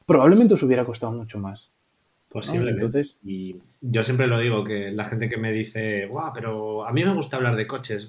probablemente 0.06 0.54
os 0.54 0.62
hubiera 0.62 0.86
costado 0.86 1.12
mucho 1.12 1.38
más. 1.38 1.70
Posiblemente. 2.32 2.84
Entonces, 2.84 3.18
y 3.24 3.56
yo 3.80 4.02
siempre 4.02 4.26
lo 4.26 4.38
digo, 4.38 4.64
que 4.64 4.90
la 4.90 5.04
gente 5.04 5.28
que 5.28 5.36
me 5.36 5.52
dice, 5.52 6.06
Guau, 6.06 6.32
pero 6.32 6.86
a 6.86 6.92
mí 6.92 7.04
me 7.04 7.14
gusta 7.14 7.36
hablar 7.36 7.56
de 7.56 7.66
coches, 7.66 8.08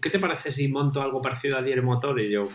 ¿qué 0.00 0.10
te 0.10 0.18
parece 0.20 0.52
si 0.52 0.68
monto 0.68 1.02
algo 1.02 1.20
parecido 1.20 1.58
a 1.58 1.62
Dier 1.62 1.82
Motor? 1.82 2.20
Y 2.20 2.30
yo, 2.30 2.48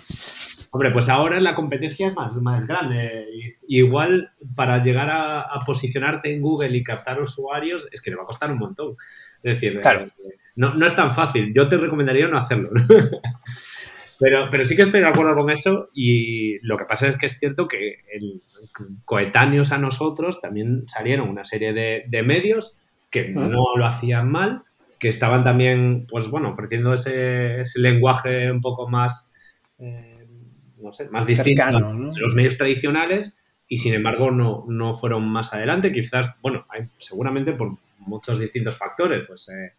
hombre, 0.71 0.91
pues 0.91 1.09
ahora 1.09 1.41
la 1.41 1.55
competencia 1.55 2.07
es 2.07 2.15
más, 2.15 2.35
más 2.37 2.65
grande. 2.65 3.57
igual 3.67 4.31
para 4.55 4.81
llegar 4.81 5.09
a, 5.11 5.63
posicionarte 5.65 6.33
en 6.33 6.41
Google 6.41 6.77
y 6.77 6.83
captar 6.83 7.19
usuarios, 7.19 7.89
es 7.91 8.01
que 8.01 8.11
le 8.11 8.15
va 8.15 8.23
a 8.23 8.27
costar 8.27 8.51
un 8.51 8.59
montón. 8.59 8.95
Es 9.43 9.59
decir, 9.59 9.81
eh, 9.83 10.11
no, 10.55 10.73
no, 10.73 10.85
es 10.85 10.95
tan 10.95 11.13
fácil. 11.13 11.53
Yo 11.53 11.67
te 11.67 11.77
recomendaría 11.77 12.27
no 12.27 12.37
hacerlo. 12.37 12.69
Pero, 14.19 14.49
pero 14.49 14.63
sí 14.63 14.75
que 14.75 14.81
estoy 14.83 15.01
de 15.01 15.07
acuerdo 15.07 15.35
con 15.35 15.49
eso 15.49 15.89
y 15.93 16.59
lo 16.65 16.77
que 16.77 16.85
pasa 16.85 17.07
es 17.07 17.17
que 17.17 17.27
es 17.27 17.37
cierto 17.37 17.67
que 17.67 17.99
el, 18.11 18.41
coetáneos 19.05 19.71
a 19.71 19.77
nosotros 19.77 20.41
también 20.41 20.87
salieron 20.87 21.29
una 21.29 21.45
serie 21.45 21.73
de, 21.73 22.23
medios 22.23 22.77
que 23.11 23.29
no 23.29 23.75
lo 23.77 23.85
hacían 23.85 24.29
mal, 24.31 24.63
que 24.99 25.09
estaban 25.09 25.43
también, 25.43 26.07
pues 26.09 26.29
bueno, 26.29 26.49
ofreciendo 26.49 26.93
ese, 26.93 27.63
lenguaje 27.75 28.51
un 28.51 28.61
poco 28.61 28.89
más, 28.89 29.31
eh, 29.77 30.27
no 30.77 30.91
sé, 30.93 31.09
más 31.09 31.27
distinto 31.27 31.63
a 31.63 31.71
los 31.71 32.33
medios 32.33 32.57
tradicionales 32.57 33.39
y 33.67 33.77
sin 33.77 33.93
embargo 33.93 34.31
no, 34.31 34.65
no 34.67 34.95
fueron 34.95 35.27
más 35.29 35.53
adelante, 35.53 35.91
quizás, 35.91 36.33
bueno, 36.41 36.65
hay, 36.69 36.87
seguramente 36.97 37.53
por 37.53 37.77
muchos 37.99 38.39
distintos 38.39 38.77
factores, 38.77 39.25
pues... 39.27 39.49
Eh, 39.49 39.73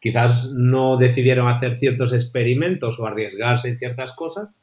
quizás 0.00 0.52
no 0.52 0.96
decidieron 0.96 1.48
hacer 1.48 1.74
ciertos 1.76 2.12
experimentos 2.12 2.98
o 2.98 3.06
arriesgarse 3.06 3.68
en 3.68 3.78
ciertas 3.78 4.14
cosas 4.14 4.56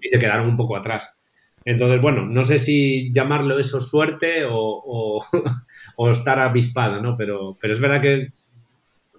y 0.00 0.08
se 0.10 0.18
quedaron 0.18 0.48
un 0.48 0.56
poco 0.56 0.76
atrás. 0.76 1.18
Entonces, 1.64 2.00
bueno, 2.00 2.26
no 2.26 2.44
sé 2.44 2.58
si 2.58 3.10
llamarlo 3.12 3.58
eso 3.58 3.80
suerte 3.80 4.44
o, 4.48 5.24
estar 6.10 6.38
avispado, 6.38 7.00
¿no? 7.00 7.16
Pero, 7.16 7.56
pero 7.60 7.72
es 7.72 7.80
verdad 7.80 8.02
que 8.02 8.32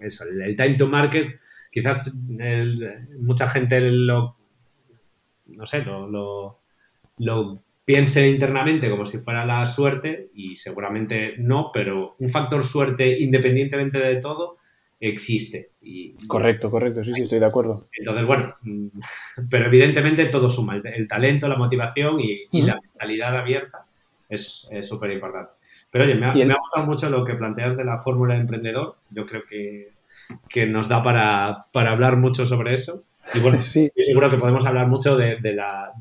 el, 0.00 0.56
time 0.56 0.74
to 0.74 0.86
market, 0.86 1.40
quizás 1.72 2.16
mucha 3.18 3.48
gente 3.48 3.80
lo, 3.80 4.36
no 5.46 5.66
sé, 5.66 5.82
lo, 5.82 6.60
lo 7.18 7.62
piense 7.84 8.28
internamente 8.28 8.88
como 8.88 9.06
si 9.06 9.18
fuera 9.18 9.44
la 9.44 9.66
suerte 9.66 10.30
y 10.34 10.56
seguramente 10.56 11.34
no, 11.38 11.70
pero 11.72 12.14
un 12.18 12.28
factor 12.28 12.62
suerte 12.62 13.18
independientemente 13.18 13.98
de 13.98 14.16
todo 14.16 14.58
existe. 15.00 15.70
Y, 15.80 16.14
correcto, 16.26 16.70
correcto, 16.70 17.04
sí, 17.04 17.12
sí, 17.14 17.22
estoy 17.22 17.38
de 17.38 17.46
acuerdo. 17.46 17.88
Entonces, 17.92 18.26
bueno, 18.26 18.54
mm, 18.62 18.86
pero 19.50 19.66
evidentemente 19.66 20.26
todo 20.26 20.50
suma, 20.50 20.80
el, 20.82 21.08
talento, 21.08 21.48
la 21.48 21.56
motivación 21.56 22.20
y, 22.20 22.48
la 22.62 22.80
mentalidad 22.80 23.36
abierta 23.36 23.86
es 24.28 24.68
súper 24.82 25.12
importante. 25.12 25.52
Pero 25.94 26.06
oye, 26.06 26.16
me 26.16 26.26
ha, 26.26 26.58
gustado 26.58 26.86
mucho 26.86 27.08
lo 27.08 27.24
que 27.24 27.34
planteas 27.34 27.76
de 27.76 27.84
la 27.84 28.00
fórmula 28.00 28.34
de 28.34 28.40
emprendedor, 28.40 28.96
yo 29.10 29.24
creo 29.26 29.42
que, 29.48 30.66
nos 30.66 30.88
da 30.88 31.00
para, 31.02 31.66
hablar 31.72 32.16
mucho 32.16 32.46
sobre 32.46 32.74
eso. 32.74 33.04
Y 33.32 33.38
bueno, 33.38 33.60
sí. 33.60 33.88
seguro 34.02 34.28
que 34.28 34.36
podemos 34.36 34.66
hablar 34.66 34.88
mucho 34.88 35.16
de, 35.16 35.38
la, 35.54 35.92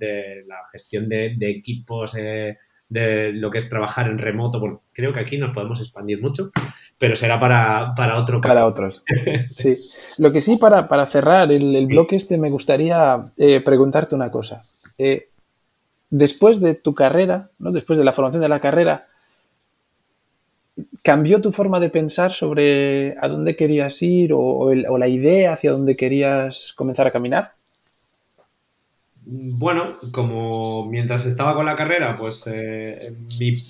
gestión 0.72 1.08
de, 1.08 1.38
equipos, 1.42 2.16
eh, 2.18 2.58
de 2.90 3.34
lo 3.34 3.52
que 3.52 3.60
es 3.60 3.70
trabajar 3.70 4.08
en 4.08 4.18
remoto. 4.18 4.60
Bueno, 4.60 4.82
creo 4.94 5.14
que 5.14 5.20
aquí 5.20 5.38
nos 5.38 5.54
podemos 5.54 5.80
expandir 5.80 6.20
mucho 6.20 6.50
pero 6.98 7.16
será 7.16 7.40
para, 7.40 7.94
para 7.96 8.18
otro 8.18 8.40
caso. 8.42 8.54
Para 8.54 8.68
otros. 8.68 9.04
Sí. 9.58 9.80
Lo 10.18 10.32
que 10.32 10.42
sí, 10.42 10.58
para, 10.58 10.88
para 10.88 11.06
cerrar 11.06 11.52
el, 11.52 11.86
bloque 11.88 12.16
este, 12.16 12.38
me 12.38 12.50
gustaría 12.50 13.32
eh, 13.38 13.62
preguntarte 13.62 14.16
una 14.16 14.32
cosa. 14.32 14.64
Eh, 14.98 15.30
después 16.10 16.62
de 16.62 16.76
tu 16.76 16.94
carrera, 16.94 17.50
¿no? 17.60 17.72
después 17.72 17.98
de 18.00 18.06
la 18.06 18.14
formación 18.14 18.42
de 18.42 18.50
la 18.50 18.60
carrera, 18.60 19.08
¿cambió 21.02 21.42
tu 21.42 21.52
forma 21.52 21.80
de 21.80 21.90
pensar 21.90 22.32
sobre 22.32 23.16
a 23.20 23.28
dónde 23.28 23.56
querías 23.56 24.02
ir 24.02 24.32
o 24.34 24.98
la 24.98 25.08
idea 25.08 25.54
hacia 25.54 25.72
dónde 25.72 25.96
querías 25.96 26.74
comenzar 26.76 27.08
a 27.08 27.12
caminar? 27.12 27.54
Bueno, 29.26 30.00
como 30.12 30.90
mientras 30.90 31.26
estaba 31.26 31.56
con 31.56 31.66
la 31.66 31.76
carrera, 31.76 32.18
pues 32.18 32.46
eh, 32.48 33.14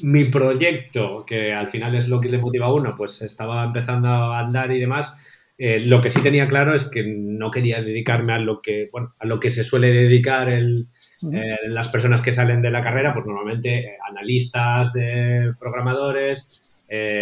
mi, 0.01 0.25
proyecto, 0.25 1.23
que 1.25 1.53
al 1.53 1.69
final 1.69 1.93
es 1.95 2.07
lo 2.09 2.19
que 2.19 2.29
le 2.29 2.39
motiva 2.39 2.65
a 2.67 2.73
uno, 2.73 2.95
pues 2.97 3.21
estaba 3.21 3.63
empezando 3.63 4.07
a 4.07 4.39
andar 4.39 4.71
y 4.71 4.79
demás. 4.79 5.19
Eh, 5.59 5.79
lo 5.79 6.01
que 6.01 6.09
sí 6.09 6.21
tenía 6.23 6.47
claro 6.47 6.73
es 6.73 6.89
que 6.89 7.03
no 7.03 7.51
quería 7.51 7.83
dedicarme 7.83 8.33
a 8.33 8.39
lo 8.39 8.61
que, 8.61 8.89
bueno, 8.91 9.13
a 9.19 9.27
lo 9.27 9.39
que 9.39 9.51
se 9.51 9.63
suele 9.63 9.91
dedicar 9.91 10.49
el, 10.49 10.87
eh, 11.31 11.55
las 11.67 11.89
personas 11.89 12.21
que 12.21 12.33
salen 12.33 12.63
de 12.63 12.71
la 12.71 12.81
carrera, 12.81 13.13
pues 13.13 13.27
normalmente 13.27 13.97
analistas 14.09 14.91
de 14.93 15.53
programadores, 15.59 16.61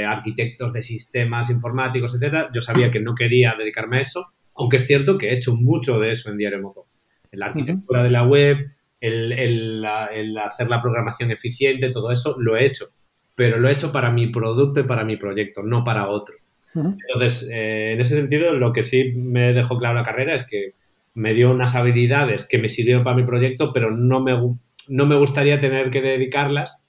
arquitectos 0.08 0.74
de 0.74 0.82
sistemas 0.82 1.50
informáticos, 1.50 2.14
etcétera. 2.14 2.50
Yo 2.54 2.62
sabía 2.62 2.92
que 2.92 3.00
no 3.00 3.16
quería 3.16 3.56
dedicarme 3.58 3.98
a 3.98 4.02
eso, 4.02 4.28
aunque 4.56 4.78
es 4.78 4.88
cierto 4.88 5.18
que 5.18 5.30
he 5.30 5.36
hecho 5.36 5.56
mucho 5.56 6.00
de 6.00 6.12
eso 6.12 6.30
en 6.30 6.38
Diario 6.38 6.62
Moto 6.62 6.91
la 7.32 7.48
arquitectura 7.48 8.04
de 8.04 8.12
la 8.12 8.24
web, 8.24 8.58
el, 9.00 9.86
hacer 10.44 10.70
la 10.70 10.82
programación 10.82 11.32
eficiente, 11.32 11.92
todo 11.92 12.12
eso 12.12 12.36
lo 12.40 12.56
he 12.56 12.66
hecho, 12.66 12.86
pero 13.36 13.58
lo 13.60 13.70
he 13.70 13.74
hecho 13.74 13.92
para 13.92 14.12
mi 14.12 14.28
producto 14.28 14.82
y 14.82 14.84
para 14.84 15.04
mi 15.04 15.18
proyecto, 15.18 15.64
no 15.64 15.84
para 15.84 16.10
otro. 16.10 16.36
Entonces, 16.74 17.50
eh, 17.52 17.94
en 17.94 18.00
ese 18.00 18.16
sentido, 18.16 18.54
lo 18.54 18.72
que 18.72 18.84
sí 18.84 19.12
me 19.14 19.52
dejó 19.54 19.78
claro 19.78 19.96
la 19.96 20.04
carrera 20.04 20.36
es 20.36 20.46
que 20.48 20.74
me 21.14 21.34
dio 21.34 21.52
unas 21.52 21.76
habilidades 21.76 22.48
que 22.48 22.60
me 22.60 22.70
sirvieron 22.70 23.04
para 23.04 23.18
mi 23.18 23.24
proyecto, 23.24 23.74
pero 23.74 23.92
no 23.92 24.22
me, 24.22 24.32
no 24.88 25.06
me 25.06 25.18
gustaría 25.18 25.60
tener 25.60 25.90
que 25.90 26.02
dedicarlas 26.02 26.86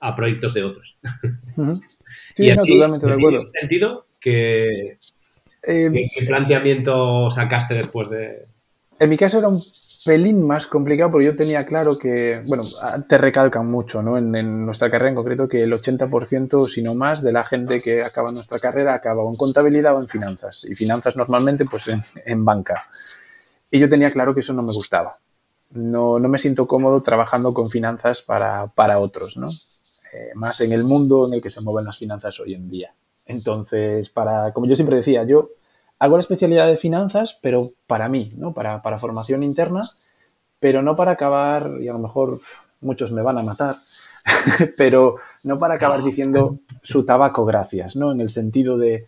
a 0.00 0.14
proyectos 0.14 0.54
de 0.54 0.64
otros. 0.64 0.98
Sí, 2.36 2.46
totalmente 2.54 3.06
de 3.06 3.12
acuerdo. 3.12 3.38
En 3.38 3.44
ese 3.44 3.58
sentido, 3.58 4.06
¿qué, 4.20 4.98
eh, 5.62 6.10
¿qué 6.14 6.26
planteamiento 6.26 7.28
sacaste 7.30 7.74
después 7.74 8.08
de, 8.08 8.46
en 9.04 9.10
mi 9.10 9.16
caso 9.16 9.38
era 9.38 9.48
un 9.48 9.62
pelín 10.04 10.46
más 10.46 10.66
complicado 10.66 11.10
porque 11.10 11.26
yo 11.26 11.36
tenía 11.36 11.64
claro 11.64 11.98
que, 11.98 12.42
bueno, 12.46 12.64
te 13.08 13.18
recalcan 13.18 13.70
mucho, 13.70 14.02
¿no? 14.02 14.18
En, 14.18 14.66
nuestra 14.66 14.90
carrera 14.90 15.10
en 15.10 15.14
concreto 15.14 15.48
que 15.48 15.62
el 15.62 15.72
80%, 15.72 16.68
si 16.68 16.82
no 16.82 16.94
más, 16.94 17.22
de 17.22 17.32
la 17.32 17.44
gente 17.44 17.80
que 17.80 18.02
acaba 18.02 18.32
nuestra 18.32 18.58
carrera 18.58 18.94
acaba 18.94 19.22
en 19.24 19.36
contabilidad 19.36 19.96
o 19.96 20.00
en 20.00 20.08
finanzas. 20.08 20.64
Y 20.64 20.74
finanzas 20.74 21.16
normalmente, 21.16 21.64
pues 21.64 21.86
en, 22.24 22.44
banca. 22.44 22.88
Y 23.70 23.78
yo 23.78 23.88
tenía 23.88 24.10
claro 24.10 24.34
que 24.34 24.40
eso 24.40 24.52
no 24.52 24.62
me 24.62 24.72
gustaba. 24.72 25.16
No, 25.70 26.18
no 26.18 26.28
me 26.28 26.38
siento 26.38 26.66
cómodo 26.66 27.02
trabajando 27.02 27.52
con 27.54 27.70
finanzas 27.70 28.22
para, 28.22 28.66
para 28.68 28.98
otros, 28.98 29.36
¿no? 29.36 29.48
Eh, 30.12 30.30
más 30.34 30.60
en 30.60 30.72
el 30.72 30.84
mundo 30.84 31.26
en 31.26 31.34
el 31.34 31.42
que 31.42 31.50
se 31.50 31.60
mueven 31.60 31.86
las 31.86 31.98
finanzas 31.98 32.38
hoy 32.40 32.54
en 32.54 32.68
día. 32.68 32.94
Entonces, 33.26 34.10
para, 34.10 34.52
como 34.52 34.66
yo 34.66 34.76
siempre 34.76 34.96
decía, 34.96 35.24
yo 35.24 35.50
hago 36.04 36.16
la 36.16 36.20
especialidad 36.20 36.66
de 36.66 36.76
finanzas, 36.76 37.38
pero 37.40 37.72
para 37.86 38.10
mí, 38.10 38.34
¿no? 38.36 38.52
Para, 38.52 38.98
formación 38.98 39.42
interna, 39.42 39.82
pero 40.60 40.82
no 40.82 40.96
para 40.96 41.12
acabar, 41.12 41.78
y 41.80 41.88
a 41.88 41.94
lo 41.94 41.98
mejor 41.98 42.40
muchos 42.82 43.10
me 43.10 43.22
van 43.22 43.38
a 43.38 43.42
matar, 43.42 43.76
pero 44.76 45.16
no 45.44 45.58
para 45.58 45.74
acabar 45.74 46.04
diciendo 46.04 46.58
su 46.82 47.06
tabaco 47.06 47.46
gracias, 47.46 47.96
¿no? 47.96 48.12
En 48.12 48.20
el 48.20 48.28
sentido 48.28 48.76
de, 48.76 49.06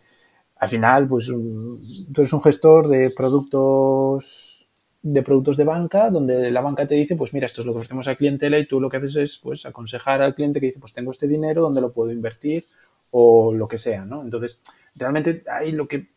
al 0.56 0.68
final, 0.68 1.06
pues 1.06 1.26
tú 1.26 1.80
eres 2.16 2.32
un 2.32 2.42
gestor 2.42 2.88
de 2.88 3.10
productos 3.10 4.66
de 5.02 5.22
productos 5.22 5.56
de 5.56 5.64
banca, 5.64 6.10
donde 6.10 6.50
la 6.50 6.62
banca 6.62 6.86
te 6.86 6.94
dice, 6.94 7.14
pues 7.14 7.32
mira, 7.32 7.46
esto 7.46 7.60
es 7.60 7.66
lo 7.66 7.72
que 7.74 7.78
ofrecemos 7.78 8.08
al 8.08 8.16
cliente 8.16 8.48
y 8.58 8.66
tú 8.66 8.80
lo 8.80 8.88
que 8.88 8.96
haces 8.96 9.14
es, 9.16 9.38
pues, 9.38 9.64
aconsejar 9.64 10.20
al 10.20 10.34
cliente 10.34 10.58
que 10.60 10.66
dice, 10.66 10.80
pues 10.80 10.94
tengo 10.94 11.12
este 11.12 11.28
dinero, 11.28 11.62
¿dónde 11.62 11.80
lo 11.80 11.92
puedo 11.92 12.10
invertir? 12.10 12.66
O 13.10 13.52
lo 13.52 13.68
que 13.68 13.78
sea, 13.78 14.04
¿no? 14.04 14.22
Entonces, 14.22 14.60
realmente 14.96 15.44
ahí 15.48 15.70
lo 15.70 15.86
que 15.86 16.15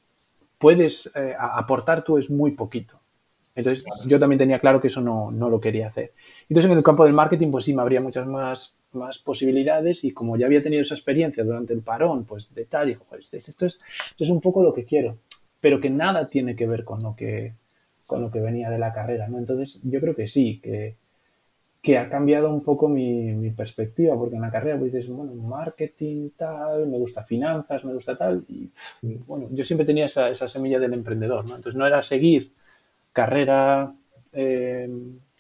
puedes 0.60 1.12
eh, 1.16 1.36
aportar 1.40 2.04
tú 2.04 2.18
es 2.18 2.30
muy 2.30 2.52
poquito. 2.52 3.00
Entonces, 3.56 3.84
yo 4.06 4.20
también 4.20 4.38
tenía 4.38 4.60
claro 4.60 4.80
que 4.80 4.88
eso 4.88 5.02
no, 5.02 5.32
lo 5.32 5.60
quería 5.60 5.88
hacer. 5.88 6.14
Entonces, 6.48 6.72
en 6.72 6.78
el 6.78 6.84
campo 6.84 7.04
del 7.04 7.14
marketing, 7.14 7.52
pues 7.52 7.66
sí, 7.66 7.74
me 7.74 7.82
habría 7.82 8.00
muchas 8.00 8.28
más, 8.28 8.78
más 8.94 9.20
posibilidades 9.20 10.04
y 10.04 10.12
como 10.12 10.38
ya 10.38 10.46
había 10.46 10.62
tenido 10.62 10.82
esa 10.82 10.94
experiencia 10.94 11.44
durante 11.44 11.74
el 11.74 11.82
parón, 11.82 12.26
pues 12.26 12.54
de 12.54 12.66
tal, 12.66 12.90
y 12.90 12.98
esto 13.18 13.36
es, 13.38 13.50
esto 13.50 13.66
es 14.24 14.30
un 14.30 14.40
poco 14.40 14.64
lo 14.64 14.74
que 14.74 14.86
quiero, 14.86 15.18
pero 15.60 15.82
que 15.82 15.90
nada 15.90 16.30
tiene 16.30 16.56
que 16.56 16.68
ver 16.68 16.86
con 16.86 17.04
lo 17.04 17.16
que, 17.16 17.54
con 18.06 18.22
lo 18.22 18.32
que 18.32 18.40
venía 18.40 18.70
de 18.70 18.80
la 18.80 18.94
carrera, 18.94 19.28
¿no? 19.28 19.38
Entonces, 19.38 19.82
yo 19.84 20.00
creo 20.00 20.16
que 20.16 20.28
sí, 20.28 20.60
que, 20.64 20.96
que 21.82 21.98
ha 21.98 22.10
cambiado 22.10 22.50
un 22.54 22.62
poco 22.62 22.90
mi, 22.90 23.52
perspectiva, 23.52 24.16
porque 24.16 24.36
en 24.36 24.42
la 24.42 24.52
carrera 24.52 24.78
pues 24.78 24.92
dices, 24.92 25.10
bueno, 25.10 25.34
marketing, 25.36 26.30
tal, 26.36 26.88
me 26.88 26.98
gusta 26.98 27.24
finanzas, 27.24 27.86
me 27.86 27.94
gusta 27.94 28.16
tal, 28.16 28.44
y 28.48 28.70
bueno, 29.02 29.48
yo 29.52 29.64
siempre 29.64 29.86
tenía 29.86 30.06
esa, 30.06 30.34
semilla 30.48 30.80
del 30.80 30.94
emprendedor, 30.94 31.48
¿no? 31.48 31.56
Entonces 31.56 31.76
no 31.76 31.88
era 31.88 32.04
seguir 32.04 32.54
carrera, 33.14 33.94
eh, 34.34 34.90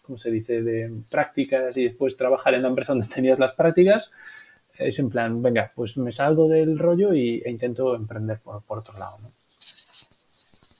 ¿cómo 0.01 0.17
se 0.17 0.31
dice?, 0.31 0.61
de 0.61 0.91
prácticas 1.11 1.75
y 1.77 1.83
después 1.83 2.15
trabajar 2.17 2.53
en 2.53 2.63
la 2.63 2.69
empresa 2.69 2.93
donde 2.93 3.07
tenías 3.13 3.39
las 3.39 3.53
prácticas, 3.53 4.11
es 4.77 4.97
en 4.99 5.09
plan, 5.09 5.41
venga, 5.41 5.71
pues 5.75 5.97
me 5.97 6.13
salgo 6.13 6.47
del 6.47 6.79
rollo 6.79 7.13
y, 7.13 7.41
e 7.43 7.49
intento 7.49 7.95
emprender 7.95 8.39
por, 8.39 8.79
otro 8.79 8.97
lado, 8.97 9.17
¿no? 9.21 9.31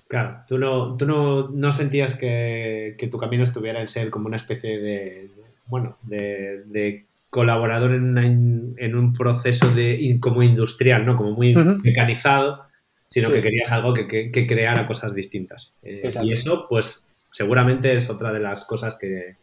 Claro, 0.07 0.39
tú 0.47 0.57
no, 0.57 0.97
tú 0.97 1.05
no, 1.05 1.71
sentías 1.71 2.15
que, 2.15 2.95
que, 2.97 3.07
tu 3.09 3.19
camino 3.19 3.43
estuviera 3.43 3.79
en 3.79 3.87
ser 3.87 4.09
como 4.09 4.25
una 4.25 4.37
especie 4.37 4.79
de, 4.79 5.29
bueno, 5.69 5.97
de, 6.03 7.05
colaborador 7.29 7.93
en, 7.93 8.73
en 8.77 8.95
un 8.95 9.13
proceso 9.13 9.71
de 9.71 10.17
como 10.19 10.41
industrial, 10.41 11.05
¿no? 11.05 11.15
Como 11.15 11.31
muy 11.31 11.55
mecanizado, 11.55 12.63
sino 13.09 13.31
que 13.31 13.41
querías 13.41 13.71
algo 13.71 13.93
que, 13.93 14.31
que, 14.31 14.47
creara 14.47 14.87
cosas 14.87 15.13
distintas. 15.13 15.73
Eh, 15.83 16.11
y 16.23 16.31
eso, 16.31 16.67
pues, 16.69 17.09
seguramente 17.31 17.95
es 17.95 18.09
otra 18.09 18.31
de 18.31 18.39
las 18.39 18.65
cosas 18.65 18.95
que, 18.95 19.35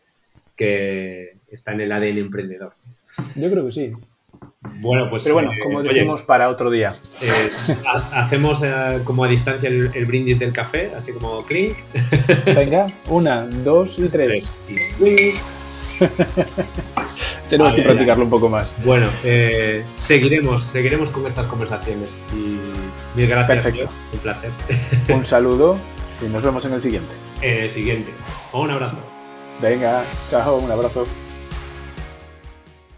que 0.55 1.37
está 1.49 1.73
en 1.73 1.81
el 1.83 1.93
ADN 1.93 2.19
emprendedor. 2.19 2.75
Yo 3.35 3.51
creo 3.51 3.67
que 3.67 3.73
sí. 3.73 3.93
Bueno, 4.81 5.09
pues. 5.11 5.25
Pero 5.25 5.35
bueno, 5.35 5.53
eh, 5.53 5.59
como 5.63 5.83
decimos 5.83 6.23
para 6.23 6.49
otro 6.49 6.71
día. 6.71 6.97
Eh, 7.21 7.51
hacemos 8.13 8.63
como 9.05 9.25
a 9.25 9.29
distancia 9.29 9.69
el, 9.69 10.07
brindis 10.07 10.39
del 10.39 10.53
café, 10.53 10.93
así 10.95 11.13
como 11.13 11.43
clink. 11.45 11.77
Venga, 12.47 12.87
una, 13.09 13.47
dos 13.47 13.99
y 13.99 14.09
tres. 14.09 14.53
Tenemos 17.49 17.75
que 17.75 17.83
practicarlo 17.83 18.25
un 18.25 18.31
poco 18.31 18.49
más. 18.49 18.77
Bueno, 18.85 19.07
eh, 19.23 19.85
seguiremos, 19.97 20.65
seguiremos 20.65 21.11
con 21.11 21.27
estas 21.27 21.47
conversaciones. 21.47 22.11
Y 22.33 22.59
mil 23.17 23.29
gracias. 23.29 23.63
Perfecto. 23.63 23.89
un 24.13 24.19
placer. 24.19 24.51
Un 25.15 25.27
saludo 25.27 25.79
y 26.21 26.27
nos 26.27 26.43
vemos 26.43 26.65
en 26.65 26.73
el 26.73 26.83
siguiente. 26.83 27.15
En 27.43 27.61
el 27.63 27.71
siguiente. 27.71 28.13
Un 28.53 28.71
abrazo. 28.71 28.97
Venga, 29.61 30.05
chao, 30.31 30.57
un 30.57 30.71
abrazo. 30.71 31.07